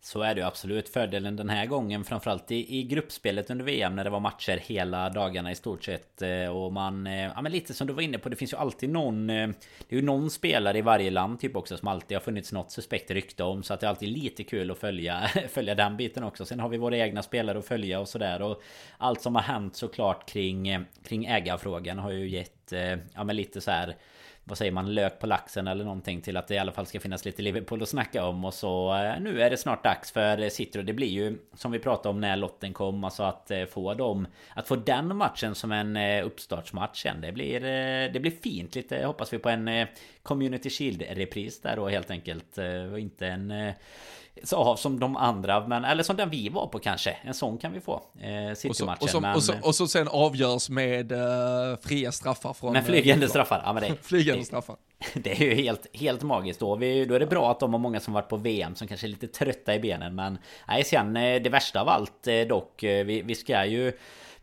Så 0.07 0.23
är 0.23 0.35
det 0.35 0.41
ju 0.41 0.47
absolut. 0.47 0.89
Fördelen 0.89 1.37
den 1.37 1.49
här 1.49 1.67
gången 1.67 2.05
framförallt 2.05 2.51
i, 2.51 2.79
i 2.79 2.83
gruppspelet 2.83 3.51
under 3.51 3.65
VM 3.65 3.97
när 3.97 4.05
det 4.05 4.11
var 4.11 4.21
matcher 4.21 4.57
hela 4.57 5.11
dagarna 5.11 5.51
i 5.51 5.55
stort 5.55 5.85
sett. 5.85 6.23
Eh, 6.23 6.47
och 6.47 6.73
man... 6.73 7.07
Eh, 7.07 7.23
ja 7.23 7.43
men 7.43 7.53
lite 7.53 7.75
som 7.75 7.87
du 7.87 7.93
var 7.93 8.03
inne 8.03 8.19
på, 8.19 8.29
det 8.29 8.37
finns 8.37 8.53
ju 8.53 8.57
alltid 8.57 8.91
någon... 8.91 9.31
Eh, 9.31 9.49
det 9.89 9.97
är 9.97 10.01
ju 10.01 10.03
någon 10.03 10.31
spelare 10.31 10.79
i 10.79 10.83
varje 10.83 11.11
land 11.11 11.41
typ 11.41 11.57
också 11.57 11.77
som 11.77 11.89
alltid 11.89 12.17
har 12.17 12.23
funnits 12.23 12.53
något 12.53 12.71
suspekt 12.71 13.11
rykte 13.11 13.45
om. 13.45 13.63
Så 13.63 13.75
att 13.75 13.81
det 13.81 13.87
är 13.87 13.89
alltid 13.89 14.09
lite 14.09 14.45
kul 14.45 14.71
att 14.71 14.79
följa, 14.79 15.31
följa 15.49 15.75
den 15.75 15.97
biten 15.97 16.25
också. 16.25 16.45
Sen 16.45 16.61
har 16.61 16.69
vi 16.69 16.77
våra 16.77 16.97
egna 16.97 17.23
spelare 17.23 17.59
att 17.59 17.67
följa 17.67 18.01
och 18.01 18.09
sådär. 18.09 18.43
Och 18.43 18.63
allt 18.99 19.23
som 19.23 19.35
har 19.35 19.43
hänt 19.43 19.77
såklart 19.77 20.29
kring, 20.29 20.85
kring 21.05 21.27
ägarfrågan 21.27 21.99
har 21.99 22.11
ju 22.11 22.29
gett... 22.29 22.73
Ja 23.15 23.25
men 23.25 23.37
lite 23.37 23.61
så 23.61 23.71
här 23.71 23.97
vad 24.49 24.59
säger 24.59 24.73
man, 24.73 24.95
lök 24.95 25.19
på 25.19 25.27
laxen 25.27 25.67
eller 25.67 25.85
någonting 25.85 26.21
till 26.21 26.37
att 26.37 26.49
det 26.49 26.55
i 26.55 26.59
alla 26.59 26.73
fall 26.73 26.87
ska 26.87 27.01
finnas 27.01 27.25
lite 27.25 27.43
Liverpool 27.43 27.83
att 27.83 27.89
snacka 27.89 28.25
om. 28.25 28.45
Och 28.45 28.55
så 28.55 28.95
eh, 28.95 29.21
nu 29.21 29.43
är 29.43 29.51
det 29.51 29.57
snart 29.57 29.85
dags 29.85 30.13
för 30.13 30.49
City. 30.49 30.79
Och 30.79 30.85
det 30.85 30.93
blir 30.93 31.09
ju 31.09 31.39
som 31.55 31.73
vi 31.73 31.79
pratade 31.79 32.09
om 32.09 32.21
när 32.21 32.37
lotten 32.37 32.73
kom 32.73 33.05
alltså 33.05 33.23
att 33.23 33.51
eh, 33.51 33.65
få 33.65 33.95
dem 33.95 34.27
att 34.55 34.69
få 34.69 34.77
den 34.77 35.17
matchen 35.17 35.55
som 35.55 35.73
en 35.73 35.97
eh, 35.97 36.27
uppstartsmatch 36.27 37.03
sen 37.03 37.21
det 37.21 37.33
blir 37.33 37.61
det 38.09 38.21
blir 38.21 38.31
fint. 38.31 38.75
Lite 38.75 39.05
hoppas 39.05 39.33
vi 39.33 39.39
på 39.39 39.49
en 39.49 39.87
Community 40.23 40.71
Shield 40.71 41.03
repris 41.11 41.61
där 41.61 41.77
då 41.77 41.89
helt 41.89 42.11
enkelt. 42.11 42.59
Och 42.93 43.01
inte 43.01 43.27
en 43.27 43.73
eh, 44.37 44.45
så 44.45 44.77
som 44.77 45.01
de 45.01 45.17
andra, 45.17 45.67
men, 45.67 45.85
eller 45.85 46.03
som 46.03 46.17
den 46.17 46.31
vi 46.31 46.49
var 46.49 46.67
på 46.67 46.79
kanske. 46.79 47.17
En 47.23 47.35
sån 47.35 47.59
kan 47.59 47.73
vi 47.73 47.81
få. 47.81 48.03
Eh, 48.21 48.51
Och 48.51 48.57
så, 48.57 48.75
City-matchen. 48.75 49.03
och, 49.03 49.11
så, 49.11 49.19
och, 49.35 49.43
så, 49.43 49.69
och 49.69 49.75
så 49.75 49.89
sen 49.89 50.09
avgörs 50.09 50.69
med 50.71 51.13
uh, 51.13 51.19
fria 51.83 52.13
straffar 52.13 52.53
från... 52.53 52.73
men 52.73 52.83
eh, 52.83 52.87
flygande 52.87 53.29
straffar. 53.29 53.63
Ja, 53.65 53.73
men 53.73 53.83
det, 53.83 53.97
Flygande 54.03 54.41
det- 54.43 54.47
straffar. 54.47 54.77
Det 55.15 55.33
är 55.33 55.41
ju 55.45 55.55
helt, 55.55 55.87
helt 55.97 56.23
magiskt 56.23 56.61
då. 56.61 56.75
Vi, 56.77 57.05
då 57.05 57.15
är 57.15 57.21
det 57.21 57.27
bra 57.27 57.51
att 57.51 57.61
de 57.61 57.73
har 57.75 57.79
många 57.81 58.01
som 58.01 58.15
varit 58.15 58.29
på 58.29 58.37
VM 58.37 58.75
som 58.75 58.89
kanske 58.89 59.07
är 59.07 59.09
lite 59.09 59.27
trötta 59.27 59.75
i 59.75 59.79
benen. 59.81 60.15
Men 60.15 60.39
nej, 60.69 60.85
sen 60.85 61.17
eh, 61.17 61.43
det 61.43 61.51
värsta 61.51 61.81
av 61.81 61.89
allt 61.89 62.27
eh, 62.27 62.41
dock. 62.41 62.83
eh, 62.83 63.05
Vi, 63.05 63.23
vi 63.23 63.35
ska 63.35 63.65
ju... 63.67 63.93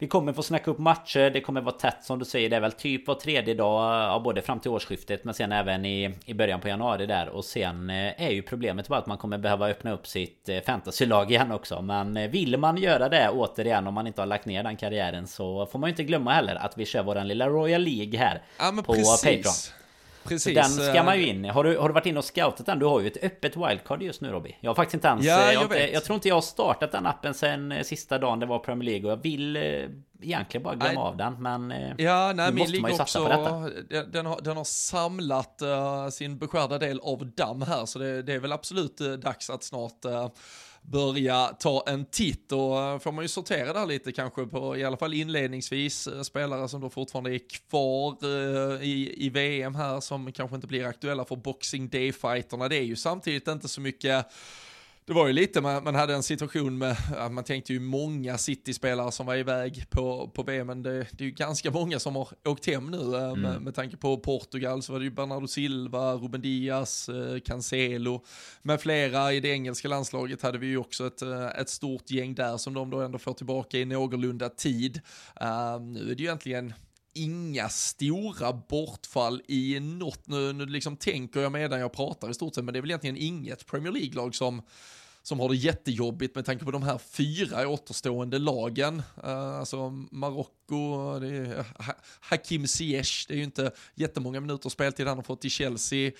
Vi 0.03 0.07
kommer 0.07 0.33
få 0.33 0.43
snacka 0.43 0.71
upp 0.71 0.77
matcher, 0.77 1.29
det 1.29 1.41
kommer 1.41 1.61
vara 1.61 1.75
tätt 1.75 1.97
som 2.03 2.19
du 2.19 2.25
säger. 2.25 2.49
Det 2.49 2.55
är 2.55 2.59
väl 2.59 2.71
typ 2.71 3.07
var 3.07 3.15
tredje 3.15 3.53
dag, 3.53 3.93
ja, 3.93 4.21
både 4.23 4.41
fram 4.41 4.59
till 4.59 4.71
årsskiftet 4.71 5.23
men 5.23 5.33
sen 5.33 5.51
även 5.51 5.85
i, 5.85 6.15
i 6.25 6.33
början 6.33 6.61
på 6.61 6.67
januari 6.67 7.05
där. 7.05 7.29
Och 7.29 7.45
sen 7.45 7.89
eh, 7.89 8.21
är 8.21 8.29
ju 8.29 8.41
problemet 8.41 8.87
bara 8.87 8.99
att 8.99 9.07
man 9.07 9.17
kommer 9.17 9.37
behöva 9.37 9.69
öppna 9.69 9.91
upp 9.91 10.07
sitt 10.07 10.49
eh, 10.49 10.59
fantasylag 10.59 11.31
igen 11.31 11.51
också. 11.51 11.81
Men 11.81 12.17
eh, 12.17 12.29
vill 12.29 12.57
man 12.57 12.77
göra 12.77 13.09
det 13.09 13.29
återigen 13.29 13.87
om 13.87 13.93
man 13.93 14.07
inte 14.07 14.21
har 14.21 14.25
lagt 14.25 14.45
ner 14.45 14.63
den 14.63 14.77
karriären 14.77 15.27
så 15.27 15.65
får 15.65 15.79
man 15.79 15.87
ju 15.87 15.91
inte 15.91 16.03
glömma 16.03 16.31
heller 16.33 16.55
att 16.55 16.77
vi 16.77 16.85
kör 16.85 17.03
våran 17.03 17.27
lilla 17.27 17.47
Royal 17.49 17.81
League 17.81 18.19
här. 18.19 18.41
Ja 18.59 18.83
på 18.85 18.93
precis. 18.93 19.23
Patreon. 19.23 19.82
Precis. 20.23 20.55
Den 20.55 20.69
ska 20.69 20.95
eh, 20.95 21.05
man 21.05 21.19
ju 21.19 21.27
in 21.27 21.45
i. 21.45 21.49
Har 21.49 21.63
du, 21.63 21.77
har 21.77 21.87
du 21.89 21.93
varit 21.93 22.05
inne 22.05 22.19
och 22.19 22.25
scoutat 22.25 22.65
den? 22.65 22.79
Du 22.79 22.85
har 22.85 22.99
ju 22.99 23.07
ett 23.07 23.23
öppet 23.23 23.57
wildcard 23.57 24.03
just 24.03 24.21
nu 24.21 24.31
Robby. 24.31 24.57
Jag 24.61 24.69
har 24.69 24.75
faktiskt 24.75 24.93
inte 24.93 25.07
ens... 25.07 25.25
Ja, 25.25 25.47
eh, 25.47 25.53
jag 25.53 25.71
jag, 25.71 25.93
jag 25.93 26.03
tror 26.03 26.15
inte 26.15 26.27
jag 26.27 26.35
har 26.35 26.41
startat 26.41 26.91
den 26.91 27.05
appen 27.05 27.33
sen 27.33 27.71
eh, 27.71 27.83
sista 27.83 28.17
dagen 28.17 28.39
det 28.39 28.45
var 28.45 28.59
Premier 28.59 28.85
League. 28.85 29.05
Och 29.05 29.11
jag 29.11 29.23
vill 29.23 29.55
eh, 29.55 29.63
egentligen 30.21 30.63
bara 30.63 30.75
glömma 30.75 30.93
Nej. 30.93 30.97
av 30.97 31.17
den. 31.17 31.43
Men 31.43 31.71
eh, 31.71 31.93
Ja, 31.97 32.33
nej, 32.35 32.51
nu 32.51 32.59
måste 32.59 32.81
man 32.81 32.91
ju 32.91 32.97
satsa 32.97 33.19
på 33.19 33.27
detta. 33.27 33.57
också, 33.57 34.11
den, 34.11 34.25
har, 34.25 34.41
den 34.41 34.57
har 34.57 34.63
samlat 34.63 35.61
eh, 35.61 36.07
sin 36.07 36.37
beskärda 36.37 36.77
del 36.77 36.99
av 36.99 37.25
damm 37.25 37.61
här, 37.61 37.85
så 37.85 37.99
det, 37.99 38.21
det 38.21 38.33
är 38.33 38.39
väl 38.39 38.51
absolut 38.51 39.01
eh, 39.01 39.11
dags 39.11 39.49
att 39.49 39.63
snart 39.63 40.05
eh, 40.05 40.29
börja 40.83 41.47
ta 41.47 41.83
en 41.87 42.05
titt 42.05 42.51
och 42.51 42.81
eh, 42.81 42.99
får 42.99 43.11
man 43.11 43.23
ju 43.23 43.27
sortera 43.27 43.73
där 43.73 43.85
lite 43.85 44.11
kanske 44.11 44.45
på, 44.45 44.77
i 44.77 44.83
alla 44.83 44.97
fall 44.97 45.13
inledningsvis, 45.13 46.07
eh, 46.07 46.21
spelare 46.21 46.69
som 46.69 46.81
då 46.81 46.89
fortfarande 46.89 47.35
är 47.35 47.41
kvar 47.69 48.17
eh, 48.23 48.83
i, 48.83 49.25
i 49.25 49.29
VM 49.29 49.75
här 49.75 49.99
som 49.99 50.31
kanske 50.31 50.55
inte 50.55 50.67
blir 50.67 50.85
aktuella 50.85 51.25
för 51.25 51.35
Boxing 51.35 51.89
Day-fighterna. 51.89 52.69
Det 52.69 52.75
är 52.75 52.83
ju 52.83 52.95
samtidigt 52.95 53.47
inte 53.47 53.67
så 53.67 53.81
mycket 53.81 54.25
det 55.05 55.13
var 55.13 55.27
ju 55.27 55.33
lite, 55.33 55.61
man, 55.61 55.83
man 55.83 55.95
hade 55.95 56.13
en 56.13 56.23
situation 56.23 56.77
med, 56.77 56.97
man 57.31 57.43
tänkte 57.43 57.73
ju 57.73 57.79
många 57.79 58.37
City-spelare 58.37 59.11
som 59.11 59.25
var 59.25 59.35
iväg 59.35 59.85
på, 59.89 60.27
på 60.33 60.43
VM, 60.43 60.67
men 60.67 60.83
det, 60.83 61.07
det 61.11 61.23
är 61.23 61.25
ju 61.25 61.31
ganska 61.31 61.71
många 61.71 61.99
som 61.99 62.15
har 62.15 62.27
åkt 62.45 62.65
hem 62.65 62.91
nu. 62.91 63.15
eh, 63.15 63.35
Med, 63.35 63.61
med 63.61 63.75
tanke 63.75 63.97
på 63.97 64.17
Portugal 64.17 64.81
så 64.83 64.91
var 64.91 64.99
det 64.99 65.05
ju 65.05 65.11
Bernardo 65.11 65.47
Silva, 65.47 66.13
Ruben 66.13 66.41
Diaz, 66.41 67.09
eh, 67.09 67.39
Cancelo 67.39 68.23
med 68.61 68.81
flera. 68.81 69.33
I 69.33 69.39
det 69.39 69.49
engelska 69.49 69.87
landslaget 69.87 70.41
hade 70.41 70.57
vi 70.57 70.67
ju 70.67 70.77
också 70.77 71.07
ett, 71.07 71.21
eh, 71.21 71.47
ett 71.47 71.69
stort 71.69 72.11
gäng 72.11 72.35
där 72.35 72.57
som 72.57 72.73
de 72.73 72.89
då 72.89 73.01
ändå 73.01 73.17
får 73.19 73.33
tillbaka 73.33 73.77
i 73.77 73.85
någorlunda 73.85 74.49
tid. 74.49 75.01
Eh, 75.41 75.79
nu 75.79 76.11
är 76.11 76.15
det 76.15 76.23
ju 76.23 76.25
egentligen 76.25 76.73
inga 77.13 77.69
stora 77.69 78.53
bortfall 78.53 79.41
i 79.47 79.79
något, 79.79 80.27
nu, 80.27 80.53
nu 80.53 80.65
liksom 80.65 80.97
tänker 80.97 81.39
jag 81.39 81.51
medan 81.51 81.79
jag 81.79 81.93
pratar 81.93 82.29
i 82.29 82.33
stort 82.33 82.55
sett, 82.55 82.63
men 82.63 82.73
det 82.73 82.79
är 82.79 82.81
väl 82.81 82.91
egentligen 82.91 83.17
inget 83.17 83.65
Premier 83.65 83.91
League-lag 83.91 84.35
som 84.35 84.61
som 85.25 85.39
har 85.39 85.49
det 85.49 85.55
jättejobbigt 85.55 86.35
med 86.35 86.45
tanke 86.45 86.65
på 86.65 86.71
de 86.71 86.83
här 86.83 86.97
fyra 86.97 87.67
återstående 87.67 88.39
lagen. 88.39 89.03
Uh, 89.23 89.29
alltså 89.59 89.89
Marocko, 90.11 91.15
eh, 91.23 91.65
ha 91.77 91.93
Hakim 92.19 92.67
Ziyech, 92.67 93.25
det 93.27 93.33
är 93.33 93.37
ju 93.37 93.43
inte 93.43 93.71
jättemånga 93.95 94.39
minuter 94.39 94.69
speltid 94.69 95.07
han 95.07 95.17
har 95.17 95.23
fått 95.23 95.45
i 95.45 95.49
Chelsea. 95.49 96.11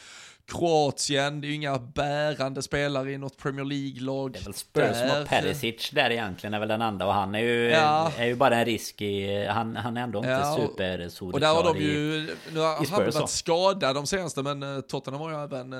Kroatien, 0.47 1.41
det 1.41 1.47
är 1.47 1.49
ju 1.49 1.55
inga 1.55 1.79
bärande 1.79 2.61
spelare 2.61 3.11
i 3.11 3.17
något 3.17 3.37
Premier 3.37 3.65
League-lag. 3.65 4.33
Det 4.33 4.39
är 4.39 4.43
väl 4.43 4.53
Spurs 4.53 4.97
som 4.97 5.09
har. 5.09 5.25
Perisic 5.25 5.89
där 5.89 6.09
egentligen 6.09 6.53
är 6.53 6.59
väl 6.59 6.67
den 6.67 6.81
andra 6.81 7.05
och 7.07 7.13
han 7.13 7.35
är 7.35 7.39
ju, 7.39 7.69
Ja. 7.69 8.11
är 8.17 8.25
ju 8.25 8.35
bara 8.35 8.55
en 8.55 8.65
risk 8.65 9.01
i... 9.01 9.45
Han, 9.45 9.75
han 9.75 9.97
är 9.97 10.01
ändå 10.01 10.19
inte 10.19 10.29
Ja, 10.29 10.55
supersolklar 10.55 11.33
Och 11.33 11.39
där 11.39 11.63
har 11.63 11.73
de 11.73 11.79
ju, 11.83 12.35
nu 12.53 12.59
har 12.59 12.95
han 12.95 13.11
varit 13.11 13.29
skadad 13.29 13.95
de 13.95 14.07
senaste, 14.07 14.41
men 14.43 14.63
eh, 14.63 14.81
Tottenham 14.81 15.21
har 15.21 15.29
ju 15.29 15.43
även 15.43 15.73
eh, 15.73 15.79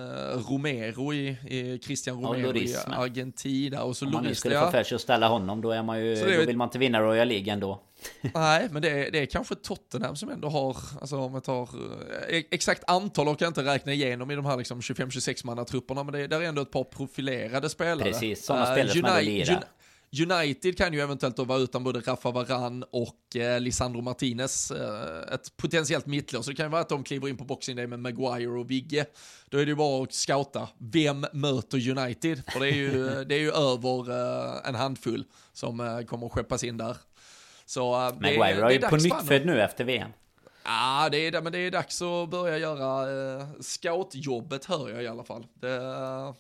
Romero 0.50 1.14
i, 1.14 1.28
i 1.28 1.80
Christian 1.84 2.24
Romero 2.24 2.58
i. 2.58 2.76
Argentina 2.88 3.84
och 3.84 3.98
så 3.98 4.06
Om 4.06 4.12
man 4.12 4.24
nu 4.24 4.36
skulle 4.36 4.60
få 4.60 4.72
för 4.72 4.84
sig 4.84 4.96
att 4.96 5.02
ställa 5.02 5.28
honom 5.28 5.62
då 5.62 5.72
är 5.72 5.84
man 5.84 6.00
ju... 6.00 6.16
Då 6.16 6.46
vill 6.46 6.58
man 6.58 6.68
inte 6.68 6.80
vinna 6.80 7.02
Royal 7.02 7.28
League 7.28 7.54
ändå. 7.54 7.82
Nej, 8.34 8.68
men 8.72 8.82
det 8.82 8.90
är, 8.90 9.12
det 9.12 9.20
är 9.20 9.26
kanske 9.26 9.56
Tottenham 9.56 10.16
som 10.16 10.30
ändå 10.30 10.50
har, 10.50 10.78
alltså 11.02 11.18
om 11.18 11.34
jag 11.34 11.44
tar, 11.44 11.70
eh, 12.30 12.44
exakt 12.52 12.84
antal 12.88 13.28
och 13.28 13.42
jag 13.42 13.50
inte 13.50 13.64
räkna 13.64 13.94
igenom 13.94 14.32
i 14.32 14.36
de 14.36 14.46
här 14.46 14.58
liksom 14.58 14.82
25-26 14.82 15.46
manna 15.46 15.66
trupperna, 15.66 16.04
men 16.04 16.14
det, 16.14 16.28
där 16.28 16.42
är 16.42 16.46
ändå 16.46 16.62
ett 16.62 16.72
par 16.72 16.84
profilerade 16.84 17.70
spelare. 17.70 18.12
Precis, 18.12 18.46
sådana 18.46 18.66
Eh, 18.66 18.72
spelare 18.72 18.92
som 18.92 19.06
ändå 19.06 19.20
Uni- 19.20 19.26
lirar. 19.26 19.54
Uni- 19.56 19.64
United 20.16 20.78
kan 20.78 20.94
ju 20.94 21.02
eventuellt 21.02 21.38
då 21.38 21.44
vara 21.44 21.60
utan 21.60 21.84
både 21.84 22.00
Rafa 22.00 22.32
Varan 22.32 22.84
och 22.92 23.36
eh, 23.36 23.60
Lisandro 23.60 24.02
Martinez, 24.02 24.72
eh, 24.72 25.34
ett 25.34 25.58
potentiellt 25.58 26.06
mittlås. 26.06 26.46
Så 26.46 26.52
det 26.52 26.58
kan 26.58 26.66
ju 26.66 26.70
vara 26.70 26.82
att 26.82 26.90
de 26.90 27.04
kliver 27.04 27.28
in 27.30 27.38
på 27.38 27.44
Boxing 27.44 27.76
Day 27.76 27.88
med 27.88 28.00
Maguire 28.00 28.48
och 28.60 28.72
Vigge. 28.72 29.06
Då 29.50 29.58
är 29.58 29.66
det 29.66 29.70
ju 29.70 29.76
bara 29.76 30.04
att 30.04 30.14
scouta, 30.14 30.68
vem 30.78 31.26
möter 31.34 31.90
United? 31.98 32.44
För 32.54 32.60
det 32.60 32.68
är 32.68 32.76
ju, 32.76 33.24
det 33.28 33.36
är 33.36 33.40
ju 33.40 33.52
över 33.52 34.12
eh, 34.12 34.70
en 34.70 34.76
handfull 34.76 35.26
som 35.54 35.80
eh, 35.80 36.00
kommer 36.02 36.26
att 36.26 36.32
skeppas 36.32 36.64
in 36.64 36.78
där. 36.78 36.98
Så, 37.66 37.94
eh, 38.08 38.08
det- 38.08 38.20
Maguire 38.38 38.62
har 38.62 38.70
är 38.70 38.74
ju 38.74 38.80
på 38.80 38.96
nytt 38.96 39.28
född 39.28 39.46
nu 39.46 39.62
efter 39.62 39.84
VM. 39.84 40.10
Ja, 40.66 41.10
det 41.12 41.28
är, 41.28 41.42
men 41.42 41.52
det 41.52 41.60
är 41.60 41.72
dags 41.72 42.02
att 42.02 42.30
börja 42.30 42.58
göra 42.58 43.12
eh, 43.40 43.48
scoutjobbet 43.60 44.66
hör 44.66 44.90
jag 44.90 45.04
i 45.04 45.08
alla 45.08 45.24
fall. 45.24 45.46
Det 45.54 45.76
eh, 45.76 46.34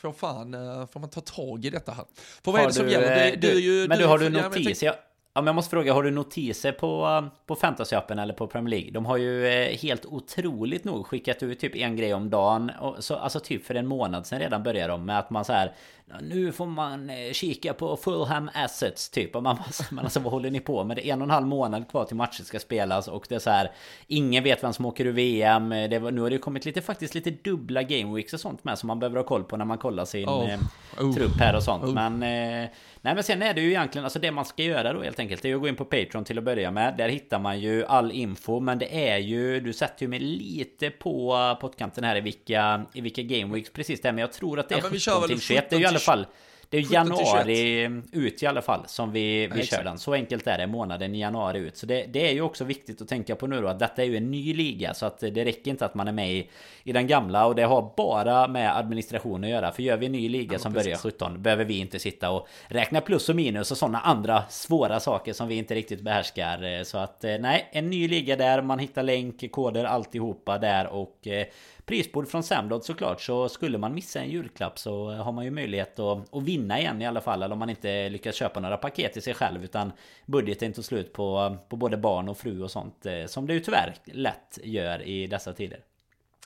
får 0.00 0.12
fan, 0.12 0.54
eh, 0.54 0.86
får 0.86 1.00
man 1.00 1.10
ta 1.10 1.20
tag 1.20 1.64
i 1.64 1.70
detta 1.70 1.92
här. 1.92 2.04
För 2.44 2.52
vad 2.52 2.60
är 2.60 2.66
det 2.66 2.72
som 2.72 2.86
du, 2.86 2.92
gäller? 2.92 3.36
du, 3.36 3.50
är 3.50 3.60
ju, 3.60 3.88
men 3.88 3.98
du, 3.98 4.06
har 4.06 4.18
du 4.18 4.24
ja, 4.24 4.30
men 4.30 4.42
jag 4.42 4.50
notis? 4.50 4.64
tänkte- 4.66 4.84
Jag, 4.84 4.94
Ja, 5.34 5.40
men 5.40 5.46
jag 5.46 5.54
måste 5.54 5.70
fråga, 5.70 5.92
har 5.92 6.02
du 6.02 6.10
notiser 6.10 6.72
på, 6.72 7.24
på 7.46 7.54
Fantasy-appen 7.56 8.22
eller 8.22 8.34
på 8.34 8.46
Premier 8.46 8.70
League? 8.70 8.90
De 8.90 9.06
har 9.06 9.16
ju 9.16 9.46
helt 9.80 10.06
otroligt 10.06 10.84
nog 10.84 11.06
skickat 11.06 11.42
ut 11.42 11.60
typ 11.60 11.76
en 11.76 11.96
grej 11.96 12.14
om 12.14 12.30
dagen. 12.30 12.70
Och 12.80 13.04
så, 13.04 13.14
alltså 13.16 13.40
typ 13.40 13.66
för 13.66 13.74
en 13.74 13.86
månad 13.86 14.26
sedan 14.26 14.38
redan 14.38 14.62
började 14.62 14.92
de 14.92 15.04
med 15.06 15.18
att 15.18 15.30
man 15.30 15.44
så 15.44 15.52
här 15.52 15.72
Nu 16.20 16.52
får 16.52 16.66
man 16.66 17.10
eh, 17.10 17.32
kika 17.32 17.74
på 17.74 17.96
Fulham 17.96 18.50
Assets 18.54 19.08
typ. 19.08 19.36
Och 19.36 19.42
man 19.42 19.58
men 19.90 20.04
alltså 20.04 20.20
vad 20.20 20.32
håller 20.32 20.50
ni 20.50 20.60
på 20.60 20.84
med? 20.84 20.96
Det 20.96 21.06
är 21.06 21.12
en 21.12 21.20
och 21.20 21.26
en 21.26 21.30
halv 21.30 21.46
månad 21.46 21.90
kvar 21.90 22.04
till 22.04 22.16
matchen 22.16 22.44
ska 22.44 22.58
spelas 22.58 23.08
och 23.08 23.26
det 23.28 23.34
är 23.34 23.38
så 23.38 23.50
här 23.50 23.70
Ingen 24.06 24.44
vet 24.44 24.64
vem 24.64 24.72
som 24.72 24.86
åker 24.86 25.04
ur 25.04 25.12
VM. 25.12 25.68
Det 25.68 25.98
var, 25.98 26.10
nu 26.10 26.20
har 26.20 26.30
det 26.30 26.34
ju 26.34 26.40
kommit 26.40 26.64
lite 26.64 26.82
faktiskt 26.82 27.14
lite 27.14 27.30
dubbla 27.30 27.82
game 27.82 28.14
weeks 28.14 28.32
och 28.32 28.40
sånt 28.40 28.64
med 28.64 28.78
som 28.78 28.86
man 28.86 28.98
behöver 28.98 29.16
ha 29.16 29.24
koll 29.24 29.44
på 29.44 29.56
när 29.56 29.64
man 29.64 29.78
kollar 29.78 30.04
sin 30.04 30.28
oh. 30.28 30.52
Eh, 30.52 30.60
oh. 30.98 31.14
trupp 31.14 31.36
här 31.38 31.56
och 31.56 31.62
sånt. 31.62 31.84
Oh. 31.84 31.94
Men 31.94 32.22
eh, 32.62 32.70
Nej 33.06 33.14
men 33.14 33.24
sen 33.24 33.42
är 33.42 33.54
det 33.54 33.60
ju 33.60 33.68
egentligen, 33.68 34.04
alltså 34.04 34.18
det 34.18 34.30
man 34.30 34.44
ska 34.44 34.62
göra 34.62 34.92
då 34.92 35.02
helt 35.02 35.18
enkelt 35.18 35.42
Det 35.42 35.50
är 35.50 35.54
att 35.54 35.60
gå 35.60 35.68
in 35.68 35.76
på 35.76 35.84
Patreon 35.84 36.24
till 36.24 36.38
att 36.38 36.44
börja 36.44 36.70
med 36.70 36.96
Där 36.96 37.08
hittar 37.08 37.38
man 37.38 37.60
ju 37.60 37.84
all 37.84 38.12
info 38.12 38.60
Men 38.60 38.78
det 38.78 39.08
är 39.10 39.18
ju, 39.18 39.60
du 39.60 39.72
sätter 39.72 40.02
ju 40.02 40.08
mig 40.08 40.18
lite 40.18 40.90
på 40.90 41.56
pottkanten 41.60 42.04
här 42.04 42.16
i 42.16 42.20
vilka, 42.20 42.86
i 42.92 43.00
vilka 43.00 43.22
Game 43.22 43.54
Weeks 43.54 43.70
precis 43.70 44.00
det 44.00 44.12
Men 44.12 44.18
jag 44.18 44.32
tror 44.32 44.60
att 44.60 44.68
det 44.68 44.74
är 44.74 44.78
ja, 44.78 44.90
17 44.90 45.28
till 45.28 45.40
21 45.40 45.70
Det 45.70 45.76
är 45.76 45.80
ju 45.80 45.95
i 45.95 45.95
alla 45.96 46.04
fall 46.04 46.28
det 46.68 46.78
är 46.78 46.92
januari 46.92 47.90
ut 48.12 48.42
i 48.42 48.46
alla 48.46 48.62
fall 48.62 48.80
som 48.86 49.12
vi, 49.12 49.46
vi 49.46 49.66
kör 49.66 49.84
den. 49.84 49.98
Så 49.98 50.12
enkelt 50.12 50.46
är 50.46 50.58
det. 50.58 50.66
Månaden 50.66 51.14
i 51.14 51.20
januari 51.20 51.58
ut. 51.58 51.76
Så 51.76 51.86
det, 51.86 52.06
det, 52.12 52.28
är 52.28 52.32
ju 52.32 52.40
också 52.40 52.64
viktigt 52.64 53.02
att 53.02 53.08
tänka 53.08 53.36
på 53.36 53.46
nu 53.46 53.60
då 53.60 53.68
att 53.68 53.78
detta 53.78 54.02
är 54.02 54.06
ju 54.06 54.16
en 54.16 54.30
ny 54.30 54.54
liga. 54.54 54.94
Så 54.94 55.06
att 55.06 55.18
det 55.18 55.44
räcker 55.44 55.70
inte 55.70 55.84
att 55.84 55.94
man 55.94 56.08
är 56.08 56.12
med 56.12 56.32
i, 56.32 56.50
i 56.84 56.92
den 56.92 57.06
gamla. 57.06 57.46
Och 57.46 57.54
det 57.54 57.62
har 57.62 57.92
bara 57.96 58.48
med 58.48 58.76
administration 58.76 59.44
att 59.44 59.50
göra. 59.50 59.72
För 59.72 59.82
gör 59.82 59.96
vi 59.96 60.06
en 60.06 60.12
ny 60.12 60.28
liga 60.28 60.52
ja, 60.52 60.58
som 60.58 60.72
precis. 60.72 60.84
börjar 60.86 60.98
17 60.98 61.42
behöver 61.42 61.64
vi 61.64 61.78
inte 61.78 61.98
sitta 61.98 62.30
och 62.30 62.48
räkna 62.66 63.00
plus 63.00 63.28
och 63.28 63.36
minus 63.36 63.70
och 63.70 63.76
sådana 63.76 64.00
andra 64.00 64.42
svåra 64.48 65.00
saker 65.00 65.32
som 65.32 65.48
vi 65.48 65.54
inte 65.54 65.74
riktigt 65.74 66.00
behärskar. 66.00 66.84
Så 66.84 66.98
att 66.98 67.24
eh, 67.24 67.38
nej, 67.40 67.68
en 67.72 67.90
ny 67.90 68.08
liga 68.08 68.36
där. 68.36 68.62
Man 68.62 68.78
hittar 68.78 69.02
länk, 69.02 69.52
koder, 69.52 69.84
alltihopa 69.84 70.58
där. 70.58 70.86
Och 70.86 71.26
eh, 71.26 71.46
prisbord 71.86 72.28
från 72.28 72.42
Samdod 72.42 72.84
såklart 72.84 73.20
så 73.20 73.48
skulle 73.48 73.78
man 73.78 73.94
missa 73.94 74.20
en 74.20 74.30
julklapp 74.30 74.78
så 74.78 75.10
har 75.10 75.32
man 75.32 75.44
ju 75.44 75.50
möjlighet 75.50 75.98
att, 75.98 76.34
att 76.34 76.42
vinna 76.56 76.80
igen 76.80 77.02
i 77.02 77.06
alla 77.06 77.20
fall 77.20 77.42
eller 77.42 77.52
om 77.52 77.58
man 77.58 77.70
inte 77.70 78.08
lyckas 78.08 78.34
köpa 78.34 78.60
några 78.60 78.76
paket 78.76 79.12
till 79.12 79.22
sig 79.22 79.34
själv 79.34 79.64
utan 79.64 79.92
budgeten 80.26 80.72
tog 80.72 80.84
slut 80.84 81.12
på, 81.12 81.56
på 81.68 81.76
både 81.76 81.96
barn 81.96 82.28
och 82.28 82.38
fru 82.38 82.62
och 82.62 82.70
sånt 82.70 83.06
eh, 83.06 83.26
som 83.26 83.46
det 83.46 83.54
ju 83.54 83.60
tyvärr 83.60 83.94
lätt 84.04 84.58
gör 84.62 85.02
i 85.02 85.26
dessa 85.26 85.52
tider. 85.52 85.80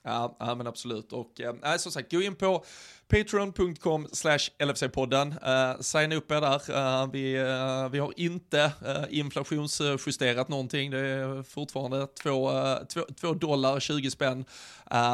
Ja, 0.03 0.37
ja 0.39 0.55
men 0.55 0.67
absolut 0.67 1.13
och 1.13 1.41
äh, 1.41 1.77
som 1.77 1.93
sagt 1.93 2.13
gå 2.13 2.23
in 2.23 2.35
på 2.35 2.65
Patreon.com 3.11 4.09
slash 4.13 4.51
LFC-podden. 4.59 5.35
Uh, 5.43 5.71
eh, 5.71 5.81
signa 5.81 6.15
upp 6.15 6.31
er 6.31 6.41
där. 6.41 6.61
Uh, 6.71 7.11
vi, 7.13 7.39
uh, 7.39 7.89
vi 7.89 7.99
har 7.99 8.13
inte 8.17 8.73
uh, 8.87 9.05
inflationsjusterat 9.11 10.49
någonting. 10.49 10.91
Det 10.91 10.99
är 10.99 11.43
fortfarande 11.43 12.07
2 13.21 13.35
dollar 13.35 13.81
20 13.81 14.11
spänn 14.11 14.45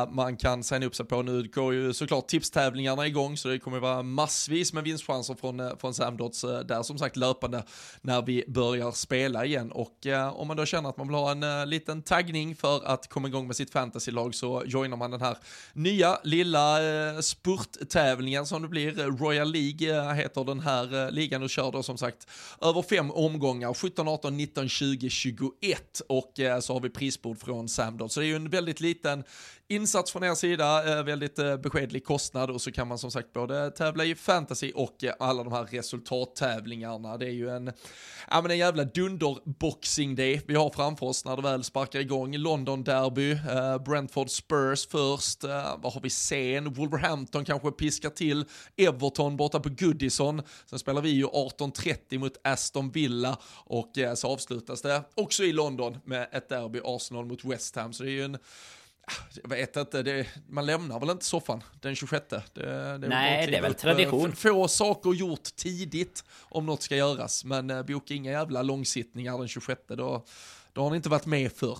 man 0.09 0.37
kan 0.37 0.65
signa 0.65 0.87
upp 0.87 0.95
sig 0.95 1.07
på. 1.07 1.23
Nu 1.23 1.43
går 1.43 1.75
ju 1.75 1.93
såklart 1.93 2.29
tipstävlingarna 2.29 3.07
igång 3.07 3.37
så 3.37 3.49
det 3.49 3.59
kommer 3.59 3.81
vara 3.81 4.03
massvis 4.03 4.73
med 4.73 4.85
vinstchanser 4.85 5.35
från, 5.35 5.79
från 5.79 5.95
Samdots 5.95 6.41
där 6.41 6.83
som 6.83 6.99
sagt 6.99 7.17
löpande 7.17 7.65
när 8.01 8.23
vi 8.23 8.45
börjar 8.49 8.93
spela 8.93 9.45
igen. 9.45 9.73
Och 9.73 10.07
om 10.33 10.49
man 10.49 10.57
då 10.57 10.67
känner 10.67 10.89
att 10.89 10.97
man 10.97 11.07
vill 11.09 11.17
ha 11.17 11.31
en 11.31 11.71
liten 11.71 12.03
taggning 12.03 12.57
för 12.57 12.85
att 12.87 13.09
komma 13.09 13.29
igång 13.29 13.47
med 13.47 13.57
sitt 13.57 13.71
fantasylag 13.71 14.35
så 14.35 14.63
joinar 14.67 14.97
man 14.97 15.11
den 15.11 15.21
här 15.21 15.39
nya 15.73 16.19
lilla 16.25 16.79
spurt 17.23 17.77
tävlingen 17.87 18.47
som 18.47 18.63
det 18.63 18.69
blir. 18.69 18.93
Royal 18.93 19.53
League 19.53 19.99
eh, 19.99 20.15
heter 20.15 20.45
den 20.45 20.61
här 20.61 21.05
eh, 21.05 21.11
ligan 21.11 21.43
och 21.43 21.51
kör 21.51 21.73
då 21.73 21.83
som 21.83 21.99
sagt 21.99 22.27
över 22.61 22.83
fem 22.83 23.11
omgångar, 23.11 23.75
17, 23.75 24.09
18, 24.09 24.37
19, 24.37 24.69
20, 24.69 25.11
21 25.11 26.01
och 26.09 26.41
eh, 26.41 26.61
så 26.61 26.73
har 26.73 26.81
vi 26.81 26.91
prisbord 26.91 27.39
från 27.39 27.69
Samdon. 27.69 28.11
Så 28.11 28.21
det 28.21 28.27
är 28.27 28.29
ju 28.29 28.37
en 28.37 28.51
väldigt 28.51 28.81
liten 28.81 29.25
insats 29.69 30.13
från 30.13 30.25
er 30.25 30.35
sida, 30.35 30.99
eh, 30.99 31.05
väldigt 31.05 31.39
eh, 31.39 31.57
beskedlig 31.57 32.05
kostnad 32.05 32.51
och 32.51 32.63
så 32.63 32.73
kan 32.73 32.89
man 32.89 32.99
som 32.99 33.11
sagt 33.11 33.33
både 33.33 33.71
tävla 33.71 34.05
i 34.05 34.15
fantasy 34.15 34.73
och 34.75 35.05
eh, 35.05 35.15
alla 35.19 35.45
de 35.45 35.53
här 35.53 35.65
resultattävlingarna. 35.65 37.17
Det 37.17 37.27
är 37.27 37.31
ju 37.31 37.51
en, 37.51 37.73
ja 38.31 38.43
men 38.43 38.51
en 38.51 38.59
jävla 38.59 38.85
dunderboxing 38.85 40.15
day 40.15 40.43
vi 40.47 40.55
har 40.55 40.71
framför 40.71 41.07
oss 41.07 41.25
när 41.25 41.37
det 41.37 41.43
väl 41.43 41.65
sparkar 41.65 42.01
igång. 42.01 42.37
London 42.37 42.85
Derby, 42.85 43.39
Brentford 43.85 44.31
Spurs 44.31 44.87
först, 44.87 45.45
vad 45.79 45.93
har 45.93 46.01
vi 46.01 46.11
sen? 46.11 46.73
Wolverhampton 46.73 47.45
kanske 47.45 47.71
piskar 47.71 48.11
till 48.11 48.45
Everton 48.77 49.37
borta 49.37 49.61
på 49.61 49.69
Goodison. 49.69 50.43
Sen 50.67 50.79
spelar 50.79 51.03
vi 51.03 51.11
ju 51.11 51.27
18.30 51.27 52.19
mot 52.19 52.33
Aston 52.45 52.91
Villa 52.91 53.39
och 53.65 53.93
så 54.15 54.29
avslutas 54.29 54.83
det 54.83 55.03
också 55.15 55.45
i 55.45 55.53
London 55.53 55.99
med 56.05 56.29
ett 56.33 56.49
derby 56.49 56.81
Arsenal 56.85 57.27
mot 57.27 57.45
West 57.45 57.77
Ham. 57.77 57.93
Så 57.93 58.03
det 58.03 58.11
är 58.11 58.13
ju 58.13 58.25
en 58.25 58.39
jag 59.43 59.49
vet 59.49 59.77
inte, 59.77 60.03
det, 60.03 60.27
man 60.49 60.67
lämnar 60.67 61.01
väl 61.01 61.11
inte 61.11 61.25
soffan 61.25 61.63
den 61.81 61.97
26? 61.97 62.27
Det, 62.29 62.41
det 62.55 62.99
Nej, 62.99 63.47
det 63.47 63.57
är 63.57 63.63
väl 63.63 63.75
tradition. 63.75 64.33
Få 64.33 64.69
saker 64.69 65.15
gjort 65.15 65.57
tidigt 65.57 66.25
om 66.41 66.67
något 66.67 66.83
ska 66.83 66.97
göras, 66.97 67.45
men 67.45 67.71
eh, 67.71 67.83
boka 67.83 68.15
inga 68.15 68.31
jävla 68.31 68.63
långsittningar 68.63 69.39
den 69.39 69.49
26, 69.49 69.81
då, 69.89 70.25
då 70.73 70.83
har 70.83 70.91
ni 70.91 70.97
inte 70.97 71.09
varit 71.09 71.27
med 71.27 71.53
för. 71.53 71.79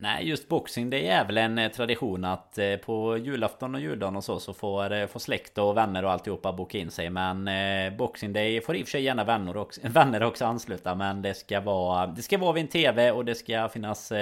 Nej, 0.00 0.28
just 0.28 0.48
boxing 0.48 0.90
det 0.90 1.08
är 1.08 1.24
väl 1.24 1.38
en 1.38 1.58
eh, 1.58 1.70
tradition 1.70 2.24
att 2.24 2.58
eh, 2.58 2.76
på 2.76 3.16
julafton 3.16 3.74
och 3.74 3.80
juldagen 3.80 4.16
och 4.16 4.24
så 4.24 4.40
så 4.40 4.54
får, 4.54 4.92
eh, 4.92 5.06
får 5.06 5.20
släkt 5.20 5.58
och 5.58 5.76
vänner 5.76 6.04
och 6.04 6.12
alltihopa 6.12 6.52
boka 6.52 6.78
in 6.78 6.90
sig. 6.90 7.10
Men 7.10 7.50
boxing 7.96 8.32
day 8.32 8.60
får 8.60 8.76
i 8.76 8.82
och 8.82 8.86
för 8.86 8.90
sig 8.90 9.02
gärna 9.02 9.24
vänner 9.24 9.56
också, 9.56 9.80
vänner 9.84 10.22
också 10.22 10.44
ansluta. 10.44 10.94
Men 10.94 11.22
det 11.22 11.34
ska 11.34 11.60
vara, 11.60 12.06
det 12.06 12.22
ska 12.22 12.38
vara 12.38 12.52
vid 12.52 12.62
en 12.62 12.68
tv 12.68 13.10
och 13.10 13.24
det 13.24 13.34
ska 13.34 13.68
finnas 13.68 14.12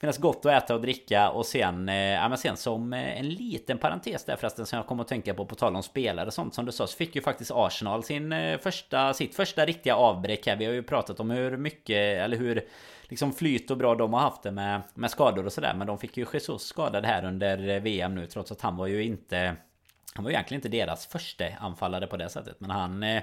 finnas 0.00 0.18
gott 0.18 0.46
att 0.46 0.64
äta 0.64 0.74
och 0.74 0.80
dricka 0.80 1.30
och 1.30 1.46
sen, 1.46 1.88
ja 1.88 2.28
men 2.28 2.38
sen 2.38 2.56
som 2.56 2.92
en 2.92 3.28
liten 3.28 3.78
parentes 3.78 4.24
där 4.24 4.36
förresten 4.36 4.66
som 4.66 4.76
jag 4.76 4.86
kommer 4.86 5.02
att 5.02 5.08
tänka 5.08 5.34
på 5.34 5.46
på 5.46 5.54
tal 5.54 5.76
om 5.76 5.82
spelare 5.82 6.26
och 6.26 6.34
sånt 6.34 6.54
som 6.54 6.66
du 6.66 6.72
sa 6.72 6.86
så 6.86 6.96
fick 6.96 7.14
ju 7.14 7.22
faktiskt 7.22 7.50
Arsenal 7.54 8.04
sin 8.04 8.34
första, 8.62 9.14
sitt 9.14 9.34
första 9.34 9.64
riktiga 9.64 9.96
avbräck 9.96 10.46
här. 10.46 10.56
Vi 10.56 10.64
har 10.64 10.72
ju 10.72 10.82
pratat 10.82 11.20
om 11.20 11.30
hur 11.30 11.56
mycket 11.56 11.96
eller 11.96 12.36
hur 12.36 12.64
liksom 13.12 13.32
flyt 13.32 13.70
och 13.70 13.76
bra 13.76 13.94
de 13.94 14.12
har 14.12 14.20
haft 14.20 14.42
det 14.42 14.50
med, 14.50 14.82
med 14.94 15.10
skador 15.10 15.46
och 15.46 15.52
sådär. 15.52 15.74
Men 15.74 15.86
de 15.86 15.98
fick 15.98 16.16
ju 16.16 16.26
Jesus 16.32 16.62
skadad 16.62 17.04
här 17.04 17.24
under 17.24 17.80
VM 17.80 18.14
nu 18.14 18.26
trots 18.26 18.52
att 18.52 18.60
han 18.60 18.76
var 18.76 18.86
ju 18.86 19.04
inte 19.04 19.56
han 20.14 20.24
var 20.24 20.30
ju 20.30 20.34
egentligen 20.34 20.58
inte 20.58 20.68
deras 20.68 21.06
första 21.06 21.44
anfallare 21.60 22.06
på 22.06 22.16
det 22.16 22.28
sättet 22.28 22.60
Men 22.60 22.70
han 22.70 23.02
eh, 23.02 23.22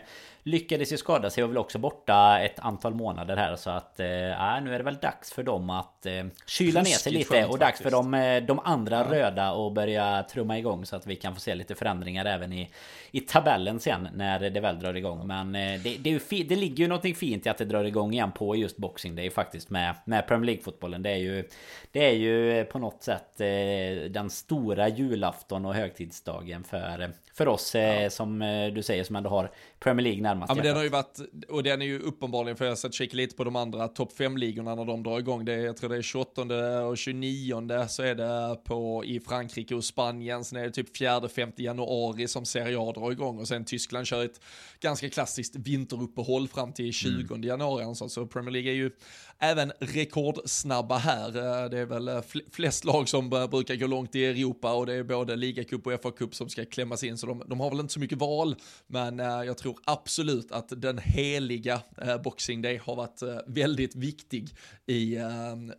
lyckades 0.50 0.94
ju 0.94 0.98
skada 0.98 1.30
sig 1.30 1.44
och 1.44 1.50
väl 1.50 1.58
också 1.58 1.78
borta 1.78 2.40
ett 2.40 2.60
antal 2.60 2.94
månader 2.94 3.38
här 3.38 3.56
Så 3.56 3.70
att 3.70 4.00
eh, 4.00 4.06
nu 4.06 4.74
är 4.74 4.78
det 4.78 4.84
väl 4.84 4.96
dags 4.96 5.32
för 5.32 5.44
dem 5.44 5.70
att 5.70 6.06
eh, 6.06 6.26
kyla 6.48 6.82
ner 6.82 6.92
sig 6.92 7.12
lite 7.14 7.46
Och 7.46 7.60
dags 7.60 7.82
för 7.82 7.92
de, 7.92 8.14
eh, 8.14 8.44
de 8.44 8.60
andra 8.60 8.98
ja. 8.98 9.12
röda 9.12 9.50
att 9.50 9.74
börja 9.74 10.24
trumma 10.24 10.58
igång 10.58 10.86
Så 10.86 10.96
att 10.96 11.08
vi 11.08 11.16
kan 11.16 11.34
få 11.34 11.40
se 11.42 11.56
lite 11.56 11.76
förändringar 11.76 12.26
även 12.26 12.54
i, 12.54 12.70
i 13.12 13.20
tabellen 13.20 13.80
sen 13.80 14.08
när 14.14 14.50
det 14.50 14.60
väl 14.60 14.80
drar 14.80 14.94
igång 14.94 15.28
Men 15.28 15.56
eh, 15.56 15.82
det, 15.82 15.98
det, 15.98 16.10
ju 16.10 16.44
det 16.44 16.56
ligger 16.56 16.84
ju 16.84 16.88
någonting 16.88 17.16
fint 17.16 17.46
i 17.46 17.50
att 17.50 17.58
det 17.58 17.66
drar 17.66 17.84
igång 17.84 18.14
igen 18.14 18.32
på 18.32 18.56
just 18.56 18.78
boxing 18.78 19.16
Det 19.16 19.22
är 19.22 19.24
ju 19.24 19.32
faktiskt 19.32 19.70
med, 19.70 19.96
med 20.06 20.28
Premier 20.28 20.46
League-fotbollen 20.46 21.04
Det 21.04 21.10
är 21.10 21.18
ju 21.18 21.50
Det 21.92 22.06
är 22.06 22.16
ju 22.16 22.66
på 22.66 22.80
något 22.80 23.04
sätt 23.04 23.42
eh, 23.42 24.12
den 24.12 24.30
stora 24.30 24.88
julafton 24.88 25.66
och 25.66 25.74
högtidsdagen 25.74 26.64
för 26.64 27.14
för, 27.34 27.48
oss 27.48 27.76
eh, 27.76 28.04
ja. 28.04 28.10
som 28.10 28.42
eh, 28.42 28.74
du 28.74 28.84
säger 28.84 29.04
som 29.04 29.16
ändå 29.16 29.30
har 29.30 29.52
Premier 29.80 30.04
League 30.04 30.22
närmast. 30.22 30.50
Ja 30.50 30.56
men 30.56 30.64
den 30.64 30.76
har 30.76 30.84
ju 30.84 30.90
varit, 30.90 31.20
och 31.50 31.64
den 31.64 31.82
är 31.82 31.86
ju 31.86 32.00
uppenbarligen, 32.00 32.58
för 32.58 32.66
jag 32.66 32.72
har 32.72 32.76
sett 32.76 32.94
kika 32.94 33.18
lite 33.18 33.36
på 33.36 33.44
de 33.44 33.56
andra 33.56 33.88
topp 33.88 34.14
5-ligorna 34.18 34.76
när 34.76 34.86
de 34.86 35.04
drar 35.04 35.20
igång. 35.20 35.46
Det 35.46 35.54
är, 35.54 35.66
jag 35.66 35.78
tror 35.78 35.90
det 35.90 35.98
är 35.98 36.02
28 36.02 36.42
och 36.86 36.98
29 36.98 37.88
så 37.88 38.04
är 38.04 38.16
det 38.16 38.56
på, 38.64 39.06
i 39.06 39.20
Frankrike 39.20 39.76
och 39.76 39.84
Spanien. 39.84 40.44
Sen 40.44 40.60
är 40.60 40.64
det 40.64 40.72
typ 40.72 40.98
4-5 40.98 41.54
januari 41.56 42.28
som 42.28 42.46
Serie 42.46 42.80
A 42.80 42.92
drar 42.96 43.12
igång 43.12 43.40
och 43.40 43.48
sen 43.48 43.66
Tyskland 43.66 44.08
kör 44.08 44.26
ett 44.26 44.42
ganska 44.80 45.10
klassiskt 45.10 45.56
vinteruppehåll 45.56 46.48
fram 46.48 46.74
till 46.74 46.94
20 46.94 47.34
mm. 47.34 47.44
januari. 47.44 47.96
Så 47.96 48.26
Premier 48.26 48.52
League 48.52 48.72
är 48.72 48.76
ju 48.76 48.92
även 49.40 49.72
rekordsnabba 49.80 50.98
här. 50.98 51.28
Eh, 51.28 51.70
det 51.70 51.80
är 51.80 51.86
väl 51.86 52.08
eh, 52.08 52.22
flest 52.52 52.86
lag 52.86 53.10
som 53.10 53.30
brukar 53.30 53.76
gå 53.76 53.88
långt 53.88 54.16
i 54.16 54.26
Europa 54.26 54.74
och 54.74 54.86
det 54.86 54.94
är 54.94 55.04
både 55.04 55.36
ligacup 55.36 55.88
och 55.88 55.94
FA-cup 55.94 56.32
som 56.32 56.50
ska 56.50 56.66
klämmas 56.66 57.04
in 57.04 57.18
så 57.18 57.28
de, 57.28 57.44
de, 57.48 57.60
har 57.60 57.70
väl 57.70 57.80
inte 57.80 57.94
så 57.94 58.00
mycket 58.00 58.18
val. 58.18 58.56
Men 58.88 59.20
eh, 59.20 59.26
jag 59.26 59.58
tror 59.58 59.80
absolut 59.86 60.52
att 60.52 60.82
den 60.82 60.98
heliga 60.98 61.82
Boxing 62.24 62.62
Day 62.62 62.78
har 62.78 62.96
varit 62.96 63.22
väldigt 63.48 63.96
viktig 63.96 64.50
i 64.86 65.18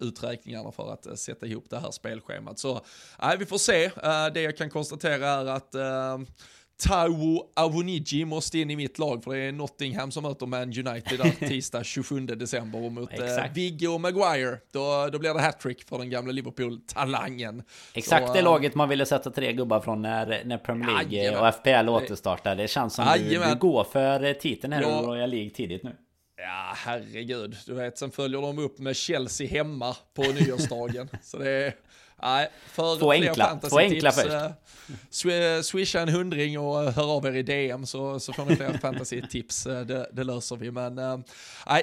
uträkningarna 0.00 0.72
för 0.72 0.92
att 0.92 1.18
sätta 1.18 1.46
ihop 1.46 1.70
det 1.70 1.78
här 1.78 1.90
spelschemat. 1.90 2.58
Så 2.58 2.80
vi 3.38 3.46
får 3.46 3.58
se. 3.58 3.90
Det 4.34 4.42
jag 4.42 4.56
kan 4.56 4.70
konstatera 4.70 5.28
är 5.28 5.46
att 5.46 5.74
Taiwo 6.80 7.50
Awoniji 7.54 8.24
måste 8.24 8.58
in 8.58 8.70
i 8.70 8.76
mitt 8.76 8.98
lag 8.98 9.24
för 9.24 9.34
det 9.34 9.38
är 9.38 9.52
Nottingham 9.52 10.10
som 10.10 10.22
möter 10.22 10.46
Man 10.46 10.62
United 10.62 11.20
tisdag 11.48 11.84
27 11.84 12.20
december 12.20 12.84
och 12.84 12.92
mot 12.92 13.12
eh, 13.12 13.52
Vigge 13.54 13.88
och 13.88 14.00
Maguire. 14.00 14.58
Då, 14.72 15.08
då 15.12 15.18
blir 15.18 15.34
det 15.34 15.40
hattrick 15.40 15.88
för 15.88 15.98
den 15.98 16.10
gamla 16.10 16.32
Liverpool-talangen. 16.32 17.62
Exakt 17.94 18.26
Så, 18.26 18.32
det 18.32 18.38
uh, 18.38 18.44
laget 18.44 18.74
man 18.74 18.88
ville 18.88 19.06
sätta 19.06 19.30
tre 19.30 19.52
gubbar 19.52 19.80
från 19.80 20.02
när, 20.02 20.42
när 20.44 20.58
Premier 20.58 20.86
League 20.86 21.20
ajamän. 21.20 21.40
och 21.40 21.54
FPL 21.54 21.88
återstartar. 21.88 22.56
Det 22.56 22.68
känns 22.68 22.94
som 22.94 23.06
du, 23.18 23.38
du, 23.38 23.54
går 23.54 23.84
för 23.84 24.34
titeln 24.34 24.72
här 24.72 24.82
i 24.82 24.84
Royal 24.84 25.30
League 25.30 25.50
tidigt 25.50 25.82
nu. 25.82 25.96
Ja, 26.36 26.72
herregud. 26.76 27.56
Du 27.66 27.74
vet, 27.74 27.98
sen 27.98 28.10
följer 28.10 28.40
de 28.40 28.58
upp 28.58 28.78
med 28.78 28.96
Chelsea 28.96 29.48
hemma 29.48 29.96
på 30.14 30.22
nyårsdagen. 30.22 31.08
så 31.22 31.38
det 31.38 31.50
är... 31.50 31.74
Nej, 32.22 32.50
för 32.66 32.98
två 32.98 33.12
enkla, 33.12 33.60
två 33.70 33.78
enkla 33.78 34.12
först. 34.12 34.32
Äh, 35.24 35.62
swisha 35.62 36.00
en 36.00 36.08
hundring 36.08 36.58
och 36.58 36.84
eh, 36.84 36.94
hör 36.94 37.16
av 37.16 37.26
er 37.26 37.32
i 37.32 37.42
DM 37.42 37.86
så, 37.86 38.20
så 38.20 38.32
får 38.32 38.44
ni 38.44 38.56
fler 38.56 38.72
fantasy-tips. 38.82 39.66
Eh, 39.66 39.80
det, 39.80 40.08
det, 40.12 40.24
löser 40.24 40.56
vi. 40.56 40.70
Men 40.70 40.98
äh, 40.98 41.18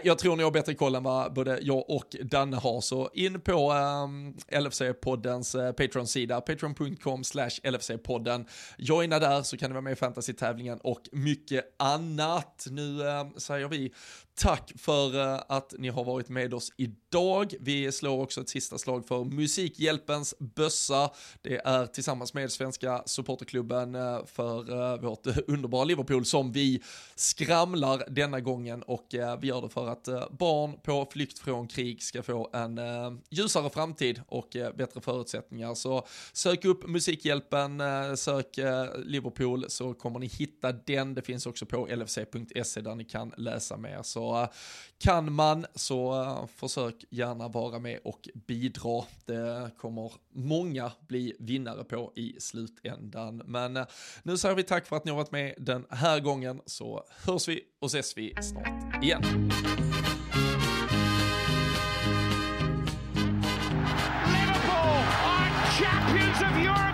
jag 0.04 0.20
tror 0.20 0.36
ni 0.36 0.44
har 0.44 0.52
bättre 0.52 0.74
koll 0.74 0.96
än 0.96 1.04
vad 1.04 1.34
både 1.34 1.60
jag 1.62 1.90
och 1.90 2.16
Danne 2.24 2.58
har. 2.58 2.82
Så 2.82 3.10
in 3.14 3.42
på 3.42 3.72
LFC-poddens 4.52 5.74
Patreon-sida, 5.74 6.42
patreon.com 6.42 7.24
slash 7.24 7.50
LFC-podden. 7.64 8.46
Joina 8.78 9.20
där 9.20 9.42
så 9.42 9.58
kan 9.58 9.70
ni 9.70 9.74
vara 9.74 9.82
med 9.82 9.94
i 9.94 9.96
fantasy-tävlingen 9.96 10.80
och 10.84 11.02
mycket 11.12 11.76
annat. 11.80 12.68
Nu 12.70 13.00
säger 13.38 13.68
vi 13.68 13.94
Tack 14.40 14.72
för 14.76 15.20
eh, 15.20 15.42
att 15.48 15.74
ni 15.78 15.90
har 15.90 16.04
varit 16.04 16.30
med 16.30 16.54
oss 16.54 16.72
idag. 16.78 17.54
Vi 17.60 17.92
slår 17.92 18.22
också 18.22 18.42
ett 18.42 18.50
sista 18.50 18.78
slag 18.78 19.08
för 19.08 19.24
Musikhjälpens 19.24 20.36
bössa. 20.40 21.12
Det 21.42 21.58
är 21.66 21.86
tillsammans 21.86 22.34
med 22.34 22.52
Svenska 22.52 23.04
supporterklubben 23.06 23.96
eh, 23.96 24.26
för 24.26 24.94
eh, 24.94 25.00
vårt 25.02 25.28
underbara 25.48 25.84
Liverpool 25.84 26.26
som 26.26 26.52
vi 26.52 26.84
skramlar 27.16 28.04
denna 28.10 28.40
gången 28.40 28.84
och 28.84 29.08
vi 29.40 29.48
gör 29.48 29.62
det 29.62 29.70
för 29.70 29.88
att 29.88 30.06
barn 30.32 30.80
på 30.84 31.08
flykt 31.12 31.40
från 31.40 31.68
krig 31.68 32.04
ska 32.04 32.24
få 32.24 32.50
en 32.54 32.80
ljusare 33.30 33.70
framtid 33.70 34.22
och 34.28 34.50
bättre 34.76 35.02
förutsättningar. 35.02 35.76
Så 35.76 36.08
sök 36.34 36.66
upp 36.66 36.88
Musikhjälpen, 36.88 37.82
sök 38.18 38.58
Liverpool 38.98 39.66
så 39.68 39.94
kommer 39.94 40.20
ni 40.20 40.28
hitta 40.28 40.72
den. 40.72 41.14
Det 41.14 41.22
finns 41.22 41.46
också 41.46 41.66
på 41.66 41.88
lfc.se 41.88 42.82
där 42.82 42.96
ni 42.96 43.06
kan 43.06 43.34
läsa 43.38 43.78
mer. 43.78 44.00
Så 44.04 44.27
kan 45.00 45.34
man 45.34 45.66
så 45.76 46.22
eh, 46.22 46.48
försök 46.56 47.06
gärna 47.10 47.48
vara 47.48 47.80
med 47.80 48.00
och 48.04 48.30
bidra. 48.48 49.04
Det 49.26 49.72
kommer 49.78 50.12
många 50.34 50.92
bli 51.08 51.34
vinnare 51.40 51.84
på 51.84 52.14
i 52.16 52.36
slutändan. 52.40 53.42
Men 53.46 53.78
eh, 53.78 53.86
nu 54.24 54.38
säger 54.38 54.56
vi 54.56 54.64
tack 54.64 54.88
för 54.88 54.96
att 54.96 55.06
ni 55.06 55.12
har 55.12 55.18
varit 55.18 55.32
med 55.32 55.54
den 55.58 55.86
här 55.90 56.20
gången 56.20 56.62
så 56.66 57.04
hörs 57.26 57.48
vi 57.48 57.62
och 57.82 57.88
ses 57.88 58.18
vi 58.18 58.36
snart 58.42 59.04
igen. 59.04 59.22
Liverpool 64.34 65.04
are 65.24 65.52
champions 65.80 66.42
of 66.42 66.66
Europe! 66.66 66.87